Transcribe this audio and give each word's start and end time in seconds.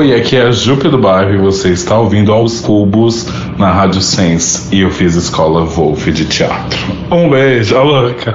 Oi, 0.00 0.14
aqui 0.14 0.34
é 0.34 0.46
a 0.46 0.50
Jupe 0.50 0.88
do 0.88 0.96
Bairro 0.96 1.34
e 1.34 1.36
você 1.36 1.68
está 1.68 1.98
ouvindo 1.98 2.32
aos 2.32 2.58
cubos 2.58 3.26
na 3.58 3.70
Rádio 3.70 4.00
Sense 4.00 4.74
e 4.74 4.80
eu 4.80 4.90
fiz 4.90 5.14
escola 5.14 5.66
Wolf 5.66 6.06
de 6.08 6.24
teatro. 6.24 6.78
Um 7.10 7.28
beijo, 7.28 7.76
a 7.76 7.82
louca. 7.82 8.34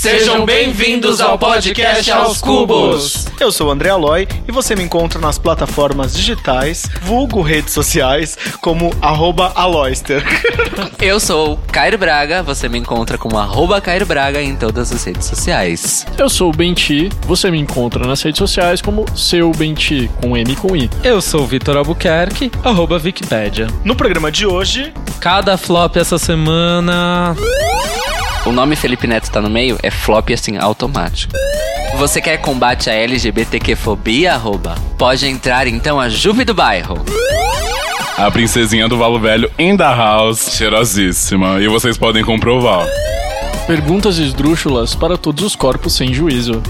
Sejam 0.00 0.46
bem-vindos 0.46 1.20
ao 1.20 1.38
podcast 1.38 2.10
Aos 2.10 2.40
Cubos. 2.40 3.26
Eu 3.38 3.52
sou 3.52 3.68
o 3.68 3.70
André 3.70 3.90
Aloy 3.90 4.26
e 4.48 4.50
você 4.50 4.74
me 4.74 4.82
encontra 4.82 5.20
nas 5.20 5.38
plataformas 5.38 6.14
digitais, 6.14 6.88
vulgo 7.02 7.42
redes 7.42 7.74
sociais, 7.74 8.38
como 8.62 8.94
arroba 9.02 9.52
Aloyster. 9.54 10.24
Eu 10.98 11.20
sou 11.20 11.52
o 11.52 11.56
Cairo 11.70 11.98
Braga, 11.98 12.42
você 12.42 12.66
me 12.66 12.78
encontra 12.78 13.18
como 13.18 13.36
arroba 13.36 13.78
Cairo 13.78 14.06
Braga 14.06 14.40
em 14.40 14.56
todas 14.56 14.90
as 14.90 15.04
redes 15.04 15.26
sociais. 15.26 16.06
Eu 16.16 16.30
sou 16.30 16.48
o 16.48 16.56
Benti, 16.56 17.10
você 17.26 17.50
me 17.50 17.60
encontra 17.60 18.06
nas 18.06 18.22
redes 18.22 18.38
sociais 18.38 18.80
como 18.80 19.04
seu 19.14 19.50
Benti, 19.50 20.10
com 20.22 20.34
M 20.34 20.50
e 20.50 20.56
com 20.56 20.74
I. 20.74 20.88
Eu 21.04 21.20
sou 21.20 21.42
o 21.42 21.46
Vitor 21.46 21.76
Albuquerque, 21.76 22.50
arroba 22.64 22.98
Wikipedia. 23.04 23.66
No 23.84 23.94
programa 23.94 24.32
de 24.32 24.46
hoje, 24.46 24.94
Cada 25.20 25.58
flop 25.58 25.98
essa 25.98 26.16
semana. 26.16 27.36
O 28.46 28.52
nome 28.52 28.74
Felipe 28.74 29.06
Neto 29.06 29.30
tá 29.30 29.40
no 29.40 29.50
meio 29.50 29.78
é 29.82 29.90
flop 29.90 30.30
assim, 30.32 30.56
automático. 30.56 31.32
Você 31.98 32.20
quer 32.20 32.38
combate 32.38 32.88
à 32.88 32.94
LGBTQ-fobia, 32.94 34.32
arroba? 34.32 34.74
Pode 34.96 35.26
entrar 35.26 35.66
então 35.66 36.00
a 36.00 36.08
Juve 36.08 36.44
do 36.44 36.54
Bairro. 36.54 37.04
A 38.16 38.30
princesinha 38.30 38.88
do 38.88 38.96
Valo 38.96 39.18
Velho 39.18 39.50
in 39.58 39.76
the 39.76 39.84
house, 39.84 40.56
cheirosíssima. 40.56 41.60
E 41.60 41.68
vocês 41.68 41.98
podem 41.98 42.24
comprovar. 42.24 42.86
Perguntas 43.66 44.18
esdrúxulas 44.18 44.94
para 44.94 45.18
todos 45.18 45.44
os 45.44 45.54
corpos 45.54 45.94
sem 45.94 46.12
juízo. 46.12 46.62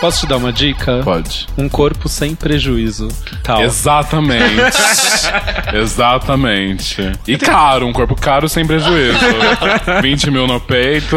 Posso 0.00 0.20
te 0.20 0.26
dar 0.28 0.36
uma 0.36 0.52
dica? 0.52 1.00
Pode. 1.02 1.48
Um 1.56 1.68
corpo 1.68 2.08
sem 2.08 2.34
prejuízo. 2.34 3.08
Tal? 3.42 3.62
Exatamente. 3.62 4.76
Exatamente. 5.74 7.12
E 7.26 7.36
caro, 7.36 7.86
um 7.86 7.92
corpo 7.92 8.14
caro 8.14 8.48
sem 8.48 8.64
prejuízo. 8.64 9.18
20 10.00 10.30
mil 10.30 10.46
no 10.46 10.60
peito, 10.60 11.16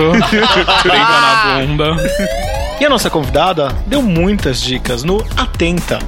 30 0.81 0.97
na 0.97 1.59
bunda. 1.59 1.95
e 2.79 2.85
a 2.85 2.89
nossa 2.89 3.09
convidada 3.09 3.67
deu 3.85 4.01
muitas 4.01 4.59
dicas 4.61 5.03
no 5.03 5.23
Atenta. 5.37 5.99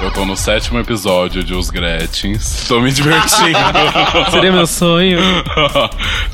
Eu 0.00 0.12
tô 0.12 0.24
no 0.24 0.36
sétimo 0.36 0.78
episódio 0.78 1.42
de 1.42 1.54
Os 1.54 1.68
Gretchens. 1.68 2.66
Tô 2.68 2.80
me 2.80 2.92
divertindo. 2.92 3.58
Seria 4.30 4.52
meu 4.52 4.66
sonho. 4.68 5.18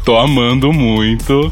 tô 0.05 0.19
amando 0.19 0.73
muito. 0.73 1.51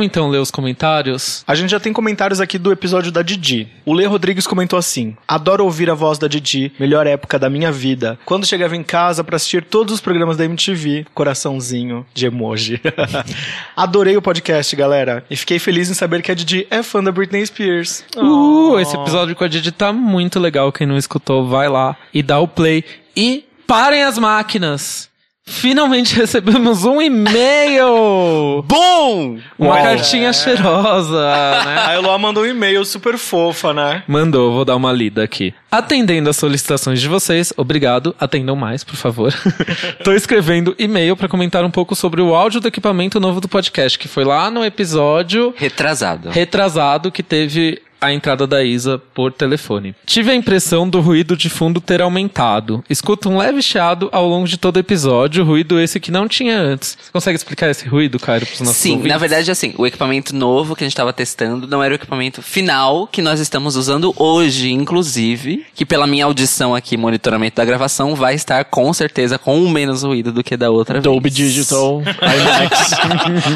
Vamos 0.00 0.12
então 0.12 0.30
ler 0.30 0.38
os 0.38 0.50
comentários? 0.50 1.44
A 1.46 1.54
gente 1.54 1.68
já 1.68 1.78
tem 1.78 1.92
comentários 1.92 2.40
aqui 2.40 2.56
do 2.56 2.72
episódio 2.72 3.12
da 3.12 3.20
Didi. 3.20 3.68
O 3.84 3.92
Lê 3.92 4.06
Rodrigues 4.06 4.46
comentou 4.46 4.78
assim: 4.78 5.14
Adoro 5.28 5.62
ouvir 5.62 5.90
a 5.90 5.94
voz 5.94 6.16
da 6.16 6.26
Didi, 6.26 6.72
melhor 6.80 7.06
época 7.06 7.38
da 7.38 7.50
minha 7.50 7.70
vida. 7.70 8.18
Quando 8.24 8.46
chegava 8.46 8.74
em 8.74 8.82
casa 8.82 9.22
pra 9.22 9.36
assistir 9.36 9.62
todos 9.62 9.92
os 9.92 10.00
programas 10.00 10.38
da 10.38 10.46
MTV, 10.46 11.04
coraçãozinho 11.12 12.06
de 12.14 12.24
emoji. 12.24 12.80
Adorei 13.76 14.16
o 14.16 14.22
podcast, 14.22 14.74
galera, 14.74 15.22
e 15.30 15.36
fiquei 15.36 15.58
feliz 15.58 15.90
em 15.90 15.94
saber 15.94 16.22
que 16.22 16.32
a 16.32 16.34
Didi 16.34 16.66
é 16.70 16.82
fã 16.82 17.04
da 17.04 17.12
Britney 17.12 17.44
Spears. 17.44 18.02
Uh, 18.16 18.78
esse 18.80 18.96
episódio 18.96 19.36
com 19.36 19.44
a 19.44 19.48
Didi 19.48 19.70
tá 19.70 19.92
muito 19.92 20.40
legal. 20.40 20.72
Quem 20.72 20.86
não 20.86 20.96
escutou, 20.96 21.46
vai 21.46 21.68
lá 21.68 21.94
e 22.14 22.22
dá 22.22 22.38
o 22.38 22.48
play. 22.48 22.82
E 23.14 23.44
parem 23.66 24.02
as 24.02 24.16
máquinas! 24.16 25.09
Finalmente 25.50 26.14
recebemos 26.14 26.84
um 26.84 27.02
e-mail! 27.02 28.62
Bom! 28.66 29.38
Uma 29.58 29.74
Uau. 29.74 29.82
cartinha 29.82 30.32
cheirosa, 30.32 31.20
né? 31.64 31.78
A 31.86 31.94
Eloá 31.96 32.16
mandou 32.18 32.44
um 32.44 32.46
e-mail 32.46 32.84
super 32.84 33.18
fofa, 33.18 33.74
né? 33.74 34.02
Mandou, 34.06 34.52
vou 34.52 34.64
dar 34.64 34.76
uma 34.76 34.92
lida 34.92 35.22
aqui. 35.22 35.52
Atendendo 35.70 36.30
às 36.30 36.36
solicitações 36.36 37.00
de 37.00 37.08
vocês, 37.08 37.52
obrigado, 37.56 38.14
atendam 38.18 38.54
mais, 38.56 38.84
por 38.84 38.96
favor. 38.96 39.34
Tô 40.04 40.12
escrevendo 40.12 40.74
e-mail 40.78 41.16
pra 41.16 41.28
comentar 41.28 41.64
um 41.64 41.70
pouco 41.70 41.94
sobre 41.94 42.22
o 42.22 42.34
áudio 42.34 42.60
do 42.60 42.68
equipamento 42.68 43.18
novo 43.20 43.40
do 43.40 43.48
podcast, 43.48 43.98
que 43.98 44.08
foi 44.08 44.24
lá 44.24 44.50
no 44.50 44.64
episódio 44.64 45.52
Retrasado. 45.56 46.30
retrasado 46.30 47.10
que 47.12 47.22
teve 47.22 47.82
a 48.00 48.12
entrada 48.12 48.46
da 48.46 48.62
Isa 48.62 48.98
por 49.14 49.32
telefone. 49.32 49.94
Tive 50.06 50.30
a 50.30 50.34
impressão 50.34 50.88
do 50.88 51.00
ruído 51.00 51.36
de 51.36 51.50
fundo 51.50 51.80
ter 51.80 52.00
aumentado. 52.00 52.82
Escuto 52.88 53.28
um 53.28 53.36
leve 53.38 53.62
chiado 53.62 54.08
ao 54.12 54.26
longo 54.26 54.48
de 54.48 54.56
todo 54.56 54.76
o 54.76 54.80
episódio, 54.80 55.44
ruído 55.44 55.78
esse 55.80 56.00
que 56.00 56.10
não 56.10 56.26
tinha 56.28 56.58
antes. 56.58 56.96
Você 57.00 57.12
consegue 57.12 57.36
explicar 57.36 57.70
esse 57.70 57.86
ruído, 57.86 58.18
Cairo, 58.18 58.46
pros 58.46 58.60
nossos 58.60 58.76
Sim, 58.76 58.92
ouvintes? 58.92 59.12
na 59.12 59.18
verdade, 59.18 59.50
assim, 59.50 59.74
o 59.76 59.86
equipamento 59.86 60.34
novo 60.34 60.74
que 60.74 60.84
a 60.84 60.86
gente 60.86 60.92
estava 60.92 61.12
testando 61.12 61.66
não 61.66 61.82
era 61.82 61.92
o 61.92 61.96
equipamento 61.96 62.42
final 62.42 63.06
que 63.06 63.20
nós 63.22 63.40
estamos 63.40 63.76
usando 63.76 64.14
hoje, 64.16 64.70
inclusive, 64.72 65.66
que 65.74 65.84
pela 65.84 66.06
minha 66.06 66.24
audição 66.24 66.74
aqui, 66.74 66.96
monitoramento 66.96 67.56
da 67.56 67.64
gravação, 67.64 68.14
vai 68.14 68.34
estar 68.34 68.64
com 68.64 68.92
certeza 68.92 69.38
com 69.38 69.68
menos 69.68 70.02
ruído 70.02 70.32
do 70.32 70.42
que 70.42 70.56
da 70.56 70.70
outra 70.70 71.00
Dolby 71.00 71.28
vez. 71.28 71.34
Digital, 71.34 72.02
IMAX. 72.02 72.90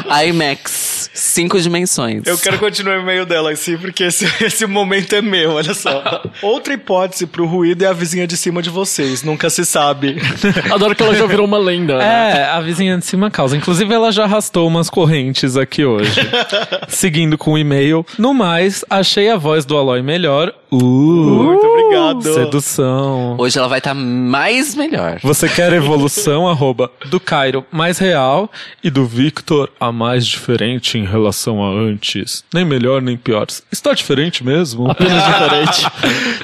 IMAX, 0.29 1.09
cinco 1.13 1.59
dimensões. 1.59 2.23
Eu 2.25 2.37
quero 2.37 2.59
continuar 2.59 2.97
o 2.97 3.01
e-mail 3.01 3.25
dela 3.25 3.51
assim, 3.51 3.77
porque 3.77 4.03
esse, 4.03 4.25
esse 4.45 4.65
momento 4.65 5.13
é 5.15 5.21
meu, 5.21 5.51
olha 5.53 5.73
só. 5.73 6.03
Outra 6.41 6.73
hipótese 6.73 7.25
pro 7.25 7.45
ruído 7.45 7.83
é 7.83 7.87
a 7.87 7.93
vizinha 7.93 8.27
de 8.27 8.35
cima 8.37 8.61
de 8.61 8.69
vocês, 8.69 9.23
nunca 9.23 9.49
se 9.49 9.65
sabe. 9.65 10.17
Adoro 10.71 10.95
que 10.95 11.03
ela 11.03 11.15
já 11.15 11.25
virou 11.25 11.45
uma 11.45 11.57
lenda. 11.57 11.97
né? 11.97 12.39
É, 12.39 12.43
a 12.45 12.59
vizinha 12.61 12.97
de 12.97 13.05
cima 13.05 13.29
causa. 13.31 13.55
Inclusive, 13.55 13.93
ela 13.93 14.11
já 14.11 14.23
arrastou 14.23 14.67
umas 14.67 14.89
correntes 14.89 15.57
aqui 15.57 15.85
hoje. 15.85 16.11
Seguindo 16.87 17.37
com 17.37 17.53
o 17.53 17.57
e-mail. 17.57 18.05
No 18.17 18.33
mais, 18.33 18.83
achei 18.89 19.29
a 19.29 19.37
voz 19.37 19.65
do 19.65 19.77
Aloy 19.77 20.01
melhor. 20.01 20.53
Uh, 20.75 21.43
Muito 21.43 21.65
obrigado. 21.65 22.21
sedução. 22.21 23.35
Hoje 23.37 23.57
ela 23.57 23.67
vai 23.67 23.77
estar 23.77 23.93
mais 23.93 24.75
melhor. 24.75 25.19
Você 25.23 25.47
quer 25.47 25.71
evolução, 25.73 26.47
arroba, 26.49 26.91
do 27.05 27.19
Cairo 27.19 27.65
mais 27.71 27.97
real 27.97 28.51
e 28.83 28.89
do 28.89 29.05
Victor 29.05 29.71
a 29.79 29.91
mais 29.91 30.25
diferente 30.25 30.97
em 30.97 31.05
relação 31.05 31.63
a 31.63 31.69
antes. 31.69 32.43
Nem 32.53 32.65
melhor, 32.65 33.01
nem 33.01 33.15
pior. 33.15 33.47
Está 33.71 33.93
diferente 33.93 34.43
mesmo? 34.43 34.89
Apenas 34.91 35.23
diferente. 35.25 35.87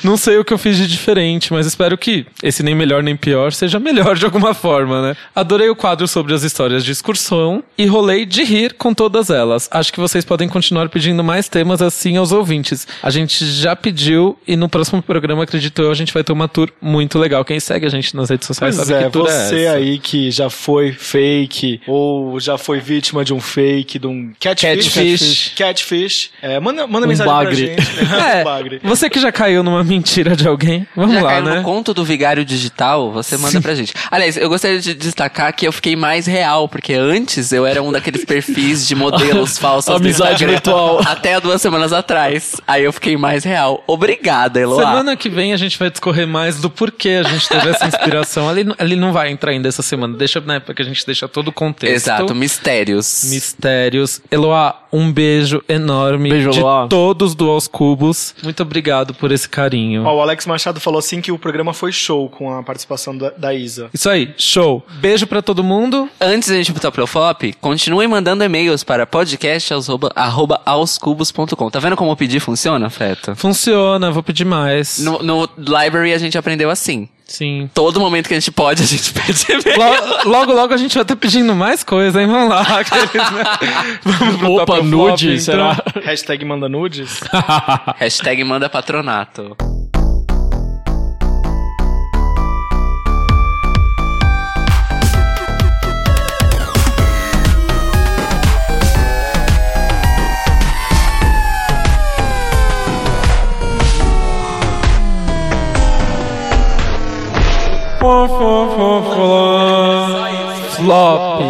Não 0.03 0.15
sei 0.15 0.37
o 0.37 0.45
que 0.45 0.53
eu 0.53 0.57
fiz 0.57 0.77
de 0.77 0.87
diferente, 0.87 1.51
mas 1.51 1.65
espero 1.65 1.97
que 1.97 2.25
esse 2.41 2.63
nem 2.63 2.73
melhor 2.75 3.03
nem 3.03 3.15
pior 3.15 3.51
seja 3.51 3.79
melhor 3.79 4.15
de 4.15 4.25
alguma 4.25 4.53
forma, 4.53 5.01
né? 5.01 5.17
Adorei 5.35 5.69
o 5.69 5.75
quadro 5.75 6.07
sobre 6.07 6.33
as 6.33 6.43
histórias 6.43 6.85
de 6.85 6.91
excursão 6.91 7.63
e 7.77 7.85
rolei 7.85 8.25
de 8.25 8.43
rir 8.43 8.73
com 8.73 8.93
todas 8.93 9.29
elas. 9.29 9.67
Acho 9.71 9.91
que 9.91 9.99
vocês 9.99 10.23
podem 10.23 10.47
continuar 10.47 10.87
pedindo 10.89 11.23
mais 11.23 11.49
temas 11.49 11.81
assim 11.81 12.15
aos 12.17 12.31
ouvintes. 12.31 12.87
A 13.03 13.09
gente 13.09 13.45
já 13.45 13.75
pediu 13.75 14.20
e 14.47 14.55
no 14.55 14.67
próximo 14.69 15.01
programa, 15.01 15.43
acredito 15.43 15.81
eu, 15.81 15.91
a 15.91 15.93
gente 15.93 16.13
vai 16.13 16.23
ter 16.23 16.31
uma 16.33 16.47
tour 16.47 16.69
muito 16.81 17.17
legal. 17.19 17.43
Quem 17.45 17.59
segue 17.59 17.85
a 17.85 17.89
gente 17.89 18.15
nas 18.15 18.29
redes 18.29 18.47
sociais 18.47 18.75
Pois 18.75 18.87
sabe 18.87 19.01
é, 19.01 19.05
que 19.05 19.11
tour 19.11 19.27
é 19.27 19.31
você 19.31 19.63
essa. 19.65 19.75
aí 19.77 19.99
que 19.99 20.31
já 20.31 20.49
foi 20.49 20.91
fake 20.91 21.81
ou 21.87 22.39
já 22.39 22.57
foi 22.57 22.79
vítima 22.79 23.23
de 23.25 23.33
um 23.33 23.39
fake, 23.39 23.99
de 23.99 24.07
um 24.07 24.31
catfish. 24.39 24.93
Catfish. 24.93 25.53
Catfish. 25.57 26.29
É, 26.41 26.59
manda 26.59 26.85
manda 26.87 27.05
Um 27.05 27.09
mensagem 27.09 27.33
bagre. 27.33 27.67
pra 27.75 27.83
gente. 27.85 28.01
Um 28.11 28.15
É, 28.15 28.43
bagre. 28.43 28.79
você 28.83 29.09
que 29.09 29.19
já 29.19 29.31
caiu 29.31 29.63
numa 29.63 29.83
mentira 29.83 30.35
de 30.35 30.47
alguém, 30.47 30.85
vamos 30.95 31.13
Já 31.15 31.21
lá, 31.21 31.29
caiu 31.31 31.45
né? 31.45 31.55
no 31.57 31.63
conto 31.63 31.93
do 31.93 32.03
vigário 32.03 32.43
digital, 32.45 33.11
você 33.11 33.37
manda 33.37 33.59
pra 33.61 33.73
gente. 33.75 33.93
Aliás, 34.09 34.37
eu 34.37 34.49
gostaria 34.49 34.79
de 34.79 34.93
destacar 34.93 35.53
que 35.55 35.67
eu 35.67 35.71
fiquei 35.71 35.95
mais 35.95 36.25
real, 36.25 36.67
porque 36.67 36.93
antes 36.93 37.51
eu 37.51 37.65
era 37.65 37.81
um 37.81 37.91
daqueles 37.91 38.25
perfis 38.25 38.87
de 38.87 38.95
modelos 38.95 39.57
falsos 39.59 39.93
Amizade 39.95 40.45
virtual. 40.45 41.01
Até 41.05 41.39
duas 41.39 41.61
semanas 41.61 41.91
atrás. 41.93 42.55
Aí 42.67 42.83
eu 42.83 42.93
fiquei 42.93 43.15
mais 43.17 43.43
real. 43.43 43.83
Obrigada, 44.01 44.59
Eloá. 44.59 44.83
Semana 44.83 45.15
que 45.15 45.29
vem 45.29 45.53
a 45.53 45.57
gente 45.57 45.77
vai 45.77 45.91
discorrer 45.91 46.27
mais 46.27 46.59
do 46.59 46.71
porquê 46.71 47.21
a 47.23 47.29
gente 47.29 47.47
teve 47.47 47.69
essa 47.69 47.85
inspiração. 47.85 48.49
Ele, 48.49 48.73
ele 48.79 48.95
não 48.95 49.13
vai 49.13 49.29
entrar 49.29 49.51
ainda 49.51 49.67
essa 49.67 49.83
semana, 49.83 50.17
deixa, 50.17 50.41
né, 50.41 50.59
porque 50.59 50.81
a 50.81 50.85
gente 50.85 51.05
deixa 51.05 51.27
todo 51.27 51.49
o 51.49 51.51
contexto. 51.51 52.07
Exato, 52.07 52.33
mistérios. 52.33 53.25
Mistérios. 53.29 54.19
Eloá, 54.31 54.80
um 54.91 55.11
beijo 55.11 55.63
enorme 55.67 56.29
Beijo, 56.29 56.51
de 56.51 56.59
Eloá. 56.59 56.87
todos 56.87 57.35
do 57.35 57.49
Aos 57.49 57.67
Cubos. 57.67 58.33
Muito 58.43 58.61
obrigado 58.63 59.13
por 59.13 59.31
esse 59.31 59.47
carinho. 59.47 60.03
Ó, 60.05 60.15
o 60.15 60.21
Alex 60.21 60.45
Machado 60.45 60.79
falou 60.79 60.99
assim 60.99 61.21
que 61.21 61.31
o 61.31 61.37
programa 61.39 61.73
foi 61.73 61.91
show 61.91 62.29
com 62.29 62.53
a 62.53 62.63
participação 62.63 63.17
da, 63.17 63.29
da 63.31 63.53
Isa. 63.53 63.89
Isso 63.93 64.09
aí, 64.09 64.33
show. 64.37 64.83
Beijo 64.99 65.25
pra 65.27 65.41
todo 65.41 65.63
mundo. 65.63 66.09
Antes 66.19 66.49
da 66.49 66.55
gente 66.55 66.71
botar 66.71 66.91
pro 66.91 67.05
flop, 67.07 67.43
continuem 67.61 68.07
mandando 68.07 68.43
e-mails 68.43 68.83
para 68.83 69.05
podcast.aoscubos.com. 69.05 71.69
Tá 71.69 71.79
vendo 71.79 71.95
como 71.95 72.15
pedir 72.15 72.39
funciona, 72.39 72.89
Feto? 72.89 73.35
Funciona, 73.35 74.11
vou 74.11 74.23
pedir 74.23 74.45
mais. 74.45 74.99
No, 74.99 75.21
no 75.23 75.47
library 75.57 76.13
a 76.13 76.17
gente 76.17 76.37
aprendeu 76.37 76.69
assim. 76.69 77.07
Sim. 77.31 77.69
Todo 77.73 77.99
momento 77.99 78.27
que 78.27 78.33
a 78.33 78.39
gente 78.39 78.51
pode, 78.51 78.83
a 78.83 78.85
gente 78.85 79.11
pede 79.13 79.45
e-mail. 79.49 79.79
Lo- 79.79 80.29
Logo, 80.31 80.53
logo 80.53 80.73
a 80.73 80.77
gente 80.77 80.93
vai 80.93 81.03
estar 81.03 81.15
pedindo 81.15 81.55
mais 81.55 81.83
coisa, 81.83 82.21
hein? 82.21 82.27
Vamos 82.27 82.49
lá. 82.49 82.61
aqueles, 82.79 83.31
né? 83.31 83.43
Vamos 84.03 84.61
Opa, 84.61 84.81
nude, 84.81 85.27
então. 85.31 85.39
será? 85.39 85.83
Hashtag 86.03 86.43
manda 86.45 86.67
nudes. 86.67 87.21
Hashtag 87.97 88.43
manda 88.43 88.69
patronato. 88.69 89.55
Flop. 110.83 111.41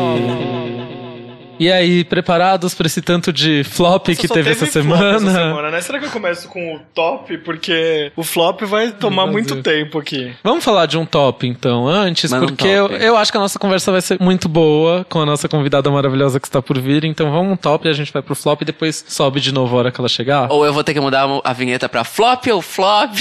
E 1.62 1.72
aí, 1.72 2.04
preparados 2.04 2.74
pra 2.74 2.88
esse 2.88 3.04
tanto 3.04 3.31
de 3.31 3.63
flop 3.63 4.07
que 4.07 4.28
Só 4.28 4.33
teve, 4.33 4.50
essa, 4.50 4.66
semana? 4.66 5.18
essa 5.18 5.31
semana, 5.31 5.69
né? 5.69 5.80
Será 5.80 6.00
que 6.00 6.06
eu 6.06 6.10
começo 6.10 6.48
com 6.48 6.74
o 6.74 6.80
top? 6.92 7.38
Porque 7.38 8.12
o 8.16 8.24
flop 8.24 8.63
vai 8.63 8.92
tomar 8.92 9.25
Meu 9.25 9.33
muito 9.33 9.54
Deus. 9.54 9.63
tempo 9.63 10.00
aqui. 10.00 10.33
Vamos 10.44 10.63
falar 10.63 10.88
de 10.88 10.98
um 10.98 11.06
top, 11.06 11.45
então, 11.45 11.88
antes, 11.88 12.31
Manda 12.31 12.45
um 12.45 12.48
porque 12.48 12.68
eu, 12.68 12.88
eu 12.88 13.16
acho 13.16 13.31
que 13.31 13.38
a 13.38 13.42
nossa 13.42 13.60
conversa 13.60 13.92
vai 13.92 14.01
ser 14.01 14.19
muito 14.19 14.50
boa 14.50 15.06
com 15.07 15.22
a 15.22 15.25
nossa 15.25 15.48
convidada 15.48 15.88
maravilhosa 15.92 16.39
que 16.39 16.48
está 16.48 16.63
por 16.63 16.80
vir. 16.80 17.06
Então 17.06 17.31
vamos 17.31 17.54
um 17.54 17.56
top 17.56 17.88
e 17.88 17.92
a 17.92 17.94
gente 17.94 18.12
vai 18.12 18.24
pro 18.24 18.34
flop 18.34 18.63
e 18.63 18.66
depois 18.66 19.06
sobe 19.07 19.39
de 19.39 19.54
novo 19.54 19.75
a 19.75 19.80
hora 19.81 19.92
que 19.92 20.01
ela 20.01 20.10
chegar. 20.10 20.51
Ou 20.51 20.66
eu 20.66 20.74
vou 20.74 20.84
ter 20.84 20.95
que 20.95 21.00
mudar 21.00 21.27
a 21.44 21.54
vinheta 21.54 21.88
pra 21.88 22.04
flop 22.04 22.48
ou 22.48 22.63
flop? 22.63 23.12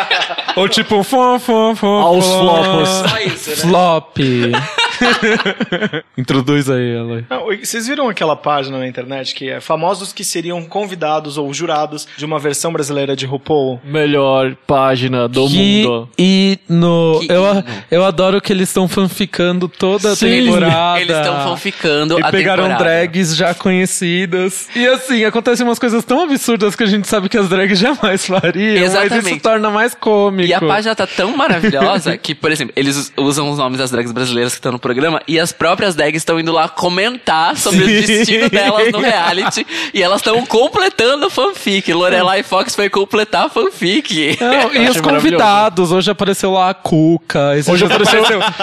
Ou 0.56 0.66
tipo, 0.66 1.02
fom, 1.02 1.38
fom, 1.38 1.76
fom, 1.76 2.00
Aos 2.00 2.26
flopos. 2.26 2.88
Só 2.88 3.18
isso, 3.18 3.50
né? 3.50 3.56
Flop. 3.56 4.16
Introduz 6.16 6.68
aí 6.70 6.94
ela. 6.94 7.24
Não, 7.28 7.52
e 7.52 7.64
vocês 7.64 7.86
viram 7.86 8.08
aquela 8.08 8.36
página 8.36 8.78
na 8.78 8.86
internet 8.86 9.34
que 9.34 9.48
é 9.48 9.60
famosos 9.60 10.12
que 10.12 10.24
seriam 10.24 10.62
convidados 10.64 11.38
ou 11.38 11.52
jurados 11.52 12.06
de 12.16 12.24
uma 12.24 12.38
versão 12.38 12.72
brasileira 12.72 13.14
de 13.16 13.26
RuPaul? 13.26 13.80
Melhor 13.84 14.54
página 14.66 15.28
do 15.28 15.46
que 15.48 15.82
mundo. 15.84 16.08
hino. 16.18 17.20
Que 17.20 17.32
eu, 17.32 17.42
hino. 17.54 17.64
eu 17.90 18.04
adoro 18.04 18.40
que 18.40 18.52
eles 18.52 18.68
estão 18.68 18.88
fanficando 18.88 19.68
toda 19.68 20.12
a 20.12 20.16
Sim. 20.16 20.44
temporada. 20.46 21.00
Eles 21.00 21.16
estão 21.16 21.44
fanficando 21.48 22.18
E 22.18 22.22
a 22.22 22.30
pegaram 22.30 22.64
temporada. 22.64 22.84
drags 22.84 23.36
já 23.36 23.54
conhecidas. 23.54 24.68
E 24.74 24.86
assim, 24.86 25.24
acontecem 25.24 25.64
umas 25.66 25.78
coisas 25.78 26.04
tão 26.04 26.22
absurdas 26.22 26.74
que 26.76 26.82
a 26.82 26.86
gente 26.86 27.08
sabe 27.08 27.28
que 27.28 27.38
as 27.38 27.48
drags 27.48 27.78
jamais 27.78 28.26
fariam. 28.26 28.80
Mas 28.82 28.90
Exatamente. 28.94 29.30
isso 29.34 29.40
torna 29.40 29.70
mais 29.70 29.94
cômico. 29.94 30.48
E 30.48 30.54
a 30.54 30.60
página 30.60 30.94
tá 30.94 31.06
tão 31.06 31.36
maravilhosa 31.36 32.16
que, 32.16 32.34
por 32.34 32.50
exemplo, 32.52 32.72
eles 32.76 32.96
us- 32.96 33.12
usam 33.16 33.50
os 33.50 33.58
nomes 33.58 33.78
das 33.78 33.90
drags 33.90 34.12
brasileiras 34.12 34.52
que 34.52 34.58
estão 34.58 34.72
no 34.72 34.78
programa 34.78 34.91
e 35.26 35.38
as 35.38 35.52
próprias 35.52 35.94
drags 35.94 36.20
estão 36.22 36.38
indo 36.38 36.52
lá 36.52 36.68
comentar 36.68 37.56
sobre 37.56 37.84
Sim. 37.84 37.84
o 37.84 38.06
destino 38.06 38.50
delas 38.50 38.92
no 38.92 39.00
reality 39.00 39.66
e 39.94 40.02
elas 40.02 40.20
estão 40.20 40.44
completando 40.46 41.26
a 41.26 41.30
fanfic. 41.30 41.92
Lorelai 41.92 42.42
Fox 42.42 42.74
foi 42.74 42.88
completar 42.88 43.46
a 43.46 43.48
fanfic. 43.48 44.36
Não, 44.40 44.74
e 44.74 44.88
os 44.88 45.00
convidados, 45.00 45.92
hoje 45.92 46.10
apareceu 46.10 46.50
lá 46.52 46.70
a 46.70 46.74
Cuca, 46.74 47.56
esse 47.56 47.70
Hoje 47.70 47.84
apareceu- 47.84 48.22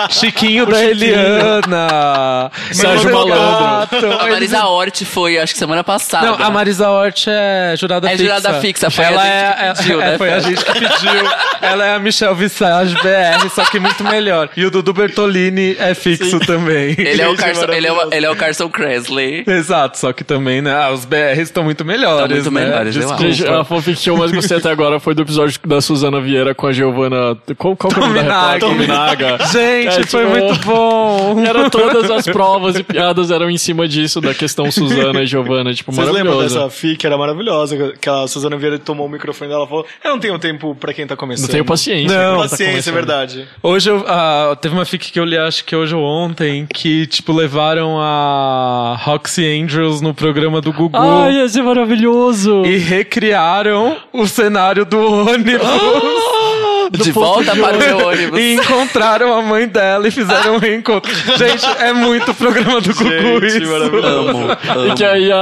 Chiquinho 0.09 0.65
da 0.65 0.77
Chiquinho. 0.77 0.89
Eliana, 0.89 2.51
Sérgio 2.71 3.11
Malandro. 3.13 4.19
A 4.19 4.27
Marisa 4.27 4.65
Hort 4.65 5.03
foi, 5.05 5.37
acho 5.37 5.53
que 5.53 5.59
semana 5.59 5.83
passada. 5.83 6.25
Não, 6.25 6.35
a 6.45 6.49
Marisa 6.49 6.89
Hort 6.89 7.25
é 7.27 7.75
jurada 7.77 8.07
É 8.07 8.11
fixa. 8.11 8.23
jurada 8.23 8.61
fixa, 8.61 8.89
foi 8.89 9.05
a 9.05 9.07
ela 9.11 9.23
gente 9.23 9.33
é, 9.33 9.73
que 9.73 9.77
pediu, 9.79 10.01
é, 10.01 10.11
né, 10.11 10.17
Foi 10.17 10.33
a 10.33 10.39
gente 10.39 10.65
que 10.65 10.71
pediu. 10.73 11.29
ela 11.61 11.85
é 11.85 11.95
a 11.95 11.99
Michelle 11.99 12.35
Visage 12.35 12.95
BR, 12.95 13.49
só 13.53 13.65
que 13.65 13.79
muito 13.79 14.03
melhor. 14.03 14.49
E 14.55 14.65
o 14.65 14.71
Dudu 14.71 14.93
Bertolini 14.93 15.75
é 15.79 15.93
fixo 16.17 16.39
também. 16.39 16.95
Ele 16.97 17.21
é, 17.21 17.27
o 17.27 17.35
Carson, 17.37 17.65
ele, 17.71 17.87
é 17.87 17.91
o, 17.93 18.13
ele 18.13 18.25
é 18.25 18.29
o 18.29 18.35
Carson 18.35 18.69
Kressley. 18.69 19.43
Exato, 19.47 19.97
só 19.97 20.11
que 20.13 20.23
também, 20.23 20.61
né? 20.61 20.73
ah, 20.73 20.91
Os 20.91 21.05
BRs 21.05 21.39
estão 21.39 21.63
muito 21.63 21.83
melhores. 21.85 22.37
Estão 22.37 22.51
muito 22.51 22.59
né? 22.61 22.65
melhores, 22.65 22.95
eu 22.95 23.01
Desculpa. 23.01 23.23
acho. 23.25 23.33
Gente, 23.33 23.49
a 23.49 23.63
fanfic 23.63 24.01
que 24.01 24.09
eu 24.09 24.17
mais 24.17 24.31
gostei 24.31 24.57
até 24.57 24.69
agora 24.69 24.99
foi 24.99 25.13
do 25.13 25.21
episódio 25.21 25.59
da 25.65 25.81
Suzana 25.81 26.19
Vieira 26.21 26.53
com 26.55 26.67
a 26.67 26.71
Giovanna. 26.71 27.37
Qual, 27.57 27.75
qual 27.75 27.91
que 27.93 27.99
é 27.99 28.03
o 28.03 28.07
nome 28.07 28.23
da 28.23 28.53
repórter? 28.53 28.59
Tominaga. 28.59 29.37
Gente, 29.51 29.87
É, 29.87 30.03
foi 30.05 30.25
tipo, 30.25 30.37
muito 30.39 30.65
bom. 30.65 31.39
Era 31.45 31.69
todas 31.69 32.09
as 32.11 32.25
provas 32.31 32.75
e 32.75 32.83
piadas 32.83 33.31
eram 33.31 33.49
em 33.49 33.57
cima 33.57 33.87
disso, 33.87 34.19
da 34.21 34.33
questão 34.33 34.71
Suzana 34.71 35.21
e 35.21 35.25
Giovanna, 35.25 35.73
tipo, 35.73 35.91
Vocês 35.91 36.07
lembram 36.07 36.35
maravilhosa. 36.35 36.59
dessa 36.65 36.69
FIC? 36.69 37.05
Era 37.05 37.17
maravilhosa. 37.17 37.93
Que 37.99 38.09
a 38.09 38.27
Suzana 38.27 38.57
Vieira 38.57 38.77
tomou 38.79 39.05
o 39.07 39.09
microfone 39.09 39.49
dela 39.49 39.65
e 39.65 39.67
falou: 39.67 39.85
Eu 40.03 40.11
não 40.11 40.19
tenho 40.19 40.37
tempo 40.39 40.75
pra 40.75 40.93
quem 40.93 41.05
tá 41.07 41.15
começando. 41.15 41.45
Não 41.47 41.51
tenho 41.51 41.65
paciência. 41.65 42.17
Não, 42.17 42.35
tá 42.37 42.41
Paciência, 42.43 42.63
é 42.63 42.71
começando. 42.71 42.93
verdade. 42.93 43.47
Hoje 43.61 43.89
eu, 43.89 44.03
ah, 44.07 44.57
teve 44.61 44.73
uma 44.75 44.85
fic 44.85 45.11
que 45.11 45.19
eu 45.19 45.25
li, 45.25 45.37
acho 45.37 45.63
que 45.65 45.75
hoje 45.75 45.95
ontem, 46.01 46.67
que, 46.73 47.05
tipo, 47.07 47.31
levaram 47.33 47.99
a 47.99 48.97
Roxy 49.01 49.45
Angels 49.45 50.01
no 50.01 50.13
programa 50.13 50.61
do 50.61 50.71
Gugu. 50.71 50.97
Ai, 50.97 51.35
ia 51.35 51.47
ser 51.47 51.63
maravilhoso! 51.63 52.65
E 52.65 52.77
recriaram 52.77 53.97
o 54.13 54.27
cenário 54.27 54.85
do 54.85 54.99
ônibus. 54.99 55.59
De 56.91 57.11
volta 57.11 57.55
para 57.55 57.75
o 57.77 57.79
meu 57.79 58.07
ônibus. 58.07 58.39
E 58.39 58.53
encontraram 58.53 59.33
a 59.33 59.41
mãe 59.41 59.67
dela 59.67 60.07
e 60.07 60.11
fizeram 60.11 60.55
um 60.55 60.57
reencontro. 60.57 61.11
Gente, 61.37 61.65
é 61.79 61.93
muito 61.93 62.33
programa 62.33 62.81
do 62.81 62.93
Gugu 62.93 63.41
Gente, 63.49 63.63
isso. 63.63 63.71
maravilhoso. 63.71 64.29
Amo, 64.29 64.57
E 64.63 64.69
amo. 64.87 64.95
que 64.95 65.03
aí 65.03 65.31
a, 65.31 65.37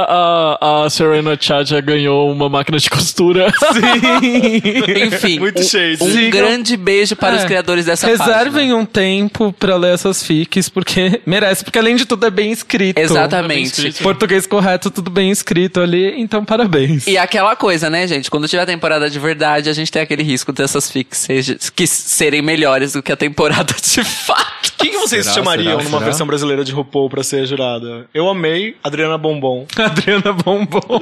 a, 0.60 0.84
a 0.84 0.90
Serena 0.90 1.36
Chacha 1.40 1.80
ganhou 1.80 2.30
uma 2.30 2.48
máquina 2.48 2.78
de 2.78 2.88
costura. 2.90 3.52
Sim. 3.72 5.02
Enfim, 5.06 5.38
Muito 5.40 5.60
um, 5.60 5.64
shade. 5.64 5.98
um 6.02 6.10
Sigam- 6.10 6.30
grande 6.30 6.76
beijo 6.76 7.16
para 7.16 7.36
os 7.36 7.42
É. 7.42 7.46
criadores 7.46 7.86
dessa 7.86 8.06
Reservem 8.06 8.52
página. 8.68 8.76
um 8.76 8.84
tempo 8.84 9.54
pra 9.58 9.76
ler 9.76 9.94
essas 9.94 10.22
fics, 10.22 10.68
porque 10.68 11.20
merece, 11.26 11.64
porque 11.64 11.78
além 11.78 11.96
de 11.96 12.04
tudo 12.04 12.26
é 12.26 12.30
bem 12.30 12.50
escrito. 12.52 12.98
Exatamente. 12.98 13.92
Português 14.02 14.46
correto, 14.46 14.90
tudo 14.90 15.10
bem 15.10 15.30
escrito 15.30 15.80
ali, 15.80 16.14
então 16.20 16.44
parabéns. 16.44 17.06
E 17.06 17.16
aquela 17.16 17.54
coisa, 17.56 17.88
né, 17.90 18.06
gente? 18.06 18.30
Quando 18.30 18.48
tiver 18.48 18.66
temporada 18.66 19.08
de 19.08 19.18
verdade, 19.18 19.68
a 19.68 19.72
gente 19.72 19.90
tem 19.90 20.02
aquele 20.02 20.22
risco 20.22 20.52
dessas 20.52 20.90
fics 20.90 21.28
seja- 21.42 21.58
que 21.74 21.86
serem 21.86 22.42
melhores 22.42 22.92
do 22.92 23.02
que 23.02 23.12
a 23.12 23.16
temporada 23.16 23.74
de 23.74 24.04
fato. 24.04 24.48
Quem 24.78 24.92
que 24.92 24.98
vocês 24.98 25.24
Será, 25.24 25.34
chamariam 25.34 25.72
será, 25.72 25.82
numa 25.84 25.98
será? 25.98 26.04
versão 26.04 26.26
brasileira 26.26 26.64
de 26.64 26.70
RuPaul 26.72 27.10
pra 27.10 27.22
ser 27.24 27.44
jurada? 27.46 28.06
Eu 28.14 28.28
amei 28.28 28.76
Adriana 28.82 29.18
Bombom. 29.18 29.66
Adriana 29.76 30.32
Bombom. 30.32 31.00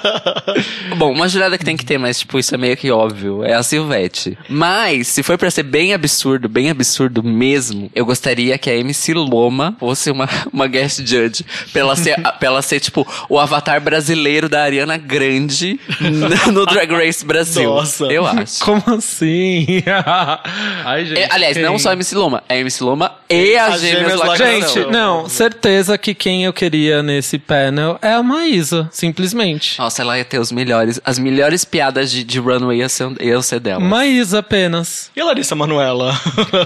Bom, 0.96 1.12
uma 1.12 1.28
jurada 1.28 1.56
que 1.58 1.64
tem 1.64 1.76
que 1.76 1.84
ter, 1.84 1.98
mas 1.98 2.18
tipo, 2.20 2.38
isso 2.38 2.54
é 2.54 2.58
meio 2.58 2.76
que 2.76 2.90
óbvio, 2.90 3.44
é 3.44 3.54
a 3.54 3.62
Silvete. 3.62 4.36
Mas, 4.48 5.08
se 5.08 5.22
for 5.22 5.36
pra 5.38 5.50
ser 5.50 5.62
bem 5.64 5.92
absurdo, 5.92 6.48
bem 6.48 6.70
absurdo 6.70 7.22
mesmo, 7.22 7.90
eu 7.94 8.04
gostaria 8.06 8.56
que 8.58 8.70
a 8.70 8.74
MC 8.76 9.12
Loma 9.14 9.76
fosse 9.78 10.10
uma, 10.10 10.28
uma 10.52 10.66
guest 10.66 11.00
judge. 11.06 11.44
Pra 11.72 11.80
ela, 11.82 11.96
ser, 11.96 12.14
pra 12.38 12.38
ela 12.48 12.62
ser, 12.62 12.80
tipo, 12.80 13.06
o 13.28 13.38
avatar 13.38 13.80
brasileiro 13.80 14.48
da 14.48 14.62
Ariana 14.62 14.96
Grande 14.96 15.78
no, 16.00 16.52
no 16.52 16.66
Drag 16.66 16.90
Race 16.92 17.24
Brasil. 17.24 17.68
Nossa. 17.68 18.04
Eu 18.06 18.26
acho. 18.26 18.64
Como 18.64 18.82
assim? 18.86 19.66
Ai, 20.84 21.04
gente. 21.04 21.20
É, 21.20 21.28
aliás, 21.30 21.56
quem? 21.56 21.64
não 21.64 21.78
só 21.78 21.90
a 21.90 21.92
MC 21.92 22.14
Loma, 22.14 22.42
é 22.48 22.54
a 22.54 22.58
MC 22.58 22.82
Loma 22.82 23.12
e 23.28 23.56
a 23.56 23.66
As 23.66 23.80
Gêmeas 23.80 23.98
Gêmeas 23.98 24.20
Lacração. 24.20 24.46
Lacração. 24.46 24.82
Gente, 24.82 24.92
não, 24.92 25.28
certeza 25.28 25.98
que 25.98 26.14
quem 26.14 26.44
eu 26.44 26.52
queria 26.52 27.02
nesse 27.02 27.38
panel 27.38 27.98
é 28.02 28.12
a 28.12 28.22
Maísa, 28.22 28.88
simplesmente. 28.90 29.78
Nossa, 29.78 30.02
ela 30.02 30.18
ia 30.18 30.24
ter 30.24 30.38
os 30.38 30.50
melhores, 30.50 31.00
as 31.04 31.18
melhores 31.18 31.64
piadas 31.64 32.10
de, 32.10 32.24
de 32.24 32.38
runway 32.38 32.80
iam 33.20 33.42
ser, 33.42 33.60
dela. 33.60 33.80
Maísa 33.80 34.38
apenas. 34.40 35.10
E 35.14 35.20
a 35.20 35.24
Larissa 35.24 35.54
Manoela? 35.54 36.18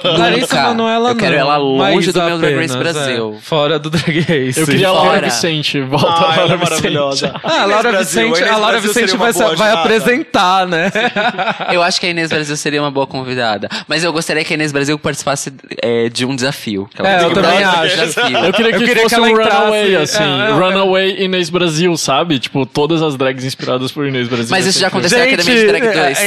Larissa 0.04 0.62
Manoela 0.62 1.10
Eu 1.10 1.16
quero 1.16 1.32
não. 1.32 1.40
ela 1.40 1.56
longe 1.56 1.82
Maísa 1.82 2.12
do 2.12 2.22
meu 2.22 2.38
Drag 2.38 2.56
Race 2.56 2.76
Brasil. 2.76 3.34
é. 3.36 3.40
Fora 3.40 3.78
do 3.78 3.90
Drag 3.90 4.20
Race. 4.20 4.60
Eu 4.60 4.66
queria 4.66 4.88
a 4.88 4.92
Laura. 4.92 5.20
Vicente. 5.24 5.80
Volta 5.80 6.06
ah, 6.06 6.30
a 6.30 6.34
ela 6.34 6.36
Laura 6.36 6.54
é 6.54 6.56
maravilhosa. 6.56 7.26
Vicente. 7.26 7.40
Ah, 7.44 7.62
a 7.62 7.64
Laura 7.64 7.90
Brasil, 7.90 8.28
Vicente, 8.30 8.48
a 8.48 8.56
Laura 8.56 8.80
Brasil 8.80 8.94
Vicente 9.06 9.16
vai, 9.16 9.32
vai 9.56 9.70
apresentar, 9.72 10.66
né? 10.66 10.90
Eu 11.72 11.82
acho 11.82 12.00
que 12.00 12.06
a 12.06 12.10
Inês 12.10 12.30
Brasil 12.30 12.56
seria 12.56 12.80
uma 12.80 12.90
boa 12.94 13.06
convidada. 13.06 13.68
Mas 13.88 14.02
eu 14.04 14.12
gostaria 14.12 14.42
que 14.44 14.52
a 14.52 14.56
Inês 14.56 14.72
Brasil 14.72 14.98
participasse 14.98 15.52
é, 15.82 16.08
de 16.08 16.24
um 16.24 16.34
desafio. 16.34 16.88
Que 16.94 17.00
ela 17.02 17.10
É, 17.10 17.24
eu 17.24 17.32
também 17.32 17.62
acho. 17.62 17.96
Desafio. 17.96 18.38
Eu 18.38 18.52
queria 18.52 18.72
que 18.72 18.82
Eu 18.82 18.86
queria 18.86 19.02
fosse 19.02 19.14
que 19.14 19.20
ela 19.20 19.26
um 19.26 19.30
entrasse- 19.30 19.56
Runaway, 19.58 19.96
assim. 19.96 20.22
É, 20.22 20.48
é, 20.48 20.50
runaway 20.52 21.22
Inês 21.24 21.50
Brasil, 21.50 21.96
sabe? 21.96 22.38
Tipo, 22.38 22.64
todas 22.64 23.02
as 23.02 23.16
drags 23.16 23.44
inspiradas 23.44 23.92
por 23.92 24.06
Inês 24.06 24.28
Brasil. 24.28 24.48
Mas 24.50 24.64
isso 24.66 24.78
já 24.78 24.86
aconteceu 24.88 25.18
na 25.18 25.24
Academia 25.24 25.54
de 25.60 25.66
Drag 25.66 25.82
2. 25.92 25.96
é, 25.98 26.26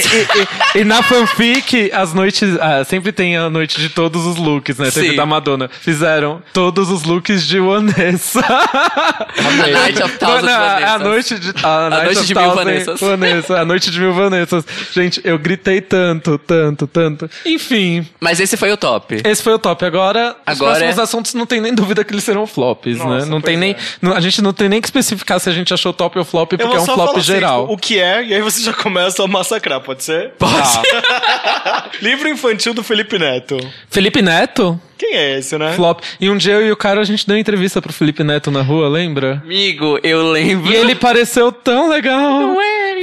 e, 0.75 0.77
e- 0.77 0.81
e 0.81 0.83
na 0.83 1.01
fanfic, 1.01 1.89
as 1.93 2.13
noites. 2.13 2.57
ah, 2.59 2.83
sempre 2.83 3.11
tem 3.11 3.37
a 3.37 3.49
noite 3.49 3.79
de 3.79 3.89
todos 3.89 4.25
os 4.25 4.35
looks, 4.37 4.77
né? 4.77 4.91
Sempre 4.91 5.11
Sim. 5.11 5.15
da 5.15 5.25
Madonna. 5.25 5.69
Fizeram 5.81 6.41
todos 6.53 6.89
os 6.91 7.03
looks 7.03 7.47
de 7.47 7.59
Vanessa. 7.59 8.41
A 8.41 9.67
Night 9.71 10.03
of 10.03 10.17
Thousand 10.17 10.41
Não, 10.41 10.51
não, 10.51 10.59
Vanessas. 10.59 10.89
A 10.91 10.97
noite 10.99 11.39
de. 11.39 11.49
A, 11.63 11.89
night 11.89 12.03
noite 12.05 12.17
of 12.19 12.27
de 12.27 12.35
mil 12.35 12.55
Vanessas. 12.55 12.99
Vanessa, 12.99 13.59
a 13.59 13.65
noite 13.65 13.91
de 13.91 13.99
mil 13.99 14.13
Vanessas. 14.13 14.65
Gente, 14.93 15.21
eu 15.23 15.37
gritei 15.39 15.81
tanto, 15.81 16.37
tanto, 16.37 16.56
tanto. 16.87 17.29
Enfim, 17.45 18.05
Mas 18.19 18.39
esse 18.39 18.55
foi 18.57 18.71
o 18.71 18.77
top. 18.77 19.21
esse 19.23 19.41
foi 19.43 19.53
o 19.53 19.59
top. 19.59 19.83
Agora, 19.85 20.35
os 20.47 20.53
Agora 20.53 20.71
próximos 20.79 20.97
é- 20.97 21.01
assuntos 21.01 21.33
não 21.33 21.45
tem 21.45 21.59
nem 21.61 21.73
dúvida 21.73 22.03
que 22.03 22.13
eles 22.13 22.23
serão 22.23 22.45
flops, 22.47 22.97
Nossa, 22.97 23.25
né? 23.25 23.25
Não 23.25 23.41
tem 23.41 23.57
nem. 23.57 23.71
é. 23.71 23.75
não- 24.01 24.13
a 24.13 24.19
gente 24.19 24.41
não 24.41 24.53
tem 24.53 24.69
nem 24.69 24.81
que 24.81 24.87
especificar 24.87 25.39
se 25.39 25.49
a 25.49 25.53
gente 25.53 25.73
achou 25.73 25.91
top 25.93 26.17
ou 26.17 26.25
flop, 26.25 26.49
porque 26.49 26.63
é 26.63 26.67
um 26.79 26.85
só 26.85 26.93
flop 26.95 27.07
falar 27.07 27.11
assim, 27.19 27.21
geral. 27.27 27.61
tipo, 27.61 27.73
o 27.73 27.77
que 27.77 27.99
é, 27.99 28.23
e 28.25 28.33
aí 28.33 28.41
você 28.41 28.61
já 28.61 28.73
começa 28.73 29.23
a 29.23 29.27
massacrar, 29.27 29.81
pode 29.81 30.03
ser? 30.03 30.31
Tá. 30.37 30.47
Livro 32.01 32.27
infantil 32.29 32.73
do 32.73 32.83
Felipe 32.83 33.17
Neto. 33.17 33.57
Felipe 33.89 34.21
Neto? 34.21 34.79
Quem 34.97 35.13
é 35.15 35.37
esse, 35.37 35.57
né? 35.57 35.73
Flop. 35.75 36.01
E 36.19 36.29
um 36.29 36.37
dia 36.37 36.53
eu 36.53 36.65
e 36.67 36.71
o 36.71 36.75
cara, 36.77 36.99
a 37.01 37.03
gente 37.03 37.27
deu 37.27 37.37
entrevista 37.37 37.81
pro 37.81 37.93
Felipe 37.93 38.23
Neto 38.23 38.49
na 38.49 38.61
rua, 38.61 38.89
lembra? 38.89 39.41
Amigo, 39.43 39.99
eu 40.03 40.31
lembro. 40.31 40.71
E 40.71 40.75
ele 40.75 40.95
pareceu 40.95 41.51
tão 41.51 41.89
legal. 41.89 42.55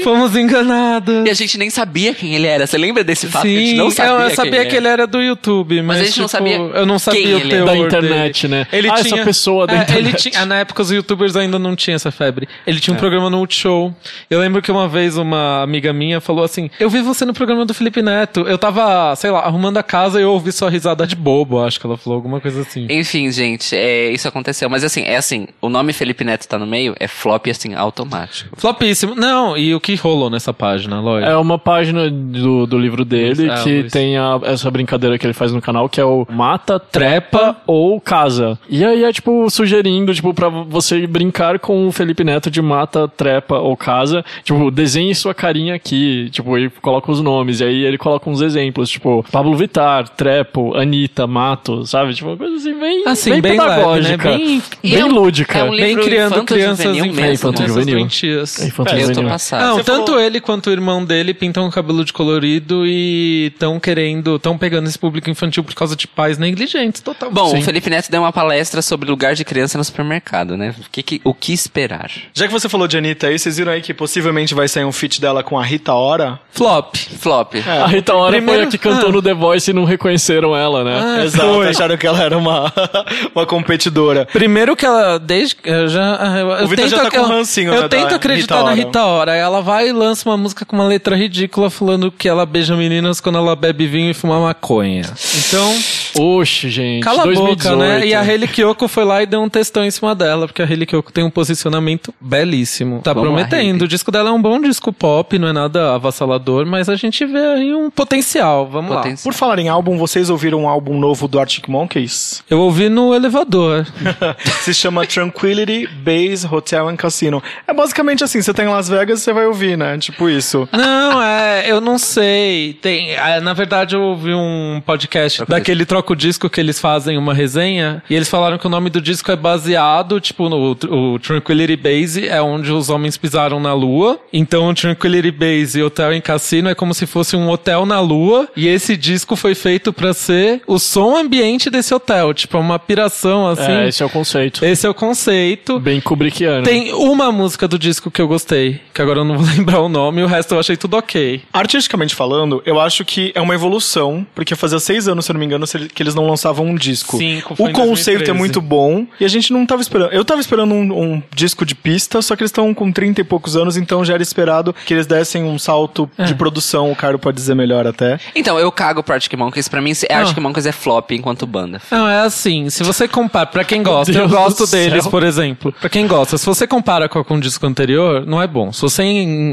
Fomos 0.02 0.34
enganados. 0.36 1.26
E 1.26 1.30
a 1.30 1.34
gente 1.34 1.56
nem 1.58 1.70
sabia 1.70 2.14
quem 2.14 2.34
ele 2.34 2.46
era. 2.46 2.66
Você 2.66 2.76
lembra 2.78 3.04
desse 3.04 3.26
fato? 3.26 3.42
que 3.42 3.56
a 3.56 3.60
gente 3.60 3.70
Sim, 3.70 3.76
não 3.76 3.90
sabia 3.90 4.12
eu, 4.12 4.18
eu 4.20 4.26
quem 4.26 4.36
sabia 4.36 4.66
que 4.66 4.76
ele 4.76 4.88
era 4.88 5.06
do 5.06 5.20
YouTube, 5.22 5.82
mas, 5.82 6.00
a 6.00 6.04
gente 6.04 6.18
não 6.20 6.26
tipo, 6.26 6.38
sabia 6.38 6.56
eu 6.56 6.86
não 6.86 6.98
sabia 6.98 7.22
quem 7.22 7.34
o 7.34 7.38
ele 7.38 7.50
teor 7.50 7.66
Da 7.66 7.76
internet, 7.76 8.42
dele. 8.48 8.54
né? 8.60 8.66
Ele 8.72 8.88
Ah, 8.90 8.94
essa 8.94 9.04
tinha, 9.08 9.24
pessoa 9.24 9.66
da 9.66 9.74
é, 9.74 9.76
internet. 9.82 10.06
Ele 10.06 10.12
tinha, 10.30 10.46
na 10.46 10.58
época 10.58 10.82
os 10.82 10.90
youtubers 10.90 11.36
ainda 11.36 11.58
não 11.58 11.74
tinham 11.76 11.96
essa 11.96 12.10
febre. 12.10 12.48
Ele 12.66 12.78
É. 12.78 12.80
tinha 12.80 12.94
um 12.94 12.98
programa 12.98 13.30
no 13.30 13.38
Multishow. 13.38 13.94
Eu 14.28 14.40
lembro 14.40 14.60
que 14.62 14.70
uma 14.70 14.88
vez 14.88 15.16
uma 15.16 15.62
amiga 15.62 15.92
minha 15.92 16.20
falou 16.20 16.44
assim: 16.44 16.70
"Eu 16.78 16.88
vi 16.90 17.00
você 17.02 17.24
no 17.24 17.32
programa 17.34 17.64
do 17.64 17.74
Felipe 17.74 18.02
Neto. 18.02 18.40
Eu 18.40 18.58
tava, 18.58 19.14
sei 19.16 19.30
lá, 19.30 19.40
arrumando 19.40 19.76
a 19.78 19.82
casa 19.82 20.18
e 20.18 20.22
eu 20.22 20.30
ouvi 20.32 20.52
sua 20.52 20.70
risada 20.70 21.06
de 21.06 21.14
bobo", 21.16 21.62
acho 21.62 21.78
que 21.80 21.86
ela 21.86 21.96
falou 21.96 22.16
alguma 22.16 22.40
coisa 22.40 22.60
assim. 22.62 22.86
Enfim, 22.90 23.30
gente, 23.30 23.74
é, 23.74 24.10
isso 24.10 24.26
aconteceu. 24.28 24.68
Mas 24.68 24.84
assim, 24.84 25.02
é 25.02 25.16
assim, 25.16 25.46
o 25.60 25.68
nome 25.68 25.92
Felipe 25.92 26.24
Neto 26.24 26.46
tá 26.48 26.58
no 26.58 26.66
meio, 26.66 26.94
é 26.98 27.06
flop 27.08 27.46
assim, 27.48 27.74
automático. 27.74 28.50
Flopíssimo. 28.58 29.14
Não, 29.14 29.56
e 29.56 29.74
o 29.74 29.80
que 29.96 30.02
rolou 30.02 30.28
nessa 30.30 30.52
página, 30.52 31.00
Lloyd? 31.00 31.26
É 31.26 31.36
uma 31.36 31.58
página 31.58 32.10
do, 32.10 32.66
do 32.66 32.78
livro 32.78 33.04
dele 33.04 33.50
Ah, 33.50 33.62
que 33.62 33.80
Luiz. 33.80 33.92
tem 33.92 34.16
a- 34.16 34.40
essa 34.44 34.70
brincadeira 34.70 35.18
que 35.18 35.26
ele 35.26 35.32
faz 35.32 35.52
no 35.52 35.60
canal, 35.60 35.88
que 35.88 36.00
é 36.00 36.04
o 36.04 36.26
mata, 36.30 36.78
trepa 36.78 37.56
ou 37.66 38.00
casa. 38.00 38.58
E 38.68 38.84
aí 38.84 39.04
é, 39.04 39.12
tipo, 39.12 39.48
sugerindo, 39.50 40.14
tipo, 40.14 40.32
pra 40.34 40.48
você 40.48 41.06
brincar 41.06 41.58
com 41.58 41.86
o 41.86 41.92
Felipe 41.92 42.24
Neto 42.24 42.50
de 42.50 42.60
mata, 42.62 43.06
trepa 43.08 43.58
ou 43.58 43.76
casa. 43.76 44.24
Tipo, 44.42 44.70
desenhe 44.70 45.14
sua 45.14 45.34
carinha 45.34 45.74
aqui, 45.74 46.28
tipo, 46.30 46.56
e 46.58 46.68
coloca 46.70 47.10
os 47.10 47.20
nomes. 47.20 47.60
E 47.60 47.64
aí 47.64 47.84
ele 47.84 47.98
coloca 47.98 48.28
uns 48.28 48.40
exemplos, 48.40 48.88
tipo, 48.90 49.24
Pablo 49.30 49.54
Vittar, 49.56 50.08
trepo, 50.08 50.74
Anitta, 50.76 51.26
mato, 51.26 51.86
sabe? 51.86 52.14
Tipo, 52.14 52.30
uma 52.30 52.36
coisa 52.36 52.56
assim, 52.56 52.78
bem, 52.78 53.02
Assim, 53.06 53.30
bem, 53.30 53.40
bem 53.42 53.58
leve, 53.58 53.68
né? 53.70 53.74
pedagógica. 53.76 54.28
Bem- 54.30 54.62
bem 54.82 54.94
é 55.00 55.04
um- 55.04 55.08
lúdica. 55.12 55.58
é 55.58 55.64
um 55.64 55.70
Bem 55.76 55.96
criando 55.96 56.44
crianças 56.44 56.86
mesmo, 56.86 57.06
infantis, 57.06 57.20
né? 57.20 57.32
Infanto-juvenil. 57.34 57.98
doentias. 57.98 58.60
É 58.62 58.66
infantil 58.66 58.94
Eu 58.98 59.00
tô 59.02 59.08
juvenil. 59.14 59.30
passado. 59.30 59.60
Não, 59.66 59.73
Você 59.76 59.84
tanto 59.84 60.06
falou- 60.12 60.20
ele 60.20 60.40
quanto 60.40 60.68
o 60.68 60.72
irmão 60.72 61.04
dele 61.04 61.32
pintam 61.34 61.66
o 61.66 61.70
cabelo 61.70 62.04
de 62.04 62.12
colorido 62.12 62.86
e 62.86 63.50
estão 63.52 63.78
querendo, 63.80 64.36
estão 64.36 64.56
pegando 64.58 64.88
esse 64.88 64.98
público 64.98 65.30
infantil 65.30 65.62
por 65.64 65.74
causa 65.74 65.94
de 65.96 66.06
pais 66.06 66.38
negligentes, 66.38 67.00
total. 67.00 67.30
Bom, 67.30 67.50
Sim. 67.50 67.58
o 67.58 67.62
Felipe 67.62 67.90
Neto 67.90 68.10
deu 68.10 68.20
uma 68.22 68.32
palestra 68.32 68.82
sobre 68.82 69.08
lugar 69.10 69.34
de 69.34 69.44
criança 69.44 69.76
no 69.78 69.84
supermercado, 69.84 70.56
né? 70.56 70.74
O 70.78 70.90
que, 70.90 71.02
que- 71.02 71.20
o 71.24 71.34
que 71.34 71.52
esperar? 71.52 72.10
Já 72.32 72.46
que 72.46 72.52
você 72.52 72.68
falou 72.68 72.86
de 72.88 72.96
Anitta 72.98 73.26
aí, 73.28 73.38
vocês 73.38 73.56
viram 73.56 73.72
aí 73.72 73.80
que 73.80 73.92
possivelmente 73.94 74.54
vai 74.54 74.68
sair 74.68 74.84
um 74.84 74.92
feat 74.92 75.20
dela 75.20 75.42
com 75.42 75.58
a 75.58 75.64
Rita 75.64 75.92
Ora? 75.92 76.38
flop. 76.50 76.94
Flop. 77.18 77.54
A 77.66 77.86
Rita 77.86 78.14
Ora 78.14 78.32
Primeiro- 78.36 78.60
foi 78.62 78.68
a 78.68 78.70
que 78.70 78.78
cantou 78.78 79.08
ah. 79.08 79.12
no 79.12 79.22
The 79.22 79.34
Voice 79.34 79.70
e 79.70 79.74
não 79.74 79.84
reconheceram 79.84 80.56
ela, 80.56 80.84
né? 80.84 81.00
Ah, 81.02 81.24
Exato, 81.24 81.54
foi. 81.54 81.68
acharam 81.68 81.96
que 81.96 82.06
ela 82.06 82.22
era 82.22 82.36
uma, 82.38 82.72
uma 83.34 83.46
competidora. 83.46 84.26
Primeiro 84.32 84.76
que 84.76 84.84
ela, 84.86 85.18
desde 85.18 85.56
eu 85.64 85.88
já, 85.88 86.38
eu, 86.38 86.50
eu 86.50 86.64
O 86.64 86.68
Vitor 86.68 86.88
já 86.88 86.98
tento, 86.98 87.10
tá 87.10 87.18
com 87.18 87.24
eu, 87.24 87.28
rancinho, 87.28 87.72
eu 87.72 87.82
né, 87.82 87.88
tento 87.88 88.14
acreditar 88.14 88.56
Rita 88.56 88.68
na. 88.70 88.74
Rita 88.74 89.04
Ora. 89.04 89.34
Ela 89.34 89.60
vai 89.64 89.88
e 89.88 89.92
lança 89.92 90.28
uma 90.28 90.36
música 90.36 90.64
com 90.64 90.76
uma 90.76 90.86
letra 90.86 91.16
ridícula 91.16 91.70
falando 91.70 92.12
que 92.12 92.28
ela 92.28 92.44
beija 92.44 92.76
meninas 92.76 93.18
quando 93.18 93.38
ela 93.38 93.56
bebe 93.56 93.86
vinho 93.86 94.10
e 94.10 94.14
fuma 94.14 94.38
maconha. 94.38 95.02
Então, 95.38 95.74
Oxe, 96.18 96.68
gente. 96.70 97.02
cala 97.02 97.22
a 97.22 97.24
2018. 97.24 97.62
boca, 97.62 97.76
né? 97.76 98.06
E 98.06 98.14
a 98.14 98.20
Hayley 98.20 98.48
Kiyoko 98.48 98.88
foi 98.88 99.04
lá 99.04 99.22
e 99.22 99.26
deu 99.26 99.40
um 99.42 99.48
textão 99.48 99.84
em 99.84 99.90
cima 99.90 100.14
dela, 100.14 100.46
porque 100.46 100.62
a 100.62 100.64
Hayley 100.64 100.86
Kiyoko 100.86 101.12
tem 101.12 101.24
um 101.24 101.30
posicionamento 101.30 102.14
belíssimo. 102.20 103.00
Tá 103.02 103.12
Vamos 103.12 103.28
lá, 103.28 103.34
prometendo. 103.34 103.72
Hayley. 103.72 103.84
o 103.84 103.88
disco 103.88 104.10
dela 104.10 104.30
é 104.30 104.32
um 104.32 104.40
bom 104.40 104.60
disco 104.60 104.92
pop, 104.92 105.38
não 105.38 105.48
é 105.48 105.52
nada 105.52 105.94
avassalador, 105.94 106.66
mas 106.66 106.88
a 106.88 106.96
gente 106.96 107.24
vê 107.24 107.38
aí 107.38 107.74
um 107.74 107.90
potencial. 107.90 108.66
Vamos 108.66 108.90
lá. 108.90 109.02
Potencial. 109.02 109.32
Por 109.32 109.36
falar 109.36 109.58
em 109.58 109.68
álbum, 109.68 109.98
vocês 109.98 110.30
ouviram 110.30 110.62
um 110.62 110.68
álbum 110.68 110.98
novo 110.98 111.26
do 111.28 111.38
Arctic 111.38 111.68
Monkeys? 111.68 112.42
Eu 112.48 112.60
ouvi 112.60 112.88
no 112.88 113.14
elevador. 113.14 113.86
Se 114.62 114.72
chama 114.74 115.06
Tranquility 115.06 115.86
Base 115.86 116.46
Hotel 116.50 116.88
and 116.88 116.96
Casino. 116.96 117.42
É 117.66 117.72
basicamente 117.72 118.24
assim, 118.24 118.40
você 118.40 118.52
tá 118.52 118.62
em 118.64 118.68
Las 118.68 118.88
Vegas, 118.88 119.22
você 119.22 119.32
vai 119.32 119.46
ouvir, 119.46 119.76
né? 119.76 119.98
Tipo 119.98 120.28
isso. 120.28 120.68
Não, 120.72 121.22
é, 121.22 121.64
eu 121.70 121.80
não 121.80 121.98
sei. 121.98 122.74
Tem, 122.74 123.10
é, 123.12 123.40
na 123.40 123.52
verdade, 123.52 123.94
eu 123.94 124.02
ouvi 124.02 124.32
um 124.32 124.82
podcast 124.84 125.44
daquele 125.46 125.84
troco 126.04 126.14
disco 126.14 126.50
que 126.50 126.60
eles 126.60 126.78
fazem 126.78 127.16
uma 127.16 127.32
resenha 127.32 128.02
e 128.08 128.14
eles 128.14 128.28
falaram 128.28 128.58
que 128.58 128.66
o 128.66 128.70
nome 128.70 128.90
do 128.90 129.00
disco 129.00 129.32
é 129.32 129.36
baseado, 129.36 130.20
tipo, 130.20 130.48
no 130.48 130.76
o 130.90 131.18
Tranquility 131.18 131.76
Base 131.76 132.28
é 132.28 132.40
onde 132.42 132.70
os 132.70 132.90
homens 132.90 133.16
pisaram 133.16 133.58
na 133.58 133.72
lua. 133.72 134.20
Então, 134.32 134.68
o 134.68 134.74
Tranquility 134.74 135.30
Base 135.30 135.78
e 135.78 135.82
Hotel 135.82 136.12
em 136.12 136.20
Cassino 136.20 136.68
é 136.68 136.74
como 136.74 136.92
se 136.92 137.06
fosse 137.06 137.36
um 137.36 137.48
hotel 137.48 137.86
na 137.86 138.00
lua 138.00 138.48
e 138.54 138.68
esse 138.68 138.96
disco 138.96 139.34
foi 139.34 139.54
feito 139.54 139.92
pra 139.92 140.12
ser 140.12 140.60
o 140.66 140.78
som 140.78 141.16
ambiente 141.16 141.70
desse 141.70 141.94
hotel, 141.94 142.34
tipo, 142.34 142.56
é 142.56 142.60
uma 142.60 142.78
piração 142.78 143.46
assim. 143.46 143.72
É, 143.72 143.88
esse 143.88 144.02
é 144.02 144.06
o 144.06 144.10
conceito. 144.10 144.64
Esse 144.64 144.86
é 144.86 144.90
o 144.90 144.94
conceito. 144.94 145.80
Bem 145.80 146.00
Kubrickiano. 146.00 146.64
Tem 146.64 146.92
uma 146.92 147.32
música 147.32 147.66
do 147.66 147.78
disco 147.78 148.10
que 148.10 148.20
eu 148.20 148.28
gostei, 148.28 148.80
que 148.92 149.00
agora 149.00 149.20
eu 149.20 149.24
não 149.24 149.38
vou 149.38 149.46
lembrar 149.56 149.80
o 149.80 149.88
nome, 149.88 150.22
o 150.22 150.26
resto 150.26 150.54
eu 150.54 150.60
achei 150.60 150.76
tudo 150.76 150.96
ok. 150.96 151.42
Artisticamente 151.52 152.14
falando, 152.14 152.62
eu 152.66 152.78
acho 152.78 153.04
que 153.04 153.32
é 153.34 153.40
uma 153.40 153.54
evolução, 153.54 154.26
porque 154.34 154.54
fazia 154.54 154.78
seis 154.78 155.08
anos, 155.08 155.24
se 155.24 155.30
eu 155.30 155.34
não 155.34 155.40
me 155.40 155.46
engano, 155.46 155.66
que 155.94 156.02
eles 156.02 156.14
não 156.14 156.26
lançavam 156.26 156.66
um 156.66 156.74
disco. 156.74 157.16
Cinco, 157.18 157.54
o 157.54 157.72
conceito 157.72 158.18
2013. 158.24 158.30
é 158.30 158.32
muito 158.34 158.60
bom 158.60 159.06
e 159.20 159.24
a 159.24 159.28
gente 159.28 159.52
não 159.52 159.64
tava 159.64 159.80
esperando. 159.82 160.12
Eu 160.12 160.24
tava 160.24 160.40
esperando 160.40 160.74
um, 160.74 161.02
um 161.14 161.22
disco 161.34 161.64
de 161.64 161.74
pista, 161.74 162.20
só 162.22 162.34
que 162.36 162.42
eles 162.42 162.48
estão 162.50 162.72
com 162.74 162.90
30 162.92 163.20
e 163.20 163.24
poucos 163.24 163.56
anos, 163.56 163.76
então 163.76 164.04
já 164.04 164.14
era 164.14 164.22
esperado 164.22 164.74
que 164.84 164.92
eles 164.92 165.06
dessem 165.06 165.44
um 165.44 165.58
salto 165.58 166.10
É. 166.18 166.24
de 166.24 166.34
produção. 166.34 166.90
O 166.90 166.96
Cairo 166.96 167.18
pode 167.18 167.36
dizer 167.36 167.54
melhor 167.54 167.86
até. 167.86 168.18
Então, 168.34 168.58
eu 168.58 168.70
cago 168.72 169.02
pro 169.02 169.14
Arctic 169.14 169.34
Monkeys. 169.34 169.68
Pra 169.68 169.80
mim, 169.80 169.94
se- 169.94 170.06
Ah. 170.10 170.18
Arctic 170.18 170.38
Monkeys 170.38 170.66
é 170.66 170.72
flop 170.72 171.10
enquanto 171.12 171.46
banda. 171.46 171.80
Não, 171.90 172.08
é 172.08 172.20
assim, 172.20 172.68
se 172.70 172.82
você 172.82 173.06
compara, 173.06 173.46
pra 173.46 173.64
quem 173.64 173.82
gosta, 173.82 174.12
eu 174.12 174.28
gosto 174.28 174.66
deles, 174.66 175.02
céu. 175.04 175.10
por 175.10 175.22
exemplo. 175.22 175.72
Pra 175.80 175.88
quem 175.88 176.06
gosta, 176.06 176.36
se 176.38 176.46
você 176.46 176.66
compara 176.66 177.08
com, 177.08 177.20
o 177.34 177.40
disco 177.40 177.66
anterior, 177.66 178.24
não 178.26 178.40
é 178.42 178.46
bom. 178.46 178.72
Se 178.72 178.82
você 178.82 179.02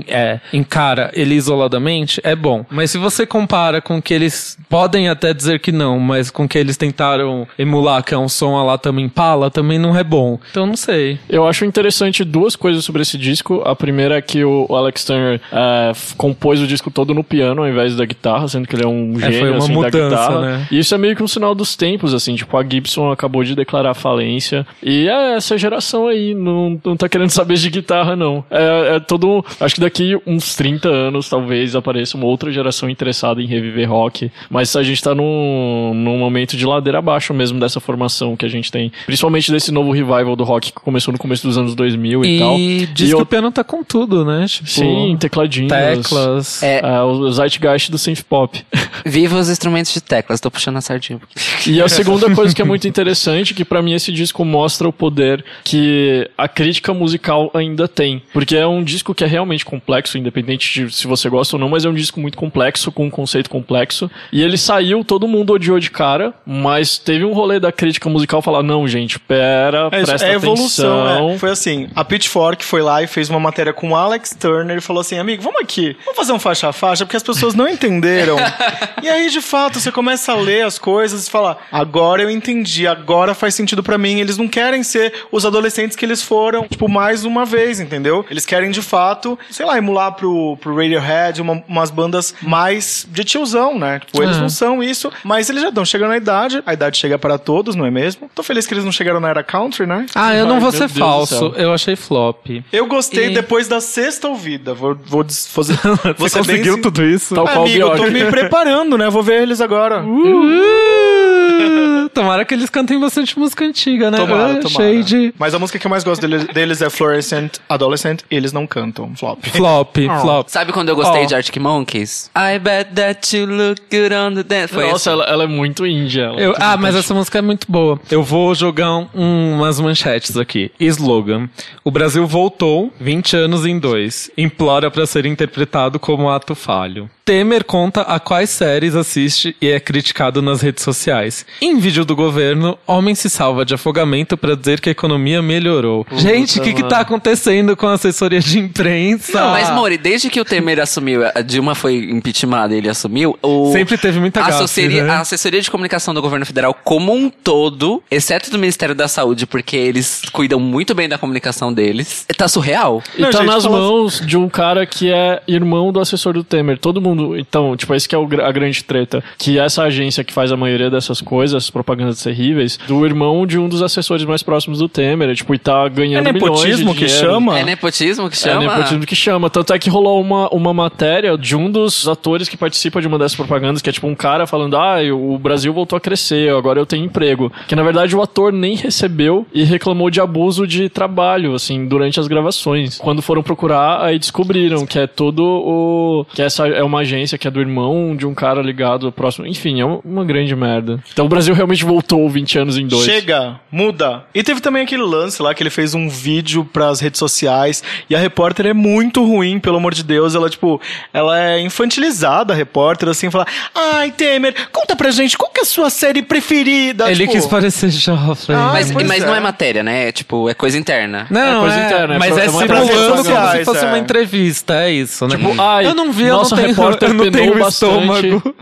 é, 0.07 0.39
encara 0.53 1.12
ele 1.13 1.36
isoladamente, 1.36 2.19
é 2.24 2.36
bom. 2.36 2.65
Mas 2.69 2.91
se 2.91 2.98
você 2.98 3.25
compara 3.25 3.81
com 3.81 4.01
que 4.01 4.13
eles 4.13 4.57
podem 4.69 5.10
até 5.10 5.33
dizer 5.33 5.60
que 5.60 5.71
não, 5.71 6.00
mas 6.00 6.30
com 6.31 6.47
que 6.47 6.57
eles 6.57 6.77
tentaram 6.77 7.47
emular, 7.57 8.03
que 8.03 8.13
é 8.13 8.17
um 8.17 8.29
som 8.29 8.57
a 8.57 8.63
lá 8.63 8.77
também 8.77 9.01
Impala, 9.05 9.50
também 9.50 9.79
não 9.79 9.97
é 9.97 10.03
bom. 10.03 10.39
Então 10.51 10.65
não 10.65 10.75
sei. 10.75 11.17
Eu 11.27 11.47
acho 11.47 11.65
interessante 11.65 12.23
duas 12.23 12.55
coisas 12.55 12.85
sobre 12.85 13.01
esse 13.01 13.17
disco. 13.17 13.61
A 13.65 13.75
primeira 13.75 14.15
é 14.17 14.21
que 14.21 14.43
o 14.43 14.67
Alex 14.75 15.03
Turner 15.03 15.41
é, 15.51 15.91
compôs 16.17 16.61
o 16.61 16.67
disco 16.67 16.91
todo 16.91 17.13
no 17.13 17.23
piano 17.23 17.63
ao 17.63 17.67
invés 17.67 17.95
da 17.95 18.05
guitarra, 18.05 18.47
sendo 18.47 18.67
que 18.67 18.75
ele 18.75 18.83
é 18.83 18.88
um 18.88 19.13
É, 19.17 19.31
gênio 19.31 19.39
foi 19.39 19.50
uma 19.50 19.57
assim, 19.57 19.73
mudança, 19.73 19.97
da 19.97 20.09
guitarra. 20.09 20.41
né? 20.41 20.67
E 20.71 20.79
isso 20.79 20.93
é 20.93 20.97
meio 20.97 21.15
que 21.15 21.23
um 21.23 21.27
sinal 21.27 21.55
dos 21.55 21.75
tempos, 21.75 22.13
assim, 22.13 22.35
tipo, 22.35 22.55
a 22.57 22.63
Gibson 22.63 23.11
acabou 23.11 23.43
de 23.43 23.55
declarar 23.55 23.93
falência. 23.93 24.65
E 24.83 25.07
é 25.07 25.35
essa 25.35 25.57
geração 25.57 26.07
aí, 26.07 26.33
não, 26.35 26.79
não 26.85 26.95
tá 26.95 27.09
querendo 27.09 27.29
saber 27.31 27.55
de 27.55 27.69
guitarra, 27.69 28.15
não. 28.15 28.43
É, 28.51 28.95
é 28.95 29.00
todo. 29.00 29.43
Acho 29.59 29.75
que 29.75 29.81
daqui 29.81 30.15
uns 30.27 30.55
30 30.55 30.88
anos, 30.89 31.27
talvez, 31.29 31.75
apareça 31.75 32.15
uma 32.17 32.25
outra 32.27 32.51
geração 32.51 32.89
interessada 32.89 33.41
em 33.41 33.47
reviver 33.47 33.89
rock. 33.89 34.31
Mas 34.50 34.75
a 34.75 34.83
gente 34.83 35.01
tá 35.01 35.15
num, 35.15 35.91
num 35.95 36.10
momento 36.17 36.55
de 36.57 36.65
ladeira 36.65 36.99
abaixo 36.99 37.33
mesmo 37.33 37.59
dessa 37.59 37.79
formação 37.79 38.35
que 38.35 38.45
a 38.45 38.49
gente 38.49 38.71
tem. 38.71 38.91
Principalmente 39.05 39.51
desse 39.51 39.71
novo 39.71 39.91
revival 39.91 40.35
do 40.35 40.43
rock 40.43 40.71
que 40.71 40.79
começou 40.79 41.11
no 41.11 41.17
começo 41.17 41.45
dos 41.47 41.57
anos 41.57 41.75
2000 41.75 42.23
e, 42.25 42.39
tal. 42.39 42.57
E 42.57 42.85
diz 42.87 43.07
E 43.09 43.11
que 43.11 43.15
eu- 43.15 43.21
o 43.21 43.25
piano 43.25 43.51
tá 43.51 43.63
com 43.63 43.83
tudo, 43.83 44.23
né? 44.25 44.45
Tipo, 44.47 44.69
Sim, 44.69 45.17
tecladinhos. 45.19 45.71
teclas. 45.71 46.63
É. 46.63 46.79
É, 46.83 47.01
o 47.01 47.31
Zeitgeist 47.31 47.89
do 47.91 47.97
synth 47.97 48.23
pop. 48.23 48.63
Viva 49.05 49.37
os 49.37 49.49
instrumentos 49.49 49.93
de 49.93 50.01
teclas, 50.01 50.39
tô 50.39 50.51
puxando 50.51 50.77
a 50.77 50.81
sardinha. 50.81 51.19
E 51.67 51.81
a 51.81 51.87
segunda 51.89 52.33
coisa 52.33 52.53
que 52.53 52.61
é 52.61 52.65
muito 52.65 52.87
interessante, 52.87 53.53
que 53.53 53.65
pra 53.65 53.81
mim 53.81 53.93
esse 53.93 54.11
disco 54.11 54.43
mostra 54.45 54.87
o 54.87 54.93
poder 54.93 55.43
que 55.63 56.29
a 56.37 56.47
crítica 56.47 56.93
musical 56.93 57.49
ainda 57.53 57.87
tem. 57.87 58.21
Porque 58.33 58.55
é 58.55 58.67
um 58.67 58.83
disco 58.83 59.13
que 59.15 59.23
é 59.23 59.27
realmente 59.27 59.65
complexo, 59.65 60.17
independente 60.17 60.85
de 60.85 60.93
se 60.93 61.07
você 61.07 61.29
gosta 61.29 61.55
ou 61.55 61.59
não, 61.59 61.69
mas 61.69 61.85
é 61.85 61.89
um 61.89 61.93
disco 61.93 62.19
muito 62.19 62.37
complexo, 62.37 62.91
com 62.91 63.05
um 63.05 63.09
conceito 63.09 63.49
complexo. 63.49 64.09
E 64.31 64.41
ele 64.41 64.57
saiu, 64.57 65.03
todo 65.03 65.27
mundo 65.27 65.53
odiou 65.53 65.79
de 65.79 65.89
cara, 65.89 66.00
mas 66.46 66.98
teve 66.98 67.24
um 67.25 67.34
rolê 67.34 67.60
da 67.60 67.72
crítica 67.72 68.10
musical 68.10 68.41
falar, 68.41 68.63
não, 68.63 68.88
gente, 68.88 69.20
pera, 69.20 69.89
É, 69.91 70.03
presta 70.03 70.27
é 70.27 70.34
evolução, 70.34 71.05
atenção. 71.08 71.29
é. 71.31 71.38
Foi 71.38 71.50
assim, 71.51 71.89
a 71.96 72.03
Pitchfork 72.03 72.63
foi 72.63 72.81
lá 72.81 73.01
e 73.03 73.08
fez 73.08 73.29
uma 73.29 73.39
matéria 73.39 73.74
com 73.74 73.91
o 73.91 73.96
Alex 73.96 74.36
Turner 74.39 74.77
e 74.77 74.81
falou 74.81 75.01
assim, 75.01 75.17
amigo, 75.17 75.41
vamos 75.41 75.62
aqui, 75.62 75.96
vamos 76.03 76.17
fazer 76.17 76.34
um 76.34 76.39
faixa 76.39 76.70
a 76.70 76.74
faixa, 76.74 77.05
porque 77.05 77.17
as 77.17 77.24
pessoas 77.24 77.53
não 77.53 77.67
entenderam. 77.67 78.36
e 79.01 79.10
aí, 79.10 79.29
de 79.29 79.41
fato, 79.41 79.79
você 79.79 79.91
começa 79.91 80.31
a 80.31 80.36
ler 80.36 80.65
as 80.65 80.77
coisas 80.77 81.27
e 81.27 81.29
fala, 81.31 81.58
agora 81.72 82.22
eu 82.24 82.29
entendi, 82.29 82.88
agora 82.88 83.34
faz 83.34 83.55
sentido 83.55 83.84
pra 83.84 83.98
mim. 83.98 84.20
Eles 84.20 84.38
não 84.38 84.48
querem 84.48 84.84
ser 84.84 85.13
os 85.31 85.46
adolescentes 85.46 85.96
que 85.96 86.05
eles 86.05 86.22
foram, 86.22 86.67
tipo, 86.67 86.88
mais 86.89 87.24
uma 87.25 87.46
vez, 87.46 87.79
entendeu? 87.79 88.25
Eles 88.29 88.46
querem, 88.46 88.72
de 88.72 88.81
fato, 88.81 89.38
sei 89.50 89.65
lá, 89.65 89.77
emular 89.77 90.13
pro, 90.13 90.58
pro 90.58 90.75
Radiohead, 90.75 91.41
uma- 91.41 91.63
umas 91.67 91.91
bandas 91.91 92.34
mais 92.41 93.05
de 93.10 93.24
tiozão, 93.24 93.77
né? 93.77 94.00
Tipo, 94.00 94.24
eles 94.24 94.38
É. 94.38 94.39
não 94.39 94.50
são 94.50 94.81
isso, 94.84 95.12
mas 95.24 95.50
eles 95.50 95.62
já 95.62 95.70
estão 95.70 95.86
chegando 95.91 96.10
na 96.10 96.17
idade, 96.17 96.63
a 96.65 96.74
idade 96.74 96.98
chega 96.98 97.17
para 97.19 97.38
todos, 97.38 97.75
não 97.75 97.86
é 97.86 97.91
mesmo? 97.91 98.29
Tô 98.33 98.41
feliz 98.41 98.65
que 98.65 98.74
eles 98.74 98.83
não 98.86 98.91
chegaram 98.91 99.19
na 99.19 99.29
era 99.29 99.43
country, 99.43 99.86
né? 99.86 100.05
Ah, 100.15 100.33
eu 100.36 100.45
não 100.45 100.55
Ai, 100.55 100.60
vou 100.62 100.71
meu 100.71 100.79
ser 100.79 100.88
Deus 100.88 100.98
falso. 100.98 101.53
Eu 101.57 101.74
achei 101.74 101.95
flop. 101.95 102.48
Eu 102.71 102.88
gostei 102.88 103.27
E- 103.27 103.33
depois 103.33 103.67
da 103.67 103.79
sexta 103.81 104.27
ouvida. 104.27 104.74
Vou, 104.74 104.95
vou 105.05 105.24
des- 105.24 105.48
fazer. 105.48 105.77
Vou 105.83 105.98
Você 106.29 106.39
bem 106.41 106.48
conseguiu 106.57 106.75
sin- 106.75 106.81
tudo 106.81 107.03
isso? 107.03 107.36
Tal 107.36 107.45
qual 107.45 107.60
o 107.60 107.62
Amigo, 107.63 107.79
eu 107.88 107.95
tô 107.95 108.07
me 108.07 108.25
preparando, 108.25 108.98
né? 108.98 109.10
Vou 109.10 109.21
ver 109.24 109.41
eles 109.43 109.62
agora. 109.62 110.01
Uh, 110.03 111.70
tomara 112.10 112.46
que 112.46 112.53
eles 112.53 112.70
cantem 112.70 113.00
bastante 113.00 113.38
música 113.38 113.65
antiga, 113.65 114.10
né? 114.12 114.17
Tomara, 114.17 114.60
tomara. 114.60 114.70
Shade. 114.70 115.34
Mas 115.38 115.53
a 115.53 115.60
música 115.60 115.77
que 115.79 115.86
eu 115.86 115.89
mais 115.91 116.03
gosto 116.03 116.22
deles, 116.22 116.46
deles 116.48 116.81
é 116.81 116.89
Fluorescent 116.89 117.58
Adolescent. 117.70 118.22
Eles 118.29 118.51
não 118.53 118.65
cantam. 118.67 119.15
Flop. 119.15 119.39
Flop, 119.46 119.96
flop. 120.22 120.48
Sabe 120.50 120.72
quando 120.72 120.89
eu 120.89 120.96
gostei 120.96 121.24
Ó. 121.24 121.25
de 121.25 121.36
Arctic 121.36 121.58
Monkeys? 121.58 122.29
I 122.36 122.60
bet 122.60 122.91
that 122.96 123.36
you 123.38 123.46
look 123.46 123.81
good 123.91 124.13
on 124.13 124.34
the 124.36 124.43
dance. 124.43 124.74
Foi 124.74 124.88
Nossa, 124.89 125.10
ela, 125.12 125.24
ela 125.25 125.43
é 125.43 125.48
muito 125.48 125.86
índia. 125.86 126.31
é 126.38 126.46
Eu- 126.46 126.55
ah, 126.60 126.77
mas 126.77 126.96
essa 126.96 127.13
música 127.13 127.39
é 127.39 127.41
muito 127.41 127.65
boa. 127.72 128.00
Eu 128.10 128.24
vou 128.24 128.53
jogar 128.55 128.91
um- 129.15 129.55
umas 129.55 129.79
manchetes 129.79 130.38
aqui. 130.38 130.72
Slogan. 130.79 131.50
O 131.84 131.91
Brasil 131.91 132.25
voltou 132.27 132.91
20 133.00 133.36
anos 133.36 133.65
em 133.65 133.77
dois. 133.79 134.29
Implora 134.38 134.89
pra 134.91 135.05
ser 135.05 135.25
interpretado 135.25 136.00
como 136.00 136.29
ato 136.29 136.55
falho. 136.55 137.10
Temer 137.31 137.63
conta 137.63 138.01
a 138.01 138.19
quais 138.19 138.50
séries 138.50 138.93
assiste 138.93 139.55
e 139.61 139.69
é 139.69 139.79
criticado 139.79 140.41
nas 140.41 140.61
redes 140.61 140.83
sociais. 140.83 141.45
Em 141.61 141.79
vídeo 141.79 142.03
do 142.03 142.13
governo, 142.13 142.77
homem 142.85 143.15
se 143.15 143.29
salva 143.29 143.63
de 143.63 143.73
afogamento 143.73 144.35
pra 144.35 144.53
dizer 144.53 144.81
que 144.81 144.89
a 144.89 144.91
economia 144.91 145.41
melhorou. 145.41 146.05
Gente, 146.11 146.59
o 146.59 146.61
que 146.61 146.73
que 146.73 146.83
tá 146.83 147.00
acontecendo 147.00 147.73
com 147.77 147.88
a 147.88 147.93
assessoria 147.93 148.41
de 148.41 148.59
imprensa? 148.59 149.39
Não, 149.39 149.51
mas 149.51 149.69
Mori, 149.69 149.97
desde 149.97 150.29
que 150.29 150.41
o 150.41 150.43
Temer 150.43 150.81
assumiu, 150.81 151.21
a 151.33 151.39
Dilma 151.39 151.73
foi 151.73 152.00
impeachmentada 152.11 152.75
e 152.75 152.79
ele 152.79 152.89
assumiu, 152.89 153.39
o... 153.41 153.71
Sempre 153.71 153.97
teve 153.97 154.19
muita 154.19 154.41
a 154.41 154.47
gafe, 154.50 154.63
assessoria, 154.65 155.05
né? 155.05 155.13
a 155.13 155.21
assessoria 155.21 155.61
de 155.61 155.71
comunicação 155.71 156.13
do 156.13 156.21
governo 156.21 156.45
federal 156.45 156.73
como 156.83 157.13
um 157.13 157.29
todo, 157.29 158.03
exceto 158.11 158.51
do 158.51 158.59
Ministério 158.59 158.93
da 158.93 159.07
Saúde, 159.07 159.47
porque 159.47 159.77
eles 159.77 160.21
cuidam 160.33 160.59
muito 160.59 160.94
bem 160.94 161.07
da 161.07 161.17
comunicação 161.17 161.72
deles, 161.72 162.25
tá 162.35 162.50
surreal. 162.50 163.01
E 163.17 163.22
Não, 163.22 163.29
tá 163.29 163.37
gente, 163.37 163.48
nas 163.48 163.65
mãos 163.65 164.20
de 164.20 164.35
um 164.35 164.50
cara 164.50 164.85
que 164.85 165.09
é 165.09 165.41
irmão 165.48 165.94
do 165.94 166.01
assessor 166.01 166.33
do 166.33 166.44
Temer. 166.44 166.77
Todo 166.77 167.00
mundo. 167.00 167.21
Então, 167.38 167.75
tipo, 167.75 167.94
esse 167.94 168.07
que 168.07 168.16
é 168.16 168.18
o 168.18 168.27
a 168.42 168.51
grande 168.51 168.84
treta. 168.84 169.24
Que 169.38 169.60
essa 169.60 169.84
agência 169.84 170.24
que 170.24 170.34
faz 170.34 170.51
a 170.51 170.57
maioria 170.57 170.90
dessas 170.90 171.22
coisas, 171.22 171.70
propagandas 171.70 172.22
terríveis, 172.24 172.77
do 172.88 173.05
irmão 173.05 173.46
de 173.46 173.57
um 173.60 173.68
dos 173.68 173.81
assessores 173.81 174.25
mais 174.25 174.42
próximos 174.44 174.79
do 174.79 174.88
Temer. 174.90 175.36
Tipo, 175.36 175.53
e 175.55 175.60
tá 175.60 175.86
É 175.86 175.90
ganhando 175.90 176.34
milhões 176.34 176.62
de 176.62 176.68
nepotismo 176.84 176.94
que 176.96 177.05
dinheiro. 177.05 177.25
chama? 177.31 177.60
É 177.60 177.64
nepotismo 177.64 178.29
que 178.29 178.36
É 178.36 178.40
chama? 178.40 178.62
nepotismo 178.75 179.05
que 179.05 179.16
chama. 179.16 179.50
Tanto 179.50 179.74
é 179.74 179.79
que 179.79 179.90
rolou 179.90 180.20
uma, 180.22 180.48
uma 180.50 180.74
matéria 180.74 181.38
de 181.38 181.55
um 181.55 181.70
dos 181.70 182.07
atores 182.07 182.48
que 182.50 182.57
participa 182.57 183.01
de 183.01 183.07
uma 183.07 183.18
dessas 183.20 183.36
propagandas, 183.36 183.81
que 183.81 183.90
é 183.90 183.94
tipo 183.94 184.07
um 184.07 184.16
cara 184.16 184.46
falando: 184.48 184.75
Ah, 184.77 184.98
o 185.14 185.38
Brasil 185.38 185.74
voltou 185.74 185.98
a 185.98 186.00
crescer, 186.00 186.51
agora 186.53 186.79
eu 186.79 186.86
tenho 186.86 187.05
emprego. 187.05 187.51
Que 187.68 187.75
na 187.75 187.84
verdade 187.84 188.16
o 188.16 188.22
ator 188.22 188.51
nem 188.53 188.75
recebeu 188.75 189.46
e 189.53 189.64
reclamou 189.64 190.10
de 190.10 190.20
abuso 190.22 190.66
de 190.68 190.90
trabalho, 190.90 191.53
assim, 191.55 191.86
durante 191.86 192.20
as 192.20 192.27
gravações. 192.27 192.98
Quando 192.98 193.22
foram 193.22 193.42
procurar, 193.44 194.01
aí 194.03 194.18
descobriram 194.20 194.86
que 194.86 195.00
é 195.00 195.07
todo 195.07 195.44
o. 195.44 196.25
que 196.34 196.42
essa 196.42 196.68
é 196.68 196.84
uma 196.84 197.00
agência 197.01 197.37
que 197.37 197.48
é 197.48 197.51
do 197.51 197.59
irmão 197.59 198.16
de 198.16 198.25
um 198.25 198.33
cara 198.33 198.61
ligado 198.61 199.05
ao 199.05 199.11
próximo. 199.11 199.46
Enfim, 199.46 199.81
é 199.81 199.85
uma, 199.85 200.24
grande 200.25 200.55
merda. 200.55 201.00
Então 201.11 201.25
o 201.25 201.29
Brasil 201.29 201.53
realmente 201.53 201.83
voltou 201.83 202.29
20 202.29 202.59
anos 202.59 202.77
em 202.77 202.87
dois. 202.87 203.03
Chega, 203.05 203.59
muda. 203.72 204.24
E 204.33 204.42
teve 204.44 204.61
também 204.61 204.83
aquele 204.83 205.03
lance 205.03 205.42
lá 205.42 205.53
que 205.53 205.61
ele 205.64 205.70
fez 205.70 205.94
um 205.94 206.07
vídeo 206.07 206.64
pras 206.64 207.00
redes 207.00 207.20
sociais 207.20 207.83
e 208.09 208.16
a 208.16 208.20
repórter 208.20 208.68
é 208.68 208.74
muito 208.74 209.25
ruim, 209.25 209.59
pelo 209.59 209.77
amor 209.77 209.94
de 209.94 210.03
Deus. 210.03 210.35
Ela, 210.35 210.50
tipo, 210.50 210.79
ela 211.14 211.40
é 211.40 211.59
infantilizada, 211.59 212.53
a 212.53 212.55
repórter, 212.55 213.09
assim, 213.09 213.29
fala: 213.29 213.46
Ai, 213.75 214.11
Temer, 214.11 214.53
conta 214.72 214.96
pra 214.96 215.11
gente 215.11 215.37
qual 215.37 215.51
que 215.51 215.59
é 215.59 215.64
a 215.64 215.66
sua 215.66 215.90
série 215.90 216.22
preferida. 216.22 217.09
Ele 217.09 217.22
tipo, 217.25 217.31
quis 217.33 217.46
parecer 217.46 217.90
jovem. 217.90 218.55
Ah, 218.55 218.70
Mas, 218.74 218.92
mas 218.92 219.24
é. 219.24 219.25
não 219.25 219.35
é 219.35 219.40
matéria, 219.40 219.83
né? 219.83 220.07
É, 220.07 220.11
tipo, 220.11 220.50
é 220.50 220.53
coisa 220.53 220.77
interna. 220.77 221.27
Não, 221.29 221.57
É 221.57 221.59
coisa 221.61 221.79
é, 221.79 221.85
interna, 221.85 222.16
é 222.16 222.18
mas 222.20 222.33
pra- 222.33 222.44
é 222.44 222.46
é 222.46 222.50
uma 222.50 222.61
simulando 222.61 223.24
como 223.24 223.51
se 223.51 223.66
fosse 223.66 223.85
é. 223.85 223.87
uma 223.87 224.00
entrevista, 224.00 224.74
é 224.83 224.92
isso, 224.92 225.27
né? 225.27 225.35
Tipo, 225.37 225.59
ai, 225.61 225.85
eu 225.85 225.96
não 225.96 226.11
vi, 226.11 226.24
eu 226.25 226.37
nossa 226.37 226.55
não 226.55 226.64
tenho, 226.64 226.75
repórter 226.93 227.09
eu 227.09 227.13
não 227.13 227.31
tenho 227.31 227.59
bastante. 227.59 228.27
estômago. 228.27 228.55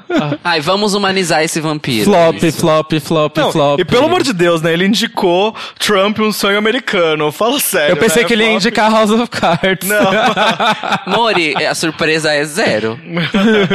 Ai, 0.44 0.60
vamos 0.62 0.94
humanizar 0.94 1.44
esse 1.44 1.60
vampiro. 1.62 2.06
Flop, 2.06 2.36
Isso. 2.44 2.58
flop, 2.60 2.92
flop, 3.00 3.38
Não, 3.38 3.52
flop. 3.52 3.80
e 3.80 3.86
pelo 3.86 4.06
amor 4.06 4.24
de 4.24 4.34
Deus, 4.34 4.62
né? 4.62 4.74
Ele 4.74 4.86
indicou 4.86 5.56
Trump 5.78 6.20
um 6.20 6.32
sonho 6.32 6.58
americano. 6.58 7.32
Fala 7.32 7.60
sério. 7.60 7.94
Eu 7.94 7.98
pensei 7.98 8.24
né? 8.24 8.28
que 8.28 8.34
ele 8.34 8.44
ia 8.44 8.50
Flop. 8.50 8.62
indicar 8.62 8.92
House 8.92 9.12
of 9.12 9.28
Cards. 9.28 9.88
Não. 9.88 10.12
Mori, 11.08 11.54
a 11.66 11.76
surpresa 11.76 12.32
é 12.34 12.44
zero. 12.46 13.00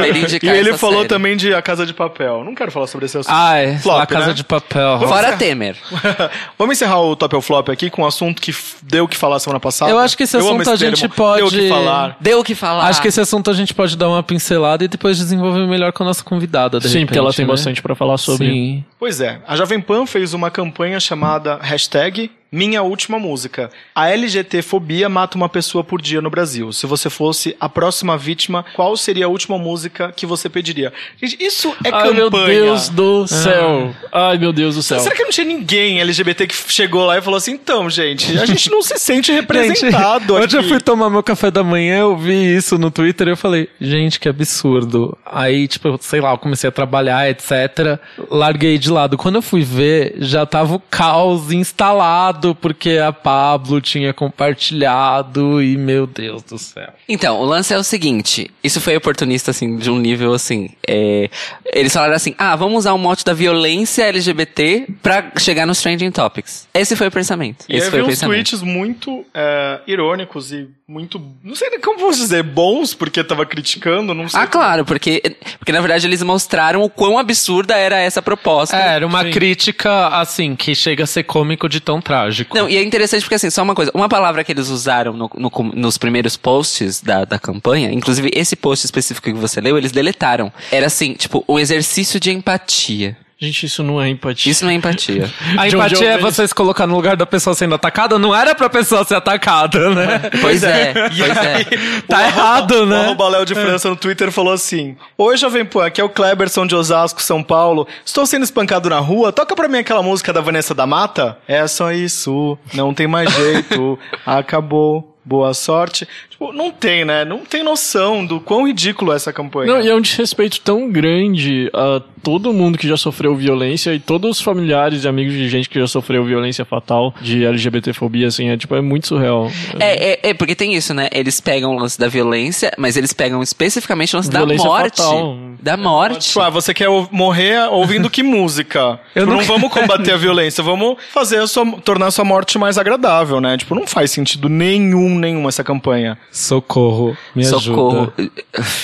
Ele 0.05 0.19
E 0.19 0.23
indicar 0.23 0.55
ele 0.55 0.69
essa 0.69 0.77
falou 0.77 0.97
série. 0.97 1.09
também 1.09 1.35
de 1.37 1.53
A 1.53 1.61
Casa 1.61 1.85
de 1.85 1.93
Papel. 1.93 2.43
Não 2.43 2.55
quero 2.55 2.71
falar 2.71 2.87
sobre 2.87 3.05
esse 3.05 3.17
assunto. 3.17 3.31
Ai, 3.33 3.77
Flop, 3.79 4.01
a 4.01 4.05
Casa 4.05 4.27
né? 4.27 4.33
de 4.33 4.43
Papel. 4.43 4.99
Fora 5.07 5.33
Temer. 5.37 5.75
Vamos 6.57 6.75
encerrar 6.77 6.99
o 7.01 7.15
Top 7.15 7.35
ou 7.35 7.41
Flop 7.41 7.69
aqui 7.69 7.89
com 7.89 8.01
um 8.03 8.05
assunto 8.05 8.41
que 8.41 8.53
deu 8.81 9.05
o 9.05 9.07
que 9.07 9.17
falar 9.17 9.39
semana 9.39 9.59
passada. 9.59 9.91
Eu 9.91 9.99
acho 9.99 10.15
que 10.17 10.23
esse 10.23 10.37
assunto 10.37 10.61
a 10.69 10.77
termo, 10.77 10.95
gente 10.95 11.09
pode- 11.09 11.37
Deu 11.39 11.47
o 11.47 11.51
que 11.51 11.69
falar. 11.69 12.17
Deu 12.19 12.39
o 12.39 12.43
que 12.43 12.55
falar. 12.55 12.87
Acho 12.87 13.01
que 13.01 13.07
esse 13.07 13.19
assunto 13.21 13.49
a 13.49 13.53
gente 13.53 13.73
pode 13.73 13.95
dar 13.97 14.07
uma 14.09 14.23
pincelada 14.23 14.44
e 14.53 14.87
depois 14.87 15.17
desenvolver 15.17 15.65
melhor 15.67 15.91
com 15.91 16.03
a 16.03 16.07
nossa 16.07 16.23
convidada, 16.23 16.79
de 16.79 16.87
Sim, 16.87 16.93
repente, 16.99 17.07
porque 17.07 17.19
ela 17.19 17.33
tem 17.33 17.45
né? 17.45 17.51
bastante 17.51 17.81
pra 17.81 17.95
falar 17.95 18.17
sobre. 18.17 18.47
Sim. 18.47 18.85
Pois 18.99 19.21
é, 19.21 19.39
a 19.47 19.55
Jovem 19.55 19.81
Pan 19.81 20.05
fez 20.05 20.33
uma 20.33 20.51
campanha 20.51 20.99
chamada 20.99 21.57
hashtag 21.61 22.31
Minha 22.55 22.81
Última 22.83 23.19
Música. 23.19 23.69
A 23.93 24.09
LGT-fobia 24.09 25.09
mata 25.09 25.35
uma 25.35 25.49
pessoa 25.49 25.83
por 25.83 26.01
dia 26.01 26.21
no 26.21 26.29
Brasil. 26.29 26.71
Se 26.71 26.87
você 26.87 27.09
fosse 27.09 27.53
a 27.59 27.67
próxima 27.67 28.17
vítima, 28.17 28.63
qual 28.73 28.95
seria 28.95 29.25
a 29.25 29.27
última 29.27 29.57
música 29.57 30.13
que 30.15 30.25
você 30.25 30.47
pediria? 30.47 30.93
Gente, 31.21 31.35
isso 31.43 31.75
é 31.83 31.89
Ai, 31.91 32.03
campanha. 32.03 32.13
meu 32.13 32.29
Deus 32.29 32.87
do 32.87 33.27
céu. 33.27 33.93
Ai, 34.09 34.37
meu 34.37 34.53
Deus 34.53 34.75
do 34.75 34.81
céu. 34.81 35.01
Será 35.01 35.13
que 35.13 35.23
não 35.23 35.31
tinha 35.31 35.45
ninguém 35.45 35.99
LGBT 35.99 36.47
que 36.47 36.55
chegou 36.71 37.05
lá 37.05 37.17
e 37.17 37.21
falou 37.21 37.37
assim, 37.37 37.51
então, 37.51 37.89
gente, 37.89 38.37
a 38.39 38.45
gente 38.45 38.71
não 38.71 38.81
se 38.81 38.97
sente 38.99 39.33
representado 39.35 40.35
Gente, 40.35 40.45
Hoje 40.45 40.57
eu 40.57 40.63
fui 40.63 40.79
tomar 40.79 41.09
meu 41.09 41.21
café 41.21 41.51
da 41.51 41.61
manhã, 41.61 41.99
eu 41.99 42.15
vi 42.15 42.55
isso 42.55 42.77
no 42.77 42.89
Twitter 42.89 43.27
e 43.27 43.31
eu 43.31 43.37
falei, 43.37 43.67
gente, 43.81 44.17
que 44.17 44.29
absurdo. 44.29 45.17
Aí, 45.25 45.67
tipo, 45.67 45.89
eu, 45.89 45.97
sei 46.01 46.21
lá, 46.21 46.31
eu 46.31 46.37
comecei 46.37 46.69
a 46.69 46.71
trabalhar, 46.71 47.29
etc. 47.29 47.99
Larguei 48.31 48.77
de 48.77 48.89
lado. 48.89 49.17
Quando 49.17 49.35
eu 49.35 49.41
fui 49.41 49.61
ver, 49.61 50.15
já 50.19 50.45
tava 50.45 50.75
o 50.75 50.79
caos 50.79 51.51
instalado 51.51 52.44
porque 52.53 52.99
a 53.03 53.11
Pablo 53.13 53.79
tinha 53.81 54.13
compartilhado 54.13 55.61
e 55.61 55.77
meu 55.77 56.05
Deus 56.05 56.43
do 56.43 56.57
céu. 56.57 56.89
Então, 57.07 57.39
o 57.39 57.45
lance 57.45 57.73
é 57.73 57.77
o 57.77 57.83
seguinte: 57.83 58.51
isso 58.63 58.81
foi 58.81 58.95
oportunista, 58.95 59.51
assim, 59.51 59.77
de 59.77 59.89
um 59.89 59.97
nível 59.97 60.33
assim. 60.33 60.69
é, 60.87 61.29
eles 61.73 61.93
falaram 61.93 62.13
assim: 62.15 62.35
ah, 62.37 62.55
vamos 62.55 62.79
usar 62.79 62.93
o 62.93 62.97
mote 62.97 63.23
da 63.23 63.33
violência 63.33 64.03
LGBT 64.03 64.87
pra 65.01 65.31
chegar 65.37 65.65
nos 65.65 65.81
trending 65.81 66.11
topics. 66.11 66.67
Esse 66.73 66.95
foi 66.95 67.07
o 67.07 67.11
pensamento. 67.11 67.65
E 67.69 67.77
Esse 67.77 67.89
foi 67.89 67.99
vi 67.99 68.03
o 68.03 68.07
uns 68.07 68.09
pensamento. 68.09 68.35
tweets 68.35 68.61
muito 68.61 69.25
é, 69.33 69.79
irônicos 69.87 70.51
e 70.51 70.67
muito. 70.87 71.21
Não 71.43 71.55
sei 71.55 71.69
nem 71.69 71.79
como 71.79 71.99
vou 71.99 72.11
dizer, 72.11 72.43
bons, 72.43 72.93
porque 72.93 73.23
tava 73.23 73.45
criticando, 73.45 74.13
não 74.13 74.27
sei. 74.29 74.39
Ah, 74.39 74.47
claro, 74.47 74.85
porque, 74.85 75.21
porque 75.57 75.71
na 75.71 75.81
verdade 75.81 76.05
eles 76.05 76.21
mostraram 76.21 76.81
o 76.83 76.89
quão 76.89 77.17
absurda 77.17 77.75
era 77.75 77.99
essa 77.99 78.21
proposta. 78.21 78.75
É, 78.75 78.95
era 78.95 79.05
uma 79.05 79.23
crítica, 79.25 80.07
assim, 80.09 80.55
que 80.55 80.75
chega 80.75 81.03
a 81.03 81.07
ser 81.07 81.23
cômico 81.23 81.67
de 81.69 81.79
tão 81.79 81.99
trágico. 82.01 82.34
Não, 82.53 82.69
e 82.69 82.77
é 82.77 82.83
interessante 82.83 83.21
porque, 83.21 83.35
assim, 83.35 83.49
só 83.49 83.63
uma 83.63 83.75
coisa. 83.75 83.91
Uma 83.93 84.09
palavra 84.09 84.43
que 84.43 84.51
eles 84.51 84.69
usaram 84.69 85.13
no- 85.13 85.29
no 85.37 85.51
nos 85.73 85.97
primeiros 85.97 86.35
posts 86.35 87.01
da, 87.01 87.23
da 87.25 87.39
campanha, 87.39 87.91
inclusive 87.91 88.29
esse 88.33 88.55
post 88.55 88.85
específico 88.85 89.27
que 89.27 89.33
você 89.39 89.61
leu, 89.61 89.77
eles 89.77 89.91
deletaram. 89.91 90.51
Era 90.71 90.87
assim, 90.87 91.13
tipo, 91.13 91.43
um 91.47 91.57
exercício 91.59 92.19
de 92.19 92.31
empatia. 92.31 93.17
Gente, 93.37 93.65
isso 93.65 93.83
não 93.83 94.01
é 94.01 94.07
empatia. 94.07 94.49
Isso 94.51 94.63
não 94.63 94.71
é 94.71 94.75
empatia. 94.75 95.29
A 95.57 95.63
onde 95.63 95.75
empatia 95.75 96.09
é 96.11 96.13
vejo- 96.17 96.21
você 96.31 96.47
se 96.47 96.55
colocar 96.55 96.87
no 96.87 96.95
lugar 96.95 97.17
da 97.17 97.25
pessoa 97.25 97.53
sendo 97.53 97.75
atacada, 97.75 98.17
não 98.17 98.33
era 98.33 98.55
pra 98.55 98.69
pessoa 98.69 99.03
ser 99.03 99.15
atacada, 99.15 99.89
né? 99.89 100.21
pois 100.41 100.63
é, 100.63 100.93
pois 100.93 101.37
é. 101.37 101.65
o 101.99 102.01
Tá 102.03 102.17
arroba- 102.19 102.27
errado, 102.27 102.71
O 102.71 102.85
né? 102.85 102.99
arroba 103.05 103.27
Léo 103.27 103.45
de 103.45 103.53
França 103.53 103.89
no 103.89 103.95
Twitter 103.97 104.31
falou 104.31 104.53
assim: 104.53 104.95
Oi, 105.17 105.35
Jovem 105.35 105.65
Pan, 105.65 105.85
aqui 105.85 105.99
é 105.99 106.03
o 106.03 106.09
Kleberson 106.09 106.65
de 106.65 106.75
Osasco, 106.75 107.21
São 107.21 107.43
Paulo. 107.43 107.85
Estou 108.05 108.25
sendo 108.25 108.43
espancado 108.43 108.89
na 108.89 108.99
rua. 108.99 109.33
Toca 109.33 109.53
pra 109.53 109.67
mim 109.67 109.79
aquela 109.79 110.01
música 110.01 110.31
da 110.31 110.39
Vanessa 110.39 110.73
da 110.73 110.87
Mata. 110.87 111.37
É 111.45 111.67
só 111.67 111.91
isso, 111.91 112.57
não 112.73 112.93
tem 112.93 113.05
mais 113.07 113.29
jeito. 113.33 113.99
Acabou. 114.25 115.11
Boa 115.27 115.55
sorte. 115.55 116.07
Não 116.53 116.71
tem, 116.71 117.05
né? 117.05 117.25
Não 117.25 117.39
tem 117.39 117.63
noção 117.63 118.25
do 118.25 118.39
quão 118.39 118.67
ridículo 118.67 119.11
é 119.11 119.15
essa 119.15 119.33
campanha. 119.33 119.73
Não, 119.73 119.81
e 119.81 119.89
é 119.89 119.95
um 119.95 120.01
desrespeito 120.01 120.59
tão 120.61 120.89
grande 120.89 121.69
a 121.73 122.01
todo 122.25 122.51
mundo 122.51 122.75
que 122.75 122.87
já 122.87 122.97
sofreu 122.97 123.35
violência 123.35 123.93
e 123.93 123.99
todos 123.99 124.37
os 124.37 124.41
familiares 124.41 125.03
e 125.03 125.07
amigos 125.07 125.33
de 125.33 125.47
gente 125.47 125.69
que 125.69 125.79
já 125.79 125.85
sofreu 125.85 126.25
violência 126.25 126.65
fatal 126.65 127.13
de 127.21 127.45
LGBTfobia, 127.45 128.27
assim, 128.27 128.49
é 128.49 128.57
tipo, 128.57 128.75
é 128.75 128.81
muito 128.81 129.07
surreal. 129.07 129.51
É, 129.79 130.13
é, 130.13 130.29
é, 130.29 130.33
porque 130.33 130.55
tem 130.55 130.73
isso, 130.73 130.91
né? 130.91 131.07
Eles 131.11 131.39
pegam 131.39 131.75
o 131.75 131.79
lance 131.79 131.99
da 131.99 132.07
violência, 132.07 132.71
mas 132.79 132.97
eles 132.97 133.13
pegam 133.13 133.43
especificamente 133.43 134.15
o 134.15 134.17
lance 134.17 134.31
da 134.31 134.39
Violência 134.39 134.67
morte. 134.67 134.97
fatal. 134.97 135.37
Da 135.61 135.77
morte. 135.77 136.27
Tipo, 136.27 136.41
ah, 136.41 136.49
você 136.49 136.73
quer 136.73 136.89
morrer 137.11 137.69
ouvindo 137.69 138.09
que 138.09 138.23
música? 138.23 138.99
Tipo, 139.15 139.27
não... 139.27 139.41
vamos 139.41 139.71
combater 139.71 140.11
a 140.11 140.17
violência, 140.17 140.63
vamos 140.63 140.97
fazer 141.11 141.39
a 141.39 141.47
sua, 141.47 141.65
tornar 141.81 142.07
a 142.07 142.11
sua 142.11 142.25
morte 142.25 142.57
mais 142.57 142.77
agradável, 142.77 143.39
né? 143.39 143.57
Tipo, 143.57 143.73
não 143.73 143.87
faz 143.87 144.11
sentido 144.11 144.49
nenhum, 144.49 145.17
nenhum 145.17 145.47
essa 145.47 145.63
campanha. 145.63 146.17
Socorro, 146.35 147.15
me 147.33 147.45
Socorro. 147.45 148.11
ajuda. 148.17 148.31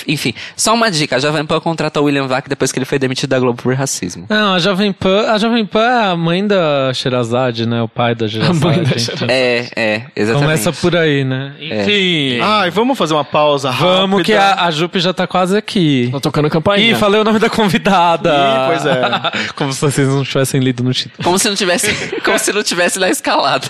Enfim, 0.08 0.34
só 0.56 0.74
uma 0.74 0.90
dica. 0.90 1.18
A 1.18 1.20
Jovem 1.20 1.46
Pan 1.46 1.60
contratou 1.60 2.04
o 2.04 2.06
William 2.06 2.26
Vac 2.26 2.48
depois 2.48 2.72
que 2.72 2.80
ele 2.80 2.86
foi 2.86 2.98
demitido 2.98 3.30
da 3.30 3.40
Globo 3.40 3.62
por 3.62 3.74
racismo. 3.76 4.26
Não, 4.30 4.54
a 4.56 4.60
Jovem 4.60 4.94
Pan, 4.94 5.30
a 5.30 5.38
Jovem 5.38 5.66
Pan 5.66 5.84
é 5.84 6.04
a 6.12 6.16
mãe 6.16 6.48
da 6.48 6.94
Sherazade, 6.94 7.66
né? 7.68 7.82
O 7.82 7.90
pai 7.90 8.16
da 8.16 8.26
Sherazade. 8.30 8.60
mãe 8.66 8.84
da. 8.84 8.98
Sherazade. 8.98 9.32
É, 9.32 9.68
é, 9.76 10.02
exatamente. 10.16 10.46
Começa 10.46 10.72
por 10.72 10.96
aí, 10.96 11.26
né? 11.26 11.54
Enfim. 11.60 12.40
Ai, 12.42 12.70
vamos 12.72 12.98
fazer 12.98 13.14
uma 13.16 13.26
pausa 13.26 13.70
rápida. 13.70 13.98
Vamos 13.98 14.24
que 14.24 14.32
a, 14.34 14.64
a 14.64 14.72
Jupe 14.72 15.02
já 15.02 15.12
tá 15.14 15.28
quase 15.28 15.58
aqui. 15.58 16.08
Tá 16.10 16.22
tocando 16.22 16.50
campainha. 16.50 16.92
Ih, 16.94 16.96
falei 16.96 17.20
o 17.20 17.24
nome 17.26 17.38
da 17.40 17.50
convidada. 17.50 18.30
Ih, 18.30 18.68
pois 18.68 18.86
é. 18.86 19.02
Como 19.56 19.74
se 19.74 19.82
vocês 19.82 20.08
não 20.08 20.24
tivessem 20.24 20.62
lido 20.62 20.84
no 20.86 20.94
título. 20.94 21.22
Como 21.22 21.38
se 21.38 21.50
não 21.50 21.56
tivesse, 21.56 21.92
como 22.24 22.40
se 22.40 22.54
não 22.54 22.64
tivesse 22.64 22.98
na 22.98 23.10
escalada. 23.10 23.68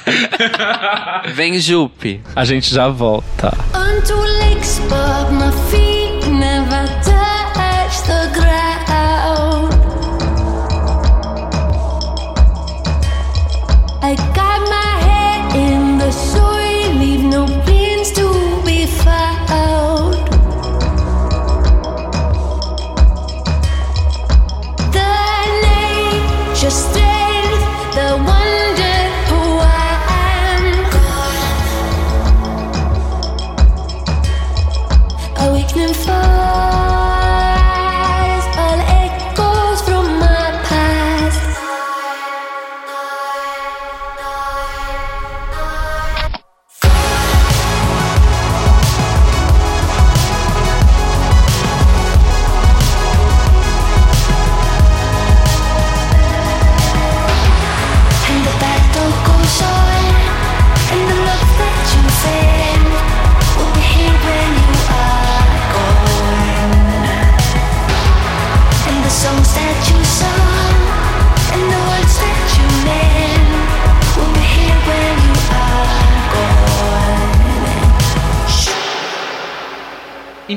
Vem, 1.33 1.59
Jupe. 1.59 2.21
A 2.35 2.45
gente 2.45 2.71
já 2.73 2.87
volta. 2.87 3.51
Unto 3.73 4.15
lakes, 4.15 4.79
above 4.79 5.31
my 5.33 5.51
feet. 5.69 5.90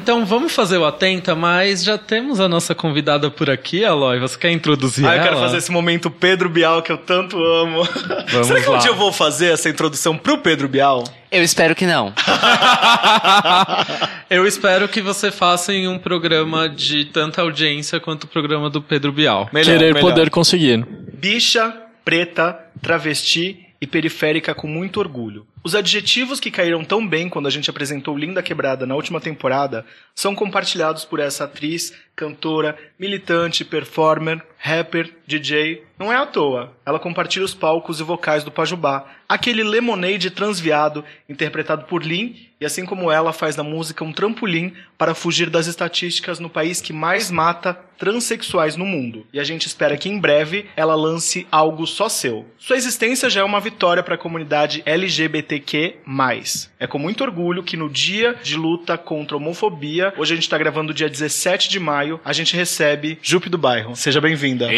Então 0.05 0.27
vamos 0.27 0.55
fazer 0.55 0.77
o 0.77 0.85
Atenta, 0.85 1.35
mas 1.35 1.83
já 1.83 1.97
temos 1.97 2.38
a 2.38 2.47
nossa 2.47 2.75
convidada 2.75 3.31
por 3.31 3.49
aqui, 3.49 3.87
Aloy. 3.87 4.21
Você 4.21 4.37
quer 4.38 4.51
introduzir 4.51 5.07
Ah, 5.07 5.09
eu 5.09 5.14
ela? 5.14 5.23
quero 5.23 5.37
fazer 5.38 5.57
esse 5.57 5.73
momento 5.73 6.11
Pedro 6.11 6.51
Bial 6.51 6.83
que 6.83 6.93
eu 6.93 6.99
tanto 6.99 7.43
amo. 7.43 7.83
Será 8.45 8.61
que 8.61 8.69
um 8.69 8.73
lá. 8.73 8.79
dia 8.81 8.90
eu 8.90 8.97
vou 8.97 9.11
fazer 9.11 9.55
essa 9.55 9.67
introdução 9.71 10.14
pro 10.19 10.37
Pedro 10.37 10.69
Bial? 10.69 11.05
Eu 11.33 11.43
espero 11.43 11.75
que 11.75 11.87
não. 11.87 12.12
Eu 14.29 14.47
espero 14.47 14.87
que 14.88 15.01
você 15.01 15.31
faça 15.31 15.73
em 15.73 15.88
um 15.88 15.99
programa 15.99 16.69
de 16.69 17.07
tanta 17.07 17.40
audiência 17.40 17.99
quanto 17.99 18.25
o 18.25 18.29
programa 18.29 18.69
do 18.69 18.83
Pedro 18.83 19.11
Bial. 19.11 19.49
Melhor, 19.55 19.73
Querer 19.79 19.95
melhor. 19.95 20.11
poder 20.11 20.29
conseguir. 20.29 20.87
Bicha, 21.14 21.75
preta, 22.05 22.59
travesti 22.83 23.69
e 23.81 23.87
periférica 23.87 24.55
com 24.55 24.67
muito 24.67 25.01
orgulho. 25.01 25.47
Os 25.66 25.74
adjetivos 25.74 26.40
que 26.40 26.50
caíram 26.50 26.85
tão 26.85 27.09
bem 27.09 27.27
quando 27.27 27.46
a 27.46 27.50
gente 27.50 27.70
apresentou 27.70 28.18
Linda 28.18 28.42
Quebrada 28.42 28.85
na 28.85 28.94
última 28.94 29.18
temporada 29.18 29.87
são 30.14 30.35
compartilhados 30.35 31.07
por 31.07 31.18
essa 31.18 31.44
atriz, 31.44 31.94
cantora, 32.14 32.77
militante, 32.98 33.64
performer, 33.64 34.42
rapper, 34.59 35.11
DJ. 35.27 35.83
Não 35.98 36.12
é 36.12 36.16
à 36.16 36.27
toa. 36.27 36.72
Ela 36.85 36.98
compartilha 36.98 37.44
os 37.44 37.55
palcos 37.55 37.98
e 37.98 38.03
vocais 38.03 38.44
do 38.44 38.50
Pajubá, 38.50 39.07
aquele 39.29 39.62
lemonade 39.62 40.31
transviado 40.31 41.05
interpretado 41.29 41.85
por 41.85 42.05
Lin, 42.05 42.37
e 42.61 42.64
assim 42.64 42.87
como 42.87 43.11
ela 43.11 43.33
faz 43.33 43.57
da 43.57 43.62
música 43.62 44.05
um 44.05 44.12
trampolim 44.12 44.72
para 44.96 45.14
fugir 45.14 45.50
das 45.50 45.66
estatísticas 45.66 46.38
no 46.38 46.48
país 46.48 46.81
que 46.81 46.92
mais 46.92 47.31
mata 47.31 47.79
transexuais 47.98 48.77
no 48.77 48.87
mundo. 48.87 49.27
E 49.33 49.40
a 49.40 49.44
gente 49.44 49.66
espera 49.66 49.96
que 49.96 50.09
em 50.09 50.18
breve 50.18 50.66
ela 50.77 50.94
lance 50.94 51.46
algo 51.50 51.87
só 51.87 52.09
seu. 52.09 52.46
Sua 52.59 52.77
existência 52.77 53.29
já 53.29 53.40
é 53.40 53.44
uma 53.44 53.61
vitória 53.61 54.03
para 54.03 54.14
a 54.14 54.18
comunidade 54.18 54.83
LGBTQ+. 55.55 55.97
É 56.79 56.87
com 56.87 56.99
muito 56.99 57.23
orgulho 57.23 57.62
que 57.62 57.77
no 57.77 57.88
dia 57.88 58.35
de 58.43 58.57
luta 58.57 58.97
contra 58.99 59.37
a 59.37 59.38
homofobia, 59.38 60.12
hoje 60.17 60.33
a 60.33 60.37
gente 60.37 60.49
tá 60.49 60.59
gravando 60.59 60.93
dia 60.93 61.09
17 61.09 61.69
de 61.69 61.79
maio, 61.79 62.21
a 62.25 62.33
gente 62.33 62.57
recebe 62.57 63.19
Jupe 63.23 63.49
do 63.49 63.59
Bairro. 63.59 63.95
Seja 63.95 64.21
bem-vinda. 64.21 64.69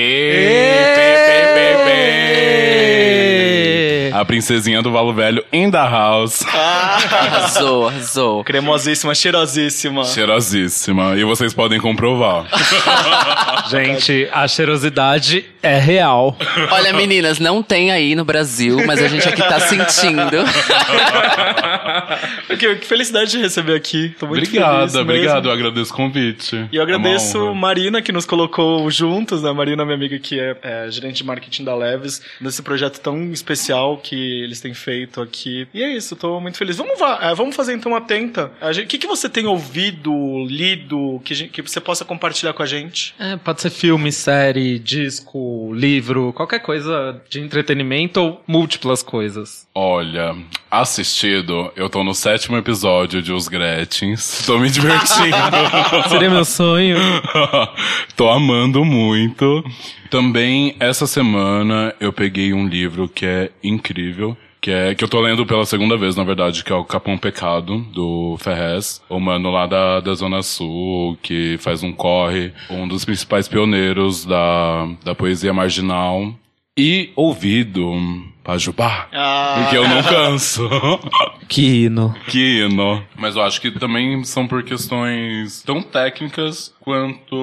A 4.18 4.24
princesinha 4.24 4.81
do 4.81 4.90
Valo 4.90 5.12
Velho 5.12 5.44
in 5.52 5.70
the 5.70 5.76
house. 5.76 6.42
Arrasou, 6.46 7.88
arrasou. 7.88 8.44
Cremosíssima, 8.44 9.14
cheirosíssima. 9.14 10.05
Cheirosíssima. 10.05 11.18
E 11.18 11.24
vocês 11.24 11.52
podem 11.52 11.79
comprovar. 11.79 12.46
Gente, 13.68 14.26
a 14.33 14.48
cheirosidade 14.48 15.44
é 15.62 15.79
real. 15.79 16.35
Olha, 16.70 16.94
meninas, 16.94 17.38
não 17.38 17.62
tem 17.62 17.90
aí 17.90 18.14
no 18.14 18.24
Brasil, 18.24 18.79
mas 18.87 19.02
a 19.02 19.09
gente 19.09 19.29
aqui 19.29 19.42
tá 19.42 19.61
sentindo. 19.61 20.31
que, 22.57 22.76
que 22.76 22.87
felicidade 22.87 23.33
de 23.33 23.38
receber 23.38 23.74
aqui. 23.74 24.14
Tô 24.18 24.26
muito 24.26 24.46
feliz 24.46 24.57
Obrigada, 24.57 24.83
mesmo. 24.85 25.00
obrigado. 25.00 25.48
Eu 25.48 25.52
agradeço 25.52 25.92
o 25.92 25.96
convite. 25.96 26.68
E 26.72 26.76
eu 26.76 26.83
agradeço 26.83 27.37
É 27.37 27.40
uma 27.40 27.50
honra. 27.50 27.61
Marina, 27.61 28.02
que 28.02 28.12
nos 28.12 28.24
colocou 28.24 28.90
juntos, 28.90 29.42
né? 29.42 29.52
Marina, 29.52 29.85
minha 29.85 29.96
amiga, 29.96 30.18
que 30.18 30.38
é, 30.38 30.57
é 30.62 30.90
gerente 30.90 31.16
de 31.16 31.24
marketing 31.24 31.64
da 31.64 31.74
Leves, 31.74 32.22
nesse 32.40 32.62
projeto 32.62 33.00
tão 33.00 33.33
especial 33.33 33.98
que 34.09 34.42
eles 34.42 34.61
têm 34.61 34.75
feito 34.75 35.21
aqui. 35.21 35.66
E 35.75 35.83
é 35.83 35.97
isso, 35.97 36.14
tô 36.16 36.38
muito 36.40 36.57
feliz. 36.59 36.77
Vamos, 36.77 36.99
va- 36.99 37.19
eh, 37.23 37.35
vamos 37.35 37.57
fazer 37.57 37.75
então 37.75 37.92
uma 37.92 38.01
tenta. 38.01 38.53
O 38.62 38.87
que, 38.87 38.99
que 38.99 39.07
você 39.07 39.29
tem 39.29 39.47
ouvido, 39.47 40.12
lido, 40.49 41.21
que, 41.25 41.49
que 41.49 41.62
você 41.62 41.81
possa 41.81 42.05
compartilhar 42.05 42.53
com 42.53 42.62
a 42.62 42.66
gente? 42.66 43.14
É, 43.19 43.37
pode 43.37 43.61
ser 43.62 43.71
filme, 43.71 44.12
série, 44.12 44.79
disco, 44.79 45.73
livro, 45.75 46.33
qualquer 46.33 46.61
coisa 46.61 47.21
de 47.29 47.40
entretenimento 47.40 48.21
ou 48.21 48.42
múltiplas 48.47 49.03
coisas. 49.03 49.66
Olha, 49.75 50.35
assistido, 50.71 51.71
eu 51.77 51.90
tô 51.90 52.03
no 52.05 52.14
sétimo 52.14 52.57
episódio 52.57 53.21
de 53.21 53.33
Os 53.33 53.49
Gretchens. 53.49 54.42
Tô 54.47 54.59
me 54.59 54.71
divertindo. 54.71 55.37
Seria 56.09 56.31
meu 56.31 56.45
sonho. 56.45 56.97
Tô 58.16 58.31
amando 58.31 58.85
muito. 58.85 59.64
Também, 60.11 60.77
essa 60.79 61.07
semana, 61.07 61.92
eu 62.01 62.12
peguei 62.12 62.53
um 62.55 62.69
livro 62.69 63.09
que 63.09 63.27
é 63.27 63.51
incrível. 63.62 63.86
Que, 64.61 64.70
é, 64.70 64.94
que 64.94 65.05
eu 65.05 65.09
tô 65.09 65.20
lendo 65.20 65.46
pela 65.46 65.64
segunda 65.64 65.96
vez, 65.96 66.16
na 66.16 66.25
verdade, 66.25 66.64
que 66.64 66.72
é 66.72 66.75
o 66.75 66.85
Capão 66.85 67.16
Pecado, 67.16 67.79
do 67.92 68.37
Ferrez. 68.38 69.01
O 69.09 69.20
mano 69.20 69.51
lá 69.51 69.66
da, 69.66 70.01
da 70.01 70.14
Zona 70.14 70.42
Sul, 70.42 71.16
que 71.22 71.57
faz 71.59 71.83
um 71.83 71.92
corre. 71.92 72.53
Um 72.68 72.88
dos 72.88 73.05
principais 73.05 73.46
pioneiros 73.46 74.25
da, 74.25 74.88
da 75.05 75.14
poesia 75.14 75.53
marginal. 75.53 76.35
E 76.77 77.11
ouvido, 77.14 77.92
Pajubá. 78.44 79.09
Ah. 79.12 79.61
Porque 79.61 79.77
eu 79.77 79.88
não 79.88 80.03
canso. 80.03 80.68
Que 81.49 81.85
hino. 81.85 82.12
Que 82.27 82.64
hino. 82.64 83.05
Mas 83.16 83.37
eu 83.37 83.42
acho 83.42 83.61
que 83.61 83.70
também 83.70 84.25
são 84.25 84.49
por 84.49 84.64
questões 84.64 85.62
tão 85.62 85.81
técnicas 85.81 86.75
quanto 86.87 87.35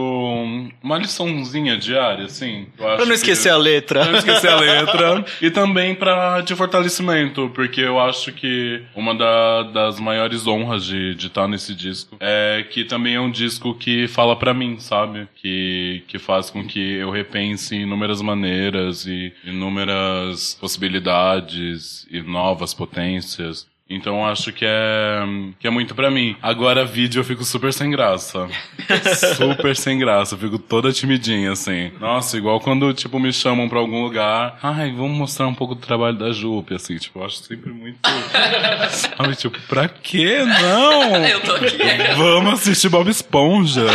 uma 0.81 0.97
liçãozinha 0.97 1.75
diária, 1.77 2.23
assim. 2.25 2.65
Pra 2.77 3.05
não 3.05 3.13
esquecer 3.13 3.49
que... 3.49 3.53
a 3.53 3.57
letra. 3.57 3.99
Pra 4.03 4.11
não 4.13 4.19
esquecer 4.19 4.47
a 4.49 4.55
letra. 4.55 5.25
E 5.41 5.51
também 5.51 5.93
pra, 5.93 6.39
de 6.39 6.55
fortalecimento, 6.55 7.51
porque 7.53 7.81
eu 7.81 7.99
acho 7.99 8.31
que 8.31 8.81
uma 8.95 9.13
da- 9.13 9.63
das 9.63 9.99
maiores 9.99 10.47
honras 10.47 10.85
de 10.85 11.17
estar 11.17 11.45
nesse 11.49 11.75
disco 11.75 12.15
é 12.21 12.65
que 12.69 12.85
também 12.85 13.15
é 13.15 13.19
um 13.19 13.29
disco 13.29 13.73
que 13.75 14.07
fala 14.07 14.35
pra 14.37 14.53
mim, 14.53 14.79
sabe? 14.79 15.27
Que, 15.35 16.03
que 16.07 16.17
faz 16.17 16.49
com 16.49 16.65
que 16.65 16.79
eu 16.93 17.11
repense 17.11 17.75
inúmeras 17.75 18.21
maneiras 18.21 19.05
e 19.05 19.33
inúmeras 19.43 20.55
possibilidades 20.61 22.07
e 22.09 22.21
novas 22.21 22.73
potências. 22.73 23.67
Então 23.95 24.17
eu 24.19 24.25
acho 24.25 24.51
que 24.51 24.65
é, 24.65 25.23
que 25.59 25.67
é 25.67 25.69
muito 25.69 25.95
pra 25.95 26.09
mim. 26.09 26.35
Agora 26.41 26.85
vídeo 26.85 27.19
eu 27.19 27.23
fico 27.23 27.43
super 27.43 27.73
sem 27.73 27.89
graça. 27.89 28.47
super 29.35 29.75
sem 29.75 29.97
graça. 29.97 30.35
Eu 30.35 30.39
fico 30.39 30.57
toda 30.59 30.91
timidinha, 30.91 31.51
assim. 31.51 31.91
Nossa, 31.99 32.37
igual 32.37 32.59
quando, 32.59 32.93
tipo, 32.93 33.19
me 33.19 33.31
chamam 33.31 33.69
pra 33.69 33.79
algum 33.79 34.01
lugar. 34.01 34.57
Ai, 34.61 34.91
vamos 34.91 35.17
mostrar 35.17 35.47
um 35.47 35.53
pouco 35.53 35.75
do 35.75 35.81
trabalho 35.81 36.17
da 36.17 36.31
Jupe, 36.31 36.75
assim. 36.75 36.97
Tipo, 36.97 37.19
eu 37.19 37.25
acho 37.25 37.37
sempre 37.43 37.71
muito... 37.71 37.97
Sabe, 38.89 39.35
tipo, 39.35 39.59
pra 39.67 39.87
quê? 39.87 40.43
Não! 40.43 41.23
Eu 41.33 41.41
tô 41.41 41.53
aqui. 41.53 41.77
Vamos 42.17 42.53
assistir 42.53 42.89
Bob 42.89 43.09
Esponja. 43.09 43.85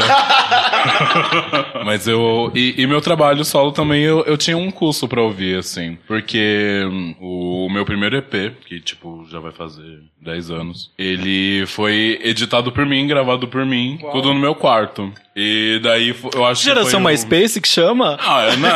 Mas 1.85 2.07
eu. 2.07 2.51
E, 2.55 2.75
e 2.79 2.87
meu 2.87 3.01
trabalho 3.01 3.45
solo 3.45 3.73
também 3.73 4.03
eu, 4.03 4.25
eu 4.25 4.37
tinha 4.37 4.57
um 4.57 4.71
curso 4.71 5.09
pra 5.09 5.23
ouvir, 5.23 5.59
assim. 5.59 5.99
Porque 6.07 6.85
hum, 6.87 7.15
o 7.21 7.69
meu 7.71 7.85
primeiro 7.85 8.17
EP, 8.17 8.55
que 8.67 8.81
tipo 8.81 9.27
já 9.31 9.41
vai 9.41 9.53
fazer 9.53 9.88
10 10.21 10.51
anos, 10.51 10.91
ele 10.99 11.65
foi 11.67 12.19
editado 12.23 12.71
por 12.73 12.85
mim, 12.87 13.07
gravado 13.07 13.47
por 13.49 13.65
mim, 13.65 13.99
tudo 14.13 14.33
no 14.35 14.41
meu 14.41 14.55
quarto. 14.55 15.13
E 15.37 15.81
daí 15.83 16.15
eu 16.35 16.45
acho 16.45 16.63
que. 16.63 16.69
Geração 16.69 16.91
foi 16.91 17.01
o- 17.01 17.05
MySpace 17.05 17.61
que 17.61 17.69
chama? 17.69 18.17
ah, 18.21 18.43
é, 18.45 18.57
né? 18.57 18.71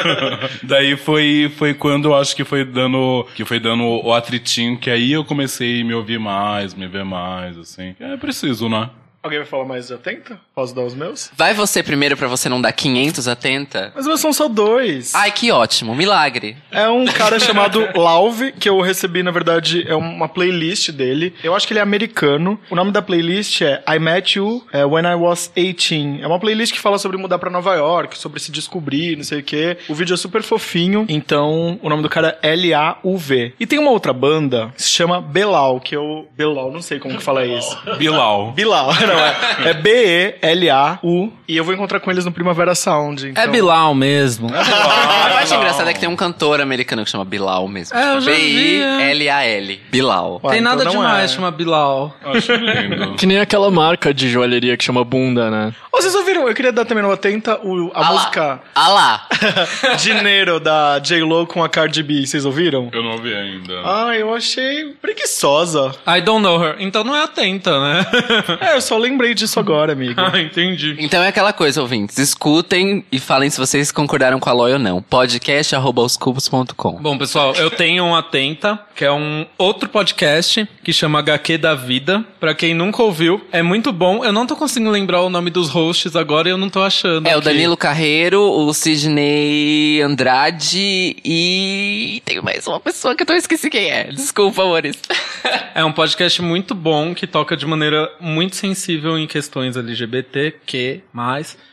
Daí 0.62 0.96
foi, 0.96 1.52
foi 1.56 1.74
quando 1.74 2.06
eu 2.08 2.14
acho 2.16 2.34
que 2.36 2.44
foi 2.44 2.64
dando, 2.64 3.26
que 3.34 3.44
foi 3.44 3.58
dando 3.58 3.82
o 3.84 4.12
atritinho, 4.12 4.78
que 4.78 4.88
aí 4.90 5.12
eu 5.12 5.24
comecei 5.24 5.80
a 5.80 5.84
me 5.84 5.94
ouvir 5.94 6.18
mais, 6.18 6.74
me 6.74 6.86
ver 6.86 7.04
mais, 7.04 7.58
assim. 7.58 7.94
É 7.98 8.16
preciso, 8.16 8.68
né? 8.68 8.88
Alguém 9.22 9.40
vai 9.40 9.46
falar 9.48 9.64
mais 9.64 9.88
de 9.88 9.94
atenta? 9.94 10.40
Posso 10.58 10.74
dar 10.74 10.84
os 10.84 10.94
meus? 10.94 11.30
Vai 11.36 11.52
você 11.52 11.82
primeiro 11.82 12.16
pra 12.16 12.28
você 12.28 12.48
não 12.48 12.62
dar 12.62 12.72
500 12.72 13.28
atenta? 13.28 13.92
Mas 13.94 14.06
meus 14.06 14.20
são 14.20 14.32
só 14.32 14.48
dois. 14.48 15.14
Ai, 15.14 15.30
que 15.30 15.52
ótimo. 15.52 15.94
Milagre. 15.94 16.56
É 16.70 16.88
um 16.88 17.04
cara 17.04 17.38
chamado 17.38 17.86
Lauve, 17.94 18.52
que 18.52 18.66
eu 18.66 18.80
recebi, 18.80 19.22
na 19.22 19.30
verdade, 19.30 19.84
é 19.86 19.94
uma 19.94 20.26
playlist 20.26 20.92
dele. 20.92 21.34
Eu 21.44 21.54
acho 21.54 21.66
que 21.66 21.74
ele 21.74 21.80
é 21.80 21.82
americano. 21.82 22.58
O 22.70 22.74
nome 22.74 22.90
da 22.90 23.02
playlist 23.02 23.60
é 23.60 23.82
I 23.86 23.98
Met 23.98 24.38
You 24.38 24.64
é, 24.72 24.82
When 24.82 25.04
I 25.04 25.14
Was 25.16 25.52
18. 25.54 26.22
É 26.22 26.26
uma 26.26 26.40
playlist 26.40 26.72
que 26.72 26.80
fala 26.80 26.98
sobre 26.98 27.18
mudar 27.18 27.38
pra 27.38 27.50
Nova 27.50 27.74
York, 27.74 28.16
sobre 28.16 28.40
se 28.40 28.50
descobrir, 28.50 29.14
não 29.14 29.24
sei 29.24 29.40
o 29.40 29.42
quê. 29.42 29.76
O 29.90 29.94
vídeo 29.94 30.14
é 30.14 30.16
super 30.16 30.42
fofinho. 30.42 31.04
Então, 31.06 31.78
o 31.82 31.90
nome 31.90 32.02
do 32.02 32.08
cara 32.08 32.38
é 32.42 32.54
L-A-U-V. 32.54 33.52
E 33.60 33.66
tem 33.66 33.78
uma 33.78 33.90
outra 33.90 34.14
banda 34.14 34.72
que 34.74 34.82
se 34.82 34.88
chama 34.88 35.20
Belal, 35.20 35.80
que 35.80 35.94
eu... 35.94 36.26
Belal, 36.34 36.72
não 36.72 36.80
sei 36.80 36.98
como 36.98 37.18
que 37.18 37.22
fala 37.22 37.44
isso. 37.44 37.78
Bilal. 37.98 38.52
Bilal, 38.52 38.94
não 39.06 39.20
é. 39.20 39.70
É 39.70 40.45
B-E-L-A-U. 40.54 41.32
E 41.48 41.56
eu 41.56 41.64
vou 41.64 41.74
encontrar 41.74 42.00
com 42.00 42.10
eles 42.10 42.24
no 42.24 42.32
Primavera 42.32 42.74
Sound. 42.74 43.28
então- 43.28 43.42
É 43.42 43.46
Bilal 43.46 43.94
mesmo. 43.94 44.48
A 44.54 45.30
parte 45.30 45.54
engraçada 45.54 45.90
é 45.90 45.94
que 45.94 46.00
tem 46.00 46.08
um 46.08 46.16
cantor 46.16 46.60
americano 46.60 47.04
que 47.04 47.10
chama 47.10 47.24
Bilal 47.24 47.66
mesmo. 47.68 47.96
É, 47.96 48.16
eu 48.16 48.20
já 48.20 48.30
vi, 48.32 48.80
é. 48.82 48.96
B-I-L-A-L. 49.14 49.80
Bilal. 49.90 50.40
Ué, 50.42 50.50
Tem 50.52 50.60
então 50.60 50.72
nada 50.72 50.84
não 50.84 50.92
demais, 50.92 51.30
é. 51.30 51.34
chama 51.34 51.50
Bilal. 51.50 52.14
Acho 52.24 52.52
lindo. 52.54 53.14
Que 53.14 53.26
nem 53.26 53.38
aquela 53.38 53.70
marca 53.70 54.12
de 54.12 54.28
joalheria 54.28 54.76
que 54.76 54.84
chama 54.84 55.04
Bunda, 55.04 55.50
né? 55.50 55.72
Vocês 55.92 56.14
ouviram? 56.14 56.46
Eu 56.46 56.54
queria 56.54 56.72
dar 56.72 56.84
também 56.84 57.02
uma 57.02 57.16
tenta 57.16 57.58
o, 57.64 57.90
a 57.94 58.00
Ah 58.00 58.10
lá. 58.10 58.12
música 58.12 58.60
Ah 58.74 58.88
lá. 58.88 59.26
Dinheiro 59.98 60.60
da 60.60 60.98
J-Lo 60.98 61.46
com 61.46 61.64
a 61.64 61.68
Cardi 61.70 62.02
B. 62.02 62.26
Vocês 62.26 62.44
ouviram? 62.44 62.90
Eu 62.92 63.02
não 63.02 63.12
ouvi 63.12 63.34
ainda. 63.34 63.80
Ah, 63.82 64.14
eu 64.14 64.34
achei 64.34 64.92
preguiçosa. 65.00 65.94
I 66.06 66.20
don't 66.20 66.42
know 66.42 66.62
her. 66.62 66.76
Então 66.80 67.02
não 67.02 67.16
é 67.16 67.22
atenta, 67.24 67.80
né? 67.80 68.06
É, 68.60 68.74
eu 68.76 68.80
só 68.82 68.98
lembrei 68.98 69.32
disso 69.34 69.58
agora, 69.58 69.92
amigo. 69.92 70.20
ah, 70.36 70.42
entendi. 70.42 70.96
Então 70.98 71.22
é 71.22 71.28
aquela 71.28 71.52
coisa, 71.52 71.80
ouvintes. 71.80 72.18
Escutem 72.18 73.04
e 73.10 73.18
falem 73.18 73.50
se 73.50 73.58
vocês 73.58 73.90
concordaram 73.90 74.38
com 74.38 74.48
a 74.48 74.52
Loy 74.52 74.72
ou 74.74 74.78
não. 74.78 75.02
podcast.oscubos.com 75.02 76.92
Bom, 77.00 77.18
pessoal, 77.18 77.54
eu 77.54 77.70
tenho 77.70 78.04
um 78.04 78.14
Atenta, 78.14 78.78
que 78.94 79.04
é 79.04 79.12
um 79.12 79.46
outro 79.58 79.88
podcast 79.88 80.68
que 80.82 80.92
chama 80.92 81.18
HQ 81.18 81.58
da 81.58 81.74
Vida. 81.74 82.24
Pra 82.38 82.54
quem 82.54 82.74
nunca 82.74 83.02
ouviu, 83.02 83.44
é 83.52 83.62
muito 83.62 83.92
bom. 83.92 84.24
Eu 84.24 84.32
não 84.32 84.46
tô 84.46 84.56
conseguindo 84.56 84.90
lembrar 84.90 85.22
o 85.22 85.30
nome 85.30 85.50
dos 85.50 85.68
hosts 85.68 86.14
agora 86.16 86.48
e 86.48 86.52
eu 86.52 86.58
não 86.58 86.70
tô 86.70 86.82
achando. 86.82 87.26
É 87.26 87.34
o 87.34 87.38
aqui. 87.38 87.46
Danilo 87.46 87.76
Carreiro, 87.76 88.40
o 88.40 88.72
Sidney 88.72 90.00
Andrade 90.02 91.16
e 91.24 92.22
tem 92.24 92.40
mais 92.40 92.66
uma 92.66 92.80
pessoa 92.80 93.14
que 93.14 93.22
eu 93.22 93.26
tô 93.26 93.34
esqueci 93.34 93.70
quem 93.70 93.90
é. 93.90 94.04
Desculpa, 94.04 94.62
amores. 94.62 94.96
É 95.74 95.84
um 95.84 95.92
podcast 95.92 96.40
muito 96.40 96.74
bom 96.74 97.14
que 97.14 97.26
toca 97.26 97.54
de 97.54 97.66
maneira 97.66 98.10
muito 98.18 98.56
sensível 98.56 99.18
em 99.18 99.26
questões 99.26 99.76
LGBTQ+. 100.26 101.02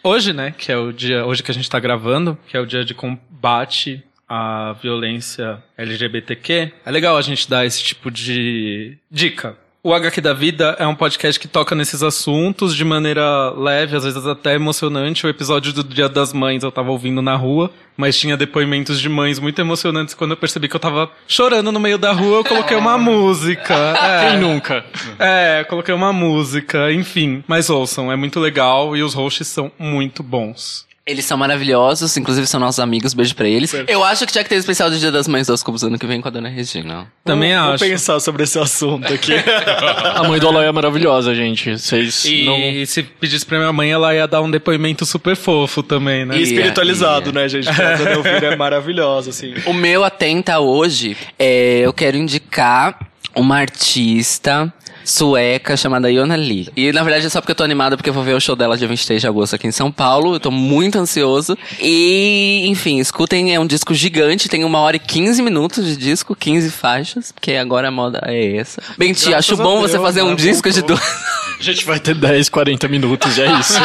Hoje, 0.04 0.34
né, 0.34 0.54
que 0.58 0.72
é 0.72 0.78
o 0.78 0.92
dia, 0.92 1.26
hoje 1.26 1.44
que 1.44 1.52
a 1.52 1.54
gente 1.54 1.70
tá 1.70 1.80
gravando, 1.80 2.38
que 2.48 2.56
é 2.56 2.60
o 2.60 2.66
dia 2.66 2.86
de 2.86 2.94
combate 2.94 4.04
à 4.28 4.74
violência 4.82 5.62
LGBTQ, 5.78 6.72
é 6.86 6.92
legal 6.92 7.18
a 7.18 7.22
gente 7.22 7.50
dar 7.50 7.66
esse 7.66 7.84
tipo 7.84 8.10
de 8.10 8.98
dica. 9.10 9.58
O 9.86 9.94
HQ 9.94 10.22
da 10.22 10.32
Vida 10.32 10.78
é 10.80 10.88
um 10.88 10.96
podcast 10.96 11.38
que 11.38 11.46
toca 11.46 11.76
nesses 11.76 12.02
assuntos 12.02 12.74
de 12.74 12.86
maneira 12.86 13.50
leve, 13.50 13.98
às 13.98 14.06
vezes 14.06 14.26
até 14.26 14.54
emocionante. 14.56 15.26
O 15.26 15.30
episódio 15.30 15.74
do 15.74 15.84
Dia 15.84 16.08
das 16.08 16.32
Mães 16.32 16.64
eu 16.64 16.72
tava 16.72 16.90
ouvindo 16.90 17.22
na 17.22 17.36
rua, 17.36 17.70
mas 17.98 18.18
tinha 18.18 18.38
depoimentos 18.38 18.98
de 18.98 19.10
mães 19.10 19.40
muito 19.40 19.60
emocionantes. 19.60 20.14
Quando 20.14 20.32
eu 20.32 20.38
percebi 20.38 20.70
que 20.70 20.76
eu 20.78 20.80
tava 20.80 21.12
chorando 21.28 21.70
no 21.70 21.82
meio 21.82 21.98
da 21.98 22.14
rua, 22.14 22.38
eu 22.38 22.46
coloquei 22.46 22.78
uma 22.78 22.98
música. 22.98 23.74
É. 23.74 24.30
Quem 24.30 24.40
nunca? 24.40 24.86
É, 25.20 25.66
coloquei 25.66 25.94
uma 25.94 26.14
música, 26.14 26.90
enfim. 26.90 27.44
Mas 27.46 27.70
ouçam, 27.70 28.10
é 28.10 28.16
muito 28.16 28.40
legal 28.40 28.96
e 28.96 29.04
os 29.04 29.14
hosts 29.14 29.50
são 29.50 29.70
muito 29.78 30.24
bons. 30.24 30.88
Eles 31.06 31.26
são 31.26 31.38
maravilhosos, 31.38 32.16
inclusive 32.16 32.48
são 32.48 32.62
nossos 32.62 32.80
amigos, 32.80 33.14
beijo 33.14 33.36
pra 33.36 33.46
eles. 33.46 33.74
Eu 33.90 34.02
acho 34.06 34.26
que 34.26 34.32
tinha 34.32 34.44
que 34.44 34.50
ter 34.50 34.56
especial 34.56 34.90
do 34.90 34.98
Dia 34.98 35.12
das 35.12 35.28
Mães 35.28 35.48
dos 35.48 35.62
Cubos 35.62 35.84
ano 35.84 36.00
que 36.00 36.08
vem 36.08 36.22
com 36.22 36.30
a 36.30 36.32
dona 36.32 36.48
Regina. 36.48 37.12
Também 37.26 37.54
vou, 37.54 37.74
acho. 37.74 37.84
Vou 37.84 37.90
pensar 37.90 38.22
sobre 38.22 38.44
esse 38.44 38.58
assunto 38.58 39.14
aqui. 39.14 39.34
A 40.16 40.24
mãe 40.24 40.40
do 40.40 40.48
Aloy 40.48 40.66
é 40.66 40.72
maravilhosa, 40.72 41.36
gente. 41.36 41.78
Vocês 41.78 42.24
E 42.24 42.46
não... 42.46 42.86
se 42.86 43.04
pedisse 43.04 43.46
pra 43.46 43.58
minha 43.58 43.74
mãe, 43.74 43.92
ela 43.92 44.16
ia 44.16 44.26
dar 44.26 44.42
um 44.42 44.50
depoimento 44.50 45.06
super 45.06 45.36
fofo 45.36 45.84
também, 45.84 46.26
né? 46.26 46.38
E 46.38 46.44
espiritualizado, 46.44 47.34
né, 47.34 47.50
gente? 47.50 47.66
Porque 47.66 47.82
a 47.82 47.96
Dona 47.98 48.12
Elvira 48.16 48.48
é 48.54 48.56
maravilhosa, 48.56 49.32
assim. 49.32 49.56
O 49.66 49.74
meu 49.74 50.06
atenta 50.06 50.60
hoje, 50.60 51.18
é, 51.38 51.80
eu 51.80 51.92
quero 51.92 52.16
indicar 52.16 52.98
uma 53.36 53.58
artista 53.58 54.72
sueca 55.04 55.76
chamada 55.76 56.12
Iona 56.12 56.36
Lee. 56.36 56.70
E 56.76 56.92
na 56.92 57.04
verdade 57.04 57.26
é 57.26 57.30
só 57.30 57.42
porque 57.42 57.52
eu 57.52 57.56
tô 57.56 57.64
animada 57.64 57.98
porque 57.98 58.10
eu 58.10 58.14
vou 58.14 58.24
ver 58.24 58.36
o 58.36 58.40
show 58.40 58.56
dela 58.56 58.78
dia 58.78 58.88
23 58.88 59.22
de 59.22 59.28
agosto 59.28 59.56
aqui 59.56 59.68
em 59.68 59.72
São 59.72 59.92
Paulo. 59.92 60.36
Eu 60.36 60.40
tô 60.40 60.52
muito 60.52 60.98
ansioso. 60.98 61.58
E, 61.80 62.66
enfim, 62.68 63.00
escutem, 63.00 63.54
é 63.54 63.60
um 63.60 63.66
disco 63.66 63.94
gigante, 63.94 64.50
tem 64.50 64.64
uma 64.64 64.80
hora 64.80 64.96
e 64.96 65.00
15 65.00 65.42
minutos 65.42 65.86
de 65.86 65.96
disco, 65.98 66.36
15 66.36 66.70
faixas, 66.72 67.32
porque 67.32 67.54
agora 67.54 67.88
a 67.88 67.92
moda 67.92 68.22
é 68.26 68.58
essa. 68.58 68.82
Bem, 68.98 69.14
tia, 69.14 69.32
Graças 69.32 69.52
acho 69.52 69.62
bom 69.62 69.80
você 69.80 69.94
Deus, 69.94 70.04
fazer 70.04 70.22
um 70.22 70.30
né? 70.32 70.36
disco 70.36 70.70
de 70.70 70.82
duas. 70.82 71.02
A 71.60 71.64
gente 71.64 71.86
vai 71.86 72.00
ter 72.00 72.14
10, 72.14 72.50
40 72.50 72.88
minutos, 72.90 73.38
e 73.38 73.42
é 73.42 73.60
isso. 73.60 73.80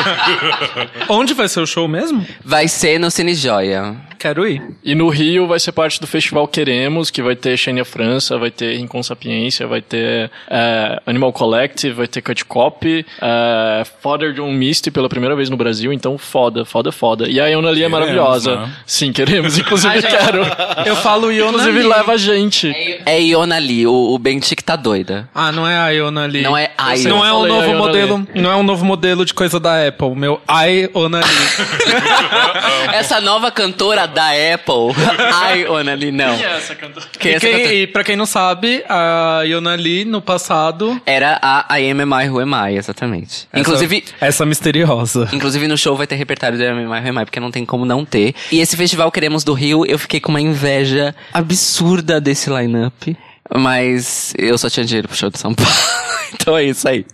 Onde 1.08 1.32
vai 1.32 1.48
ser 1.48 1.60
o 1.60 1.66
show 1.66 1.86
mesmo? 1.86 2.26
Vai 2.44 2.66
ser 2.66 2.98
no 2.98 3.08
Cine 3.10 3.34
Joia. 3.34 3.94
Quero 4.18 4.46
ir. 4.48 4.60
E 4.82 4.96
no 4.96 5.08
Rio 5.08 5.46
vai 5.46 5.60
ser 5.60 5.70
parte 5.70 6.00
do 6.00 6.06
Festival 6.06 6.48
Queremos, 6.48 7.08
que 7.08 7.22
vai 7.22 7.36
ter 7.36 7.56
Xenia 7.56 7.84
França, 7.84 8.36
vai 8.36 8.50
ter 8.50 8.76
Rincon 8.76 9.02
Sapiência, 9.02 9.66
vai 9.66 9.80
ter 9.80 10.28
é, 10.50 11.00
Animal 11.08 11.32
Collective, 11.32 11.94
vai 11.94 12.06
ter 12.06 12.20
Cut 12.20 12.44
Copy, 12.44 13.04
é, 13.20 13.82
Father 14.02 14.32
John 14.34 14.52
Misty 14.52 14.90
pela 14.90 15.08
primeira 15.08 15.34
vez 15.34 15.48
no 15.48 15.56
Brasil, 15.56 15.92
então 15.92 16.18
foda, 16.18 16.64
foda, 16.64 16.92
foda. 16.92 17.28
E 17.28 17.40
a 17.40 17.46
Iona 17.46 17.70
Lee 17.70 17.82
é 17.84 17.88
maravilhosa. 17.88 18.56
né? 18.56 18.72
Sim, 18.86 19.12
queremos, 19.12 19.56
inclusive 19.58 20.02
quero. 20.02 20.42
Eu 20.84 20.96
falo 20.96 21.32
Iona 21.32 21.50
Inclusive 21.58 21.78
Lee. 21.78 21.88
leva 21.88 22.12
a 22.12 22.16
gente. 22.16 22.70
É 23.06 23.20
Iona 23.20 23.58
Lee, 23.58 23.86
o, 23.86 23.92
o 24.14 24.18
Bentic 24.18 24.62
tá 24.62 24.76
doida. 24.76 25.28
Ah, 25.34 25.50
não 25.50 25.66
é 25.66 25.78
a 25.78 25.88
Iona 25.90 26.26
Lee. 26.26 26.42
Não 26.42 26.56
é 26.56 26.70
a 26.76 26.96
Não 26.98 27.24
é 27.24 27.32
um 27.32 27.46
novo 27.46 27.74
modelo, 27.74 28.28
não 28.34 28.50
é 28.50 28.56
um 28.56 28.62
novo 28.62 28.84
modelo 28.84 29.24
de 29.24 29.32
coisa 29.32 29.58
da 29.58 29.86
Apple. 29.86 30.14
Meu 30.14 30.40
Iona 30.48 31.20
Lee. 31.20 32.92
Essa 32.92 33.20
nova 33.20 33.50
cantora 33.50 34.06
da 34.06 34.28
Apple, 34.28 34.94
Iona 35.64 35.94
Lee, 35.94 36.10
não. 36.12 36.34
essa 36.34 36.74
cantora? 36.74 37.06
Quem 37.18 37.32
é 37.32 37.34
e, 37.34 37.36
essa 37.36 37.46
quem, 37.46 37.56
cantora? 37.56 37.74
e 37.74 37.86
pra 37.86 38.04
quem 38.04 38.16
não 38.16 38.26
sabe, 38.26 38.84
a 38.88 39.42
Iona 39.46 39.74
Lee 39.74 40.04
no 40.04 40.20
passado. 40.20 40.97
Era 41.06 41.38
a 41.42 41.78
I 41.78 41.90
Am 41.90 42.00
I 42.00 42.28
Who 42.28 42.40
Am 42.40 42.70
I, 42.70 42.76
exatamente. 42.76 43.48
Inclusive, 43.54 44.04
Essa, 44.16 44.26
essa 44.26 44.46
misteriosa. 44.46 45.28
Inclusive 45.32 45.66
no 45.68 45.76
show 45.76 45.96
vai 45.96 46.06
ter 46.06 46.16
repertório 46.16 46.58
do 46.58 46.64
Am 46.64 46.80
I 46.82 46.86
Who 46.86 47.08
Am 47.08 47.22
I, 47.22 47.24
porque 47.24 47.40
não 47.40 47.50
tem 47.50 47.64
como 47.64 47.84
não 47.84 48.04
ter. 48.04 48.34
E 48.52 48.60
esse 48.60 48.76
festival 48.76 49.10
Queremos 49.10 49.44
do 49.44 49.52
Rio, 49.54 49.84
eu 49.86 49.98
fiquei 49.98 50.20
com 50.20 50.30
uma 50.30 50.40
inveja 50.40 51.14
absurda 51.32 52.20
desse 52.20 52.50
line-up. 52.50 53.16
Mas 53.56 54.34
eu 54.36 54.58
só 54.58 54.68
tinha 54.68 54.84
dinheiro 54.84 55.08
pro 55.08 55.16
show 55.16 55.30
de 55.30 55.38
São 55.38 55.54
Paulo. 55.54 55.72
então 56.34 56.56
é 56.56 56.64
isso 56.64 56.86
aí. 56.86 57.04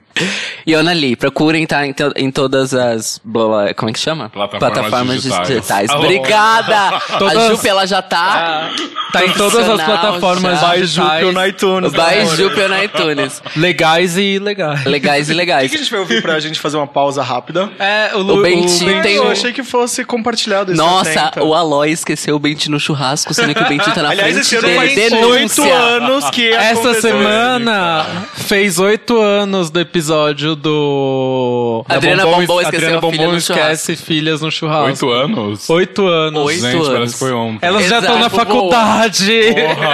Iona 0.66 0.92
Lee, 0.92 1.16
procurem, 1.16 1.66
tá 1.66 1.87
em, 1.87 1.92
to- 1.92 2.12
em 2.16 2.31
todas 2.31 2.72
as. 2.72 3.20
blá, 3.24 3.46
blá, 3.46 3.74
como 3.74 3.90
é 3.90 3.92
que 3.92 3.98
chama? 3.98 4.31
Plataformas 4.31 5.22
digitais. 5.22 5.90
Alô. 5.90 6.05
Obrigada! 6.05 7.00
Todas- 7.18 7.37
A 7.37 7.48
Jupe, 7.50 7.68
ela 7.68 7.87
já 7.87 8.00
tá. 8.00 8.70
Tá 9.12 9.24
em 9.24 9.31
todas 9.33 9.68
as 9.68 9.81
plataformas 9.83 10.61
já. 10.61 10.74
Digitais, 10.77 10.90
Júpio 10.90 11.33
no 11.33 11.46
iTunes. 11.46 11.92
Vai 11.92 12.16
né, 12.16 12.22
amor? 12.22 12.37
Jupe 12.37 12.61
no 12.68 12.83
iTunes. 12.83 13.42
legais 13.57 14.16
e 14.16 14.22
ilegais. 14.37 14.85
Legais 14.85 15.29
e 15.31 15.33
O 15.33 15.37
legais. 15.37 15.70
que 15.70 15.77
a 15.77 15.79
gente 15.81 15.90
vai 15.90 16.00
ouvir 16.00 16.22
pra 16.22 16.38
gente 16.40 16.59
fazer 16.61 16.77
uma 16.77 16.87
pausa 16.87 17.22
rápida? 17.22 17.70
É, 17.79 18.11
o, 18.14 18.18
O 18.18 18.22
Lu, 18.22 18.42
Bentinho 18.42 18.68
Bentinho- 18.87 19.03
tem 19.03 19.16
eu 19.16 19.31
achei 19.31 19.53
que 19.53 19.62
fosse 19.62 20.05
compartilhado 20.05 20.72
esse 20.72 20.79
Nossa, 20.81 21.11
70. 21.12 21.44
o 21.44 21.55
Aloy 21.55 21.90
esqueceu 21.90 22.37
o 22.37 22.38
Benti 22.38 22.70
no 22.70 22.79
churrasco, 22.81 23.33
sendo 23.35 23.55
que 23.55 23.62
o 23.62 23.68
Benti 23.68 23.90
tá 23.92 24.03
na 24.03 24.11
Aliás, 24.11 24.33
frente 24.33 24.40
esse 24.46 24.57
ano 24.57 24.66
dele. 24.68 24.77
faz 24.79 25.12
oito 25.12 25.14
Denúncia. 25.62 25.74
anos 25.74 26.31
que 26.31 26.48
Essa 26.50 27.00
semana 27.00 28.07
fez 28.35 28.79
oito 28.79 29.20
anos 29.20 29.70
do 29.70 29.81
episódio 29.81 30.04
do. 30.09 31.85
da 31.88 31.97
Adriana 31.97 32.25
Bombom 32.25 32.61
esqueceu 32.61 32.67
Adriana 32.69 33.01
Bombom 33.01 33.31
no 33.33 33.37
esquece 33.37 33.97
filhas 33.97 34.40
no 34.40 34.51
churrasco. 34.51 35.07
Oito 35.07 35.11
anos? 35.11 35.71
Oito 35.71 36.07
anos. 36.07 36.43
Oito 36.47 36.61
Gente, 36.61 36.75
anos. 36.77 36.88
parece 36.88 37.12
que 37.14 37.19
foi 37.19 37.33
ontem. 37.33 37.67
Elas 37.67 37.87
já 37.88 37.99
estão 37.99 38.14
na 38.19 38.27
Exato, 38.27 38.37
faculdade. 38.37 39.40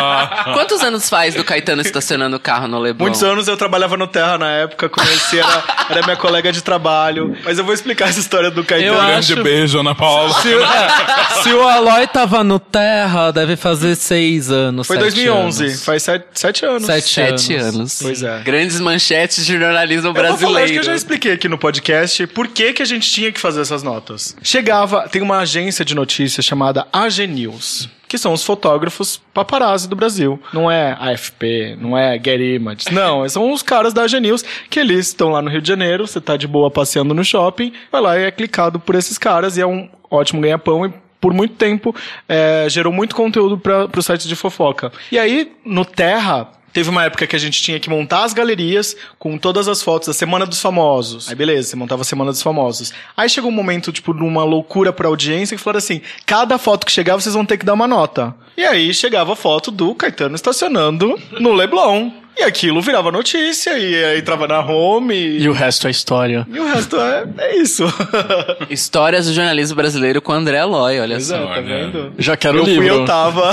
Quantos 0.55 0.83
anos 0.83 1.09
faz 1.09 1.35
do 1.35 1.44
Caetano 1.44 1.83
estacionando 1.83 2.37
o 2.37 2.40
carro 2.40 2.68
no 2.68 2.79
Leblon? 2.79 3.05
Muitos 3.07 3.23
anos 3.23 3.49
eu 3.49 3.57
trabalhava 3.57 3.96
no 3.96 4.07
Terra 4.07 4.38
na 4.38 4.51
época, 4.51 4.88
conheci, 4.88 5.38
era, 5.38 5.64
era 5.90 6.03
minha 6.03 6.16
colega 6.16 6.53
de 6.53 6.62
trabalho. 6.62 7.37
Mas 7.44 7.59
eu 7.59 7.64
vou 7.64 7.75
explicar 7.75 8.09
essa 8.09 8.20
história 8.20 8.51
do 8.51 8.64
Caetano. 8.64 8.94
Eu 8.99 9.07
Grande 9.07 9.33
acho- 9.33 9.42
beijo, 9.42 9.79
Ana 9.81 9.94
Paula. 9.94 10.33
Se, 10.40 10.49
o- 10.49 10.62
é, 10.62 11.42
se 11.42 11.53
o 11.53 11.66
Aloy 11.68 12.07
tava 12.07 12.42
no 12.44 12.59
Terra, 12.59 13.31
deve 13.31 13.57
fazer 13.57 13.94
seis 13.96 14.51
anos. 14.51 14.87
Foi 14.87 14.96
sete 14.96 15.05
2011, 15.25 15.64
anos. 15.64 15.85
faz 15.85 16.03
sete, 16.03 16.25
sete 16.35 16.64
anos. 16.64 16.85
Sete, 16.87 17.09
Sete 17.11 17.55
anos. 17.55 17.75
anos. 17.75 17.99
Pois 18.03 18.23
é. 18.23 18.40
Grandes 18.42 18.81
manchetes 18.81 19.44
de 19.44 19.59
jornalismo 19.59 19.99
Eu 20.04 20.12
vou 20.12 20.22
falar, 20.22 20.30
acho 20.30 20.38
que 20.38 20.44
eu 20.44 20.52
brasileiro. 20.52 20.84
já 20.84 20.94
expliquei 20.94 21.32
aqui 21.32 21.48
no 21.48 21.58
podcast 21.58 22.26
por 22.28 22.48
que, 22.48 22.72
que 22.72 22.82
a 22.82 22.86
gente 22.86 23.10
tinha 23.10 23.30
que 23.32 23.40
fazer 23.40 23.60
essas 23.60 23.82
notas. 23.82 24.36
Chegava, 24.42 25.08
tem 25.08 25.22
uma 25.22 25.38
agência 25.38 25.84
de 25.84 25.94
notícias 25.94 26.44
chamada 26.44 26.86
AG 26.92 27.26
News. 27.26 27.88
Que 28.08 28.18
são 28.18 28.32
os 28.32 28.42
fotógrafos 28.42 29.22
paparazzi 29.32 29.88
do 29.88 29.94
Brasil. 29.94 30.42
Não 30.52 30.68
é 30.68 30.96
AFP, 30.98 31.76
não 31.80 31.96
é 31.96 32.14
Getty 32.14 32.56
Images. 32.56 32.86
Não, 32.90 33.28
são 33.28 33.52
os 33.52 33.62
caras 33.62 33.92
da 33.94 34.02
AG 34.02 34.18
News 34.18 34.44
que 34.68 34.80
eles 34.80 35.06
estão 35.06 35.28
lá 35.28 35.40
no 35.40 35.48
Rio 35.48 35.62
de 35.62 35.68
Janeiro. 35.68 36.08
Você 36.08 36.20
tá 36.20 36.36
de 36.36 36.48
boa 36.48 36.70
passeando 36.72 37.14
no 37.14 37.24
shopping, 37.24 37.72
vai 37.92 38.00
lá 38.00 38.18
e 38.18 38.24
é 38.24 38.30
clicado 38.32 38.80
por 38.80 38.96
esses 38.96 39.16
caras 39.16 39.56
e 39.56 39.60
é 39.60 39.66
um 39.66 39.88
ótimo 40.10 40.40
ganha-pão 40.40 40.84
e 40.86 40.92
por 41.20 41.32
muito 41.32 41.54
tempo 41.54 41.94
é, 42.28 42.66
gerou 42.68 42.92
muito 42.92 43.14
conteúdo 43.14 43.56
para 43.58 43.88
os 43.96 44.06
sites 44.06 44.26
de 44.26 44.34
fofoca. 44.34 44.90
E 45.12 45.18
aí, 45.18 45.52
no 45.64 45.84
Terra, 45.84 46.48
Teve 46.72 46.88
uma 46.88 47.04
época 47.04 47.26
que 47.26 47.35
a 47.35 47.38
gente 47.38 47.61
tinha 47.62 47.80
que 47.80 47.90
montar 47.90 48.24
as 48.24 48.33
galerias 48.33 48.96
com 49.18 49.37
todas 49.37 49.68
as 49.68 49.83
fotos 49.83 50.09
da 50.09 50.14
Semana 50.14 50.46
dos 50.46 50.61
Famosos. 50.61 51.28
Aí 51.28 51.35
beleza, 51.35 51.68
você 51.68 51.76
montava 51.76 52.02
a 52.02 52.04
Semana 52.04 52.30
dos 52.30 52.42
Famosos. 52.42 52.92
Aí 53.16 53.28
chegou 53.28 53.50
um 53.50 53.54
momento, 53.54 53.92
tipo, 53.92 54.12
numa 54.12 54.44
loucura 54.44 54.92
pra 54.92 55.09
audiência 55.09 55.56
que 55.56 55.62
falaram 55.62 55.78
assim: 55.78 56.00
cada 56.24 56.59
foto 56.59 56.87
que 56.87 56.92
chegava 56.92 57.20
vocês 57.20 57.35
vão 57.35 57.44
ter 57.44 57.59
que 57.59 57.64
dar 57.64 57.74
uma 57.74 57.88
nota. 57.88 58.35
E 58.56 58.64
aí 58.64 58.92
chegava 58.94 59.33
a 59.33 59.37
foto 59.37 59.70
do 59.70 59.94
Caetano 59.94 60.35
estacionando 60.35 61.18
no 61.38 61.52
Leblon. 61.52 62.11
E 62.40 62.42
aquilo 62.42 62.81
virava 62.81 63.12
notícia 63.12 63.79
e 63.79 64.03
aí 64.03 64.18
entrava 64.18 64.48
na 64.48 64.61
home. 64.61 65.14
E 65.14 65.42
E, 65.42 65.48
o 65.48 65.53
resto 65.53 65.87
é 65.87 65.90
história. 65.90 66.46
e 66.50 66.59
o 66.59 66.64
resto 66.66 66.96
é, 66.98 67.24
é 67.37 67.57
isso. 67.59 67.85
Histórias 68.70 69.26
do 69.26 69.33
jornalismo 69.35 69.76
brasileiro 69.76 70.22
com 70.22 70.33
André 70.33 70.59
Aloy, 70.59 70.98
olha 71.00 71.20
só. 71.20 71.37
é, 71.37 71.38
tá 71.38 71.44
Olha. 71.50 71.62
vendo? 71.62 72.12
Já 72.18 72.37
quero 72.38 72.59
eu 72.59 72.62
o 72.62 72.66
livro. 72.66 72.83
fui, 72.83 72.90
eu 72.90 73.05
tava. 73.05 73.50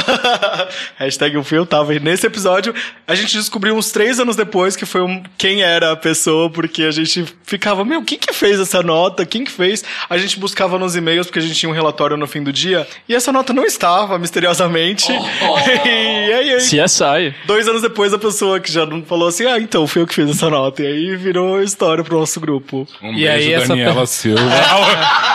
Hashtag 0.97 1.35
eu 1.35 1.43
fui, 1.43 1.57
eu 1.57 1.65
tava. 1.65 1.93
E 1.95 1.99
nesse 1.99 2.25
episódio, 2.25 2.73
a 3.05 3.13
gente 3.13 3.35
descobriu 3.35 3.75
uns 3.75 3.91
três 3.91 4.19
anos 4.19 4.35
depois 4.35 4.75
que 4.75 4.85
foi 4.85 5.01
um, 5.01 5.21
quem 5.37 5.61
era 5.63 5.91
a 5.91 5.95
pessoa, 5.95 6.49
porque 6.49 6.83
a 6.83 6.91
gente 6.91 7.25
ficava, 7.43 7.83
meu, 7.83 8.01
quem 8.03 8.17
que 8.17 8.33
fez 8.33 8.59
essa 8.59 8.81
nota? 8.81 9.25
Quem 9.25 9.43
que 9.43 9.51
fez? 9.51 9.83
A 10.09 10.17
gente 10.17 10.39
buscava 10.39 10.79
nos 10.79 10.95
e-mails, 10.95 11.27
porque 11.27 11.39
a 11.39 11.41
gente 11.41 11.55
tinha 11.55 11.69
um 11.69 11.73
relatório 11.73 12.15
no 12.15 12.25
fim 12.27 12.41
do 12.41 12.53
dia, 12.53 12.87
e 13.09 13.13
essa 13.15 13.31
nota 13.33 13.51
não 13.53 13.65
estava, 13.65 14.17
misteriosamente. 14.17 15.11
e 15.11 16.33
aí, 16.33 16.53
aí 16.53 16.57
CSI. 16.57 17.35
dois 17.45 17.67
anos 17.67 17.81
depois, 17.81 18.13
a 18.13 18.17
pessoa 18.17 18.59
que 18.59 18.71
já 18.71 18.76
não 18.85 19.01
falou 19.03 19.27
assim, 19.27 19.45
ah, 19.45 19.59
então, 19.59 19.87
fui 19.87 20.01
eu 20.01 20.07
que 20.07 20.13
fiz 20.13 20.29
essa 20.29 20.49
nota. 20.49 20.83
E 20.83 20.87
aí 20.87 21.15
virou 21.15 21.61
história 21.61 22.03
pro 22.03 22.17
nosso 22.19 22.39
grupo. 22.39 22.87
Um 23.01 23.11
E 23.13 23.23
beijo, 23.25 23.27
aí 23.31 23.53
essa 23.53 23.67
Daniela 23.69 24.01
pe- 24.01 24.07
Silva. 24.07 24.41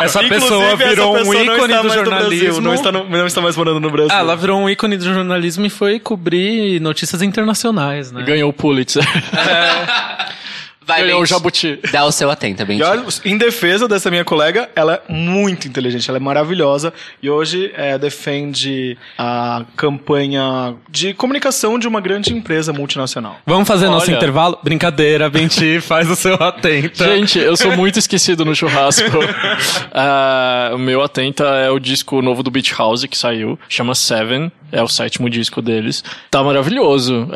Essa 0.00 0.22
Inclusive, 0.22 0.28
pessoa 0.28 0.64
essa 0.64 0.76
virou 0.76 1.12
pessoa 1.14 1.34
um 1.36 1.44
não 1.44 1.54
ícone 1.56 1.72
está 1.72 1.82
do 1.82 1.88
jornalismo. 1.92 2.44
Brasil, 2.44 2.60
não, 2.60 2.74
está 2.74 2.92
no- 2.92 3.08
não 3.08 3.26
está 3.26 3.40
mais 3.40 3.56
morando 3.56 3.80
no 3.80 3.90
Brasil. 3.90 4.12
Ah, 4.14 4.20
ela 4.20 4.36
virou 4.36 4.60
um 4.60 4.70
ícone 4.70 4.96
do 4.96 5.04
jornalismo 5.04 5.66
e 5.66 5.70
foi 5.70 5.98
cobrir 5.98 6.80
notícias 6.80 7.20
internacionais, 7.20 8.12
né? 8.12 8.22
Ganhou 8.22 8.48
o 8.50 8.52
Pulitzer. 8.52 9.02
Vai, 10.86 11.02
Ganhou 11.02 11.22
o. 11.22 11.26
Jabuti. 11.26 11.80
Dá 11.90 12.04
o 12.04 12.12
seu. 12.12 12.26
E 12.68 12.82
olha, 12.82 13.04
em 13.24 13.38
defesa 13.38 13.88
dessa 13.88 14.10
minha 14.10 14.24
colega, 14.24 14.68
ela 14.74 15.02
é 15.08 15.12
muito 15.12 15.66
inteligente, 15.66 16.08
ela 16.08 16.18
é 16.18 16.20
maravilhosa 16.20 16.92
e 17.22 17.30
hoje 17.30 17.72
é, 17.74 17.96
defende 17.96 18.98
a 19.16 19.64
campanha 19.76 20.74
de 20.90 21.14
comunicação 21.14 21.78
de 21.78 21.88
uma 21.88 22.00
grande 22.00 22.32
empresa 22.32 22.72
multinacional. 22.72 23.38
Vamos 23.46 23.66
fazer 23.66 23.88
nosso 23.88 24.06
Olha. 24.10 24.16
intervalo? 24.16 24.58
Brincadeira, 24.62 25.30
Benti, 25.30 25.80
faz 25.82 26.10
o 26.10 26.16
seu 26.16 26.34
atento. 26.34 27.02
Gente, 27.02 27.38
eu 27.38 27.56
sou 27.56 27.76
muito 27.76 27.98
esquecido 27.98 28.44
no 28.44 28.54
churrasco. 28.54 29.06
Ah, 29.98 30.72
o 30.74 30.78
meu 30.78 31.02
atenta 31.02 31.44
é 31.44 31.70
o 31.70 31.78
disco 31.78 32.20
novo 32.20 32.42
do 32.42 32.50
Beach 32.50 32.74
House 32.76 33.04
que 33.06 33.16
saiu, 33.16 33.58
chama 33.68 33.94
Seven, 33.94 34.52
é 34.70 34.82
o 34.82 34.88
sétimo 34.88 35.30
disco 35.30 35.62
deles. 35.62 36.04
Tá 36.30 36.42
maravilhoso. 36.42 37.28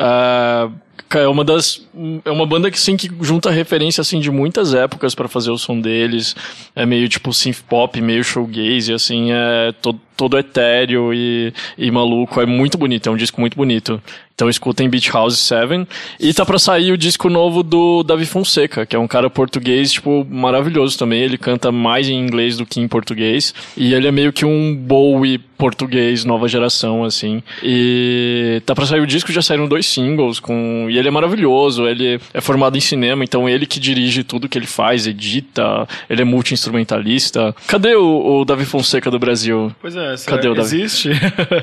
É 1.19 1.27
uma 1.27 1.43
das 1.43 1.85
é 2.23 2.31
uma 2.31 2.45
banda 2.45 2.71
que 2.71 2.79
sim 2.79 2.95
que 2.95 3.09
junta 3.21 3.51
referência 3.51 4.01
assim 4.01 4.19
de 4.19 4.31
muitas 4.31 4.73
épocas 4.73 5.13
pra 5.13 5.27
fazer 5.27 5.51
o 5.51 5.57
som 5.57 5.79
deles. 5.79 6.35
É 6.75 6.85
meio 6.85 7.07
tipo 7.09 7.33
synth 7.33 7.61
pop 7.67 7.99
meio 8.01 8.23
showgaze 8.23 8.93
assim 8.93 9.31
é 9.31 9.73
todo, 9.81 9.99
todo 10.15 10.37
etéreo 10.37 11.13
e, 11.13 11.53
e 11.77 11.91
maluco. 11.91 12.39
É 12.41 12.45
muito 12.45 12.77
bonito 12.77 13.07
é 13.07 13.11
um 13.11 13.17
disco 13.17 13.39
muito 13.39 13.55
bonito 13.55 14.01
então 14.41 14.49
escutem 14.49 14.89
Beach 14.89 15.11
House 15.11 15.37
7 15.37 15.87
e 16.19 16.33
tá 16.33 16.43
pra 16.43 16.57
sair 16.57 16.91
o 16.91 16.97
disco 16.97 17.29
novo 17.29 17.61
do 17.61 18.01
Davi 18.01 18.25
Fonseca 18.25 18.87
que 18.87 18.95
é 18.95 18.99
um 18.99 19.07
cara 19.07 19.29
português 19.29 19.91
tipo 19.91 20.25
maravilhoso 20.27 20.97
também. 20.97 21.21
Ele 21.21 21.37
canta 21.37 21.71
mais 21.71 22.09
em 22.09 22.19
inglês 22.19 22.57
do 22.57 22.65
que 22.65 22.79
em 22.79 22.87
português. 22.87 23.53
E 23.77 23.93
ele 23.93 24.07
é 24.07 24.11
meio 24.11 24.33
que 24.33 24.43
um 24.43 24.75
Bowie 24.75 25.37
português 25.37 26.25
nova 26.25 26.47
geração 26.47 27.03
assim. 27.03 27.43
E 27.61 28.63
tá 28.65 28.73
pra 28.73 28.87
sair 28.87 28.99
o 28.99 29.05
disco 29.05 29.31
já 29.31 29.43
saíram 29.43 29.67
dois 29.67 29.85
singles 29.85 30.39
com 30.39 30.87
e 30.89 30.97
ele 30.97 31.07
é 31.07 31.11
maravilhoso. 31.11 31.87
Ele 31.87 32.19
é 32.33 32.41
formado 32.41 32.75
em 32.75 32.81
cinema 32.81 33.23
então 33.23 33.47
ele 33.47 33.67
que 33.67 33.79
dirige 33.79 34.23
tudo 34.23 34.49
que 34.49 34.57
ele 34.57 34.65
faz 34.65 35.05
edita 35.05 35.87
ele 36.09 36.23
é 36.23 36.25
multi 36.25 36.55
instrumentalista 36.55 37.55
cadê 37.67 37.93
o, 37.93 38.39
o 38.39 38.45
Davi 38.45 38.65
Fonseca 38.65 39.11
do 39.11 39.19
Brasil? 39.19 39.71
Pois 39.79 39.95
é, 39.95 40.15
Cadê 40.25 40.47
o 40.47 40.55
Davi? 40.55 40.81
existe? 40.81 41.11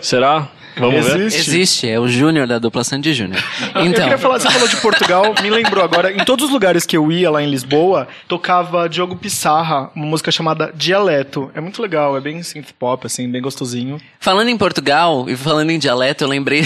será 0.01 0.49
vamos 0.79 1.07
ver 1.07 1.21
existe. 1.21 1.51
Existe, 1.51 1.89
é 1.89 1.99
o 1.99 2.09
Júnior 2.09 2.47
da 2.47 2.59
dupla 2.59 2.85
Sandy 2.85 3.13
Júnior. 3.13 3.43
eu 3.75 3.87
Então, 3.87 4.03
queria 4.03 4.19
falar, 4.19 4.39
você 4.39 4.51
falou 4.51 4.69
de 4.69 4.77
Portugal, 4.77 5.35
me 5.43 5.51
lembrou 5.51 5.83
agora, 5.85 6.13
em 6.13 6.25
todos 6.25 6.47
os 6.47 6.51
lugares 6.51 6.85
que 6.87 6.97
eu 6.97 7.11
ia 7.11 7.31
lá 7.31 7.43
em 7.43 7.51
Lisboa, 7.51 8.09
tocava 8.27 8.89
Diogo 8.89 9.17
Pissarra, 9.17 9.91
uma 9.95 10.07
música 10.07 10.31
chamada 10.31 10.73
Dialeto. 10.75 11.51
É 11.55 11.61
muito 11.61 11.81
legal, 11.83 12.17
é 12.17 12.21
bem 12.21 12.43
synth 12.43 12.73
pop, 12.79 13.07
assim, 13.07 13.31
bem 13.31 13.43
gostosinho. 13.43 14.01
falando 14.21 14.49
em 14.49 14.57
Portugal 14.57 15.27
e 15.29 15.37
falando 15.37 15.71
em 15.71 15.79
dialeto, 15.79 16.25
eu 16.25 16.29
lembrei 16.29 16.63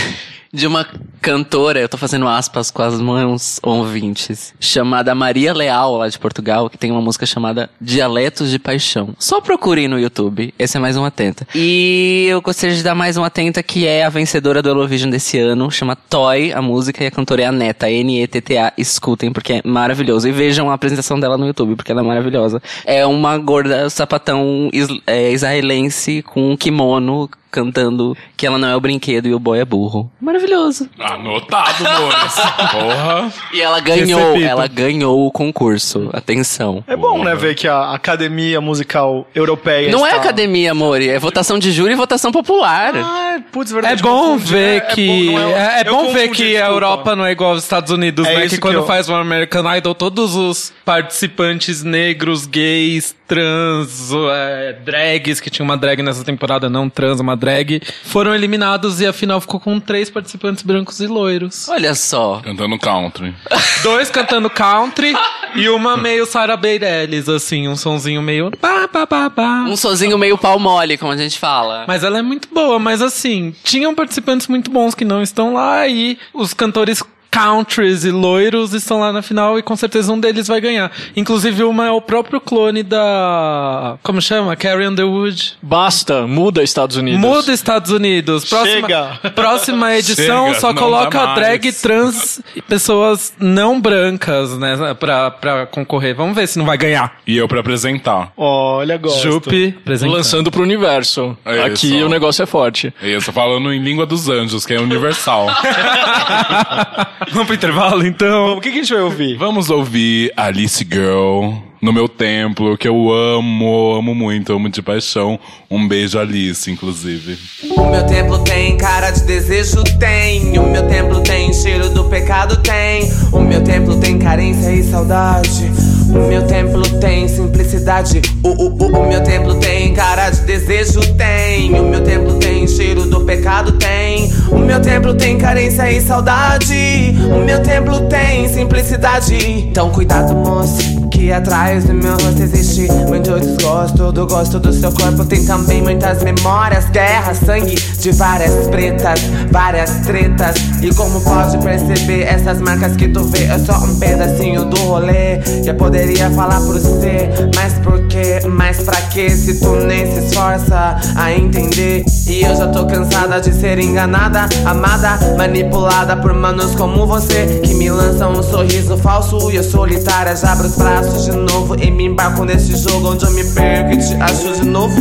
de 0.54 0.66
uma 0.66 0.86
cantora, 1.22 1.80
eu 1.80 1.88
tô 1.88 1.96
fazendo 1.96 2.28
aspas 2.28 2.70
com 2.70 2.82
as 2.82 3.00
mãos 3.00 3.58
ouvintes, 3.62 4.52
chamada 4.60 5.14
Maria 5.14 5.54
Leal, 5.54 5.96
lá 5.96 6.08
de 6.08 6.18
Portugal, 6.18 6.68
que 6.68 6.76
tem 6.76 6.90
uma 6.90 7.00
música 7.00 7.24
chamada 7.24 7.70
Dialetos 7.80 8.50
de 8.50 8.58
Paixão. 8.58 9.14
Só 9.18 9.40
procurem 9.40 9.88
no 9.88 9.98
YouTube, 9.98 10.52
esse 10.58 10.76
é 10.76 10.80
mais 10.80 10.94
um 10.94 11.04
Atenta. 11.06 11.46
E 11.54 12.26
eu 12.28 12.42
gostaria 12.42 12.76
de 12.76 12.82
dar 12.82 12.94
mais 12.94 13.16
um 13.16 13.24
Atenta, 13.24 13.62
que 13.62 13.86
é 13.86 14.04
a 14.04 14.10
vencedora 14.10 14.60
do 14.60 14.68
Eurovision 14.68 15.08
desse 15.08 15.38
ano, 15.38 15.70
chama 15.70 15.96
Toy, 15.96 16.52
a 16.52 16.60
música, 16.60 17.02
e 17.02 17.06
a 17.06 17.10
cantora 17.10 17.42
é 17.42 17.46
a 17.46 17.52
Neta, 17.52 17.90
N-E-T-T-A, 17.90 18.74
escutem, 18.76 19.32
porque 19.32 19.54
é 19.54 19.62
maravilhoso. 19.64 20.28
E 20.28 20.32
vejam 20.32 20.70
a 20.70 20.74
apresentação 20.74 21.18
dela 21.18 21.38
no 21.38 21.46
YouTube, 21.46 21.76
porque 21.76 21.92
ela 21.92 22.02
é 22.02 22.04
maravilhosa. 22.04 22.60
É 22.84 23.06
uma 23.06 23.38
gorda 23.38 23.88
sapatão 23.88 24.68
is- 24.70 24.88
é, 25.06 25.32
israelense 25.32 26.20
com 26.20 26.50
um 26.52 26.56
kimono, 26.58 27.30
cantando 27.52 28.16
que 28.36 28.46
ela 28.46 28.58
não 28.58 28.66
é 28.68 28.74
o 28.74 28.80
brinquedo 28.80 29.26
e 29.28 29.34
o 29.34 29.38
boy 29.38 29.60
é 29.60 29.64
burro. 29.64 30.10
Maravilhoso. 30.20 30.88
Anotado, 30.98 31.84
Mores. 31.84 32.34
Porra. 32.72 33.32
E 33.52 33.60
ela 33.60 33.78
ganhou, 33.80 34.20
Recebido. 34.32 34.48
ela 34.48 34.66
ganhou 34.66 35.26
o 35.26 35.30
concurso. 35.30 36.08
Atenção. 36.12 36.82
É 36.86 36.96
bom, 36.96 37.22
né, 37.22 37.34
ver 37.34 37.54
que 37.54 37.68
a 37.68 37.92
Academia 37.92 38.60
Musical 38.60 39.26
Europeia 39.34 39.90
Não 39.92 40.04
é 40.06 40.10
está- 40.10 40.22
academia, 40.22 40.72
amor, 40.72 41.00
é 41.00 41.18
votação 41.18 41.58
de 41.58 41.70
júri 41.70 41.92
e 41.92 41.96
votação 41.96 42.32
popular. 42.32 42.92
Ah, 42.96 43.40
putz, 43.52 43.70
É 43.70 43.74
verdade. 43.74 44.02
bom 44.02 44.32
confundi, 44.32 44.52
ver 44.52 44.80
né? 44.82 44.94
que. 44.94 45.26
bom, 45.26 45.38
não 45.38 45.48
É, 45.50 45.80
é 45.82 45.88
eu 45.88 45.92
bom 45.94 46.12
ver 46.12 46.28
que 46.30 46.42
a 46.42 46.60
desculpa. 46.60 46.72
Europa 46.72 47.16
não 47.16 47.26
é 47.26 47.32
igual 47.32 47.50
aos 47.52 47.62
Estados 47.62 47.90
Unidos, 47.92 48.26
É 48.26 48.34
né? 48.36 48.46
isso 48.46 48.54
Que 48.54 48.60
quando 48.60 48.74
que 48.74 48.80
eu- 48.80 48.86
faz 48.86 49.08
um 49.08 49.14
American 49.14 49.76
Idol, 49.76 49.94
todos 49.94 50.34
os 50.34 50.72
participantes 50.84 51.82
negros, 51.82 52.46
gays, 52.46 53.14
trans, 53.26 54.10
é, 54.30 54.72
drags, 54.84 55.40
que 55.40 55.50
tinha 55.50 55.64
uma 55.64 55.76
drag 55.76 56.02
nessa 56.02 56.24
temporada, 56.24 56.68
não 56.70 56.88
trans, 56.88 57.20
uma 57.20 57.36
drag, 57.42 57.82
foram 58.04 58.32
eliminados 58.32 59.00
e 59.00 59.06
a 59.06 59.12
final 59.12 59.40
ficou 59.40 59.58
com 59.58 59.80
três 59.80 60.08
participantes 60.08 60.62
brancos 60.62 61.00
e 61.00 61.08
loiros. 61.08 61.68
Olha 61.68 61.92
só. 61.92 62.40
Cantando 62.44 62.78
country. 62.78 63.34
Dois 63.82 64.10
cantando 64.10 64.48
country 64.48 65.12
e 65.56 65.68
uma 65.68 65.96
meio 65.96 66.24
Sarah 66.24 66.56
Bareilles, 66.56 67.28
assim, 67.28 67.66
um 67.66 67.74
sonzinho 67.74 68.22
meio. 68.22 68.52
Pá, 68.52 68.86
pá, 68.86 69.06
pá, 69.06 69.28
pá. 69.28 69.64
Um 69.68 69.76
sozinho 69.76 70.16
meio 70.16 70.38
pau 70.38 70.58
mole, 70.60 70.96
como 70.96 71.10
a 71.10 71.16
gente 71.16 71.36
fala. 71.36 71.84
Mas 71.88 72.04
ela 72.04 72.18
é 72.18 72.22
muito 72.22 72.48
boa, 72.52 72.78
mas 72.78 73.02
assim, 73.02 73.52
tinham 73.64 73.92
participantes 73.92 74.46
muito 74.46 74.70
bons 74.70 74.94
que 74.94 75.04
não 75.04 75.20
estão 75.20 75.54
lá 75.54 75.88
e 75.88 76.16
os 76.32 76.54
cantores 76.54 77.02
countries 77.32 78.04
e 78.04 78.10
loiros 78.10 78.74
estão 78.74 79.00
lá 79.00 79.10
na 79.12 79.22
final 79.22 79.58
e 79.58 79.62
com 79.62 79.74
certeza 79.74 80.12
um 80.12 80.20
deles 80.20 80.46
vai 80.46 80.60
ganhar. 80.60 80.92
Inclusive 81.16 81.64
uma 81.64 81.86
é 81.86 81.90
o 81.90 82.00
próprio 82.00 82.40
clone 82.40 82.82
da... 82.82 83.96
como 84.02 84.20
chama? 84.20 84.54
Carrie 84.54 84.86
Underwood. 84.86 85.54
Basta, 85.62 86.26
muda 86.26 86.62
Estados 86.62 86.96
Unidos. 86.96 87.20
Muda 87.20 87.52
Estados 87.52 87.90
Unidos. 87.90 88.44
Próxima, 88.44 88.88
Chega. 88.88 89.30
próxima 89.34 89.94
edição 89.96 90.48
Chega, 90.48 90.60
só 90.60 90.74
coloca 90.74 91.34
drag 91.34 91.72
trans 91.72 92.42
e 92.54 92.60
pessoas 92.60 93.32
não 93.40 93.80
brancas, 93.80 94.58
né, 94.58 94.94
pra, 94.98 95.30
pra 95.30 95.66
concorrer. 95.66 96.14
Vamos 96.14 96.36
ver 96.36 96.46
se 96.46 96.58
não 96.58 96.66
vai 96.66 96.76
ganhar. 96.76 97.16
E 97.26 97.36
eu 97.36 97.48
pra 97.48 97.60
apresentar. 97.60 98.32
Olha, 98.36 98.98
gosto. 98.98 99.22
Jupe, 99.22 99.74
apresentando. 99.80 100.14
Lançando 100.16 100.50
pro 100.50 100.62
universo. 100.62 101.36
É 101.44 101.62
Aqui 101.62 101.96
isso. 101.96 102.06
o 102.06 102.08
negócio 102.08 102.42
é 102.42 102.46
forte. 102.46 102.92
Eu 103.00 103.22
tô 103.22 103.32
falando 103.32 103.72
em 103.72 103.82
língua 103.82 104.04
dos 104.04 104.28
anjos, 104.28 104.66
que 104.66 104.74
é 104.74 104.80
universal. 104.80 105.46
Vamos 107.30 107.46
pro 107.46 107.54
intervalo, 107.54 108.06
então? 108.06 108.56
O 108.56 108.60
que, 108.60 108.70
que 108.70 108.78
a 108.78 108.82
gente 108.82 108.92
vai 108.92 109.02
ouvir? 109.02 109.36
Vamos 109.36 109.70
ouvir 109.70 110.32
Alice 110.36 110.86
Girl 110.90 111.52
no 111.80 111.92
meu 111.92 112.08
templo, 112.08 112.78
que 112.78 112.86
eu 112.86 113.12
amo, 113.12 113.94
amo 113.96 114.14
muito, 114.14 114.52
amo 114.52 114.68
de 114.68 114.80
paixão. 114.80 115.38
Um 115.70 115.86
beijo, 115.86 116.18
Alice, 116.18 116.70
inclusive. 116.70 117.36
O 117.76 117.90
meu 117.90 118.06
templo 118.06 118.38
tem 118.44 118.76
cara 118.76 119.10
de 119.10 119.24
desejo, 119.24 119.82
tem. 119.98 120.58
O 120.58 120.68
meu 120.68 120.86
templo 120.86 121.20
tem 121.22 121.52
cheiro 121.52 121.90
do 121.90 122.04
pecado, 122.04 122.56
tem. 122.62 123.10
O 123.32 123.40
meu 123.40 123.62
templo 123.64 123.98
tem 123.98 124.18
carência 124.18 124.72
e 124.72 124.82
saudade. 124.84 125.70
O 126.12 126.28
meu 126.28 126.46
templo 126.46 126.82
tem 127.00 127.26
simplicidade. 127.26 128.20
O, 128.42 128.48
o, 128.48 128.68
o, 128.68 129.00
o 129.00 129.08
meu 129.08 129.22
templo 129.22 129.54
tem 129.54 129.94
cara 129.94 130.28
de 130.28 130.42
desejo, 130.42 131.00
tem. 131.14 131.72
O 131.78 131.84
meu 131.84 132.04
templo 132.04 132.34
tem 132.34 132.66
cheiro 132.68 133.06
do 133.06 133.22
pecado, 133.22 133.72
tem. 133.72 134.30
O 134.50 134.58
meu 134.58 134.80
templo 134.80 135.14
tem 135.14 135.38
carência 135.38 135.90
e 135.90 136.00
saudade. 136.02 137.14
O 137.34 137.44
meu 137.44 137.62
templo 137.62 138.00
tem 138.08 138.46
simplicidade. 138.46 139.34
Então 139.34 139.90
cuidado, 139.90 140.34
moço, 140.34 141.01
que 141.12 141.30
atrás 141.30 141.84
do 141.84 141.92
meu 141.92 142.12
rosto 142.12 142.42
existe 142.42 142.90
muito 143.06 143.38
desgosto 143.38 144.10
do 144.10 144.26
gosto 144.26 144.58
do 144.58 144.72
seu 144.72 144.90
corpo. 144.90 145.24
Tem 145.24 145.44
também 145.44 145.82
muitas 145.82 146.22
memórias, 146.22 146.86
guerra, 146.86 147.34
sangue 147.34 147.74
de 147.74 148.10
várias 148.12 148.66
pretas, 148.68 149.20
várias 149.50 149.90
tretas. 150.06 150.56
E 150.82 150.92
como 150.94 151.20
pode 151.20 151.58
perceber, 151.58 152.22
essas 152.22 152.60
marcas 152.60 152.96
que 152.96 153.08
tu 153.08 153.24
vê 153.24 153.44
é 153.44 153.58
só 153.58 153.76
um 153.84 153.98
pedacinho 153.98 154.64
do 154.64 154.80
rolê. 154.80 155.38
Que 155.62 155.70
eu 155.70 155.74
poderia 155.74 156.30
falar 156.30 156.60
por 156.60 156.80
você, 156.80 157.28
mas 157.54 157.74
por 157.74 158.06
quê? 158.06 158.40
Mas 158.48 158.78
pra 158.78 159.00
quê? 159.02 159.28
Se 159.28 159.60
tu 159.60 159.76
nem 159.76 160.10
se 160.12 160.26
esforça 160.26 160.96
a 161.14 161.32
entender. 161.32 162.04
E 162.26 162.42
eu 162.42 162.56
já 162.56 162.68
tô 162.68 162.86
cansada 162.86 163.40
de 163.40 163.52
ser 163.54 163.78
enganada, 163.78 164.48
amada, 164.64 165.18
manipulada 165.36 166.16
por 166.16 166.32
manos 166.32 166.74
como 166.74 167.06
você. 167.06 167.60
Que 167.62 167.74
me 167.74 167.90
lançam 167.90 168.32
um 168.32 168.42
sorriso 168.42 168.96
falso 168.96 169.50
e 169.50 169.56
eu 169.56 169.64
solitária 169.64 170.34
já 170.34 170.52
abro 170.52 170.66
os 170.66 170.76
braços 170.76 171.01
de 171.02 171.32
novo. 171.32 171.76
E 171.80 171.90
me 171.90 172.06
embarco 172.06 172.44
nesse 172.44 172.76
jogo 172.76 173.12
onde 173.12 173.24
eu 173.24 173.30
me 173.32 173.44
perco 173.44 173.92
e 173.92 173.96
te 173.98 174.14
acho 174.20 174.52
de 174.52 174.64
novo. 174.64 175.00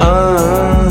Ah, 0.00 0.88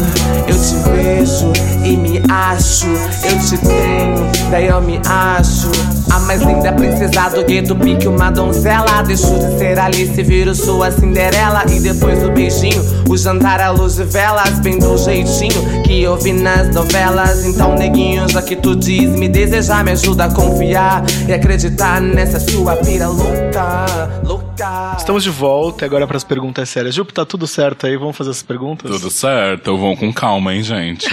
eu 0.48 0.56
te 0.56 0.76
vejo 0.90 1.52
e 1.84 1.98
me 1.98 2.22
acho, 2.30 2.88
eu 2.88 3.40
te 3.40 3.58
tenho, 3.58 4.50
daí 4.50 4.68
eu 4.68 4.82
me 4.82 5.00
acho. 5.06 6.01
A 6.12 6.20
mais 6.20 6.41
linda 6.41 6.74
princesa 6.74 7.30
do 7.30 7.45
gueto, 7.45 7.74
pique 7.76 8.07
uma 8.07 8.30
donzela. 8.30 9.01
Deixo 9.01 9.34
de 9.39 9.57
ser 9.57 9.80
Alice, 9.80 10.22
viro 10.24 10.53
sua 10.53 10.91
Cinderela. 10.91 11.64
E 11.72 11.80
depois 11.80 12.22
do 12.22 12.32
beijinho, 12.32 12.84
o 13.09 13.18
jantar 13.18 13.62
à 13.62 13.70
luz 13.72 13.95
de 13.95 14.03
velas. 14.03 14.59
Bem 14.59 14.78
do 14.78 14.97
jeitinho 14.97 15.84
que 15.84 16.01
eu 16.01 16.18
vi 16.18 16.34
nas 16.34 16.74
novelas. 16.76 17.45
Então, 17.45 17.76
neguinho, 17.76 18.28
já 18.30 18.41
que 18.41 18.57
tu 18.57 18.76
diz 18.76 19.09
me 19.12 19.30
desejar, 19.30 19.84
me 19.86 19.91
ajuda 19.91 20.26
a 20.26 20.34
confiar 20.34 21.03
e 21.28 21.34
acreditar 21.34 22.01
nessa 22.01 22.39
sua 22.39 22.76
pira 22.76 23.07
louca, 23.07 24.20
louca. 24.24 24.95
Estamos 24.97 25.24
de 25.24 25.30
volta 25.30 25.86
e 25.86 25.88
agora 25.88 26.05
para 26.05 26.18
as 26.18 26.24
perguntas 26.24 26.70
sérias. 26.70 26.93
Jupe, 26.93 27.14
tá 27.14 27.26
tudo 27.26 27.47
certo 27.47 27.88
aí? 27.88 27.97
Vamos 27.97 28.16
fazer 28.18 28.32
as 28.32 28.43
perguntas? 28.43 28.91
Tudo 28.91 29.09
certo, 29.09 29.78
vão 29.78 29.95
com 29.95 30.12
calma, 30.14 30.53
hein, 30.53 30.62
gente? 30.62 31.07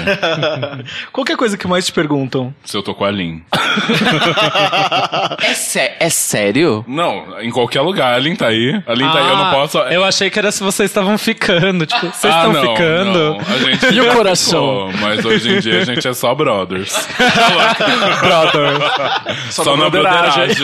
Qualquer 1.13 1.37
coisa 1.37 1.57
que 1.57 1.67
mais 1.67 1.87
te 1.87 1.93
perguntam. 1.93 2.53
Se 2.65 2.77
eu 2.77 2.83
tô 2.83 2.95
com 2.95 3.05
a 3.05 3.11
Lin. 3.11 3.43
É, 5.43 5.55
sé- 5.55 5.97
é 6.01 6.09
sério? 6.11 6.85
Não, 6.87 7.41
em 7.41 7.51
qualquer 7.51 7.81
lugar, 7.81 8.15
a 8.15 8.19
Lin 8.19 8.37
tá 8.37 8.47
aí. 8.49 8.81
A 8.87 8.95
Lin 8.95 9.11
tá 9.11 9.19
aí, 9.19 9.29
eu 9.31 9.37
não 9.37 9.51
posso. 9.51 9.79
Eu 9.79 10.05
achei 10.05 10.31
que 10.31 10.39
era 10.39 10.53
se 10.53 10.63
vocês 10.63 10.91
estavam 10.91 11.17
ficando. 11.19 11.87
Tipo, 11.87 12.07
vocês 12.07 12.33
Ah, 12.35 12.47
estão 12.47 12.53
não, 12.53 12.61
ficando. 12.63 13.19
não. 13.19 13.41
A 13.41 13.59
gente 13.59 13.87
E 13.95 14.01
o 14.01 14.05
já 14.05 14.15
coração? 14.15 14.89
ficou, 14.91 15.09
mas 15.09 15.25
hoje 15.25 15.57
em 15.57 15.61
dia 15.61 15.81
a 15.81 15.85
gente 15.85 16.07
é 16.07 16.13
só 16.13 16.35
brothers. 16.35 16.93
Só, 19.51 19.77
na 19.77 19.89
broderagem. 19.91 20.55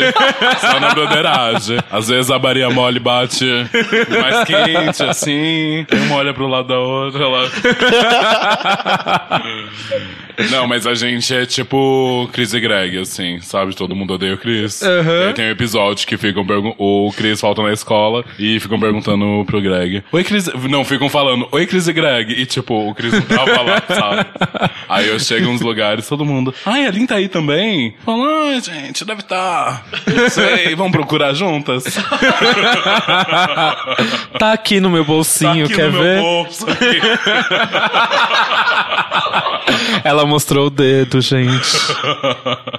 Só 0.60 0.80
na 0.80 0.90
broderagem. 0.94 1.78
Às 1.90 2.08
vezes 2.08 2.30
a 2.30 2.38
Maria 2.38 2.70
Mole 2.70 3.00
bate 3.00 3.44
mais 4.20 4.44
quente, 4.44 5.02
assim. 5.02 5.86
e 5.90 5.96
Uma 6.06 6.16
olha 6.16 6.32
pro 6.34 6.46
lado 6.46 6.68
da 6.68 6.78
outra. 6.78 7.24
Ela... 7.24 7.50
Não, 10.50 10.66
mas 10.66 10.86
a 10.86 10.94
gente 10.94 11.32
é 11.34 11.46
tipo 11.46 12.28
Chris 12.32 12.52
e 12.54 12.60
Greg, 12.60 12.98
assim, 12.98 13.40
sabe? 13.40 13.74
Todo 13.74 13.94
mundo 13.94 14.13
odeia 14.14 14.34
o 14.34 14.38
Chris. 14.38 14.82
E 14.82 14.86
aí 15.26 15.32
tem 15.32 15.46
um 15.46 15.50
episódio 15.50 16.06
que 16.06 16.16
ficam. 16.16 16.44
O 16.78 17.12
Chris 17.16 17.40
falta 17.40 17.62
na 17.62 17.72
escola 17.72 18.24
e 18.38 18.58
ficam 18.60 18.78
perguntando 18.78 19.44
pro 19.46 19.60
Greg. 19.60 20.02
Oi, 20.12 20.24
Chris. 20.24 20.48
Não, 20.68 20.84
ficam 20.84 21.08
falando, 21.08 21.48
oi, 21.52 21.66
Chris 21.66 21.88
e 21.88 21.92
Greg. 21.92 22.32
E 22.32 22.46
tipo, 22.46 22.88
o 22.90 22.94
Chris 22.94 23.12
não 23.12 23.22
tava 23.22 23.62
lá, 23.62 23.82
sabe? 23.88 24.26
Aí 24.88 25.08
eu 25.08 25.18
chego 25.18 25.46
em 25.46 25.50
uns 25.50 25.60
lugares, 25.60 26.06
todo 26.08 26.24
mundo. 26.24 26.54
Ai, 26.64 26.86
a 26.86 26.90
Lin 26.90 27.06
tá 27.06 27.16
aí 27.16 27.28
também? 27.28 27.94
Fala, 28.04 28.48
ai, 28.48 28.60
gente, 28.60 29.04
deve 29.04 29.20
estar. 29.20 29.34
Tá. 29.34 29.84
Não 30.06 30.28
sei, 30.30 30.74
vamos 30.74 30.92
procurar 30.92 31.34
juntas? 31.34 31.84
Tá 34.38 34.52
aqui 34.52 34.80
no 34.80 34.90
meu 34.90 35.04
bolsinho, 35.04 35.68
Tá 35.68 35.74
quer 35.74 35.90
no 35.90 36.02
ver? 36.02 36.14
Meu 36.14 36.22
bolso 36.22 36.66
aqui. 36.68 37.00
Ela 40.04 40.26
mostrou 40.26 40.66
o 40.66 40.70
dedo, 40.70 41.20
gente. 41.20 41.78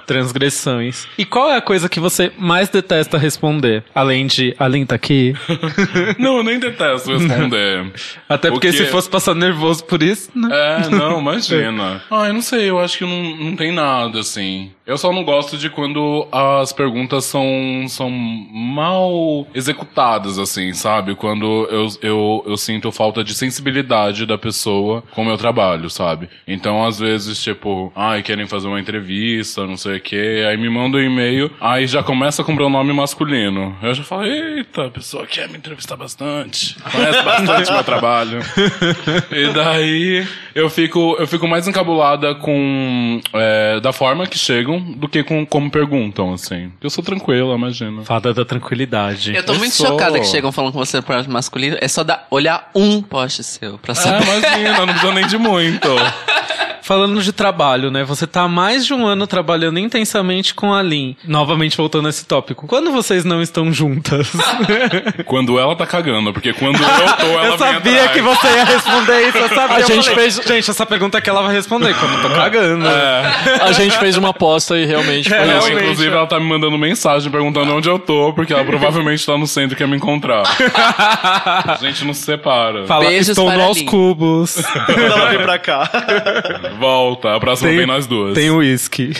Transgressões. 0.06 1.06
E 1.18 1.24
qual 1.26 1.50
é 1.50 1.56
a 1.56 1.60
coisa 1.60 1.88
que 1.88 2.00
você 2.00 2.32
mais 2.38 2.68
detesta 2.68 3.18
responder? 3.18 3.84
Além 3.94 4.26
de, 4.26 4.54
além 4.58 4.84
tá 4.86 4.94
aqui? 4.94 5.34
Não, 6.18 6.38
eu 6.38 6.42
nem 6.44 6.58
detesto 6.58 7.12
responder. 7.16 7.92
Até 8.28 8.50
porque 8.50 8.70
que- 8.70 8.76
se 8.76 8.86
fosse 8.86 9.08
passar 9.08 9.34
nervoso 9.34 9.84
por 9.84 10.02
isso, 10.02 10.30
né? 10.34 10.48
É, 10.52 10.88
não, 10.88 11.20
imagina. 11.20 12.02
Ah, 12.10 12.26
eu 12.28 12.34
não 12.34 12.42
sei, 12.42 12.70
eu 12.70 12.78
acho 12.78 12.98
que 12.98 13.04
não, 13.04 13.36
não 13.36 13.56
tem 13.56 13.72
nada, 13.72 14.20
assim. 14.20 14.70
Eu 14.86 14.96
só 14.96 15.12
não 15.12 15.24
gosto 15.24 15.58
de 15.58 15.68
quando 15.68 16.28
as 16.30 16.72
perguntas 16.72 17.24
são, 17.24 17.44
são 17.88 18.08
mal 18.08 19.44
executadas, 19.52 20.38
assim, 20.38 20.72
sabe? 20.72 21.16
Quando 21.16 21.66
eu, 21.68 21.88
eu, 22.00 22.44
eu 22.46 22.56
sinto 22.56 22.92
falta 22.92 23.24
de 23.24 23.34
sensibilidade 23.34 24.24
da 24.24 24.38
pessoa 24.38 25.02
com 25.10 25.22
o 25.22 25.24
meu 25.24 25.36
trabalho, 25.36 25.90
sabe? 25.90 26.28
Então, 26.46 26.86
às 26.86 27.00
vezes, 27.00 27.42
tipo, 27.42 27.92
ai, 27.96 28.22
querem 28.22 28.46
fazer 28.46 28.68
uma 28.68 28.78
entrevista, 28.78 29.66
não 29.66 29.76
sei 29.76 29.96
o 29.96 30.00
quê, 30.00 30.46
aí 30.48 30.56
me 30.56 30.70
mandam 30.70 31.00
um 31.00 31.04
e-mail, 31.04 31.50
aí 31.60 31.88
já 31.88 32.04
começa 32.04 32.44
com 32.44 32.54
pronome 32.54 32.92
masculino. 32.92 33.76
Eu 33.82 33.92
já 33.92 34.04
falo, 34.04 34.24
eita, 34.24 34.86
a 34.86 34.90
pessoa 34.90 35.26
quer 35.26 35.48
me 35.48 35.58
entrevistar 35.58 35.96
bastante, 35.96 36.76
conhece 36.92 37.22
bastante 37.24 37.72
meu 37.72 37.82
trabalho. 37.82 38.38
E 39.32 39.52
daí 39.52 40.26
eu 40.54 40.70
fico, 40.70 41.16
eu 41.18 41.26
fico 41.26 41.48
mais 41.48 41.66
encabulada 41.66 42.36
com 42.36 43.20
é, 43.32 43.80
da 43.80 43.92
forma 43.92 44.28
que 44.28 44.38
chegam 44.38 44.75
do 44.80 45.08
que 45.08 45.22
com 45.22 45.44
como 45.46 45.70
perguntam, 45.70 46.32
assim. 46.32 46.72
Eu 46.82 46.90
sou 46.90 47.02
tranquila, 47.02 47.54
imagina. 47.54 48.02
Fada 48.04 48.32
da 48.34 48.44
tranquilidade. 48.44 49.34
Eu 49.34 49.44
tô 49.44 49.52
Eu 49.54 49.58
muito 49.58 49.74
sou. 49.74 49.86
chocada 49.86 50.18
que 50.20 50.26
chegam 50.26 50.50
falando 50.52 50.72
com 50.72 50.78
você 50.78 50.96
no 50.98 51.02
pronome 51.02 51.28
masculino. 51.28 51.76
É 51.80 51.88
só 51.88 52.02
dar, 52.04 52.26
olhar 52.30 52.70
um 52.74 53.00
post 53.02 53.42
seu 53.44 53.78
pra 53.78 53.92
É, 53.92 53.94
saber. 53.94 54.22
imagina, 54.24 54.78
não 54.86 54.86
precisa 54.94 55.12
nem 55.12 55.26
de 55.26 55.38
muito. 55.38 55.88
Falando 56.86 57.20
de 57.20 57.32
trabalho, 57.32 57.90
né? 57.90 58.04
Você 58.04 58.28
tá 58.28 58.42
há 58.42 58.48
mais 58.48 58.86
de 58.86 58.94
um 58.94 59.04
ano 59.04 59.26
trabalhando 59.26 59.76
intensamente 59.80 60.54
com 60.54 60.72
a 60.72 60.80
Lin. 60.80 61.16
Novamente 61.26 61.76
voltando 61.76 62.06
a 62.06 62.10
esse 62.10 62.24
tópico. 62.24 62.68
Quando 62.68 62.92
vocês 62.92 63.24
não 63.24 63.42
estão 63.42 63.72
juntas? 63.72 64.30
Quando 65.26 65.58
ela 65.58 65.74
tá 65.74 65.84
cagando, 65.84 66.32
porque 66.32 66.52
quando 66.52 66.76
eu 66.80 67.16
tô, 67.16 67.26
ela 67.26 67.46
eu 67.50 67.58
sabia 67.58 68.08
que 68.10 68.20
você 68.20 68.46
ia 68.46 68.64
responder 68.64 69.28
isso, 69.28 69.36
eu 69.38 69.48
sabia. 69.54 69.76
A 69.76 69.80
Eu 69.80 69.86
gente 69.88 70.08
falei, 70.10 70.30
fez- 70.30 70.46
Gente, 70.46 70.70
essa 70.70 70.86
pergunta 70.86 71.20
que 71.20 71.28
ela 71.28 71.42
vai 71.42 71.52
responder, 71.54 71.92
quando 71.94 72.14
eu 72.14 72.22
tô 72.22 72.28
cagando. 72.36 72.84
A 73.62 73.72
gente 73.72 73.98
fez 73.98 74.16
uma 74.16 74.28
aposta 74.28 74.78
e 74.78 74.84
realmente 74.86 75.28
foi 75.28 75.44
Não, 75.44 75.58
isso. 75.58 75.72
inclusive, 75.72 76.14
ela 76.14 76.26
tá 76.28 76.38
me 76.38 76.46
mandando 76.46 76.78
mensagem 76.78 77.30
perguntando 77.32 77.74
onde 77.74 77.88
eu 77.88 77.98
tô, 77.98 78.32
porque 78.32 78.52
ela 78.52 78.64
provavelmente 78.64 79.26
tá 79.26 79.36
no 79.36 79.46
centro 79.48 79.74
e 79.74 79.76
quer 79.76 79.88
me 79.88 79.96
encontrar. 79.96 80.44
A 80.44 81.78
gente 81.80 82.04
não 82.04 82.14
se 82.14 82.22
separa. 82.22 82.86
Fala, 82.86 83.06
Beijos 83.06 83.30
estou 83.30 83.46
para 83.48 83.56
no 83.58 83.64
aos 83.64 83.78
Lin. 83.78 83.86
cubos. 83.86 84.62
Quando 84.86 85.00
ela 85.00 85.30
vir 85.30 85.42
pra 85.42 85.58
cá. 85.58 85.90
Volta, 86.78 87.34
a 87.34 87.40
próxima 87.40 87.70
vem 87.70 87.86
nós 87.86 88.06
duas. 88.06 88.34
Tem 88.34 88.50
uísque. 88.50 89.10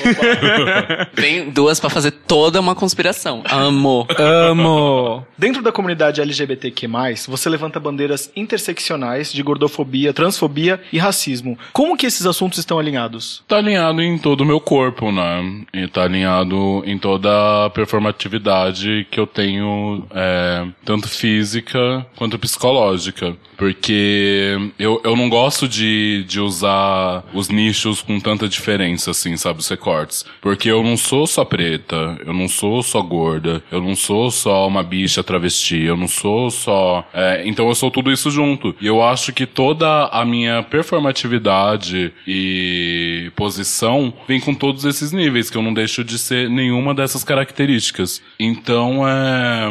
Tem 1.14 1.50
duas 1.50 1.80
pra 1.80 1.90
fazer 1.90 2.10
toda 2.10 2.60
uma 2.60 2.74
conspiração. 2.74 3.42
Amo. 3.50 4.06
Amo. 4.18 5.26
Dentro 5.36 5.62
da 5.62 5.72
comunidade 5.72 6.20
LGBTQ+, 6.20 6.88
você 7.28 7.48
levanta 7.48 7.80
bandeiras 7.80 8.30
interseccionais 8.36 9.32
de 9.32 9.42
gordofobia, 9.42 10.12
transfobia 10.12 10.80
e 10.92 10.98
racismo. 10.98 11.58
Como 11.72 11.96
que 11.96 12.06
esses 12.06 12.26
assuntos 12.26 12.58
estão 12.58 12.78
alinhados? 12.78 13.42
Tá 13.48 13.56
alinhado 13.56 14.02
em 14.02 14.18
todo 14.18 14.42
o 14.42 14.44
meu 14.44 14.60
corpo, 14.60 15.10
né? 15.10 15.64
E 15.72 15.86
tá 15.88 16.04
alinhado 16.04 16.82
em 16.86 16.98
toda 16.98 17.66
a 17.66 17.70
performatividade 17.70 19.06
que 19.10 19.18
eu 19.18 19.26
tenho, 19.26 20.04
é, 20.14 20.66
tanto 20.84 21.08
física 21.08 22.06
quanto 22.16 22.38
psicológica. 22.38 23.36
Porque 23.56 24.70
eu, 24.78 25.00
eu 25.02 25.16
não 25.16 25.28
gosto 25.28 25.66
de, 25.66 26.24
de 26.28 26.40
usar 26.40 27.24
os 27.32 27.45
nichos 27.48 28.02
com 28.02 28.18
tanta 28.20 28.48
diferença, 28.48 29.10
assim, 29.10 29.36
sabe? 29.36 29.60
Os 29.60 29.68
recortes. 29.68 30.24
Porque 30.40 30.70
eu 30.70 30.82
não 30.82 30.96
sou 30.96 31.26
só 31.26 31.44
preta, 31.44 32.18
eu 32.24 32.32
não 32.32 32.48
sou 32.48 32.82
só 32.82 33.00
gorda, 33.02 33.62
eu 33.70 33.80
não 33.80 33.94
sou 33.96 34.30
só 34.30 34.66
uma 34.66 34.82
bicha 34.82 35.22
travesti, 35.22 35.82
eu 35.82 35.96
não 35.96 36.08
sou 36.08 36.50
só. 36.50 37.06
é, 37.12 37.42
então 37.46 37.68
eu 37.68 37.74
sou 37.74 37.90
tudo 37.90 38.10
isso 38.12 38.30
junto. 38.30 38.74
E 38.80 38.86
eu 38.86 39.02
acho 39.02 39.32
que 39.32 39.46
toda 39.46 40.06
a 40.06 40.24
minha 40.24 40.62
performatividade 40.62 42.12
e 42.26 43.30
posição 43.36 44.12
vem 44.28 44.40
com 44.40 44.54
todos 44.54 44.84
esses 44.84 45.12
níveis, 45.12 45.50
que 45.50 45.56
eu 45.56 45.62
não 45.62 45.72
deixo 45.74 46.04
de 46.04 46.18
ser 46.18 46.48
nenhuma 46.50 46.94
dessas 46.94 47.24
características. 47.24 48.22
Então 48.38 49.06
é. 49.08 49.66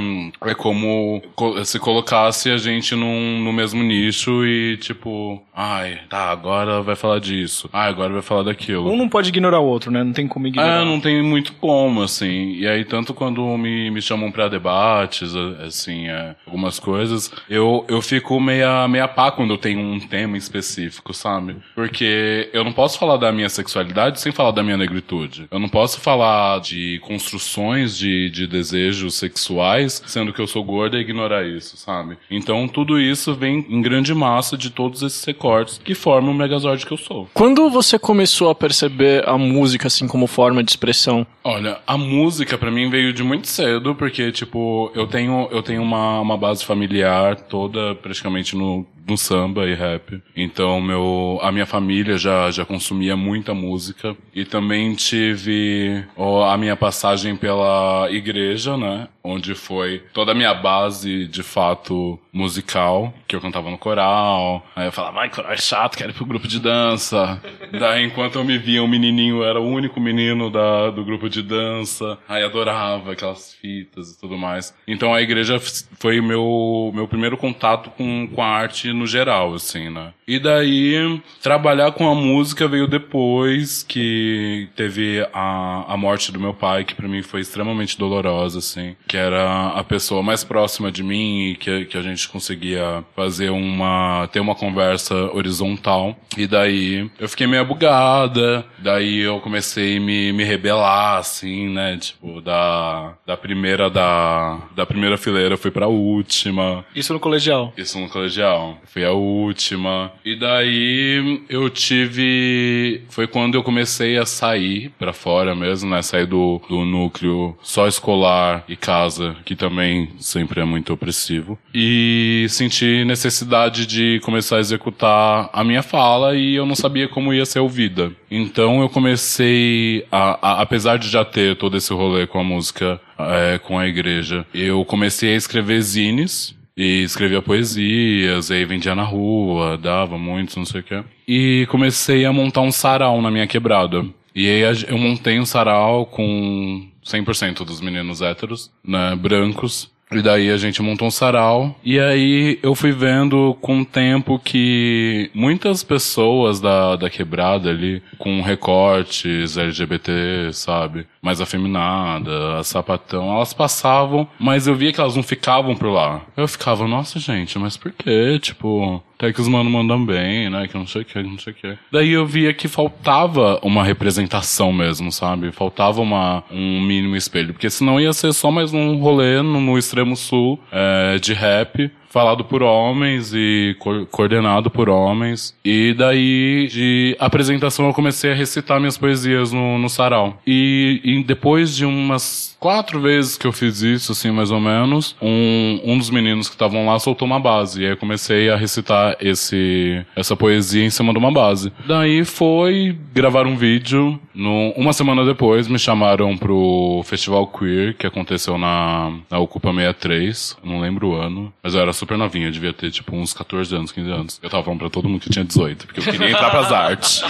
É 0.51 0.53
como 0.55 1.21
co- 1.35 1.63
se 1.65 1.79
colocasse 1.79 2.49
a 2.49 2.57
gente 2.57 2.95
num, 2.95 3.39
no 3.43 3.53
mesmo 3.53 3.83
nicho 3.83 4.45
e 4.45 4.77
tipo, 4.77 5.41
ai, 5.55 5.99
tá, 6.09 6.29
agora 6.31 6.81
vai 6.81 6.95
falar 6.95 7.19
disso. 7.19 7.64
Ai, 7.71 7.89
agora 7.89 8.13
vai 8.13 8.21
falar 8.21 8.43
daquilo. 8.43 8.91
Um 8.91 8.97
não 8.97 9.09
pode 9.09 9.29
ignorar 9.29 9.59
o 9.59 9.65
outro, 9.65 9.91
né? 9.91 10.03
Não 10.03 10.13
tem 10.13 10.27
como 10.27 10.47
ignorar. 10.47 10.81
É, 10.81 10.85
não 10.85 10.99
tem 10.99 11.21
muito 11.21 11.53
como, 11.53 12.01
assim. 12.01 12.53
E 12.53 12.67
aí, 12.67 12.83
tanto 12.85 13.13
quando 13.13 13.41
me, 13.57 13.89
me 13.91 14.01
chamam 14.01 14.31
pra 14.31 14.47
debates, 14.47 15.35
assim, 15.65 16.07
é, 16.07 16.35
algumas 16.45 16.79
coisas, 16.79 17.31
eu, 17.49 17.85
eu 17.87 18.01
fico 18.01 18.39
meia, 18.39 18.87
meia 18.87 19.07
pá 19.07 19.31
quando 19.31 19.53
eu 19.53 19.57
tenho 19.57 19.79
um 19.79 19.99
tema 19.99 20.37
específico, 20.37 21.13
sabe? 21.13 21.57
Porque 21.73 22.49
eu 22.53 22.63
não 22.63 22.71
posso 22.71 22.97
falar 22.99 23.17
da 23.17 23.31
minha 23.31 23.49
sexualidade 23.49 24.19
sem 24.19 24.31
falar 24.31 24.51
da 24.51 24.63
minha 24.63 24.77
negritude. 24.77 25.47
Eu 25.49 25.59
não 25.59 25.69
posso 25.69 25.99
falar 25.99 26.59
de 26.59 26.99
construções 26.99 27.97
de, 27.97 28.29
de 28.29 28.47
desejos 28.47 29.15
sexuais, 29.15 30.01
sendo 30.05 30.33
que 30.33 30.41
eu 30.41 30.47
sou 30.47 30.63
gorda 30.63 30.97
e 30.97 31.01
ignorar 31.01 31.45
isso, 31.45 31.77
sabe? 31.77 32.17
Então, 32.29 32.67
tudo 32.67 32.99
isso 32.99 33.33
vem 33.33 33.65
em 33.69 33.81
grande 33.81 34.13
massa 34.13 34.57
de 34.57 34.69
todos 34.69 35.01
esses 35.01 35.23
recortes 35.23 35.79
que 35.83 35.93
formam 35.93 36.31
o 36.31 36.35
Megazord 36.35 36.85
que 36.85 36.91
eu 36.91 36.97
sou. 36.97 37.29
Quando 37.33 37.54
você 37.69 37.97
começou 37.97 38.49
a 38.49 38.55
perceber 38.55 39.27
a 39.27 39.37
música 39.37 39.87
assim 39.87 40.07
como 40.07 40.27
forma 40.27 40.63
de 40.63 40.71
expressão? 40.71 41.25
Olha, 41.43 41.79
a 41.85 41.97
música 41.97 42.57
pra 42.57 42.71
mim 42.71 42.89
veio 42.89 43.13
de 43.13 43.23
muito 43.23 43.47
cedo, 43.47 43.95
porque, 43.95 44.31
tipo, 44.31 44.91
eu 44.95 45.07
tenho, 45.07 45.47
eu 45.51 45.61
tenho 45.61 45.81
uma, 45.81 46.19
uma 46.19 46.37
base 46.37 46.65
familiar 46.65 47.35
toda 47.35 47.95
praticamente 47.95 48.55
no, 48.55 48.85
no 49.07 49.17
samba 49.17 49.67
e 49.67 49.73
rap. 49.73 50.21
Então, 50.35 50.81
meu, 50.81 51.39
a 51.41 51.51
minha 51.51 51.65
família 51.65 52.17
já, 52.17 52.49
já 52.51 52.65
consumia 52.65 53.15
muita 53.15 53.53
música. 53.53 54.15
E 54.33 54.43
também 54.43 54.93
tive 54.95 56.05
a 56.47 56.57
minha 56.57 56.75
passagem 56.75 57.35
pela 57.35 58.07
igreja, 58.11 58.77
né? 58.77 59.07
Onde 59.23 59.55
foi 59.55 60.03
toda 60.13 60.31
a 60.31 60.35
minha 60.35 60.53
base, 60.53 61.27
de 61.27 61.41
fato, 61.41 62.19
musical, 62.31 63.13
que 63.27 63.35
eu 63.35 63.41
cantava 63.41 63.71
no 63.71 63.77
coral. 63.77 64.65
Aí 64.75 64.87
eu 64.87 64.91
falava, 64.91 65.15
vai, 65.15 65.29
coral 65.29 65.51
é 65.51 65.57
chato, 65.57 65.97
quero 65.97 66.11
ir 66.11 66.13
pro 66.13 66.25
grupo 66.25 66.47
de 66.47 66.59
dança. 66.59 67.41
Daí, 67.71 68.05
enquanto 68.05 68.37
eu 68.37 68.43
me 68.43 68.57
via, 68.57 68.83
um 68.83 68.87
menininho, 68.87 69.43
era 69.43 69.59
o 69.59 69.65
único 69.65 69.99
menino 69.99 70.49
da, 70.49 70.91
do 70.91 71.03
grupo 71.03 71.29
de 71.29 71.41
dança. 71.41 72.17
Aí 72.27 72.43
adorava 72.43 73.13
aquelas 73.13 73.53
fitas 73.53 74.11
e 74.11 74.19
tudo 74.19 74.37
mais. 74.37 74.75
Então 74.87 75.13
a 75.13 75.21
igreja 75.21 75.59
foi 75.59 76.21
meu, 76.21 76.91
meu 76.93 77.07
primeiro 77.07 77.37
contato 77.37 77.89
com, 77.91 78.27
com 78.27 78.41
a 78.41 78.47
arte 78.47 78.91
no 78.95 79.05
geral, 79.05 79.53
assim, 79.53 79.89
né? 79.89 80.13
E 80.27 80.39
daí, 80.39 81.21
trabalhar 81.41 81.91
com 81.91 82.09
a 82.09 82.15
música 82.15 82.67
veio 82.67 82.87
depois 82.87 83.83
que 83.83 84.67
teve 84.75 85.27
a, 85.31 85.93
a 85.93 85.95
morte 85.95 86.31
do 86.31 86.39
meu 86.39 86.53
pai, 86.53 86.83
que 86.83 86.95
pra 86.95 87.07
mim 87.07 87.21
foi 87.21 87.41
extremamente 87.41 87.97
dolorosa, 87.97 88.57
assim. 88.57 88.95
Que 89.07 89.17
era 89.17 89.67
a 89.69 89.83
pessoa 89.83 90.23
mais 90.23 90.43
próxima 90.43 90.91
de 90.91 91.03
mim 91.03 91.49
e 91.49 91.55
que, 91.55 91.85
que 91.85 91.97
a 91.97 92.01
gente 92.01 92.27
conseguia 92.27 93.03
fazer 93.15 93.51
uma, 93.51 94.27
ter 94.31 94.39
uma 94.39 94.55
conversa 94.55 95.13
horizontal. 95.31 96.17
E 96.35 96.47
daí, 96.47 97.09
eu 97.19 97.29
fiquei 97.29 97.45
meio 97.45 97.65
bugada. 97.65 98.65
Daí 98.79 99.19
eu 99.19 99.39
comecei 99.41 99.97
a 99.97 100.01
me, 100.01 100.33
me 100.33 100.43
rebelar, 100.43 101.19
assim, 101.19 101.69
né? 101.69 101.97
Tipo, 101.97 102.41
da, 102.41 103.13
da 103.27 103.37
primeira, 103.37 103.89
da, 103.89 104.59
da 104.75 104.85
primeira 104.85 105.17
fileira 105.17 105.53
eu 105.53 105.57
fui 105.57 105.71
pra 105.71 105.87
última. 105.87 106.83
Isso 106.95 107.13
no 107.13 107.19
colegial. 107.19 107.73
Isso 107.77 107.99
no 107.99 108.09
colegial. 108.09 108.79
Foi 108.85 109.05
a 109.05 109.11
última. 109.11 110.11
E 110.25 110.35
daí 110.35 111.41
eu 111.47 111.69
tive. 111.69 113.01
Foi 113.09 113.27
quando 113.27 113.53
eu 113.53 113.61
comecei 113.61 114.17
a 114.17 114.25
sair 114.25 114.89
pra 114.97 115.13
fora 115.13 115.53
mesmo, 115.53 115.89
né? 115.91 116.01
Sair 116.01 116.25
do, 116.25 116.59
do 116.67 116.83
núcleo 116.83 117.55
só 117.61 117.87
escolar 117.87 118.63
e 118.67 118.75
casa, 118.75 119.35
que 119.45 119.55
também 119.55 120.09
sempre 120.17 120.59
é 120.61 120.65
muito 120.65 120.91
opressivo. 120.91 121.59
E 121.73 122.47
senti 122.49 123.05
necessidade 123.05 123.85
de 123.85 124.19
começar 124.23 124.57
a 124.57 124.59
executar 124.61 125.47
a 125.53 125.63
minha 125.63 125.83
fala 125.83 126.35
e 126.35 126.55
eu 126.55 126.65
não 126.65 126.75
sabia 126.75 127.07
como 127.07 127.31
ia 127.31 127.45
ser 127.45 127.59
ouvida. 127.59 128.11
Então 128.31 128.81
eu 128.81 128.89
comecei, 128.89 130.07
a, 130.11 130.39
a- 130.41 130.61
apesar 130.61 130.97
de 130.97 131.07
já 131.07 131.23
ter 131.23 131.55
todo 131.55 131.77
esse 131.77 131.93
rolê 131.93 132.25
com 132.25 132.39
a 132.39 132.43
música, 132.43 132.99
é, 133.19 133.59
com 133.59 133.77
a 133.77 133.87
igreja, 133.87 134.43
eu 134.53 134.83
comecei 134.85 135.33
a 135.33 135.37
escrever 135.37 135.81
zines. 135.81 136.55
E 136.77 137.03
escrevia 137.03 137.41
poesias, 137.41 138.51
aí 138.51 138.65
vendia 138.65 138.93
na 138.93 139.03
rua, 139.03 139.77
dava 139.77 140.17
muito, 140.17 140.57
não 140.57 140.65
sei 140.65 140.81
o 140.81 140.83
quê. 140.83 141.03
E 141.27 141.65
comecei 141.69 142.25
a 142.25 142.33
montar 142.33 142.61
um 142.61 142.71
sarau 142.71 143.21
na 143.21 143.31
minha 143.31 143.47
quebrada. 143.47 144.05
E 144.35 144.49
aí 144.49 144.85
eu 144.89 144.97
montei 144.97 145.39
um 145.39 145.45
sarau 145.45 146.05
com 146.05 146.85
100% 147.05 147.63
dos 147.63 147.79
meninos 147.79 148.21
héteros, 148.21 148.69
né, 148.83 149.15
brancos. 149.15 149.89
E 150.19 150.21
daí 150.21 150.51
a 150.51 150.57
gente 150.57 150.81
montou 150.81 151.07
um 151.07 151.11
sarau. 151.11 151.75
E 151.83 151.99
aí 151.99 152.59
eu 152.61 152.75
fui 152.75 152.91
vendo 152.91 153.57
com 153.61 153.81
o 153.81 153.85
tempo 153.85 154.39
que 154.39 155.29
muitas 155.33 155.83
pessoas 155.83 156.59
da, 156.59 156.95
da 156.95 157.09
quebrada 157.09 157.69
ali, 157.69 158.01
com 158.17 158.41
recortes 158.41 159.57
LGBT, 159.57 160.51
sabe? 160.53 161.07
Mais 161.21 161.41
afeminada, 161.41 162.63
sapatão, 162.63 163.33
elas 163.35 163.53
passavam, 163.53 164.27
mas 164.39 164.67
eu 164.67 164.75
via 164.75 164.91
que 164.91 164.99
elas 164.99 165.15
não 165.15 165.23
ficavam 165.23 165.75
por 165.75 165.89
lá. 165.89 166.21
Eu 166.35 166.47
ficava, 166.47 166.87
nossa 166.87 167.19
gente, 167.19 167.57
mas 167.57 167.77
por 167.77 167.91
quê? 167.91 168.39
Tipo, 168.39 169.03
É 169.27 169.33
que 169.33 169.41
os 169.41 169.47
manos 169.47 169.71
mandam 169.71 170.05
bem, 170.05 170.49
né? 170.49 170.67
Que 170.67 170.77
não 170.77 170.85
sei 170.85 171.01
o 171.01 171.05
que, 171.05 171.21
não 171.23 171.39
sei 171.39 171.53
o 171.53 171.55
que. 171.55 171.77
Daí 171.91 172.11
eu 172.11 172.25
via 172.25 172.53
que 172.53 172.67
faltava 172.67 173.59
uma 173.63 173.83
representação 173.83 174.71
mesmo, 174.71 175.11
sabe? 175.11 175.51
Faltava 175.51 176.01
uma, 176.01 176.43
um 176.51 176.81
mínimo 176.81 177.15
espelho. 177.15 177.53
Porque 177.53 177.69
senão 177.69 177.99
ia 177.99 178.13
ser 178.13 178.33
só 178.33 178.51
mais 178.51 178.73
um 178.73 178.97
rolê 178.97 179.41
no, 179.41 179.59
no 179.59 179.77
extremo 179.77 180.15
sul 180.15 180.59
é, 180.71 181.17
de 181.17 181.33
rap 181.33 181.91
falado 182.15 182.45
por 182.45 182.63
homens 182.63 183.33
e 183.35 183.75
co- 183.77 184.05
coordenado 184.09 184.69
por 184.69 184.87
homens. 184.87 185.53
E 185.65 185.93
daí, 185.97 186.69
de 186.71 187.13
apresentação, 187.19 187.87
eu 187.87 187.93
comecei 187.93 188.31
a 188.31 188.33
recitar 188.33 188.79
minhas 188.79 188.97
poesias 188.97 189.51
no, 189.51 189.77
no 189.77 189.89
sarau. 189.89 190.37
E, 190.47 191.01
e 191.03 191.21
depois 191.25 191.75
de 191.75 191.83
umas 191.85 192.55
quatro 192.57 193.01
vezes 193.01 193.37
que 193.37 193.45
eu 193.45 193.51
fiz 193.51 193.81
isso, 193.81 194.13
assim, 194.13 194.31
mais 194.31 194.49
ou 194.49 194.61
menos, 194.61 195.13
um, 195.21 195.81
um 195.83 195.97
dos 195.97 196.09
meninos 196.09 196.47
que 196.47 196.55
estavam 196.55 196.85
lá 196.85 196.97
soltou 196.99 197.25
uma 197.27 197.39
base. 197.39 197.81
E 197.81 197.85
aí 197.85 197.91
eu 197.91 197.97
comecei 197.97 198.49
a 198.49 198.55
recitar 198.55 199.17
esse, 199.19 200.01
essa 200.15 200.37
poesia 200.37 200.85
em 200.85 200.89
cima 200.89 201.11
de 201.11 201.19
uma 201.19 201.33
base. 201.33 201.69
Daí 201.85 202.23
foi 202.23 202.97
gravar 203.13 203.45
um 203.45 203.57
vídeo. 203.57 204.17
No, 204.33 204.71
uma 204.77 204.93
semana 204.93 205.25
depois, 205.25 205.67
me 205.67 205.77
chamaram 205.77 206.37
pro 206.37 207.01
Festival 207.05 207.45
Queer, 207.47 207.95
que 207.97 208.07
aconteceu 208.07 208.57
na, 208.57 209.11
na 209.29 209.37
Ocupa 209.39 209.73
63. 209.73 210.57
Eu 210.63 210.69
não 210.71 210.79
lembro 210.79 211.09
o 211.09 211.15
ano. 211.15 211.51
Mas 211.63 211.73
eu 211.73 211.81
era 211.81 211.93
novinha, 212.17 212.47
eu 212.47 212.51
devia 212.51 212.73
ter 212.73 212.91
tipo 212.91 213.15
uns 213.15 213.33
14 213.33 213.75
anos, 213.75 213.91
15 213.91 214.11
anos. 214.11 214.39
Eu 214.41 214.49
tava 214.49 214.63
falando 214.63 214.79
pra 214.79 214.89
todo 214.89 215.09
mundo 215.09 215.21
que 215.21 215.29
tinha 215.29 215.43
18, 215.43 215.87
porque 215.87 215.99
eu 215.99 216.03
queria 216.03 216.29
entrar 216.29 216.49
pras 216.49 216.71
artes. 216.71 217.23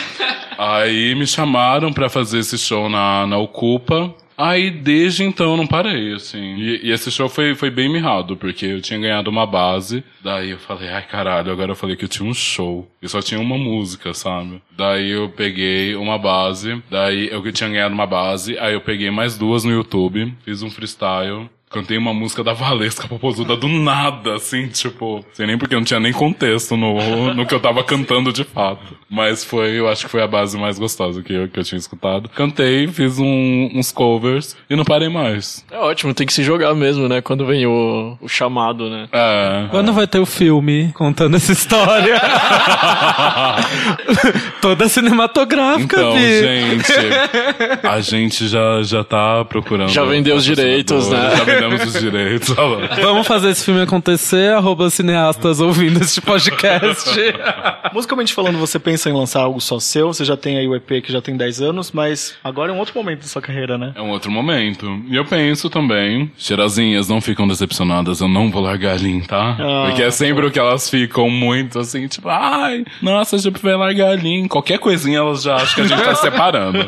Aí 0.57 1.15
me 1.15 1.27
chamaram 1.27 1.91
pra 1.91 2.09
fazer 2.09 2.39
esse 2.39 2.57
show 2.57 2.89
na, 2.89 3.27
na 3.27 3.37
Ocupa. 3.37 4.13
Aí 4.37 4.69
desde 4.69 5.23
então 5.23 5.51
eu 5.51 5.57
não 5.57 5.67
parei, 5.67 6.13
assim. 6.13 6.55
E, 6.55 6.87
e 6.87 6.91
esse 6.91 7.09
show 7.09 7.29
foi, 7.29 7.55
foi 7.55 7.69
bem 7.69 7.89
mirrado, 7.89 8.35
porque 8.35 8.65
eu 8.65 8.81
tinha 8.81 8.99
ganhado 8.99 9.29
uma 9.29 9.45
base. 9.45 10.03
Daí 10.21 10.51
eu 10.51 10.59
falei, 10.59 10.89
ai 10.89 11.03
caralho, 11.03 11.51
agora 11.51 11.71
eu 11.71 11.75
falei 11.75 11.95
que 11.95 12.03
eu 12.03 12.09
tinha 12.09 12.29
um 12.29 12.33
show. 12.33 12.89
E 13.01 13.07
só 13.07 13.21
tinha 13.21 13.39
uma 13.39 13.57
música, 13.57 14.13
sabe? 14.13 14.61
Daí 14.75 15.11
eu 15.11 15.29
peguei 15.29 15.95
uma 15.95 16.17
base, 16.17 16.81
daí 16.89 17.29
eu 17.31 17.41
tinha 17.51 17.69
ganhado 17.69 17.93
uma 17.93 18.05
base, 18.05 18.57
aí 18.59 18.73
eu 18.73 18.81
peguei 18.81 19.09
mais 19.09 19.37
duas 19.37 19.63
no 19.63 19.71
YouTube, 19.71 20.33
fiz 20.43 20.61
um 20.61 20.69
freestyle. 20.69 21.49
Cantei 21.69 21.97
uma 21.97 22.13
música 22.13 22.41
da 22.43 22.53
Valesca 22.53 23.07
Popozuda 23.07 23.55
do 23.57 23.67
nada, 23.67 24.35
assim, 24.35 24.67
tipo. 24.67 25.25
Sei 25.33 25.45
nem 25.45 25.57
porque 25.57 25.75
não 25.75 25.83
tinha 25.83 25.99
nem 25.99 26.13
contexto 26.13 26.77
no, 26.77 27.33
no 27.33 27.45
que 27.45 27.53
eu 27.53 27.59
tava 27.59 27.83
cantando 27.83 28.31
de 28.31 28.43
fato. 28.45 28.95
Mas 29.09 29.43
foi, 29.43 29.71
eu 29.79 29.89
acho 29.89 30.05
que 30.05 30.11
foi 30.11 30.21
a 30.21 30.27
base 30.27 30.57
mais 30.57 30.79
gostosa 30.79 31.21
que 31.21 31.33
eu, 31.33 31.47
que 31.49 31.59
eu 31.59 31.63
tinha 31.63 31.77
escutado. 31.79 32.29
Cantei, 32.29 32.87
fiz 32.87 33.19
um- 33.19 33.69
uns 33.73 33.91
covers 33.91 34.55
e 34.69 34.75
não 34.75 34.85
parei 34.85 35.09
mais. 35.09 35.65
É 35.71 35.77
ótimo, 35.77 36.13
tem 36.13 36.25
que 36.25 36.33
se 36.33 36.43
jogar 36.43 36.73
mesmo, 36.75 37.09
né? 37.09 37.19
Quando 37.21 37.45
vem 37.45 37.65
o, 37.65 38.15
o 38.21 38.27
chamado, 38.29 38.89
né? 38.89 39.07
É. 39.11 39.65
Quando 39.71 39.91
vai 39.91 40.07
ter 40.07 40.19
o 40.19 40.25
filme 40.25 40.91
contando 40.93 41.35
essa 41.35 41.51
história? 41.51 42.21
Toda 44.61 44.87
cinematográfica, 44.87 45.97
Então, 45.97 46.13
Bi. 46.13 46.41
gente, 46.41 46.93
a 47.83 47.99
gente 48.01 48.47
já, 48.47 48.81
já 48.83 49.03
tá 49.03 49.43
procurando. 49.45 49.89
Já 49.89 50.03
vendeu 50.03 50.35
os 50.35 50.45
direitos, 50.45 51.09
né? 51.09 51.19
Vendemos 51.59 51.95
os 51.95 51.99
direitos. 52.01 52.49
lá. 52.55 52.95
Vamos 53.01 53.27
fazer 53.27 53.49
esse 53.49 53.63
filme 53.65 53.81
acontecer, 53.81 54.53
arroba 54.53 54.89
cineastas 54.89 55.59
ouvindo 55.59 56.01
este 56.01 56.21
podcast. 56.21 57.09
Musicalmente 57.93 58.33
falando, 58.33 58.57
você 58.57 58.79
pensa 58.79 59.09
em 59.09 59.13
lançar 59.13 59.41
algo 59.41 59.59
só 59.61 59.79
seu? 59.79 60.07
Você 60.13 60.25
já 60.25 60.35
tem 60.37 60.57
aí 60.57 60.67
o 60.67 60.75
EP 60.75 61.01
que 61.03 61.11
já 61.11 61.21
tem 61.21 61.35
10 61.37 61.61
anos, 61.61 61.91
mas 61.91 62.35
agora 62.43 62.71
é 62.71 62.75
um 62.75 62.79
outro 62.79 62.93
momento 62.95 63.19
da 63.21 63.27
sua 63.27 63.41
carreira, 63.41 63.77
né? 63.77 63.93
É 63.95 64.01
um 64.01 64.09
outro 64.09 64.31
momento. 64.31 65.01
E 65.07 65.15
eu 65.15 65.25
penso 65.25 65.69
também, 65.69 66.31
cheirazinhas 66.37 67.07
não 67.07 67.21
ficam 67.21 67.47
decepcionadas, 67.47 68.19
eu 68.21 68.27
não 68.27 68.49
vou 68.51 68.61
largar 68.61 68.93
a 68.93 68.97
Lin, 68.97 69.21
tá? 69.21 69.55
Ah, 69.59 69.85
Porque 69.87 70.01
é 70.03 70.11
sempre 70.11 70.45
o 70.45 70.51
que 70.51 70.59
elas 70.59 70.89
ficam 70.89 71.29
muito 71.29 71.79
assim, 71.79 72.07
tipo, 72.07 72.29
ai, 72.29 72.83
nossa, 73.01 73.35
a 73.35 73.39
gente 73.39 73.61
vai 73.61 73.75
largar 73.75 74.09
a 74.11 74.15
Lin. 74.15 74.47
Qualquer 74.47 74.79
coisinha 74.79 75.19
elas 75.19 75.43
já 75.43 75.55
acham 75.55 75.75
que 75.75 75.81
a 75.81 75.95
gente 75.97 76.03
tá 76.03 76.15
separando. 76.15 76.79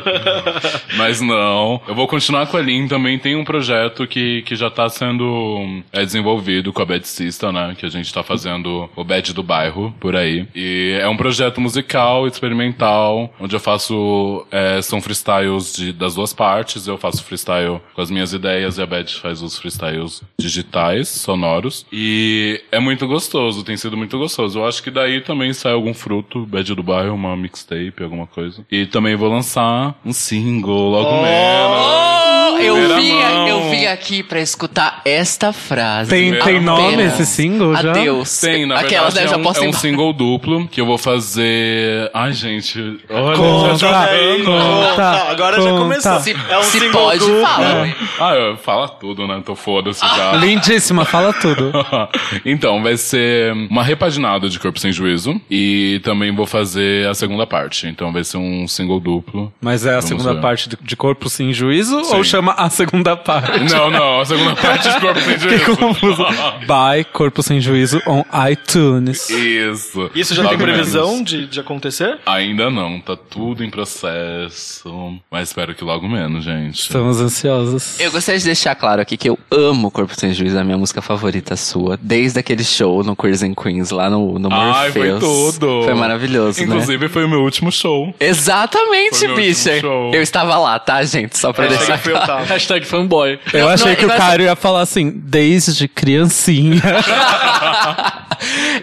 Mas 0.96 1.20
não, 1.20 1.80
eu 1.86 1.94
vou 1.94 2.06
continuar 2.06 2.46
com 2.46 2.56
a 2.56 2.60
Lin. 2.60 2.88
Também 2.88 3.18
tem 3.18 3.36
um 3.36 3.44
projeto 3.44 4.06
que, 4.06 4.42
que 4.42 4.54
já 4.58 4.70
tá 4.70 4.88
sendo 4.88 5.82
é, 5.92 6.04
desenvolvido 6.04 6.72
com 6.72 6.82
a 6.82 6.84
Bad 6.84 7.04
né? 7.52 7.76
Que 7.78 7.86
a 7.86 7.88
gente 7.88 8.12
tá 8.12 8.22
fazendo 8.22 8.88
o 8.94 9.04
Bad 9.04 9.32
do 9.32 9.42
bairro, 9.42 9.94
por 10.00 10.16
aí. 10.16 10.46
E 10.54 10.98
é 11.00 11.08
um 11.08 11.16
projeto 11.16 11.60
musical, 11.60 12.26
experimental, 12.26 13.32
onde 13.40 13.54
eu 13.54 13.60
faço, 13.60 14.46
é, 14.50 14.82
são 14.82 15.00
freestyles 15.00 15.74
de, 15.74 15.92
das 15.92 16.14
duas 16.14 16.32
partes. 16.32 16.86
Eu 16.86 16.98
faço 16.98 17.24
freestyle 17.24 17.80
com 17.94 18.00
as 18.02 18.10
minhas 18.10 18.32
ideias 18.32 18.78
e 18.78 18.82
a 18.82 18.86
Bad 18.86 19.14
faz 19.14 19.42
os 19.42 19.58
freestyles 19.58 20.22
digitais, 20.38 21.08
sonoros. 21.08 21.86
E 21.92 22.62
é 22.72 22.80
muito 22.80 23.06
gostoso, 23.06 23.64
tem 23.64 23.76
sido 23.76 23.96
muito 23.96 24.18
gostoso. 24.18 24.58
Eu 24.58 24.66
acho 24.66 24.82
que 24.82 24.90
daí 24.90 25.20
também 25.20 25.52
sai 25.52 25.72
algum 25.72 25.94
fruto, 25.94 26.44
Bad 26.46 26.74
do 26.74 26.82
bairro, 26.82 27.14
uma 27.14 27.36
mixtape, 27.36 28.02
alguma 28.02 28.26
coisa. 28.26 28.64
E 28.70 28.86
também 28.86 29.16
vou 29.16 29.28
lançar 29.28 29.98
um 30.04 30.12
single 30.12 30.90
logo 30.90 31.22
menos. 31.22 32.17
Eu, 32.58 32.74
Primeira 32.74 32.96
vim, 33.00 33.12
mão. 33.12 33.48
eu 33.48 33.70
vim 33.70 33.86
aqui 33.86 34.22
pra 34.22 34.40
escutar 34.40 35.00
esta 35.04 35.52
frase. 35.52 36.10
Tem, 36.10 36.30
tem 36.32 36.40
Apenas. 36.40 36.64
nome 36.64 37.02
esse 37.04 37.26
single 37.26 37.74
já? 37.76 37.90
Adeus. 37.90 38.40
Tem, 38.40 38.66
na 38.66 38.76
Aquelas, 38.80 39.14
né? 39.14 39.20
verdade, 39.20 39.24
Eu 39.26 39.28
já 39.30 39.34
é 39.36 39.38
um, 39.38 39.42
posso 39.42 39.58
é 39.58 39.62
um 39.62 39.66
embora. 39.66 39.80
single 39.80 40.12
duplo 40.12 40.68
que 40.68 40.80
eu 40.80 40.86
vou 40.86 40.98
fazer. 40.98 42.10
Ai, 42.14 42.32
gente. 42.32 42.78
Olha, 43.10 43.36
Conta, 43.36 43.76
já- 43.78 44.04
aí, 44.04 44.42
conta, 44.44 45.30
agora 45.30 45.56
já 45.60 45.70
conta. 45.70 45.82
começou. 45.82 46.20
Se, 46.20 46.36
É 46.48 46.58
um 46.58 46.62
se 46.62 46.78
single 46.80 47.02
pode, 47.02 47.18
duplo. 47.20 47.40
fala. 47.42 47.88
Ah, 48.20 48.34
eu- 48.34 48.56
fala 48.56 48.88
tudo, 48.88 49.26
né? 49.26 49.42
Tô 49.44 49.54
foda-se 49.54 50.00
já. 50.00 50.32
Lindíssima, 50.32 51.04
fala 51.04 51.32
tudo. 51.32 51.72
então, 52.44 52.82
vai 52.82 52.96
ser 52.96 53.52
uma 53.70 53.82
repaginada 53.82 54.48
de 54.48 54.58
Corpo 54.58 54.78
Sem 54.78 54.92
Juízo. 54.92 55.40
E 55.50 56.00
também 56.04 56.34
vou 56.34 56.46
fazer 56.46 57.06
a 57.08 57.14
segunda 57.14 57.46
parte. 57.46 57.86
Então 57.86 58.12
vai 58.12 58.24
ser 58.24 58.36
um 58.38 58.66
single 58.68 59.00
duplo. 59.00 59.52
Mas 59.60 59.84
é 59.86 59.90
a 59.90 59.92
Vamos 59.94 60.06
segunda 60.08 60.34
ver. 60.34 60.40
parte 60.40 60.68
de, 60.68 60.76
de 60.80 60.96
Corpo 60.96 61.28
Sem 61.28 61.52
Juízo 61.52 62.04
Sim. 62.04 62.14
Chama 62.38 62.52
a 62.52 62.70
segunda 62.70 63.16
parte? 63.16 63.72
Não, 63.72 63.90
não, 63.90 64.20
a 64.20 64.24
segunda 64.24 64.54
parte 64.56 64.88
de 64.88 65.00
Corpo 65.00 65.20
Sem 65.20 65.38
Juízo. 65.38 65.58
Que 65.64 65.76
confuso. 65.76 66.24
By 66.60 67.04
Corpo 67.12 67.42
Sem 67.42 67.60
Juízo 67.60 68.00
on 68.06 68.24
iTunes. 68.50 69.28
Isso. 69.30 70.10
Isso 70.14 70.34
já 70.34 70.42
Logo 70.42 70.56
tem 70.56 70.64
previsão 70.66 71.12
menos. 71.14 71.30
de, 71.30 71.46
de 71.46 71.60
acontecer? 71.60 72.18
Ainda 72.24 72.70
não, 72.70 73.00
tá 73.00 73.16
tudo 73.16 73.64
em 73.64 73.70
processo. 73.70 75.18
Mas 75.30 75.48
espero 75.48 75.74
que 75.74 75.82
logo 75.84 76.08
menos, 76.08 76.44
gente. 76.44 76.80
Estamos 76.80 77.20
ansiosos. 77.20 77.98
Eu 77.98 78.10
gostaria 78.12 78.38
de 78.38 78.44
deixar 78.44 78.74
claro 78.74 79.00
aqui 79.02 79.16
que 79.16 79.28
eu 79.28 79.38
amo 79.50 79.90
Corpo 79.90 80.14
Sem 80.14 80.32
Juízo, 80.32 80.56
é 80.56 80.60
a 80.60 80.64
minha 80.64 80.78
música 80.78 81.02
favorita 81.02 81.56
sua. 81.56 81.98
Desde 82.00 82.38
aquele 82.38 82.62
show 82.64 83.02
no 83.02 83.16
Queers 83.16 83.42
and 83.42 83.54
Queens, 83.54 83.90
lá 83.90 84.08
no, 84.08 84.38
no 84.38 84.48
Ai, 84.52 84.92
foi 84.92 85.10
Morpheus. 85.10 85.54
tudo. 85.58 85.82
Foi 85.84 85.94
maravilhoso, 85.94 86.60
né? 86.60 86.66
Inclusive, 86.66 87.08
foi 87.08 87.24
o 87.24 87.28
meu 87.28 87.40
último 87.42 87.72
show. 87.72 88.14
Exatamente, 88.20 89.18
Foi 89.18 89.26
meu 89.28 89.36
bicha. 89.36 89.80
show. 89.80 90.14
Eu 90.14 90.22
estava 90.22 90.56
lá, 90.58 90.78
tá, 90.78 91.02
gente? 91.02 91.36
Só 91.38 91.52
pra 91.52 91.64
Hashtag 91.64 91.86
deixar 91.86 91.98
foi 91.98 92.12
claro. 92.12 92.26
Tava. 92.28 92.44
Hashtag 92.52 92.86
fanboy. 92.86 93.40
Eu 93.52 93.60
Não, 93.60 93.68
achei 93.68 93.92
não, 93.92 93.96
que 93.96 94.04
o 94.04 94.08
cara 94.08 94.42
ia 94.42 94.54
falar 94.54 94.82
assim, 94.82 95.10
desde 95.10 95.88
criancinha. 95.88 96.82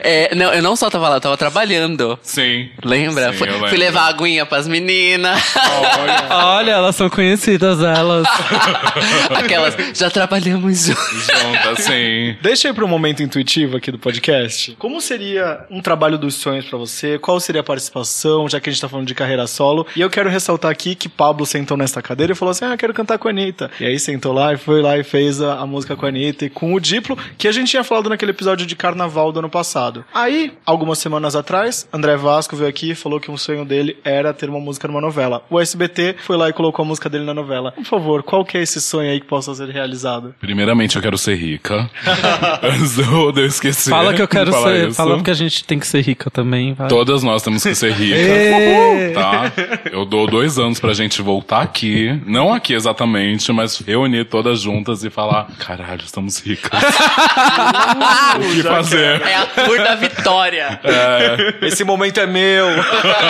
É, 0.02 0.36
não, 0.36 0.54
eu 0.54 0.62
não 0.62 0.76
só 0.76 0.90
tava 0.90 1.08
lá, 1.10 1.16
eu 1.16 1.22
tava 1.22 1.38
trabalhando. 1.38 2.20
Sim. 2.22 2.70
Lembra? 2.84 3.32
Sim, 3.32 3.38
fui, 3.38 3.48
fui 3.70 3.78
levar 3.78 4.02
a 4.02 4.08
aguinha 4.08 4.46
pras 4.46 4.68
meninas. 4.68 5.42
Olha, 6.30 6.72
elas 6.72 6.96
são 6.96 7.10
conhecidas, 7.10 7.82
elas. 7.82 8.28
Aquelas, 9.34 9.76
já 9.98 10.10
trabalhamos 10.10 10.86
juntos. 10.86 11.28
Junto, 11.28 11.70
assim. 11.70 12.36
Deixa 12.42 12.68
aí 12.68 12.74
pro 12.74 12.88
momento 12.88 13.24
intuitivo 13.24 13.78
aqui 13.78 13.92
do 13.92 13.98
podcast. 13.98 14.76
Como 14.78 15.00
seria 15.02 15.66
um 15.70 15.82
trabalho 15.82 16.18
dos 16.18 16.36
sonhos 16.36 16.66
pra 16.66 16.78
você? 16.78 17.18
Qual 17.18 17.40
seria 17.40 17.62
a 17.62 17.64
participação, 17.64 18.50
já 18.50 18.60
que 18.60 18.70
a 18.70 18.74
gente 18.74 18.82
tá 18.82 18.90
falando 18.90 19.08
de 19.08 19.16
carreira 19.16 19.48
solo? 19.48 19.88
E 19.96 20.02
eu 20.02 20.10
quero 20.10 20.30
ressaltar 20.30 20.70
aqui 20.70 20.96
que 20.96 21.10
Pablo 21.10 21.46
sentou 21.46 21.78
nesta 21.78 22.02
cadeira 22.02 22.34
e 22.34 22.36
falou 22.36 22.52
assim: 22.52 22.66
Ah, 22.66 22.78
quero 22.78 22.94
cantar 22.94 23.18
com 23.18 23.25
a 23.28 23.32
Anitta. 23.32 23.72
E 23.80 23.86
aí 23.86 24.00
sentou 24.00 24.34
lá 24.34 24.54
e 24.54 24.58
foi 24.58 24.82
lá 24.82 24.98
e 24.98 25.04
fez 25.04 25.42
a, 25.42 25.60
a 25.60 25.66
música 25.66 25.96
com 25.96 26.06
a 26.06 26.10
Anitta 26.10 26.46
e 26.46 26.50
com 26.50 26.74
o 26.74 26.80
Diplo, 26.80 27.18
que 27.38 27.48
a 27.48 27.52
gente 27.52 27.70
tinha 27.70 27.84
falado 27.84 28.10
naquele 28.10 28.32
episódio 28.32 28.66
de 28.66 28.76
carnaval 28.76 29.32
do 29.32 29.40
ano 29.40 29.50
passado. 29.50 30.04
Aí, 30.14 30.54
algumas 30.66 31.00
semanas 31.00 31.36
atrás, 31.36 31.88
André 31.92 32.16
Vasco 32.18 32.56
veio 32.56 32.70
aqui 32.70 32.92
e 32.92 32.96
falou 32.96 33.20
que 33.20 33.32
um 33.32 33.38
sonho 33.38 33.66
dele 33.66 33.98
era 34.04 34.34
ter 34.34 34.50
uma 34.50 34.60
música 34.60 34.88
numa 34.88 35.02
novela. 35.02 35.44
O 35.50 35.60
SBT 35.60 36.16
foi 36.20 36.38
lá 36.38 36.50
e 36.50 36.54
colocou 36.54 36.84
a 36.84 36.88
música 36.88 37.10
dele 37.10 37.26
na 37.26 37.34
novela. 37.34 37.72
Por 37.72 37.86
favor, 37.86 38.24
qual 38.24 38.44
que 38.46 38.58
é 38.58 38.62
esse 38.62 38.82
sonho 38.82 39.10
aí 39.10 39.20
que 39.20 39.26
possa 39.28 39.54
ser 39.54 39.70
realizado? 39.70 40.36
Primeiramente, 40.40 40.96
eu 40.96 41.02
quero 41.02 41.18
ser 41.18 41.36
rica. 41.36 41.90
Antes 42.62 42.96
de 42.96 43.02
eu 43.04 43.46
esquecer. 43.46 43.90
Fala 43.90 44.14
que 44.14 44.22
eu 44.22 44.28
quero 44.28 44.52
ser. 44.52 44.88
isso. 44.88 44.98
Fala 44.98 45.16
porque 45.16 45.32
a 45.32 45.36
gente 45.36 45.64
tem 45.64 45.80
que 45.80 45.88
ser 45.88 46.02
rica 46.02 46.30
também, 46.30 46.74
vai. 46.74 46.88
Todas 46.88 47.24
nós 47.24 47.42
temos 47.42 47.64
que 47.64 47.76
ser 47.76 47.92
ricas. 47.92 49.14
Tá? 49.14 49.52
Eu 49.92 50.06
dou 50.06 50.28
dois 50.28 50.58
anos 50.60 50.80
pra 50.80 50.94
gente 50.94 51.22
voltar 51.22 51.62
aqui. 51.62 52.20
Não 52.26 52.54
aqui 52.54 52.74
exatamente, 52.74 53.15
individualmente, 53.16 53.52
mas 53.52 53.78
reunir 53.80 54.26
todas 54.26 54.62
juntas 54.62 55.04
e 55.04 55.10
falar: 55.10 55.48
caralho, 55.58 56.02
estamos 56.04 56.40
ricas. 56.40 56.72
o 58.36 58.54
que 58.54 58.64
fazer? 58.64 59.22
É 59.22 59.36
a 59.36 59.46
tour 59.46 59.78
da 59.78 59.96
vitória. 59.96 60.80
Esse 61.62 61.84
momento 61.84 62.20
é 62.20 62.28
meu. 62.28 62.66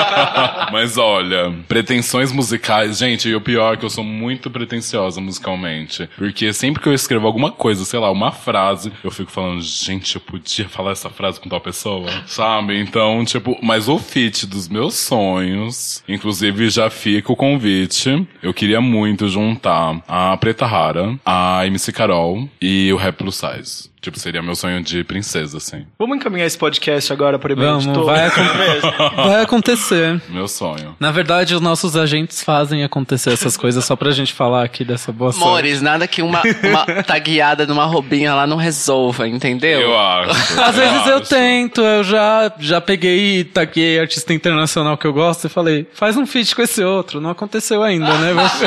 Mas 0.71 0.97
olha, 0.97 1.53
pretensões 1.67 2.31
musicais, 2.31 2.97
gente, 2.97 3.29
e 3.29 3.36
o 3.36 3.41
pior 3.41 3.73
é 3.73 3.77
que 3.77 3.86
eu 3.86 3.89
sou 3.89 4.03
muito 4.03 4.49
pretensiosa 4.49 5.21
musicalmente. 5.21 6.09
Porque 6.17 6.51
sempre 6.53 6.81
que 6.81 6.89
eu 6.89 6.93
escrevo 6.93 7.27
alguma 7.27 7.51
coisa, 7.51 7.86
sei 7.86 7.99
lá, 7.99 8.11
uma 8.11 8.31
frase, 8.31 8.91
eu 9.03 9.11
fico 9.11 9.31
falando, 9.31 9.61
gente, 9.61 10.15
eu 10.15 10.21
podia 10.21 10.67
falar 10.67 10.91
essa 10.91 11.09
frase 11.09 11.39
com 11.39 11.49
tal 11.49 11.61
pessoa, 11.61 12.09
sabe? 12.25 12.79
Então, 12.79 13.23
tipo, 13.25 13.57
mas 13.61 13.88
o 13.88 13.97
feat 13.97 14.45
dos 14.45 14.67
meus 14.67 14.95
sonhos, 14.95 16.03
inclusive 16.07 16.69
já 16.69 16.89
fica 16.89 17.31
o 17.31 17.36
convite, 17.36 18.27
eu 18.41 18.53
queria 18.53 18.81
muito 18.81 19.27
juntar 19.27 19.74
a 20.07 20.38
Preta 20.38 20.65
Rara, 20.65 21.17
a 21.26 21.65
MC 21.65 21.91
Carol 21.91 22.49
e 22.61 22.91
o 22.93 22.97
Rap 22.97 23.17
Plus 23.17 23.36
Size. 23.36 23.95
Tipo, 24.06 24.20
seria 24.20 24.39
meu 24.39 24.53
sonho 24.53 24.84
de 24.84 25.03
princesa, 25.03 25.58
assim. 25.58 25.84
Vamos 25.97 26.18
encaminhar 26.18 26.45
esse 26.45 26.56
podcast 26.56 27.12
agora 27.12 27.39
para 27.39 27.53
e-mail 27.53 27.80
Vamos, 27.80 28.06
vai, 28.06 28.28
acon- 28.28 29.16
vai 29.28 29.41
acontecer. 29.41 30.22
Meu 30.30 30.47
sonho. 30.47 30.95
Na 30.99 31.10
verdade, 31.10 31.56
os 31.56 31.60
nossos 31.62 31.97
agentes 31.97 32.43
fazem 32.43 32.84
acontecer 32.84 33.32
essas 33.34 33.58
coisas 33.58 33.84
só 33.84 33.95
pra 33.95 34.12
gente 34.12 34.32
falar 34.32 34.64
aqui 34.64 34.86
dessa 34.86 35.12
boa 35.12 35.32
sorte. 35.32 35.43
Amores, 35.47 35.82
nada 35.82 36.08
que 36.08 36.22
uma, 36.22 36.43
uma 36.64 36.86
tagueada 37.01 37.66
numa 37.66 37.86
roubinha 37.86 38.36
lá 38.36 38.45
não 38.45 38.58
resolva, 38.58 39.28
entendeu? 39.28 39.80
Eu 39.82 39.97
acho. 39.99 40.30
Às 40.62 40.76
vezes 40.76 41.08
eu 41.08 41.18
acho. 41.18 41.30
tento, 41.30 41.82
eu 41.82 42.03
já, 42.03 42.51
já 42.60 42.80
peguei 42.80 43.39
e 43.39 43.43
taguei 43.43 43.99
artista 43.99 44.36
internacional 44.36 44.99
que 44.99 45.08
eu 45.08 45.14
gosto 45.14 45.47
e 45.47 45.49
falei, 45.49 45.88
faz 45.95 46.16
um 46.16 46.28
feat 46.28 46.56
com 46.56 46.62
esse 46.62 46.84
outro. 46.84 47.20
Não 47.20 47.32
aconteceu 47.32 47.82
ainda, 47.82 48.14
né? 48.20 48.34
Você... 48.36 48.66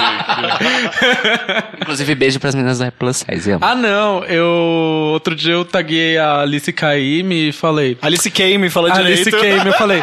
Inclusive, 1.81 2.15
beijo 2.17 2.41
pras 2.41 2.57
meninas 2.57 2.81
da 2.81 2.91
Plus 2.91 3.19
Size. 3.19 3.53
ah, 3.61 3.75
não. 3.77 4.25
Eu. 4.25 5.21
Outro 5.29 5.35
dia 5.45 5.53
eu 5.53 5.65
taguei 5.65 6.17
a 6.17 6.41
Alice 6.41 6.73
Caime 6.73 7.51
e 7.51 7.53
falei. 7.53 7.99
Alice 8.01 8.31
Kame, 8.31 8.71
fala 8.71 8.91
Alice 8.95 9.25
direito. 9.25 9.39
Caime, 9.43 9.67
eu 9.67 9.75
falei, 9.75 10.03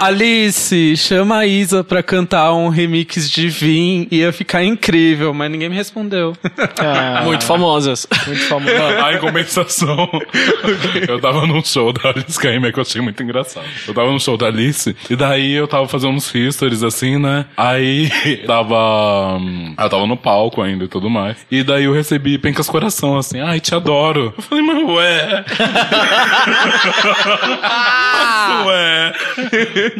Alice, 0.00 0.96
chama 0.96 1.38
a 1.38 1.46
Isa 1.46 1.84
pra 1.84 2.02
cantar 2.02 2.54
um 2.54 2.70
remix 2.70 3.30
de 3.30 3.48
Vim, 3.50 4.08
ia 4.10 4.32
ficar 4.32 4.64
incrível, 4.64 5.34
mas 5.34 5.50
ninguém 5.50 5.68
me 5.68 5.76
respondeu. 5.76 6.34
Ah, 6.78 7.20
Muito 7.24 7.44
famosas. 7.44 8.06
muito 8.26 8.42
famoso. 8.44 8.72
Ah, 9.02 9.12
em 9.14 9.18
compensação, 9.18 10.08
eu 11.08 11.20
tava 11.20 11.46
num 11.46 11.62
show 11.62 11.92
da 11.92 12.10
Alice 12.10 12.38
Caymmi 12.40 12.72
que 12.72 12.78
eu 12.78 12.82
achei 12.82 13.00
muito 13.00 13.22
engraçado. 13.22 13.66
Eu 13.86 13.92
tava 13.92 14.10
num 14.10 14.18
show 14.18 14.36
da 14.36 14.46
Alice, 14.46 14.96
e 15.10 15.16
daí 15.16 15.52
eu 15.52 15.68
tava 15.68 15.86
fazendo 15.86 16.14
uns 16.14 16.32
histories 16.34 16.82
assim, 16.82 17.18
né? 17.18 17.44
Aí 17.56 18.10
tava. 18.46 19.36
hum, 19.38 19.74
Eu 19.78 19.88
tava 19.90 20.06
no 20.06 20.16
palco 20.16 20.62
ainda 20.62 20.84
e 20.84 20.88
tudo 20.88 21.10
mais. 21.10 21.36
E 21.50 21.62
daí 21.62 21.84
eu 21.84 21.92
recebi 21.92 22.38
Pencas 22.38 22.68
Coração, 22.68 23.18
assim, 23.18 23.40
ai, 23.40 23.60
te 23.60 23.74
adoro. 23.74 24.32
Eu 24.52 24.58
falei, 24.58 24.62
mas 24.62 24.88
ué. 24.90 25.44
Mas 28.12 28.66
ué. 28.66 29.12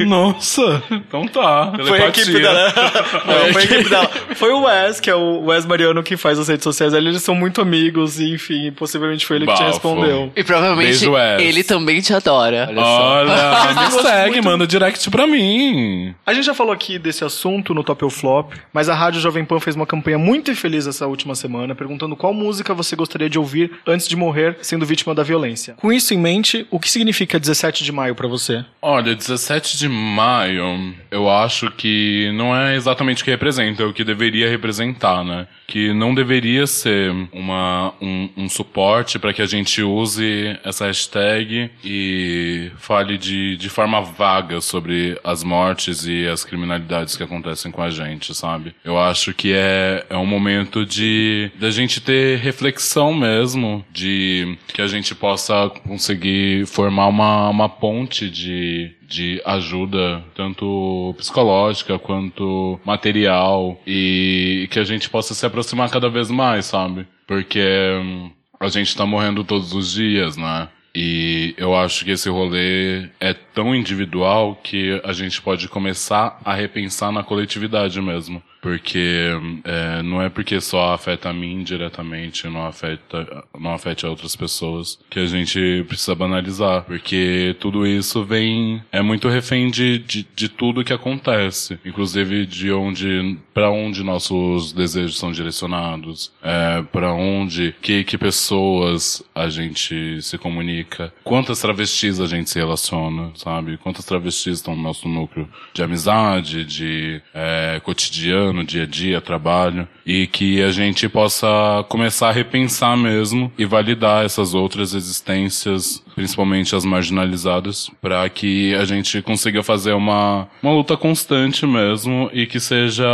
Nossa, 0.04 0.82
então 0.90 1.26
tá. 1.26 1.72
Foi 1.86 2.02
a 2.02 2.08
equipe 2.08 2.32
dela. 2.32 2.72
Não, 3.26 3.52
foi 3.52 3.62
a 3.62 3.64
equipe 3.64 3.88
dela. 3.88 4.10
Foi 4.34 4.50
o 4.52 4.62
Wes, 4.64 5.00
que 5.00 5.08
é 5.08 5.14
o 5.14 5.44
Wes 5.46 5.64
Mariano 5.64 6.02
que 6.02 6.16
faz 6.16 6.38
as 6.38 6.48
redes 6.48 6.64
sociais. 6.64 6.92
Eles 6.92 7.22
são 7.22 7.34
muito 7.34 7.62
amigos 7.62 8.20
e, 8.20 8.34
enfim, 8.34 8.70
possivelmente 8.72 9.24
foi 9.24 9.36
ele 9.36 9.46
que 9.46 9.54
te 9.54 9.62
respondeu. 9.62 10.30
E 10.36 10.44
provavelmente 10.44 10.88
Beijo, 10.88 11.12
Wes. 11.12 11.42
ele 11.42 11.64
também 11.64 12.00
te 12.00 12.12
adora. 12.12 12.66
Olha 12.68 12.82
só. 12.82 13.12
Olha, 13.12 13.74
me 13.96 14.02
segue, 14.02 14.40
manda 14.42 14.66
direct 14.66 15.10
pra 15.10 15.26
mim. 15.26 16.14
A 16.26 16.34
gente 16.34 16.44
já 16.44 16.54
falou 16.54 16.72
aqui 16.72 16.98
desse 16.98 17.24
assunto 17.24 17.72
no 17.72 17.82
Top 17.82 18.04
ou 18.04 18.10
Flop, 18.10 18.52
mas 18.72 18.88
a 18.88 18.94
Rádio 18.94 19.20
Jovem 19.20 19.44
Pan 19.44 19.60
fez 19.60 19.76
uma 19.76 19.86
campanha 19.86 20.18
muito 20.18 20.50
infeliz 20.50 20.86
essa 20.86 21.06
última 21.06 21.34
semana, 21.34 21.74
perguntando 21.74 22.14
qual 22.16 22.34
música 22.34 22.74
você 22.74 22.94
gostaria 22.94 23.30
de 23.30 23.38
ouvir 23.38 23.70
antes 23.86 24.06
de 24.06 24.16
morrer 24.16 24.41
sendo 24.60 24.86
vítima 24.86 25.14
da 25.14 25.22
violência. 25.22 25.74
Com 25.74 25.92
isso 25.92 26.14
em 26.14 26.18
mente, 26.18 26.66
o 26.70 26.78
que 26.78 26.90
significa 26.90 27.38
17 27.38 27.84
de 27.84 27.92
maio 27.92 28.14
pra 28.14 28.28
você? 28.28 28.64
Olha, 28.80 29.14
17 29.14 29.78
de 29.78 29.88
maio, 29.88 30.94
eu 31.10 31.28
acho 31.30 31.70
que 31.70 32.30
não 32.34 32.56
é 32.56 32.76
exatamente 32.76 33.22
o 33.22 33.24
que 33.24 33.30
representa, 33.30 33.82
é 33.82 33.86
o 33.86 33.92
que 33.92 34.04
deveria 34.04 34.48
representar, 34.48 35.24
né? 35.24 35.46
Que 35.66 35.92
não 35.92 36.14
deveria 36.14 36.66
ser 36.66 37.10
uma, 37.32 37.94
um, 38.00 38.28
um 38.36 38.48
suporte 38.48 39.18
para 39.18 39.32
que 39.32 39.42
a 39.42 39.46
gente 39.46 39.82
use 39.82 40.58
essa 40.64 40.86
hashtag 40.86 41.70
e 41.84 42.70
fale 42.76 43.16
de, 43.16 43.56
de 43.56 43.68
forma 43.68 44.00
vaga 44.02 44.60
sobre 44.60 45.18
as 45.24 45.42
mortes 45.42 46.06
e 46.06 46.26
as 46.26 46.44
criminalidades 46.44 47.16
que 47.16 47.22
acontecem 47.22 47.70
com 47.70 47.82
a 47.82 47.90
gente, 47.90 48.34
sabe? 48.34 48.74
Eu 48.84 48.98
acho 48.98 49.32
que 49.32 49.52
é, 49.54 50.04
é 50.10 50.16
um 50.16 50.26
momento 50.26 50.84
de 50.84 51.50
da 51.58 51.70
gente 51.70 52.00
ter 52.00 52.38
reflexão 52.38 53.12
mesmo, 53.14 53.84
de 53.90 54.31
que 54.68 54.82
a 54.82 54.86
gente 54.86 55.14
possa 55.14 55.70
conseguir 55.86 56.66
formar 56.66 57.06
uma, 57.08 57.48
uma 57.48 57.68
ponte 57.68 58.28
de, 58.30 58.94
de 59.02 59.40
ajuda, 59.44 60.22
tanto 60.34 61.14
psicológica 61.16 61.98
quanto 61.98 62.80
material, 62.84 63.80
e 63.86 64.68
que 64.70 64.78
a 64.78 64.84
gente 64.84 65.08
possa 65.10 65.34
se 65.34 65.44
aproximar 65.46 65.90
cada 65.90 66.08
vez 66.08 66.30
mais, 66.30 66.66
sabe? 66.66 67.06
Porque 67.26 67.60
hum, 68.02 68.30
a 68.58 68.68
gente 68.68 68.96
tá 68.96 69.04
morrendo 69.04 69.44
todos 69.44 69.72
os 69.72 69.92
dias, 69.92 70.36
né? 70.36 70.68
E 70.94 71.54
eu 71.56 71.74
acho 71.74 72.04
que 72.04 72.10
esse 72.10 72.28
rolê 72.28 73.08
é 73.18 73.32
tão 73.32 73.74
individual 73.74 74.56
que 74.62 75.00
a 75.02 75.12
gente 75.12 75.40
pode 75.40 75.66
começar 75.68 76.38
a 76.44 76.54
repensar 76.54 77.10
na 77.10 77.22
coletividade 77.22 78.00
mesmo. 78.00 78.42
Porque 78.62 79.28
é, 79.64 80.02
não 80.02 80.22
é 80.22 80.28
porque 80.28 80.60
só 80.60 80.94
afeta 80.94 81.28
a 81.28 81.32
mim 81.32 81.64
diretamente, 81.64 82.46
não 82.46 82.64
afeta, 82.64 83.44
não 83.58 83.74
afeta 83.74 84.08
outras 84.08 84.36
pessoas, 84.36 85.00
que 85.10 85.18
a 85.18 85.26
gente 85.26 85.84
precisa 85.88 86.14
banalizar. 86.14 86.84
Porque 86.84 87.56
tudo 87.58 87.84
isso 87.84 88.24
vem, 88.24 88.80
é 88.92 89.02
muito 89.02 89.28
refém 89.28 89.68
de, 89.68 89.98
de, 89.98 90.24
de 90.34 90.48
tudo 90.48 90.84
que 90.84 90.92
acontece. 90.92 91.76
Inclusive 91.84 92.46
de 92.46 92.70
onde, 92.70 93.36
para 93.52 93.68
onde 93.68 94.04
nossos 94.04 94.72
desejos 94.72 95.18
são 95.18 95.32
direcionados, 95.32 96.30
é, 96.40 96.82
para 96.82 97.12
onde, 97.12 97.74
que, 97.82 98.04
que 98.04 98.16
pessoas 98.16 99.24
a 99.34 99.48
gente 99.48 100.22
se 100.22 100.38
comunica, 100.38 101.12
quantas 101.24 101.60
travestis 101.60 102.20
a 102.20 102.26
gente 102.26 102.48
se 102.48 102.60
relaciona, 102.60 103.32
sabe? 103.34 103.76
Quantas 103.78 104.04
travestis 104.04 104.58
estão 104.58 104.76
no 104.76 104.82
nosso 104.82 105.08
núcleo 105.08 105.48
de 105.74 105.82
amizade, 105.82 106.64
de 106.64 107.20
é, 107.34 107.80
cotidiano, 107.82 108.51
dia 108.64 108.82
a 108.82 108.86
dia, 108.86 109.20
trabalho, 109.20 109.88
e 110.04 110.26
que 110.26 110.62
a 110.62 110.70
gente 110.70 111.08
possa 111.08 111.46
começar 111.88 112.28
a 112.28 112.32
repensar 112.32 112.96
mesmo 112.96 113.50
e 113.56 113.64
validar 113.64 114.24
essas 114.24 114.52
outras 114.52 114.92
existências, 114.92 116.02
principalmente 116.14 116.74
as 116.74 116.84
marginalizadas, 116.84 117.90
para 118.00 118.28
que 118.28 118.74
a 118.74 118.84
gente 118.84 119.20
consiga 119.22 119.62
fazer 119.62 119.92
uma, 119.92 120.48
uma 120.62 120.72
luta 120.72 120.96
constante 120.96 121.66
mesmo 121.66 122.30
e 122.32 122.46
que 122.46 122.58
seja 122.60 123.04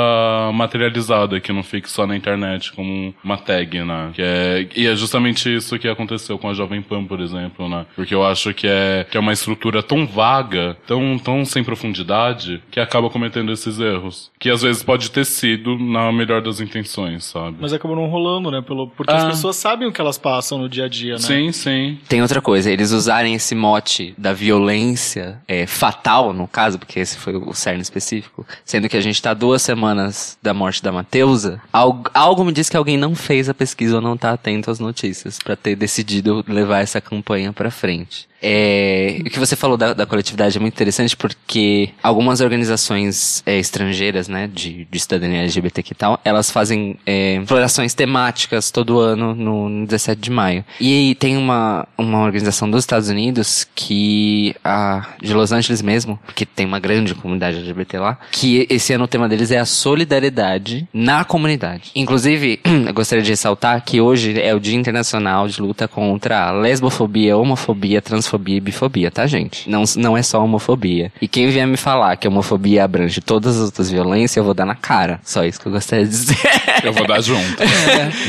materializada, 0.53 1.41
que 1.41 1.53
não 1.53 1.63
fique 1.63 1.91
só 1.91 2.07
na 2.07 2.17
internet 2.17 2.73
como 2.73 3.15
uma 3.23 3.37
tag, 3.37 3.83
né? 3.85 4.11
Que 4.15 4.23
é, 4.23 4.67
e 4.77 4.87
é 4.87 4.95
justamente 4.97 5.55
isso 5.55 5.79
que 5.79 5.89
aconteceu 5.89 6.39
com 6.39 6.49
a 6.49 6.55
Jovem 6.55 6.83
Pan, 6.83 7.05
por 7.05 7.21
exemplo, 7.21 7.69
né? 7.69 7.87
Porque 7.95 8.15
eu 8.15 8.25
acho 8.25 8.53
que 8.55 8.67
é, 8.67 9.07
que 9.11 9.17
é 9.17 9.21
uma 9.21 9.33
estrutura 9.33 9.83
tão 9.83 10.07
vaga, 10.07 10.77
tão, 10.87 11.19
tão 11.19 11.45
sem 11.45 11.63
profundidade, 11.65 12.63
que 12.71 12.81
acaba 12.81 13.11
cometendo 13.11 13.53
esses 13.53 13.79
erros. 13.79 14.31
Que 14.39 14.51
às 14.51 14.63
vezes 14.63 14.83
pode 14.83 15.11
ter 15.11 15.25
sido 15.25 15.79
na 15.79 16.13
melhor 16.13 16.41
das 16.43 16.61
intenções, 16.61 17.25
sabe? 17.25 17.57
Mas 17.61 17.73
acabou 17.73 17.97
não 17.97 18.07
rolando, 18.07 18.51
né? 18.51 18.63
Pelo, 18.63 18.89
porque 18.89 19.13
as 19.13 19.25
Ah. 19.25 19.29
pessoas 19.29 19.57
sabem 19.57 19.87
o 19.89 19.93
que 19.93 20.01
elas 20.01 20.19
passam 20.19 20.59
no 20.59 20.69
dia 20.69 20.85
a 20.85 20.89
dia, 20.89 21.15
né? 21.15 21.19
Sim, 21.19 21.53
sim. 21.53 21.99
Tem 22.09 22.23
outra 22.23 22.41
coisa, 22.41 22.71
eles 22.71 22.88
usarem 22.93 23.35
esse 23.35 23.55
mote 23.55 24.15
da 24.17 24.33
violência 24.33 25.41
é, 25.47 25.67
fatal, 25.67 26.33
no 26.33 26.47
caso, 26.47 26.79
porque 26.79 27.01
esse 27.01 27.17
foi 27.17 27.37
o 27.37 27.55
cerne 27.55 27.83
específico, 27.83 28.47
sendo 28.65 28.89
que 28.89 28.97
a 28.97 29.01
gente 29.01 29.21
tá 29.21 29.35
duas 29.35 29.63
semanas 29.63 30.39
da 30.43 30.55
morte 30.55 30.83
da 30.83 30.93
Mateusa, 30.93 31.61
algo, 31.73 32.11
algo 32.15 32.45
me 32.45 32.53
diz 32.53 32.69
que 32.69 32.77
alguém 32.77 32.97
não 32.97 33.15
fez 33.15 33.49
a 33.49 33.55
pesquisa 33.55 33.97
ou 33.97 34.03
não 34.03 34.17
tá 34.17 34.33
atento 34.33 34.71
às 34.71 34.79
notícias 34.79 35.39
pra 35.39 35.57
ter 35.57 35.77
decidido 35.77 36.45
levar 36.49 36.81
essa 36.81 37.01
campanha 37.01 37.53
pra 37.53 37.71
frente. 37.71 38.29
É, 38.41 39.19
o 39.21 39.25
que 39.25 39.39
você 39.39 39.57
falou 39.57 39.77
da, 39.77 39.93
da 39.93 40.07
coletividade 40.07 40.57
é 40.57 40.61
muito 40.61 40.75
interessante 40.75 41.17
porque 41.17 41.91
algumas 42.03 42.41
organizações 42.41 43.43
é, 43.45 43.59
estrangeiras, 43.59 44.29
né, 44.29 44.49
de, 44.53 44.85
de 44.85 45.01
cidadania 45.01 45.41
LGBTQ 45.41 45.93
e 45.93 45.95
tal, 45.95 46.21
elas 46.25 46.51
fazem 46.51 46.97
é, 47.05 47.43
florações 47.47 47.95
temáticas 47.95 48.71
todo 48.71 49.01
ano 49.01 49.35
no, 49.35 49.69
no 49.69 49.87
17 49.87 50.21
de 50.21 50.31
maio. 50.31 50.65
E 50.81 51.17
tem 51.17 51.37
uma, 51.37 51.87
uma 51.97 52.23
organização 52.23 52.71
dos 52.71 52.78
dos 52.79 52.85
Estados 52.85 53.09
Unidos 53.09 53.67
que 53.75 54.55
a 54.65 55.07
de 55.23 55.35
Los 55.35 55.53
Angeles 55.53 55.83
mesmo, 55.83 56.19
porque 56.25 56.47
tem 56.47 56.65
uma 56.67 56.79
grande 56.79 57.15
comunidade 57.15 57.59
LGBT 57.59 57.99
lá, 57.99 58.19
que 58.31 58.67
esse 58.71 58.93
ano 58.93 59.05
o 59.05 59.09
tema 59.09 59.29
deles 59.29 59.51
é 59.51 59.59
a 59.59 59.65
solidariedade 59.65 60.89
na 60.93 61.25
comunidade. 61.25 61.91
Inclusive, 61.95 62.61
eu 62.87 62.95
gostaria 62.95 63.23
de 63.23 63.31
ressaltar 63.31 63.83
que 63.85 64.01
hoje 64.01 64.41
é 64.41 64.55
o 64.55 64.61
Dia 64.61 64.75
Internacional 64.77 65.49
de 65.49 65.61
Luta 65.61 65.87
contra 65.89 66.49
a 66.49 66.51
lesbofobia, 66.53 67.37
homofobia, 67.37 68.01
transfobia 68.01 68.57
e 68.57 68.61
bifobia, 68.61 69.11
tá, 69.11 69.27
gente? 69.27 69.69
Não, 69.69 69.85
não 69.97 70.17
é 70.17 70.23
só 70.23 70.43
homofobia. 70.43 71.13
E 71.21 71.29
quem 71.29 71.49
vier 71.51 71.67
me 71.67 71.77
falar 71.77 72.17
que 72.17 72.27
a 72.27 72.31
homofobia 72.31 72.85
abrange 72.85 73.21
todas 73.21 73.57
as 73.57 73.65
outras 73.67 73.91
violências, 73.91 74.37
eu 74.37 74.45
vou 74.45 74.55
dar 74.55 74.65
na 74.67 74.75
cara. 74.75 75.21
Só 75.25 75.45
isso 75.45 75.61
que 75.61 75.67
eu 75.67 75.73
gostaria 75.73 76.05
de 76.05 76.11
dizer. 76.11 76.37
Eu 76.85 76.93
vou 76.93 77.05
dar 77.09 77.21
junto. 77.21 77.43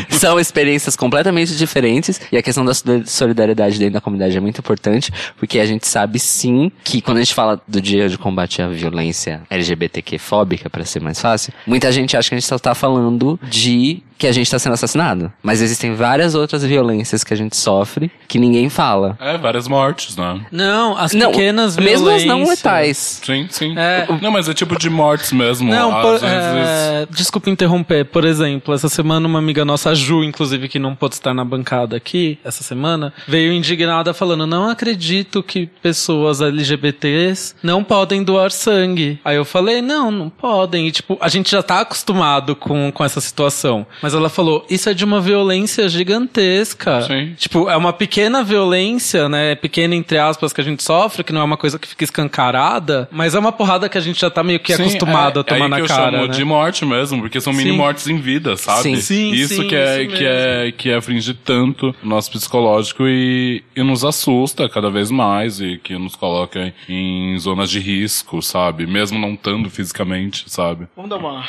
São 0.10 0.40
experiências 0.40 0.96
completamente 0.96 1.56
diferentes 1.56 2.20
e 2.32 2.38
a 2.38 2.42
questão 2.42 2.66
da 2.66 2.74
solidar- 2.74 3.08
solidariedade 3.08 3.78
dentro 3.78 3.94
da 3.94 4.02
comunidade 4.02 4.36
é 4.40 4.42
muito 4.42 4.60
importante, 4.60 5.12
porque 5.38 5.60
a 5.60 5.66
gente 5.66 5.86
sabe 5.88 6.20
sim 6.20 6.72
que 6.84 7.02
quando 7.02 7.18
a 7.18 7.22
gente 7.22 7.34
fala 7.34 7.62
do 7.68 7.82
dia 7.82 8.10
de 8.10 8.18
combate 8.18 8.62
à 8.62 8.68
violência 8.68 9.42
LGBTQ 9.50 10.18
fóbica, 10.18 10.70
para 10.70 10.84
ser 10.84 11.02
mais 11.02 11.20
fácil, 11.20 11.54
muita 11.68 11.92
gente 11.92 12.18
acha 12.18 12.30
que 12.30 12.36
a 12.36 12.40
gente 12.40 12.48
só 12.48 12.58
tá 12.58 12.74
falando 12.74 13.40
de 13.44 14.02
que 14.20 14.28
a 14.28 14.32
gente 14.32 14.52
tá 14.52 14.60
sendo 14.60 14.74
assassinado. 14.74 15.32
Mas 15.42 15.62
existem 15.62 15.96
várias 15.96 16.36
outras 16.36 16.64
violências 16.64 17.24
que 17.24 17.34
a 17.34 17.38
gente 17.38 17.56
sofre 17.56 18.12
que 18.28 18.38
ninguém 18.38 18.70
fala. 18.70 19.18
É, 19.20 19.38
várias 19.38 19.68
mortes, 19.68 20.16
né? 20.18 20.42
Não, 20.52 20.96
as 20.98 21.14
Não, 21.14 21.32
pequenas 21.32 21.76
mesmo 21.78 22.10
as 22.10 22.26
não 22.26 22.36
violências. 22.40 22.58
letais. 22.58 23.22
Sim, 23.24 23.48
sim. 23.50 23.74
É. 23.78 24.06
Não, 24.22 24.30
mas 24.30 24.48
é 24.50 24.54
tipo 24.54 24.78
de 24.78 24.90
mortes 24.90 25.32
mesmo. 25.32 25.72
Não, 25.72 25.96
Às 25.98 26.02
por, 26.04 26.12
vezes. 26.20 26.28
é, 26.68 27.08
desculpa 27.10 27.50
interromper. 27.50 28.06
Por 28.06 28.26
exemplo, 28.26 28.74
essa 28.74 28.90
semana 28.90 29.26
uma 29.26 29.40
amiga 29.40 29.64
nossa, 29.64 29.92
a 29.92 29.96
Ju, 29.96 30.24
inclusive, 30.24 30.68
que 30.68 30.78
não 30.78 30.94
pôde 30.96 31.16
estar 31.16 31.34
na 31.34 31.46
bancada 31.46 31.96
aqui 31.96 32.38
essa 32.44 32.62
semana, 32.62 33.14
veio 33.28 33.54
indignada 33.54 34.14
falando: 34.14 34.46
Não 34.46 34.70
acredito 34.70 35.42
que 35.42 35.66
pessoas 35.82 36.42
LGBTs 36.42 37.56
não 37.64 37.84
podem 37.84 38.24
doar 38.24 38.52
sangue. 38.52 39.20
Aí 39.24 39.38
eu 39.38 39.46
falei: 39.46 39.82
Não, 39.82 40.12
não 40.12 40.30
podem. 40.30 40.88
E, 40.88 40.92
tipo, 40.92 41.18
a 41.22 41.30
gente 41.30 41.50
já 41.50 41.64
tá 41.64 41.80
acostumado 41.80 42.56
com, 42.56 42.92
com 42.92 43.04
essa 43.06 43.22
situação. 43.22 43.88
Mas 44.02 44.09
ela 44.14 44.30
falou: 44.30 44.66
Isso 44.70 44.90
é 44.90 44.94
de 44.94 45.04
uma 45.06 45.20
violência 45.20 45.88
gigantesca. 45.88 47.02
Sim. 47.02 47.34
Tipo, 47.38 47.70
é 47.70 47.76
uma 47.76 47.94
pequena 47.94 48.44
violência, 48.44 49.28
né? 49.30 49.56
Pequena, 49.56 49.96
entre 49.96 50.18
aspas, 50.18 50.54
que 50.54 50.62
a 50.62 50.64
gente 50.64 50.84
sofre, 50.84 51.24
que 51.24 51.34
não 51.34 51.42
é 51.42 51.44
uma 51.44 51.58
coisa 51.58 51.78
que 51.78 51.88
fica 51.88 52.04
escancarada, 52.04 53.08
mas 53.12 53.36
é 53.36 53.40
uma 53.40 53.52
porrada 53.52 53.90
que 53.90 53.98
a 53.98 54.02
gente 54.02 54.20
já 54.20 54.30
tá 54.30 54.44
meio 54.44 54.60
que 54.60 54.74
Sim, 54.74 54.84
acostumado 54.84 55.40
é, 55.40 55.42
a 55.42 55.44
tomar 55.44 55.66
aí 55.66 55.70
na 55.70 55.76
que 55.78 55.82
eu 55.84 55.88
cara. 55.88 56.12
chamo 56.12 56.28
né? 56.28 56.34
de 56.34 56.44
morte 56.44 56.86
mesmo, 56.86 57.22
porque 57.22 57.42
são 57.42 57.54
mini 57.54 57.72
Sim. 57.72 57.78
mortes 57.78 58.08
em 58.08 58.18
vida, 58.18 58.56
sabe? 58.58 58.82
Sim. 58.82 58.96
Sim, 59.02 59.32
isso 59.32 59.56
sim, 59.56 59.68
que 59.68 59.76
é 59.76 60.04
isso 60.04 60.16
que 60.16 60.26
é 60.26 60.74
que 60.76 60.92
aflige 60.92 61.34
tanto 61.34 61.96
o 62.04 62.08
nosso 62.08 62.32
psicológico 62.32 63.08
e, 63.08 63.64
e 63.76 63.84
nos 63.84 64.06
assusta 64.06 64.70
cada 64.70 64.90
vez 64.90 65.12
mais 65.12 65.60
e 65.60 65.78
que 65.78 65.98
nos 65.98 66.16
coloca 66.16 66.74
em 66.88 67.38
zonas 67.40 67.70
de 67.70 67.80
risco, 67.80 68.42
sabe? 68.42 68.86
Mesmo 68.86 69.20
não 69.20 69.34
estando 69.34 69.70
fisicamente, 69.70 70.44
sabe? 70.48 70.88
Vamos 70.96 71.10
dar 71.10 71.18
uma 71.18 71.44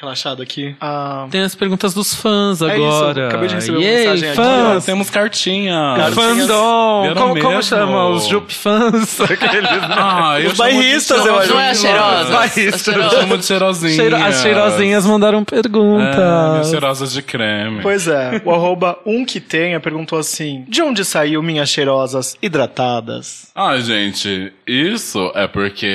relaxada 0.00 0.42
aqui. 0.42 0.74
Ah, 0.80 1.26
Tem 1.30 1.40
as 1.42 1.54
perguntas 1.54 1.94
dos 1.94 2.14
fãs 2.14 2.60
É 2.62 2.72
agora. 2.74 3.10
isso, 3.20 3.28
acabei 3.28 3.48
de 3.48 3.54
receber 3.54 3.78
uma 3.78 3.84
Yay, 3.84 3.96
mensagem 3.98 4.28
aqui, 4.28 4.36
fãs! 4.36 4.84
temos 4.84 5.10
cartinha. 5.10 5.94
Cartinhas. 5.96 6.14
Fandom! 6.48 7.14
Como, 7.16 7.40
como 7.40 7.62
chama? 7.62 8.08
Os 8.08 8.26
Jup 8.28 8.52
fãs? 8.52 9.20
Aqueles, 9.20 9.62
né? 9.62 9.88
Ah, 9.90 10.36
Os 10.46 10.52
bairristas, 10.54 11.24
eu 11.24 11.38
acho. 11.38 11.48
Não 11.50 11.60
é 11.60 11.70
a 11.70 11.74
cheirosa? 11.74 12.30
Bairrista. 12.32 12.90
Eu 12.92 13.10
chamo 13.10 13.38
de 13.38 13.44
cheirosinha. 13.46 13.94
Cheiro- 13.94 14.16
as 14.16 14.42
cheirosinhas 14.42 15.06
mandaram 15.06 15.44
perguntas. 15.44 16.16
É, 16.18 16.50
minhas 16.52 16.70
cheirosas 16.70 17.12
de 17.12 17.22
creme. 17.22 17.80
Pois 17.82 18.06
é, 18.06 18.40
o 18.44 18.50
arroba 18.52 18.98
um 19.06 19.24
que 19.24 19.40
tenha 19.40 19.80
perguntou 19.80 20.18
assim: 20.18 20.64
De 20.68 20.82
onde 20.82 21.04
saiu 21.04 21.42
minhas 21.42 21.68
cheirosas 21.68 22.36
hidratadas? 22.42 23.46
Ah, 23.54 23.78
gente, 23.78 24.52
isso 24.66 25.32
é 25.34 25.46
porque 25.46 25.86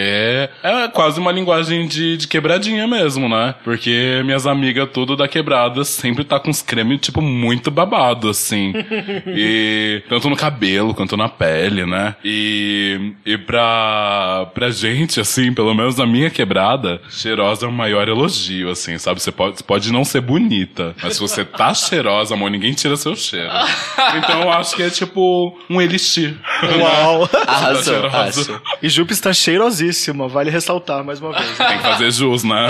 é 0.64 0.88
quase 0.94 1.20
uma 1.20 1.32
linguagem 1.32 1.88
de, 1.88 2.18
de 2.18 2.28
quebradinha 2.28 2.88
mesmo, 2.88 3.30
né? 3.30 3.54
Porque 3.64 3.92
minhas 4.24 4.48
amigas 4.48 4.90
tudo 4.94 5.16
da 5.16 5.28
quebrada 5.28 5.84
sempre 5.84 6.24
tá 6.24 6.40
com 6.40 6.50
os 6.50 6.62
cremes, 6.62 7.00
tipo, 7.02 7.22
muito 7.22 7.70
babado, 7.72 8.30
assim. 8.30 8.74
e 9.28 10.02
tanto 10.10 10.30
no 10.30 10.36
cabelo 10.36 10.94
quanto 10.94 11.18
na 11.18 11.30
pele, 11.30 11.86
né? 11.86 12.16
E, 12.24 13.14
e 13.26 13.38
pra, 13.38 14.48
pra 14.54 14.70
gente, 14.70 15.20
assim, 15.20 15.54
pelo 15.54 15.74
menos 15.74 15.96
na 15.98 16.06
minha 16.06 16.30
quebrada, 16.30 17.02
cheirosa 17.10 17.66
é 17.66 17.70
o 17.70 17.72
maior 17.72 18.08
elogio, 18.08 18.70
assim, 18.70 18.98
sabe? 18.98 19.22
Você 19.22 19.32
pode, 19.32 19.64
pode 19.64 19.92
não 19.92 20.04
ser 20.04 20.22
bonita, 20.22 20.96
mas 21.02 21.16
se 21.16 21.20
você 21.20 21.44
tá 21.44 21.74
cheirosa, 21.76 22.34
amor, 22.34 22.52
ninguém 22.52 22.74
tira 22.74 22.96
seu 22.96 23.16
cheiro. 23.16 23.52
Então 24.18 24.42
eu 24.42 24.52
acho 24.52 24.76
que 24.76 24.84
é 24.84 24.90
tipo 24.90 25.58
um 25.70 25.82
elixir. 25.82 26.36
Uau! 26.80 27.30
Arrasou, 27.48 27.84
cheirosa. 27.84 28.08
arrasou. 28.08 28.62
e 28.82 28.90
Jupe 28.90 29.14
está 29.14 29.32
cheirosíssima, 29.32 30.28
vale 30.28 30.50
ressaltar 30.50 31.04
mais 31.04 31.22
uma 31.22 31.32
vez. 31.32 31.58
Tem 31.58 31.78
que 31.78 31.84
fazer 31.84 32.12
jus, 32.12 32.44
né? 32.44 32.68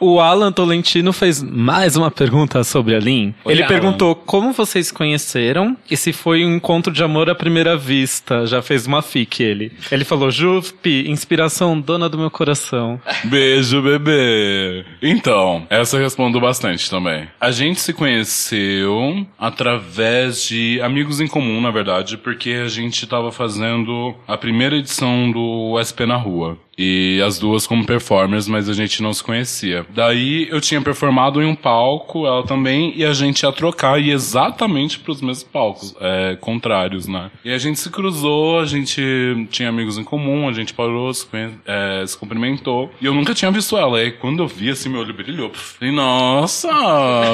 O 0.00 0.20
Alan 0.20 0.52
Tolentino 0.52 1.12
fez 1.12 1.42
mais 1.42 1.96
uma 1.96 2.10
pergunta 2.10 2.62
sobre 2.64 2.94
a 2.94 2.98
Lin. 2.98 3.34
Ele 3.46 3.62
Alan. 3.62 3.68
perguntou 3.68 4.14
como 4.14 4.52
vocês 4.52 4.88
se 4.88 4.94
conheceram 4.94 5.76
e 5.90 5.96
se 5.96 6.12
foi 6.12 6.44
um 6.44 6.56
encontro 6.56 6.92
de 6.92 7.02
amor 7.02 7.28
à 7.28 7.34
primeira 7.34 7.76
vista. 7.76 8.46
Já 8.46 8.62
fez 8.62 8.86
uma 8.86 9.02
fic 9.02 9.42
ele. 9.42 9.72
Ele 9.90 10.04
falou, 10.04 10.30
Jupi, 10.30 11.08
inspiração 11.08 11.78
dona 11.80 12.08
do 12.08 12.18
meu 12.18 12.30
coração. 12.30 13.00
Beijo, 13.24 13.82
bebê. 13.82 14.84
Então, 15.02 15.66
essa 15.70 15.96
eu 15.96 16.02
respondo 16.02 16.40
bastante 16.40 16.88
também. 16.90 17.28
A 17.40 17.50
gente 17.50 17.80
se 17.80 17.92
conheceu 17.92 19.26
através 19.38 20.42
de 20.44 20.80
amigos 20.82 21.20
em 21.20 21.26
comum, 21.26 21.60
na 21.60 21.70
verdade, 21.70 22.16
porque 22.16 22.50
a 22.64 22.68
gente 22.68 23.06
tava 23.06 23.30
fazendo 23.32 24.14
a 24.26 24.36
primeira 24.36 24.76
edição 24.76 25.30
do 25.30 25.76
SP 25.80 26.06
na 26.06 26.16
Rua. 26.16 26.58
E 26.76 27.22
as 27.24 27.38
duas 27.38 27.66
como 27.66 27.84
performers, 27.86 28.48
mas 28.48 28.68
a 28.68 28.72
gente 28.72 29.02
não 29.02 29.12
se 29.12 29.22
conhecia. 29.22 29.86
Daí 29.94 30.48
eu 30.50 30.60
tinha 30.60 30.80
performado 30.80 31.40
em 31.40 31.46
um 31.46 31.54
palco, 31.54 32.26
ela 32.26 32.42
também, 32.42 32.92
e 32.96 33.04
a 33.04 33.12
gente 33.12 33.42
ia 33.44 33.52
trocar 33.52 34.00
e 34.00 34.10
exatamente 34.10 34.98
pros 34.98 35.20
mesmos 35.20 35.44
palcos, 35.44 35.94
é, 36.00 36.36
contrários, 36.40 37.06
né? 37.06 37.30
E 37.44 37.52
a 37.52 37.58
gente 37.58 37.78
se 37.78 37.88
cruzou, 37.90 38.58
a 38.58 38.66
gente 38.66 39.46
tinha 39.50 39.68
amigos 39.68 39.98
em 39.98 40.04
comum, 40.04 40.48
a 40.48 40.52
gente 40.52 40.74
parou, 40.74 41.12
se, 41.14 41.24
conhe- 41.26 41.54
é, 41.64 42.04
se 42.06 42.16
cumprimentou. 42.18 42.90
E 43.00 43.06
eu 43.06 43.14
nunca 43.14 43.34
tinha 43.34 43.50
visto 43.50 43.76
ela. 43.76 43.98
E 44.00 44.04
aí, 44.06 44.10
quando 44.12 44.42
eu 44.42 44.48
vi, 44.48 44.70
assim, 44.70 44.88
meu 44.88 45.00
olho 45.02 45.14
brilhou. 45.14 45.50
Falei, 45.54 45.94
nossa, 45.94 46.68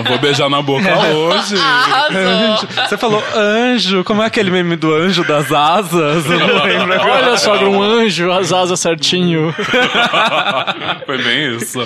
vou 0.06 0.18
beijar 0.18 0.50
na 0.50 0.60
boca 0.60 0.84
hoje. 1.14 1.54
Anjo. 2.10 2.68
Você 2.88 2.96
falou 2.98 3.22
anjo, 3.34 4.04
como 4.04 4.22
é 4.22 4.26
aquele 4.26 4.50
meme 4.50 4.76
do 4.76 4.92
anjo 4.94 5.24
das 5.24 5.50
asas? 5.52 6.26
Eu 6.26 6.38
não 6.46 6.64
lembro 6.64 6.92
agora. 6.92 7.28
Olha, 7.28 7.36
sogra, 7.38 7.68
um 7.68 7.82
anjo, 7.82 8.30
as 8.30 8.52
asas 8.52 8.78
certinho. 8.80 9.29
Foi 11.06 11.18
bem 11.18 11.56
isso. 11.56 11.80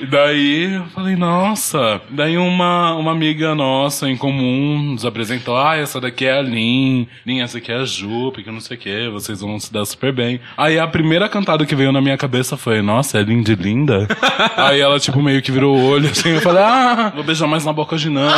E 0.00 0.06
daí 0.06 0.74
eu 0.74 0.84
falei, 0.86 1.16
nossa. 1.16 2.00
Daí 2.10 2.36
uma, 2.36 2.94
uma 2.94 3.12
amiga 3.12 3.54
nossa 3.54 4.08
em 4.08 4.16
comum 4.16 4.92
nos 4.92 5.04
apresentou: 5.04 5.56
ah, 5.56 5.76
essa 5.76 6.00
daqui 6.00 6.26
é 6.26 6.38
a 6.38 6.42
Lin, 6.42 7.06
Lin, 7.26 7.40
essa 7.40 7.58
aqui 7.58 7.70
é 7.70 7.76
a 7.76 7.84
Jupe, 7.84 8.42
que 8.42 8.50
não 8.50 8.60
sei 8.60 8.76
o 8.76 8.80
que, 8.80 9.08
vocês 9.08 9.40
vão 9.40 9.58
se 9.58 9.72
dar 9.72 9.84
super 9.84 10.12
bem. 10.12 10.40
Aí 10.56 10.78
a 10.78 10.86
primeira 10.86 11.28
cantada 11.28 11.66
que 11.66 11.74
veio 11.74 11.92
na 11.92 12.00
minha 12.00 12.16
cabeça 12.16 12.56
foi: 12.56 12.82
nossa, 12.82 13.18
é 13.18 13.22
Lin 13.22 13.42
de 13.42 13.54
linda? 13.54 14.08
Aí 14.56 14.80
ela, 14.80 14.98
tipo, 14.98 15.20
meio 15.22 15.42
que 15.42 15.52
virou 15.52 15.76
o 15.76 15.86
olho 15.90 16.08
assim, 16.10 16.30
eu 16.30 16.40
falei: 16.40 16.62
ah, 16.62 17.12
vou 17.14 17.24
beijar 17.24 17.46
mais 17.46 17.64
na 17.64 17.72
boca 17.72 17.94
hoje 17.94 18.08
não. 18.08 18.30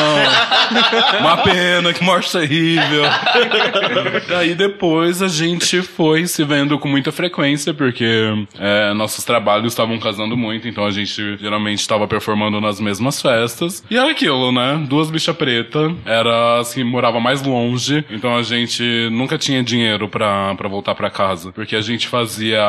Uma 1.21 1.37
pena, 1.39 1.93
que 1.93 2.05
morte 2.05 2.33
terrível. 2.33 3.05
Daí 4.29 4.55
depois 4.55 5.23
a 5.23 5.29
gente 5.29 5.83
foi 5.83 6.27
se 6.27 6.45
vendo 6.45 6.79
com 6.79 6.89
muita 6.89 7.13
frequência, 7.13 7.73
porque 7.73 8.42
é, 8.59 8.93
nossos 8.95 9.25
trabalhos 9.25 9.73
estavam 9.73 9.99
casando 9.99 10.37
muito, 10.37 10.69
então 10.69 10.85
a 10.85 10.91
gente 10.91 11.37
geralmente 11.39 11.81
estava 11.81 12.07
performando 12.07 12.61
nas 12.61 12.81
mesmas 12.81 13.21
festas. 13.21 13.85
E 13.91 13.97
era 13.97 14.11
aquilo, 14.11 14.53
né? 14.53 14.85
Duas 14.89 15.11
bichas 15.11 15.37
preta, 15.37 15.95
era 16.05 16.61
assim, 16.61 16.85
morava 16.85 17.21
mais 17.21 17.43
longe, 17.43 18.05
então 18.11 18.37
a 18.37 18.43
gente 18.43 19.09
nunca 19.11 19.39
tinha 19.39 19.63
dinheiro 19.63 20.09
pra, 20.09 20.55
pra 20.55 20.69
voltar 20.69 20.95
pra 20.95 21.11
casa. 21.11 21.53
Porque 21.53 21.77
a 21.77 21.81
gente 21.81 22.09
fazia 22.09 22.61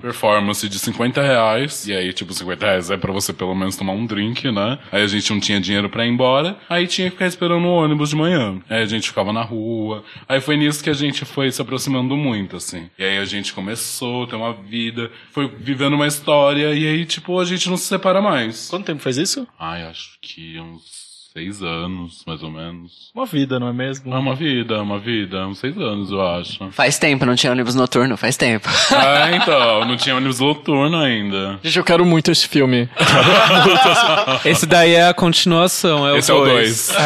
performance 0.00 0.68
de 0.68 0.78
50 0.78 1.22
reais, 1.22 1.86
e 1.86 1.92
aí, 1.92 2.12
tipo, 2.12 2.32
50 2.32 2.66
reais 2.66 2.90
é 2.90 2.96
pra 2.96 3.12
você 3.12 3.32
pelo 3.32 3.54
menos 3.54 3.76
tomar 3.76 3.92
um 3.92 4.06
drink, 4.06 4.50
né? 4.50 4.78
Aí 4.90 5.02
a 5.02 5.06
gente 5.06 5.32
não 5.32 5.40
tinha 5.40 5.60
dinheiro 5.60 5.88
pra 5.88 6.06
ir 6.06 6.10
embora, 6.10 6.56
aí 6.68 6.86
tinha 6.86 7.08
que 7.08 7.12
ficar 7.16 7.26
esperando 7.26 7.64
o 7.66 7.74
ônibus 7.74 8.10
de 8.10 8.16
manhã. 8.16 8.58
Aí 8.68 8.82
a 8.82 8.86
gente 8.86 9.08
ficava 9.08 9.32
na 9.32 9.42
rua. 9.42 10.04
Aí 10.28 10.40
foi 10.40 10.56
nisso 10.56 10.82
que 10.82 10.90
a 10.90 10.94
gente 10.94 11.24
foi 11.24 11.50
se 11.50 11.60
aproximando 11.60 12.16
muito, 12.16 12.56
assim. 12.56 12.88
E 12.98 13.04
aí 13.04 13.18
a 13.18 13.24
gente 13.24 13.52
começou 13.52 14.24
a 14.24 14.26
ter 14.26 14.36
uma 14.36 14.52
vida, 14.52 15.10
foi 15.30 15.48
vivendo 15.48 15.94
uma 15.94 16.06
história, 16.06 16.74
e 16.74 16.86
aí, 16.86 17.06
tipo, 17.06 17.38
a 17.38 17.44
gente 17.44 17.68
não 17.68 17.76
se 17.76 17.84
separa 17.84 18.20
mais. 18.20 18.68
Quanto 18.68 18.86
tempo 18.86 19.00
faz 19.02 19.16
isso? 19.16 19.46
Ai, 19.58 19.82
acho 19.82 20.18
que 20.20 20.58
uns 20.58 21.07
seis 21.32 21.62
anos, 21.62 22.22
mais 22.26 22.42
ou 22.42 22.50
menos. 22.50 23.10
Uma 23.14 23.26
vida, 23.26 23.60
não 23.60 23.68
é 23.68 23.72
mesmo? 23.72 24.12
É 24.12 24.18
uma 24.18 24.34
vida, 24.34 24.74
é 24.76 24.80
uma 24.80 24.98
vida. 24.98 25.46
Uns 25.46 25.58
seis 25.58 25.76
anos, 25.78 26.10
eu 26.10 26.20
acho. 26.26 26.70
Faz 26.72 26.98
tempo, 26.98 27.24
não 27.26 27.36
tinha 27.36 27.52
ônibus 27.52 27.74
noturno, 27.74 28.16
faz 28.16 28.36
tempo. 28.36 28.68
É, 28.92 29.36
então, 29.36 29.84
não 29.84 29.96
tinha 29.96 30.16
ônibus 30.16 30.40
noturno 30.40 30.96
ainda. 30.98 31.58
Gente, 31.62 31.78
eu 31.78 31.84
quero 31.84 32.04
muito 32.04 32.30
esse 32.32 32.48
filme. 32.48 32.88
Esse 34.44 34.66
daí 34.66 34.94
é 34.94 35.08
a 35.08 35.14
continuação, 35.14 36.08
é 36.08 36.18
Esse 36.18 36.32
o 36.32 36.36
é 36.36 36.38
o 36.38 36.44
2. 36.44 36.54
dois. 36.56 36.96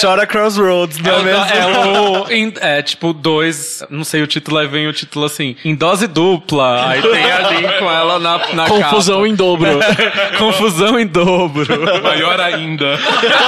Chora 0.00 0.26
Crossroads, 0.26 0.98
não 0.98 1.10
é, 1.10 1.14
É, 1.14 1.18
o- 1.18 1.24
mesmo? 1.24 1.44
é 1.50 2.62
o. 2.62 2.64
é 2.78 2.82
tipo 2.82 3.12
dois. 3.12 3.82
Não 3.90 4.04
sei 4.04 4.22
o 4.22 4.26
título, 4.26 4.58
aí 4.58 4.66
vem 4.66 4.86
o 4.86 4.92
título 4.92 5.24
assim. 5.24 5.56
Em 5.64 5.74
dose 5.74 6.06
dupla. 6.06 6.88
Aí 6.90 7.02
tem 7.02 7.30
a 7.30 7.50
Lin 7.50 7.78
com 7.78 7.90
ela 7.90 8.18
na, 8.18 8.54
na 8.54 8.66
Confusão 8.68 9.26
em 9.26 9.34
dobro. 9.34 9.78
capa. 9.78 10.36
Confusão 10.38 10.98
em 10.98 11.06
dobro. 11.06 11.66
Maior 12.02 12.40
ainda. 12.40 12.98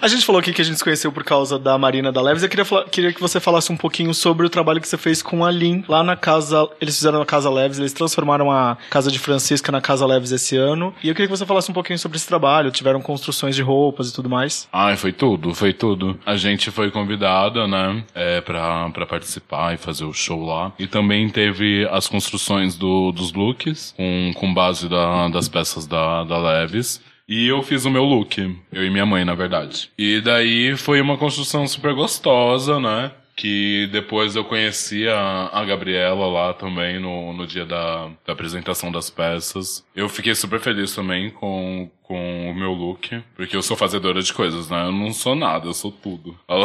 A 0.00 0.08
gente 0.08 0.24
falou 0.24 0.38
aqui 0.40 0.52
que 0.52 0.60
a 0.60 0.64
gente 0.64 0.76
se 0.78 0.84
conheceu 0.84 1.10
por 1.12 1.24
causa 1.24 1.58
da 1.58 1.76
Marina 1.78 2.10
da 2.12 2.20
Leves. 2.22 2.42
Eu 2.42 2.48
queria, 2.48 2.64
falar- 2.64 2.84
queria 2.84 3.12
que 3.12 3.20
você 3.20 3.40
falasse 3.40 3.72
um 3.72 3.76
pouquinho 3.76 4.12
sobre 4.14 4.46
o 4.46 4.50
trabalho 4.50 4.80
que 4.80 4.88
você 4.88 4.96
fez 4.98 5.22
com 5.22 5.44
a 5.44 5.50
Lin 5.50 5.84
lá 5.88 6.02
na 6.02 6.16
casa. 6.16 6.68
Eles 6.80 6.96
fizeram 6.96 7.18
na 7.18 7.26
Casa 7.26 7.50
Leves, 7.50 7.78
eles 7.78 7.92
transformaram 7.92 8.50
a 8.50 8.76
Casa 8.90 9.10
de 9.10 9.18
Francisca 9.18 9.70
na 9.72 9.80
Casa 9.80 10.06
Leves 10.06 10.32
esse 10.32 10.56
ano. 10.56 10.94
E 11.02 11.08
eu 11.08 11.14
queria 11.14 11.28
que 11.28 11.36
você 11.36 11.46
falasse 11.46 11.70
um 11.70 11.74
pouquinho 11.74 11.98
sobre 11.98 12.16
esse 12.16 12.26
trabalho. 12.26 12.70
Tiveram 12.70 13.00
construções 13.00 13.54
de 13.56 13.62
roupas 13.62 14.10
e 14.10 14.14
tudo 14.14 14.28
mais. 14.28 14.68
Ai, 14.72 14.96
foi 14.96 15.12
tudo, 15.12 15.54
foi 15.54 15.72
tudo. 15.72 16.18
A 16.24 16.36
gente 16.36 16.70
foi 16.70 16.90
convidada, 16.90 17.66
né, 17.66 18.02
é, 18.14 18.40
pra, 18.40 18.88
pra 18.90 19.06
participar 19.06 19.74
e 19.74 19.76
fazer 19.76 20.04
o 20.04 20.12
show 20.12 20.44
lá. 20.44 20.72
E 20.78 20.86
também 20.86 21.28
teve 21.28 21.86
as 21.90 22.06
construções 22.08 22.76
do, 22.76 23.12
dos 23.12 23.32
looks, 23.32 23.94
com, 23.96 24.32
com 24.34 24.52
base 24.54 24.88
da- 24.88 25.28
das 25.28 25.48
peças 25.48 25.86
da, 25.86 26.24
da 26.24 26.38
Leves. 26.38 27.00
E 27.30 27.46
eu 27.46 27.62
fiz 27.62 27.84
o 27.84 27.90
meu 27.90 28.02
look, 28.02 28.38
eu 28.72 28.84
e 28.84 28.90
minha 28.90 29.06
mãe, 29.06 29.24
na 29.24 29.36
verdade. 29.36 29.88
E 29.96 30.20
daí 30.20 30.76
foi 30.76 31.00
uma 31.00 31.16
construção 31.16 31.64
super 31.64 31.94
gostosa, 31.94 32.80
né? 32.80 33.12
Que 33.36 33.88
depois 33.92 34.34
eu 34.34 34.44
conheci 34.44 35.06
a, 35.06 35.48
a 35.52 35.64
Gabriela 35.64 36.26
lá 36.26 36.52
também 36.52 36.98
no, 36.98 37.32
no 37.32 37.46
dia 37.46 37.64
da, 37.64 38.10
da 38.26 38.32
apresentação 38.32 38.90
das 38.90 39.08
peças. 39.10 39.86
Eu 39.94 40.08
fiquei 40.08 40.34
super 40.34 40.58
feliz 40.58 40.92
também 40.92 41.30
com, 41.30 41.88
com 42.02 42.50
o 42.50 42.54
meu 42.54 42.72
look, 42.72 43.22
porque 43.36 43.56
eu 43.56 43.62
sou 43.62 43.76
fazedora 43.76 44.20
de 44.20 44.32
coisas, 44.32 44.68
né? 44.68 44.86
Eu 44.86 44.92
não 44.92 45.12
sou 45.12 45.36
nada, 45.36 45.68
eu 45.68 45.72
sou 45.72 45.92
tudo. 45.92 46.36
Tá? 46.48 46.56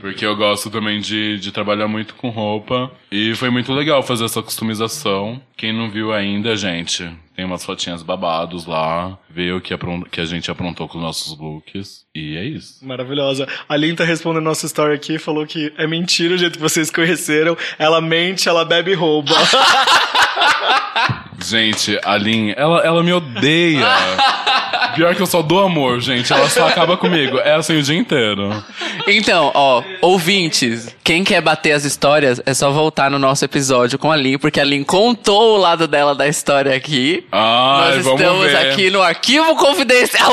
Porque 0.00 0.24
eu 0.24 0.36
gosto 0.36 0.70
também 0.70 1.00
de, 1.00 1.38
de 1.38 1.50
trabalhar 1.50 1.88
muito 1.88 2.14
com 2.14 2.28
roupa. 2.28 2.92
E 3.10 3.34
foi 3.34 3.48
muito 3.48 3.72
legal 3.72 4.02
fazer 4.02 4.26
essa 4.26 4.42
customização. 4.42 5.40
Quem 5.56 5.72
não 5.72 5.90
viu 5.90 6.12
ainda, 6.12 6.54
gente, 6.54 7.10
tem 7.40 7.46
umas 7.46 7.64
fotinhas 7.64 8.02
babados 8.02 8.66
lá. 8.66 9.16
Vê 9.30 9.50
o 9.50 9.62
que, 9.62 9.74
que 10.10 10.20
a 10.20 10.26
gente 10.26 10.50
aprontou 10.50 10.86
com 10.86 10.98
os 10.98 11.04
nossos 11.04 11.38
looks. 11.38 12.04
E 12.14 12.36
é 12.36 12.44
isso. 12.44 12.86
Maravilhosa. 12.86 13.48
A 13.66 13.76
Lin 13.76 13.94
tá 13.94 14.04
respondendo 14.04 14.44
nossa 14.44 14.66
história 14.66 14.94
aqui 14.94 15.18
falou 15.18 15.46
que 15.46 15.72
é 15.78 15.86
mentira 15.86 16.34
o 16.34 16.36
jeito 16.36 16.58
que 16.58 16.62
vocês 16.62 16.90
conheceram. 16.90 17.56
Ela 17.78 17.98
mente, 18.02 18.46
ela 18.46 18.62
bebe 18.62 18.90
e 18.90 18.94
rouba. 18.94 19.32
Gente, 21.42 21.98
a 22.04 22.18
Lin, 22.18 22.52
ela, 22.54 22.80
ela 22.80 23.02
me 23.02 23.14
odeia. 23.14 23.86
Pior 24.94 25.14
que 25.14 25.22
eu 25.22 25.26
só 25.26 25.42
dou 25.42 25.60
amor, 25.64 26.00
gente. 26.00 26.32
Ela 26.32 26.48
só 26.48 26.66
acaba 26.68 26.96
comigo. 26.96 27.38
É 27.38 27.54
assim 27.54 27.78
o 27.78 27.82
dia 27.82 27.96
inteiro. 27.98 28.62
Então, 29.06 29.50
ó, 29.54 29.82
ouvintes, 30.00 30.94
quem 31.02 31.24
quer 31.24 31.40
bater 31.40 31.72
as 31.72 31.84
histórias 31.84 32.40
é 32.44 32.52
só 32.54 32.70
voltar 32.70 33.10
no 33.10 33.18
nosso 33.18 33.44
episódio 33.44 33.98
com 33.98 34.10
a 34.12 34.16
Lin, 34.16 34.38
porque 34.38 34.60
a 34.60 34.64
Lin 34.64 34.84
contou 34.84 35.56
o 35.56 35.56
lado 35.56 35.86
dela 35.88 36.14
da 36.14 36.26
história 36.28 36.74
aqui. 36.76 37.24
Ai, 37.32 37.96
Nós 37.96 38.04
vamos 38.04 38.20
estamos 38.20 38.46
ver. 38.46 38.56
aqui 38.56 38.90
no 38.90 39.02
arquivo 39.02 39.56
confidencial. 39.56 40.30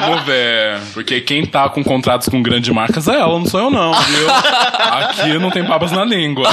Vamos 0.00 0.22
ver. 0.24 0.78
Porque 0.92 1.20
quem 1.20 1.44
tá 1.46 1.68
com 1.68 1.82
contratos 1.82 2.28
com 2.28 2.42
grandes 2.42 2.72
marcas 2.74 3.08
é 3.08 3.14
ela, 3.14 3.38
não 3.38 3.46
sou 3.46 3.60
eu 3.60 3.70
não, 3.70 3.92
viu? 3.92 4.30
Aqui 4.30 5.38
não 5.38 5.50
tem 5.50 5.64
papas 5.64 5.92
na 5.92 6.04
língua. 6.04 6.48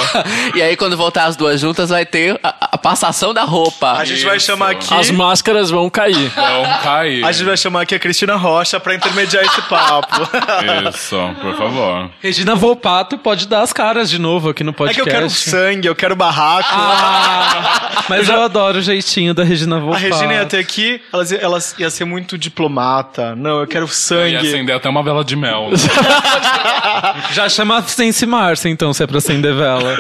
e 0.56 0.62
aí, 0.62 0.76
quando 0.76 0.96
voltar 0.98 1.26
as 1.26 1.36
duas 1.36 1.60
juntas, 1.60 1.90
vai 1.90 2.06
ter 2.06 2.40
a, 2.44 2.70
a 2.74 2.78
passação 2.78 3.34
da 3.34 3.44
roupa. 3.44 3.92
A 3.94 4.06
gente 4.06 4.24
vai 4.26 4.38
Isso. 4.38 4.46
chamar 4.48 4.72
aqui. 4.72 4.94
As 4.94 5.10
máscaras 5.12 5.70
vão 5.70 5.90
cair. 5.90 6.18
Então, 6.28 6.64
cair. 6.84 7.07
A 7.24 7.32
gente 7.32 7.46
vai 7.46 7.58
chamar 7.58 7.82
aqui 7.82 7.96
a 7.96 8.00
Cristina 8.00 8.36
Rocha 8.36 8.80
pra 8.80 8.94
intermediar 8.96 9.44
esse 9.44 9.62
papo. 9.64 10.16
Isso, 10.94 11.18
por 11.42 11.56
favor. 11.58 12.10
Regina 12.22 12.56
Volpato 12.56 13.18
pode 13.18 13.48
dar 13.48 13.62
as 13.62 13.72
caras 13.74 14.10
de 14.10 14.20
novo 14.20 14.50
aqui 14.50 14.64
no 14.64 14.72
É 14.72 14.74
que 14.74 14.78
podcast. 14.78 15.00
eu 15.00 15.06
quero 15.16 15.30
sangue, 15.30 15.88
eu 15.88 15.96
quero 15.96 16.16
barraco. 16.16 16.70
Ah, 16.72 18.04
mas 18.10 18.28
eu 18.30 18.42
adoro 18.42 18.80
o 18.80 18.82
jeitinho 18.82 19.34
da 19.34 19.44
Regina 19.44 19.78
a 19.78 19.80
Volpato. 19.80 20.02
Regina 20.04 20.34
ia 20.34 20.46
ter 20.46 20.60
aqui, 20.60 21.02
ela 21.14 21.24
ia, 21.30 21.38
ela 21.38 21.60
ia 21.80 21.90
ser 21.90 22.06
muito 22.06 22.38
diplomata. 22.38 23.36
Não, 23.36 23.60
eu 23.62 23.68
quero 23.68 23.86
E 23.86 23.90
sangue. 23.90 24.36
acender 24.36 24.76
até 24.76 24.90
uma 24.90 25.04
vela 25.04 25.24
de 25.24 25.36
mel. 25.36 25.70
Já 27.34 27.50
chama 27.50 27.82
Sense 27.84 28.26
Marcia, 28.26 28.70
então, 28.70 28.94
se 28.94 29.04
é 29.04 29.08
pra 29.08 29.18
acender 29.18 29.54
vela. 29.54 29.96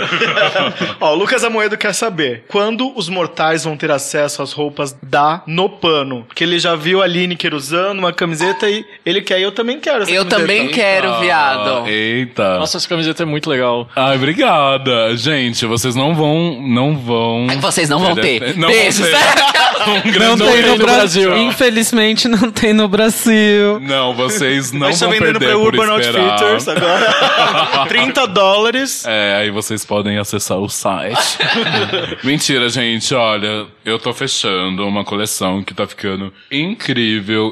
Ó, 0.99 1.12
o 1.14 1.16
Lucas 1.16 1.43
Amoedo 1.43 1.78
quer 1.78 1.93
saber 1.93 2.45
quando 2.47 2.91
os 2.97 3.10
mortais 3.10 3.64
vão 3.64 3.76
ter 3.78 3.91
acesso 3.91 4.41
às 4.41 4.51
roupas 4.53 4.95
da 5.01 5.41
No 5.45 5.70
Pano. 5.70 6.24
Porque 6.28 6.43
ele 6.43 6.60
já 6.60 6.76
viu 6.76 6.97
a 7.02 7.08
Lineker 7.08 7.54
usando 7.54 8.00
uma 8.00 8.12
camiseta 8.14 8.70
e 8.70 8.86
ele 9.06 9.22
quer, 9.22 9.39
e 9.39 9.43
eu 9.43 9.52
também 9.52 9.80
quero 9.80 10.04
essa 10.04 10.12
Eu 10.12 10.24
camiseta. 10.26 10.41
também 10.41 10.68
quero, 10.70 11.20
viado. 11.20 11.88
Eita. 11.88 12.60
Nossa, 12.60 12.78
essa 12.78 12.88
camiseta 12.88 13.24
é 13.24 13.26
muito 13.26 13.50
legal. 13.50 13.88
Ai, 13.95 14.16
obrigada. 14.16 15.16
Gente, 15.16 15.66
vocês 15.66 15.95
não 15.95 16.14
vão. 16.16 16.62
Não 16.62 16.98
vão. 16.98 17.48
Vocês 17.62 17.89
não 17.89 18.00
vão 18.00 18.16
ter. 18.16 18.58
Não 18.58 18.68
Beijos. 18.68 19.00
vão 19.00 19.10
ter. 19.10 19.58
Um 19.88 19.93
Não 19.93 20.12
grande 20.12 20.43
tem 20.43 20.56
no 20.64 20.68
beijo. 20.68 20.78
Brasil. 20.84 21.38
Infelizmente, 21.38 22.28
não 22.28 22.52
tem 22.52 22.74
no 22.74 22.89
Brasil. 22.89 23.80
Não, 23.80 24.14
vocês 24.14 24.74
não 24.74 24.91
vão 24.91 25.10
vendendo 25.12 25.39
perder 25.39 25.45
pra 25.45 25.54
por 25.54 25.66
Urban 25.80 26.00
esperar. 26.00 26.30
Outfitters 26.32 26.68
agora. 26.68 27.86
30 27.88 28.28
dólares. 28.28 29.06
É, 29.08 29.36
aí 29.36 29.50
vocês 29.52 29.86
podem 29.86 30.18
acessar 30.18 30.58
o 30.58 30.68
site. 30.68 31.38
Mentira, 32.24 32.68
gente, 32.68 33.14
olha, 33.16 33.66
eu 33.86 33.98
tô 33.98 34.12
fechando 34.14 34.86
uma 34.86 35.06
coleção 35.06 35.64
que 35.64 35.74
tá 35.74 35.88
ficando 35.88 36.34
incrível, 36.52 36.87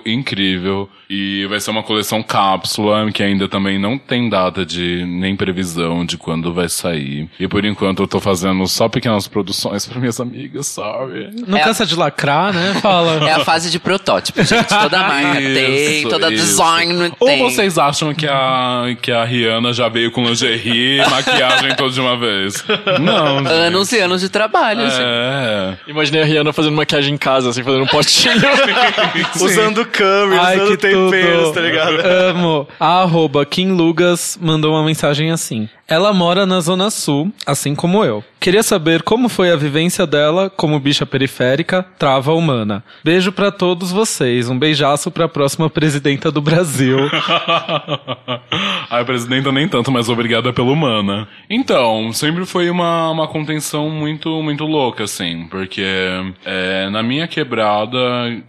incrível. 0.06 0.90
E 1.08 1.46
vai 1.48 1.60
ser 1.60 1.70
uma 1.70 1.84
coleção 1.84 2.24
cápsula, 2.24 3.12
que 3.12 3.22
ainda 3.22 3.48
também 3.48 3.78
não 3.78 3.96
tem 3.96 4.28
data 4.28 4.66
de 4.66 5.06
nem 5.06 5.36
previsão 5.36 6.04
de 6.04 6.18
quando 6.18 6.52
vai 6.52 6.68
sair. 6.68 7.30
E 7.40 7.48
por 7.48 7.64
enquanto 7.64 8.02
eu 8.02 8.08
tô 8.08 8.20
fazendo 8.20 8.66
só 8.68 8.90
pequenas 8.90 9.28
produções 9.28 9.86
pra 9.86 10.00
minhas 10.00 10.20
amigas, 10.20 10.66
sabe? 10.66 11.30
Não 11.48 11.60
É- 11.60 11.62
cansa 11.64 11.86
de 11.86 11.96
lacrar, 11.96 12.52
né? 12.54 12.74
Fala. 12.82 13.16
É 13.30 13.34
a 13.34 13.40
fase 13.42 13.70
de 13.70 13.80
protótipo, 13.80 14.44
gente. 14.44 14.68
Toda 14.68 15.00
marca 15.00 15.40
tem, 15.40 16.00
Isso, 16.00 16.10
toda 16.10 16.32
isso. 16.34 16.44
design 16.44 17.12
Ou 17.20 17.28
tem. 17.28 17.40
vocês 17.44 17.78
acham 17.78 18.14
que 18.14 18.28
a, 18.28 18.96
que 19.02 19.12
a 19.12 19.24
Rihanna 19.24 19.74
já 19.74 19.88
veio 19.90 20.12
com 20.12 20.24
lingerie 20.24 21.00
e 21.02 21.06
maquiagem 21.10 21.76
toda 21.76 21.92
de 21.92 22.02
uma 22.02 22.18
vez? 22.18 22.64
Não, 23.00 23.40
gente. 23.40 23.48
Anos 23.52 23.92
e 23.92 24.00
anos 24.00 24.22
de 24.22 24.30
trabalho, 24.30 24.82
gente. 24.90 25.02
É. 25.02 25.78
Imaginei 25.88 26.22
a 26.24 26.26
Rihanna 26.26 26.52
fazendo 26.54 26.76
maquiagem 26.76 27.14
em 27.14 27.18
casa, 27.18 27.50
assim, 27.50 27.64
fazendo 27.64 27.84
um 27.84 27.88
potinho. 27.88 28.34
Usando 29.40 29.86
curry, 29.86 30.38
Ai, 30.40 30.56
usando 30.60 30.78
temperos, 30.78 31.44
tudo. 31.46 31.54
tá 31.54 31.62
ligado? 31.62 32.00
Amo. 32.06 32.68
A 32.80 33.02
arroba 33.02 33.46
Kim 33.46 33.72
Lugas 33.72 34.38
mandou 34.42 34.74
uma 34.74 34.84
mensagem 34.84 35.32
assim. 35.32 35.68
Ela 35.88 36.12
mora 36.12 36.46
na 36.48 36.60
Zona 36.60 36.90
Sul, 36.90 37.32
assim 37.46 37.76
como 37.76 38.04
eu. 38.04 38.24
Queria 38.40 38.62
saber 38.64 39.02
como 39.02 39.28
foi 39.28 39.52
a 39.52 39.56
vivência 39.56 40.06
dela 40.06 40.52
como 40.52 40.80
bicha 40.80 41.06
periférica, 41.06 41.84
trava 41.98 42.34
humana. 42.34 42.84
Beijo 43.04 43.32
pra 43.32 43.52
todos 43.52 43.92
vocês. 43.92 44.50
Um 44.50 44.58
beijaço 44.58 45.10
pra 45.10 45.28
próxima 45.28 45.70
presidenta 45.70 46.32
do 46.32 46.42
Brasil. 46.42 46.98
Ai, 48.90 49.04
presidenta, 49.04 49.52
nem 49.52 49.68
tanto, 49.68 49.92
mas 49.92 50.10
obrigada 50.10 50.54
pelo 50.54 50.72
humana. 50.72 51.28
Então, 51.50 52.12
sempre 52.14 52.46
foi 52.46 52.70
uma, 52.70 53.10
uma 53.10 53.28
contenção 53.28 53.90
muito, 53.90 54.42
muito 54.44 54.64
louca, 54.64 55.06
assim, 55.06 55.48
porque 55.50 55.84
é, 56.46 56.90
na 56.92 57.02
minha 57.02 57.28
quebrada, 57.28 57.98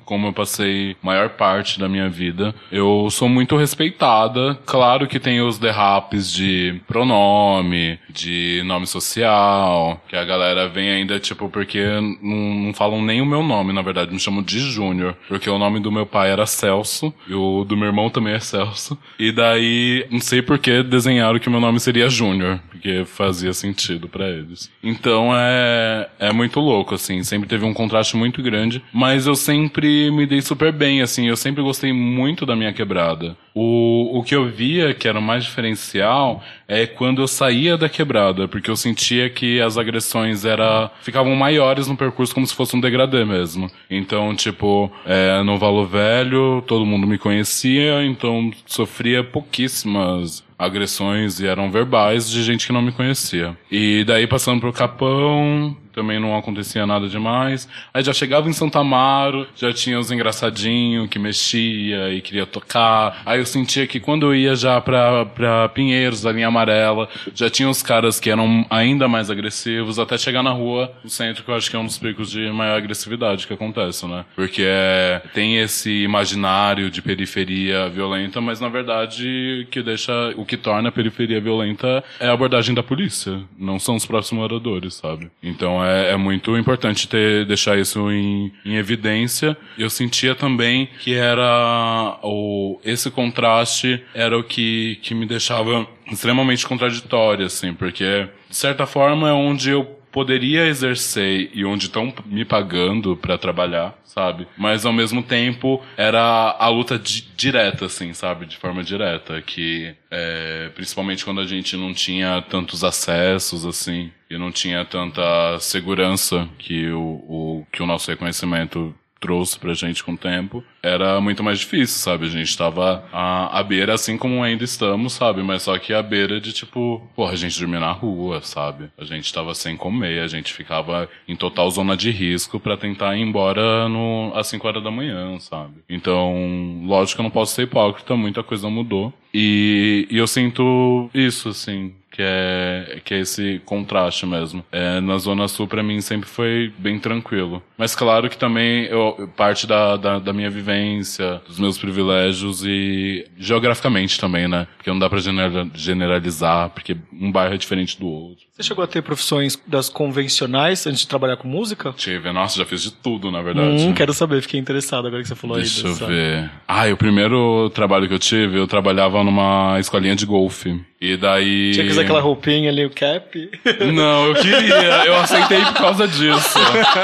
como 0.04 0.26
eu 0.26 0.32
passei 0.32 0.94
maior 1.02 1.30
parte 1.30 1.80
da 1.80 1.88
minha 1.88 2.08
vida, 2.08 2.54
eu 2.70 3.08
sou 3.10 3.28
muito 3.28 3.56
respeitada. 3.56 4.58
Claro 4.66 5.06
que 5.06 5.18
tem 5.18 5.40
os 5.40 5.58
derrapes 5.58 6.30
de 6.30 6.80
pronome, 7.26 7.98
de 8.08 8.62
nome 8.64 8.86
social, 8.86 10.00
que 10.08 10.16
a 10.16 10.24
galera 10.24 10.68
vem 10.68 10.90
ainda, 10.90 11.18
tipo, 11.18 11.48
porque 11.48 11.82
não, 12.22 12.54
não 12.66 12.74
falam 12.74 13.02
nem 13.02 13.20
o 13.20 13.26
meu 13.26 13.42
nome, 13.42 13.72
na 13.72 13.82
verdade, 13.82 14.12
me 14.12 14.20
chamam 14.20 14.42
de 14.42 14.58
Júnior, 14.58 15.16
porque 15.28 15.50
o 15.50 15.58
nome 15.58 15.80
do 15.80 15.90
meu 15.90 16.06
pai 16.06 16.30
era 16.30 16.46
Celso, 16.46 17.12
e 17.28 17.34
o 17.34 17.64
do 17.64 17.76
meu 17.76 17.88
irmão 17.88 18.08
também 18.08 18.34
é 18.34 18.40
Celso, 18.40 18.96
e 19.18 19.32
daí, 19.32 20.06
não 20.10 20.20
sei 20.20 20.40
por 20.40 20.58
que 20.58 20.82
desenharam 20.82 21.38
que 21.38 21.50
meu 21.50 21.60
nome 21.60 21.80
seria 21.80 22.08
Júnior, 22.08 22.60
porque 22.70 23.04
fazia 23.04 23.52
sentido 23.52 24.08
pra 24.08 24.28
eles. 24.28 24.70
Então 24.82 25.30
é, 25.34 26.08
é 26.18 26.32
muito 26.32 26.60
louco, 26.60 26.94
assim, 26.94 27.22
sempre 27.24 27.48
teve 27.48 27.64
um 27.64 27.74
contraste 27.74 28.16
muito 28.16 28.42
grande, 28.42 28.82
mas 28.92 29.26
eu 29.26 29.34
sempre 29.34 30.10
me 30.10 30.26
dei 30.26 30.40
super 30.40 30.72
bem, 30.72 31.02
assim, 31.02 31.28
eu 31.28 31.36
sempre 31.36 31.62
gostei 31.62 31.92
muito 31.92 32.46
da 32.46 32.54
minha 32.54 32.72
quebrada. 32.72 33.36
O, 33.58 34.18
o 34.18 34.22
que 34.22 34.36
eu 34.36 34.50
via 34.50 34.92
que 34.92 35.08
era 35.08 35.18
o 35.18 35.22
mais 35.22 35.44
diferencial 35.44 36.44
é 36.68 36.86
quando 36.86 37.22
eu 37.22 37.26
saía 37.26 37.78
da 37.78 37.88
quebrada, 37.88 38.46
porque 38.46 38.70
eu 38.70 38.76
sentia 38.76 39.30
que 39.30 39.62
as 39.62 39.78
agressões 39.78 40.44
era, 40.44 40.90
ficavam 41.00 41.34
maiores 41.34 41.88
no 41.88 41.96
percurso 41.96 42.34
como 42.34 42.46
se 42.46 42.54
fosse 42.54 42.76
um 42.76 42.80
degradê 42.80 43.24
mesmo. 43.24 43.70
Então, 43.90 44.36
tipo, 44.36 44.92
é, 45.06 45.42
no 45.42 45.56
Valo 45.56 45.86
Velho, 45.86 46.62
todo 46.66 46.84
mundo 46.84 47.06
me 47.06 47.16
conhecia, 47.16 48.04
então 48.04 48.50
sofria 48.66 49.24
pouquíssimas 49.24 50.44
agressões 50.58 51.40
e 51.40 51.46
eram 51.46 51.70
verbais 51.70 52.28
de 52.30 52.42
gente 52.42 52.66
que 52.66 52.72
não 52.74 52.82
me 52.82 52.92
conhecia. 52.92 53.56
E 53.70 54.04
daí 54.04 54.26
passando 54.26 54.60
pro 54.60 54.72
Capão, 54.72 55.74
também 55.96 56.20
não 56.20 56.36
acontecia 56.36 56.86
nada 56.86 57.08
demais. 57.08 57.66
Aí 57.92 58.04
já 58.04 58.12
chegava 58.12 58.50
em 58.50 58.52
Santa 58.52 58.80
Amaro, 58.80 59.48
já 59.56 59.72
tinha 59.72 59.98
os 59.98 60.12
engraçadinhos 60.12 61.08
que 61.08 61.18
mexia 61.18 62.12
e 62.12 62.20
queria 62.20 62.44
tocar. 62.44 63.22
Aí 63.24 63.38
eu 63.38 63.46
sentia 63.46 63.86
que 63.86 63.98
quando 63.98 64.26
eu 64.26 64.34
ia 64.34 64.54
já 64.54 64.78
pra, 64.78 65.24
pra 65.24 65.70
Pinheiros, 65.70 66.20
da 66.20 66.30
linha 66.30 66.48
amarela, 66.48 67.08
já 67.34 67.48
tinha 67.48 67.70
os 67.70 67.82
caras 67.82 68.20
que 68.20 68.28
eram 68.28 68.66
ainda 68.68 69.08
mais 69.08 69.30
agressivos, 69.30 69.98
até 69.98 70.18
chegar 70.18 70.42
na 70.42 70.50
rua, 70.50 70.92
no 71.02 71.08
centro, 71.08 71.42
que 71.42 71.50
eu 71.50 71.54
acho 71.54 71.70
que 71.70 71.76
é 71.76 71.78
um 71.78 71.86
dos 71.86 71.96
picos 71.96 72.30
de 72.30 72.50
maior 72.50 72.76
agressividade 72.76 73.46
que 73.46 73.54
acontece, 73.54 74.06
né? 74.06 74.26
Porque 74.34 74.64
é, 74.66 75.22
tem 75.32 75.56
esse 75.56 76.02
imaginário 76.02 76.90
de 76.90 77.00
periferia 77.00 77.88
violenta, 77.88 78.38
mas 78.38 78.60
na 78.60 78.68
verdade 78.68 79.66
que 79.70 79.82
deixa, 79.82 80.12
o 80.36 80.44
que 80.44 80.58
torna 80.58 80.90
a 80.90 80.92
periferia 80.92 81.40
violenta 81.40 82.04
é 82.20 82.28
a 82.28 82.34
abordagem 82.34 82.74
da 82.74 82.82
polícia, 82.82 83.40
não 83.58 83.78
são 83.78 83.96
os 83.96 84.04
próprios 84.04 84.32
moradores, 84.32 84.94
sabe? 84.94 85.30
Então 85.42 85.82
é, 85.82 85.85
é 85.86 86.16
muito 86.16 86.56
importante 86.56 87.08
ter, 87.08 87.44
deixar 87.46 87.78
isso 87.78 88.10
em, 88.10 88.52
em 88.64 88.76
evidência. 88.76 89.56
Eu 89.78 89.90
sentia 89.90 90.34
também 90.34 90.88
que 91.00 91.14
era 91.14 92.18
o, 92.22 92.78
esse 92.84 93.10
contraste 93.10 94.02
era 94.14 94.38
o 94.38 94.44
que, 94.44 94.98
que 95.02 95.14
me 95.14 95.26
deixava 95.26 95.86
extremamente 96.10 96.66
contraditório, 96.66 97.46
assim, 97.46 97.74
porque 97.74 98.28
de 98.48 98.56
certa 98.56 98.86
forma 98.86 99.28
é 99.28 99.32
onde 99.32 99.70
eu 99.70 99.95
poderia 100.16 100.66
exercer 100.66 101.50
e 101.52 101.62
onde 101.62 101.88
estão 101.88 102.10
me 102.24 102.42
pagando 102.42 103.14
pra 103.18 103.36
trabalhar, 103.36 103.94
sabe? 104.02 104.48
Mas 104.56 104.86
ao 104.86 104.92
mesmo 104.94 105.22
tempo 105.22 105.84
era 105.94 106.56
a 106.58 106.68
luta 106.70 106.98
di- 106.98 107.28
direta, 107.36 107.84
assim, 107.84 108.14
sabe? 108.14 108.46
De 108.46 108.56
forma 108.56 108.82
direta, 108.82 109.42
que 109.42 109.94
é, 110.10 110.70
principalmente 110.74 111.22
quando 111.22 111.42
a 111.42 111.46
gente 111.46 111.76
não 111.76 111.92
tinha 111.92 112.40
tantos 112.40 112.82
acessos, 112.82 113.66
assim, 113.66 114.10
e 114.30 114.38
não 114.38 114.50
tinha 114.50 114.86
tanta 114.86 115.58
segurança 115.60 116.48
que 116.56 116.88
o, 116.92 117.00
o 117.28 117.66
que 117.70 117.82
o 117.82 117.86
nosso 117.86 118.10
reconhecimento 118.10 118.94
trouxe 119.20 119.58
pra 119.58 119.74
gente 119.74 120.04
com 120.04 120.12
o 120.12 120.16
tempo, 120.16 120.62
era 120.82 121.20
muito 121.20 121.42
mais 121.42 121.58
difícil, 121.58 121.98
sabe? 121.98 122.26
A 122.26 122.30
gente 122.30 122.56
tava 122.56 123.04
à, 123.12 123.58
à 123.58 123.62
beira, 123.62 123.94
assim 123.94 124.16
como 124.16 124.42
ainda 124.42 124.64
estamos, 124.64 125.14
sabe? 125.14 125.42
Mas 125.42 125.62
só 125.62 125.78
que 125.78 125.92
à 125.92 126.02
beira 126.02 126.40
de, 126.40 126.52
tipo, 126.52 127.02
porra, 127.14 127.32
a 127.32 127.36
gente 127.36 127.58
dormia 127.58 127.80
na 127.80 127.92
rua, 127.92 128.40
sabe? 128.42 128.90
A 128.96 129.04
gente 129.04 129.32
tava 129.32 129.54
sem 129.54 129.76
comer, 129.76 130.20
a 130.20 130.28
gente 130.28 130.52
ficava 130.52 131.08
em 131.26 131.36
total 131.36 131.70
zona 131.70 131.96
de 131.96 132.10
risco 132.10 132.60
pra 132.60 132.76
tentar 132.76 133.16
ir 133.16 133.22
embora 133.22 133.88
no, 133.88 134.32
às 134.34 134.46
5 134.48 134.66
horas 134.66 134.82
da 134.82 134.90
manhã, 134.90 135.38
sabe? 135.40 135.74
Então, 135.88 136.82
lógico 136.84 137.16
que 137.16 137.20
eu 137.20 137.24
não 137.24 137.30
posso 137.30 137.54
ser 137.54 137.62
hipócrita, 137.62 138.16
muita 138.16 138.42
coisa 138.42 138.68
mudou. 138.68 139.12
E, 139.32 140.06
e 140.10 140.16
eu 140.16 140.26
sinto 140.26 141.10
isso, 141.12 141.50
assim, 141.50 141.92
que 142.16 142.22
é, 142.22 143.00
que 143.04 143.12
é 143.12 143.18
esse 143.20 143.60
contraste 143.66 144.24
mesmo. 144.24 144.64
É, 144.72 145.00
na 145.02 145.18
Zona 145.18 145.46
Sul, 145.48 145.68
pra 145.68 145.82
mim, 145.82 146.00
sempre 146.00 146.26
foi 146.26 146.72
bem 146.78 146.98
tranquilo. 146.98 147.62
Mas 147.76 147.94
claro 147.94 148.30
que 148.30 148.38
também 148.38 148.84
eu, 148.86 149.30
parte 149.36 149.66
da, 149.66 149.98
da, 149.98 150.18
da 150.18 150.32
minha 150.32 150.48
vivência, 150.48 151.42
dos 151.46 151.58
meus 151.58 151.76
privilégios 151.76 152.64
e 152.64 153.26
geograficamente 153.36 154.18
também, 154.18 154.48
né? 154.48 154.66
Porque 154.78 154.88
não 154.88 154.98
dá 154.98 155.10
pra 155.10 155.18
genera- 155.18 155.68
generalizar, 155.74 156.70
porque 156.70 156.96
um 157.12 157.30
bairro 157.30 157.54
é 157.54 157.58
diferente 157.58 157.98
do 158.00 158.06
outro. 158.06 158.45
Você 158.56 158.62
chegou 158.62 158.82
a 158.82 158.86
ter 158.86 159.02
profissões 159.02 159.60
das 159.66 159.90
convencionais 159.90 160.86
antes 160.86 161.00
de 161.00 161.06
trabalhar 161.08 161.36
com 161.36 161.46
música? 161.46 161.92
Tive, 161.94 162.32
nossa, 162.32 162.56
já 162.56 162.64
fiz 162.64 162.82
de 162.82 162.90
tudo, 162.90 163.30
na 163.30 163.42
verdade. 163.42 163.82
Hum, 163.84 163.92
quero 163.92 164.14
saber, 164.14 164.40
fiquei 164.40 164.58
interessado 164.58 165.06
agora 165.06 165.20
que 165.20 165.28
você 165.28 165.34
falou 165.34 165.58
Deixa 165.58 165.86
aí. 165.86 165.92
eu 165.92 166.06
ver. 166.06 166.50
Ah, 166.66 166.88
e 166.88 166.92
o 166.94 166.96
primeiro 166.96 167.68
trabalho 167.74 168.08
que 168.08 168.14
eu 168.14 168.18
tive, 168.18 168.56
eu 168.58 168.66
trabalhava 168.66 169.22
numa 169.22 169.76
escolinha 169.78 170.16
de 170.16 170.24
golfe. 170.24 170.82
E 170.98 171.18
daí. 171.18 171.72
Tinha 171.74 171.84
que 171.84 171.92
usar 171.92 172.00
aquela 172.00 172.20
roupinha 172.22 172.70
ali, 172.70 172.86
o 172.86 172.88
cap. 172.88 173.50
Não, 173.92 174.28
eu 174.28 174.34
queria. 174.36 175.04
Eu 175.04 175.16
aceitei 175.16 175.60
por 175.66 175.74
causa 175.74 176.08
disso. 176.08 176.58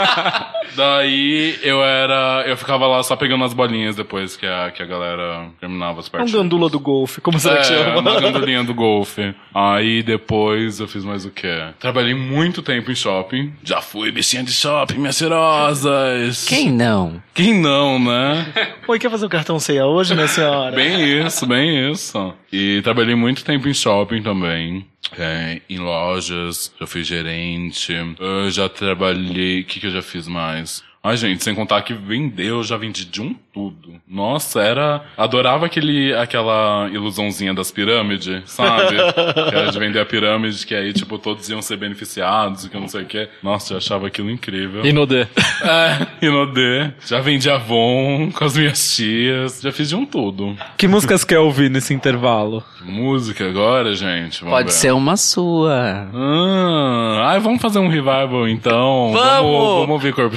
Daí 0.74 1.58
eu 1.62 1.84
era. 1.84 2.44
Eu 2.46 2.56
ficava 2.56 2.86
lá 2.86 3.02
só 3.02 3.14
pegando 3.14 3.44
as 3.44 3.52
bolinhas 3.52 3.94
depois 3.94 4.34
que 4.38 4.46
a, 4.46 4.70
que 4.70 4.82
a 4.82 4.86
galera 4.86 5.50
terminava 5.60 6.00
as 6.00 6.08
partidas. 6.08 6.32
gandula 6.32 6.70
do 6.70 6.80
golfe, 6.80 7.20
como 7.20 7.38
será 7.38 7.56
que 7.56 7.60
É, 7.70 7.84
chama? 7.84 8.00
uma 8.00 8.18
gandolinha 8.18 8.64
do 8.64 8.72
golfe. 8.72 9.34
Aí 9.54 10.02
depois 10.02 10.80
eu 10.80 10.88
fiz 10.88 11.04
mais 11.04 11.26
o 11.26 11.30
quê? 11.30 11.41
Trabalhei 11.78 12.14
muito 12.14 12.62
tempo 12.62 12.90
em 12.90 12.94
shopping. 12.94 13.52
Já 13.62 13.80
fui 13.80 14.10
bichinha 14.10 14.42
de 14.42 14.52
shopping, 14.52 14.98
minhas 14.98 15.16
cheirosas. 15.16 16.46
Quem 16.46 16.70
não? 16.70 17.22
Quem 17.34 17.54
não, 17.54 17.98
né? 17.98 18.52
Oi, 18.86 18.98
quer 18.98 19.10
fazer 19.10 19.26
um 19.26 19.28
cartão 19.28 19.58
ceia 19.58 19.86
hoje, 19.86 20.14
minha 20.14 20.28
senhora? 20.28 20.74
Bem 20.74 21.24
isso, 21.24 21.46
bem 21.46 21.90
isso. 21.90 22.34
E 22.52 22.80
trabalhei 22.82 23.14
muito 23.14 23.44
tempo 23.44 23.68
em 23.68 23.74
shopping 23.74 24.22
também. 24.22 24.86
É, 25.18 25.60
em 25.68 25.78
lojas, 25.78 26.72
já 26.78 26.86
fui 26.86 27.02
gerente. 27.04 27.92
Eu 28.18 28.50
já 28.50 28.68
trabalhei. 28.68 29.60
O 29.60 29.64
que, 29.64 29.80
que 29.80 29.86
eu 29.86 29.90
já 29.90 30.02
fiz 30.02 30.26
mais? 30.28 30.82
Ai, 31.04 31.16
gente, 31.16 31.42
sem 31.42 31.52
contar 31.52 31.82
que 31.82 31.92
vender, 31.92 32.46
eu 32.46 32.62
já 32.62 32.76
vendi 32.76 33.04
de 33.04 33.20
um 33.20 33.34
tudo. 33.52 34.00
Nossa, 34.08 34.60
era. 34.62 35.02
Adorava 35.16 35.66
aquele, 35.66 36.14
aquela 36.14 36.88
ilusãozinha 36.92 37.52
das 37.52 37.72
pirâmides, 37.72 38.42
sabe? 38.46 38.94
que 39.50 39.56
era 39.56 39.70
de 39.72 39.78
vender 39.80 39.98
a 39.98 40.06
pirâmide, 40.06 40.64
que 40.64 40.72
aí, 40.74 40.92
tipo, 40.92 41.18
todos 41.18 41.48
iam 41.48 41.60
ser 41.60 41.76
beneficiados, 41.76 42.64
e 42.64 42.70
que 42.70 42.76
eu 42.76 42.80
não 42.80 42.86
sei 42.86 43.02
o 43.02 43.06
quê. 43.06 43.28
Nossa, 43.42 43.74
eu 43.74 43.78
achava 43.78 44.06
aquilo 44.06 44.30
incrível. 44.30 44.86
E 44.86 44.92
no 44.92 45.04
D. 45.04 45.26
É, 45.62 46.26
e 46.26 46.28
no 46.28 46.44
D. 46.52 46.90
Já 47.06 47.20
vendi 47.20 47.48
Avon 47.48 48.32
com 48.32 48.44
as 48.44 48.56
minhas 48.56 48.96
tias. 48.96 49.60
Já 49.60 49.70
fiz 49.70 49.88
de 49.88 49.94
um 49.94 50.04
tudo. 50.04 50.56
Que 50.76 50.88
músicas 50.88 51.22
quer 51.22 51.38
ouvir 51.38 51.70
nesse 51.70 51.94
intervalo? 51.94 52.64
Música 52.84 53.46
agora, 53.48 53.94
gente? 53.94 54.40
Vamos 54.40 54.56
Pode 54.56 54.72
ver. 54.72 54.72
ser 54.72 54.92
uma 54.92 55.16
sua. 55.16 56.08
Ah, 56.12 57.30
ai, 57.30 57.38
vamos 57.38 57.62
fazer 57.62 57.78
um 57.78 57.86
revival 57.86 58.48
então. 58.48 59.12
Vamos! 59.12 59.52
Vamos, 59.52 59.90
ouvir 59.90 60.12
Corpo 60.12 60.36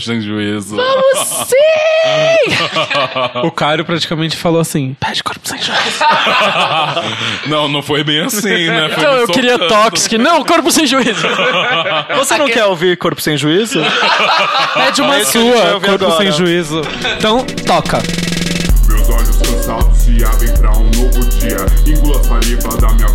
Sem 0.63 2.45
Juízo. 2.47 3.47
O 3.47 3.51
Caio 3.51 3.83
praticamente 3.85 4.37
falou 4.37 4.59
assim: 4.61 4.95
pede 4.99 5.23
corpo 5.23 5.47
sem 5.47 5.57
juízo. 5.61 6.03
não, 7.47 7.67
não 7.67 7.81
foi 7.81 8.03
bem 8.03 8.21
assim, 8.21 8.67
né? 8.67 8.89
Foi 8.89 9.03
Então, 9.03 9.13
eu 9.13 9.27
queria 9.27 9.57
soltando. 9.57 9.69
Toxic. 9.91 10.17
Não, 10.17 10.43
corpo 10.43 10.71
sem 10.71 10.85
juízo. 10.85 11.27
Você 12.17 12.37
não 12.37 12.47
quer 12.47 12.65
ouvir 12.65 12.97
Corpo 12.97 13.21
Sem 13.21 13.37
Juízo? 13.37 13.81
Pede 14.73 15.01
uma 15.01 15.19
Esse 15.19 15.31
que 15.33 15.39
sua, 15.39 15.79
corpo 15.79 16.05
agora. 16.05 16.17
sem 16.17 16.31
juízo. 16.31 16.81
Então, 17.17 17.43
toca. 17.65 18.01
Meus 18.87 19.09
olhos 19.09 19.37
cansados 19.37 19.97
se 19.99 20.23
abrem 20.23 20.53
pra 20.57 20.71
um 20.71 20.83
novo 20.91 21.19
dia. 21.29 21.57
Engulo 21.85 22.19
a 22.19 22.23
saliva 22.23 22.69
da 22.77 22.89
minha 22.93 23.09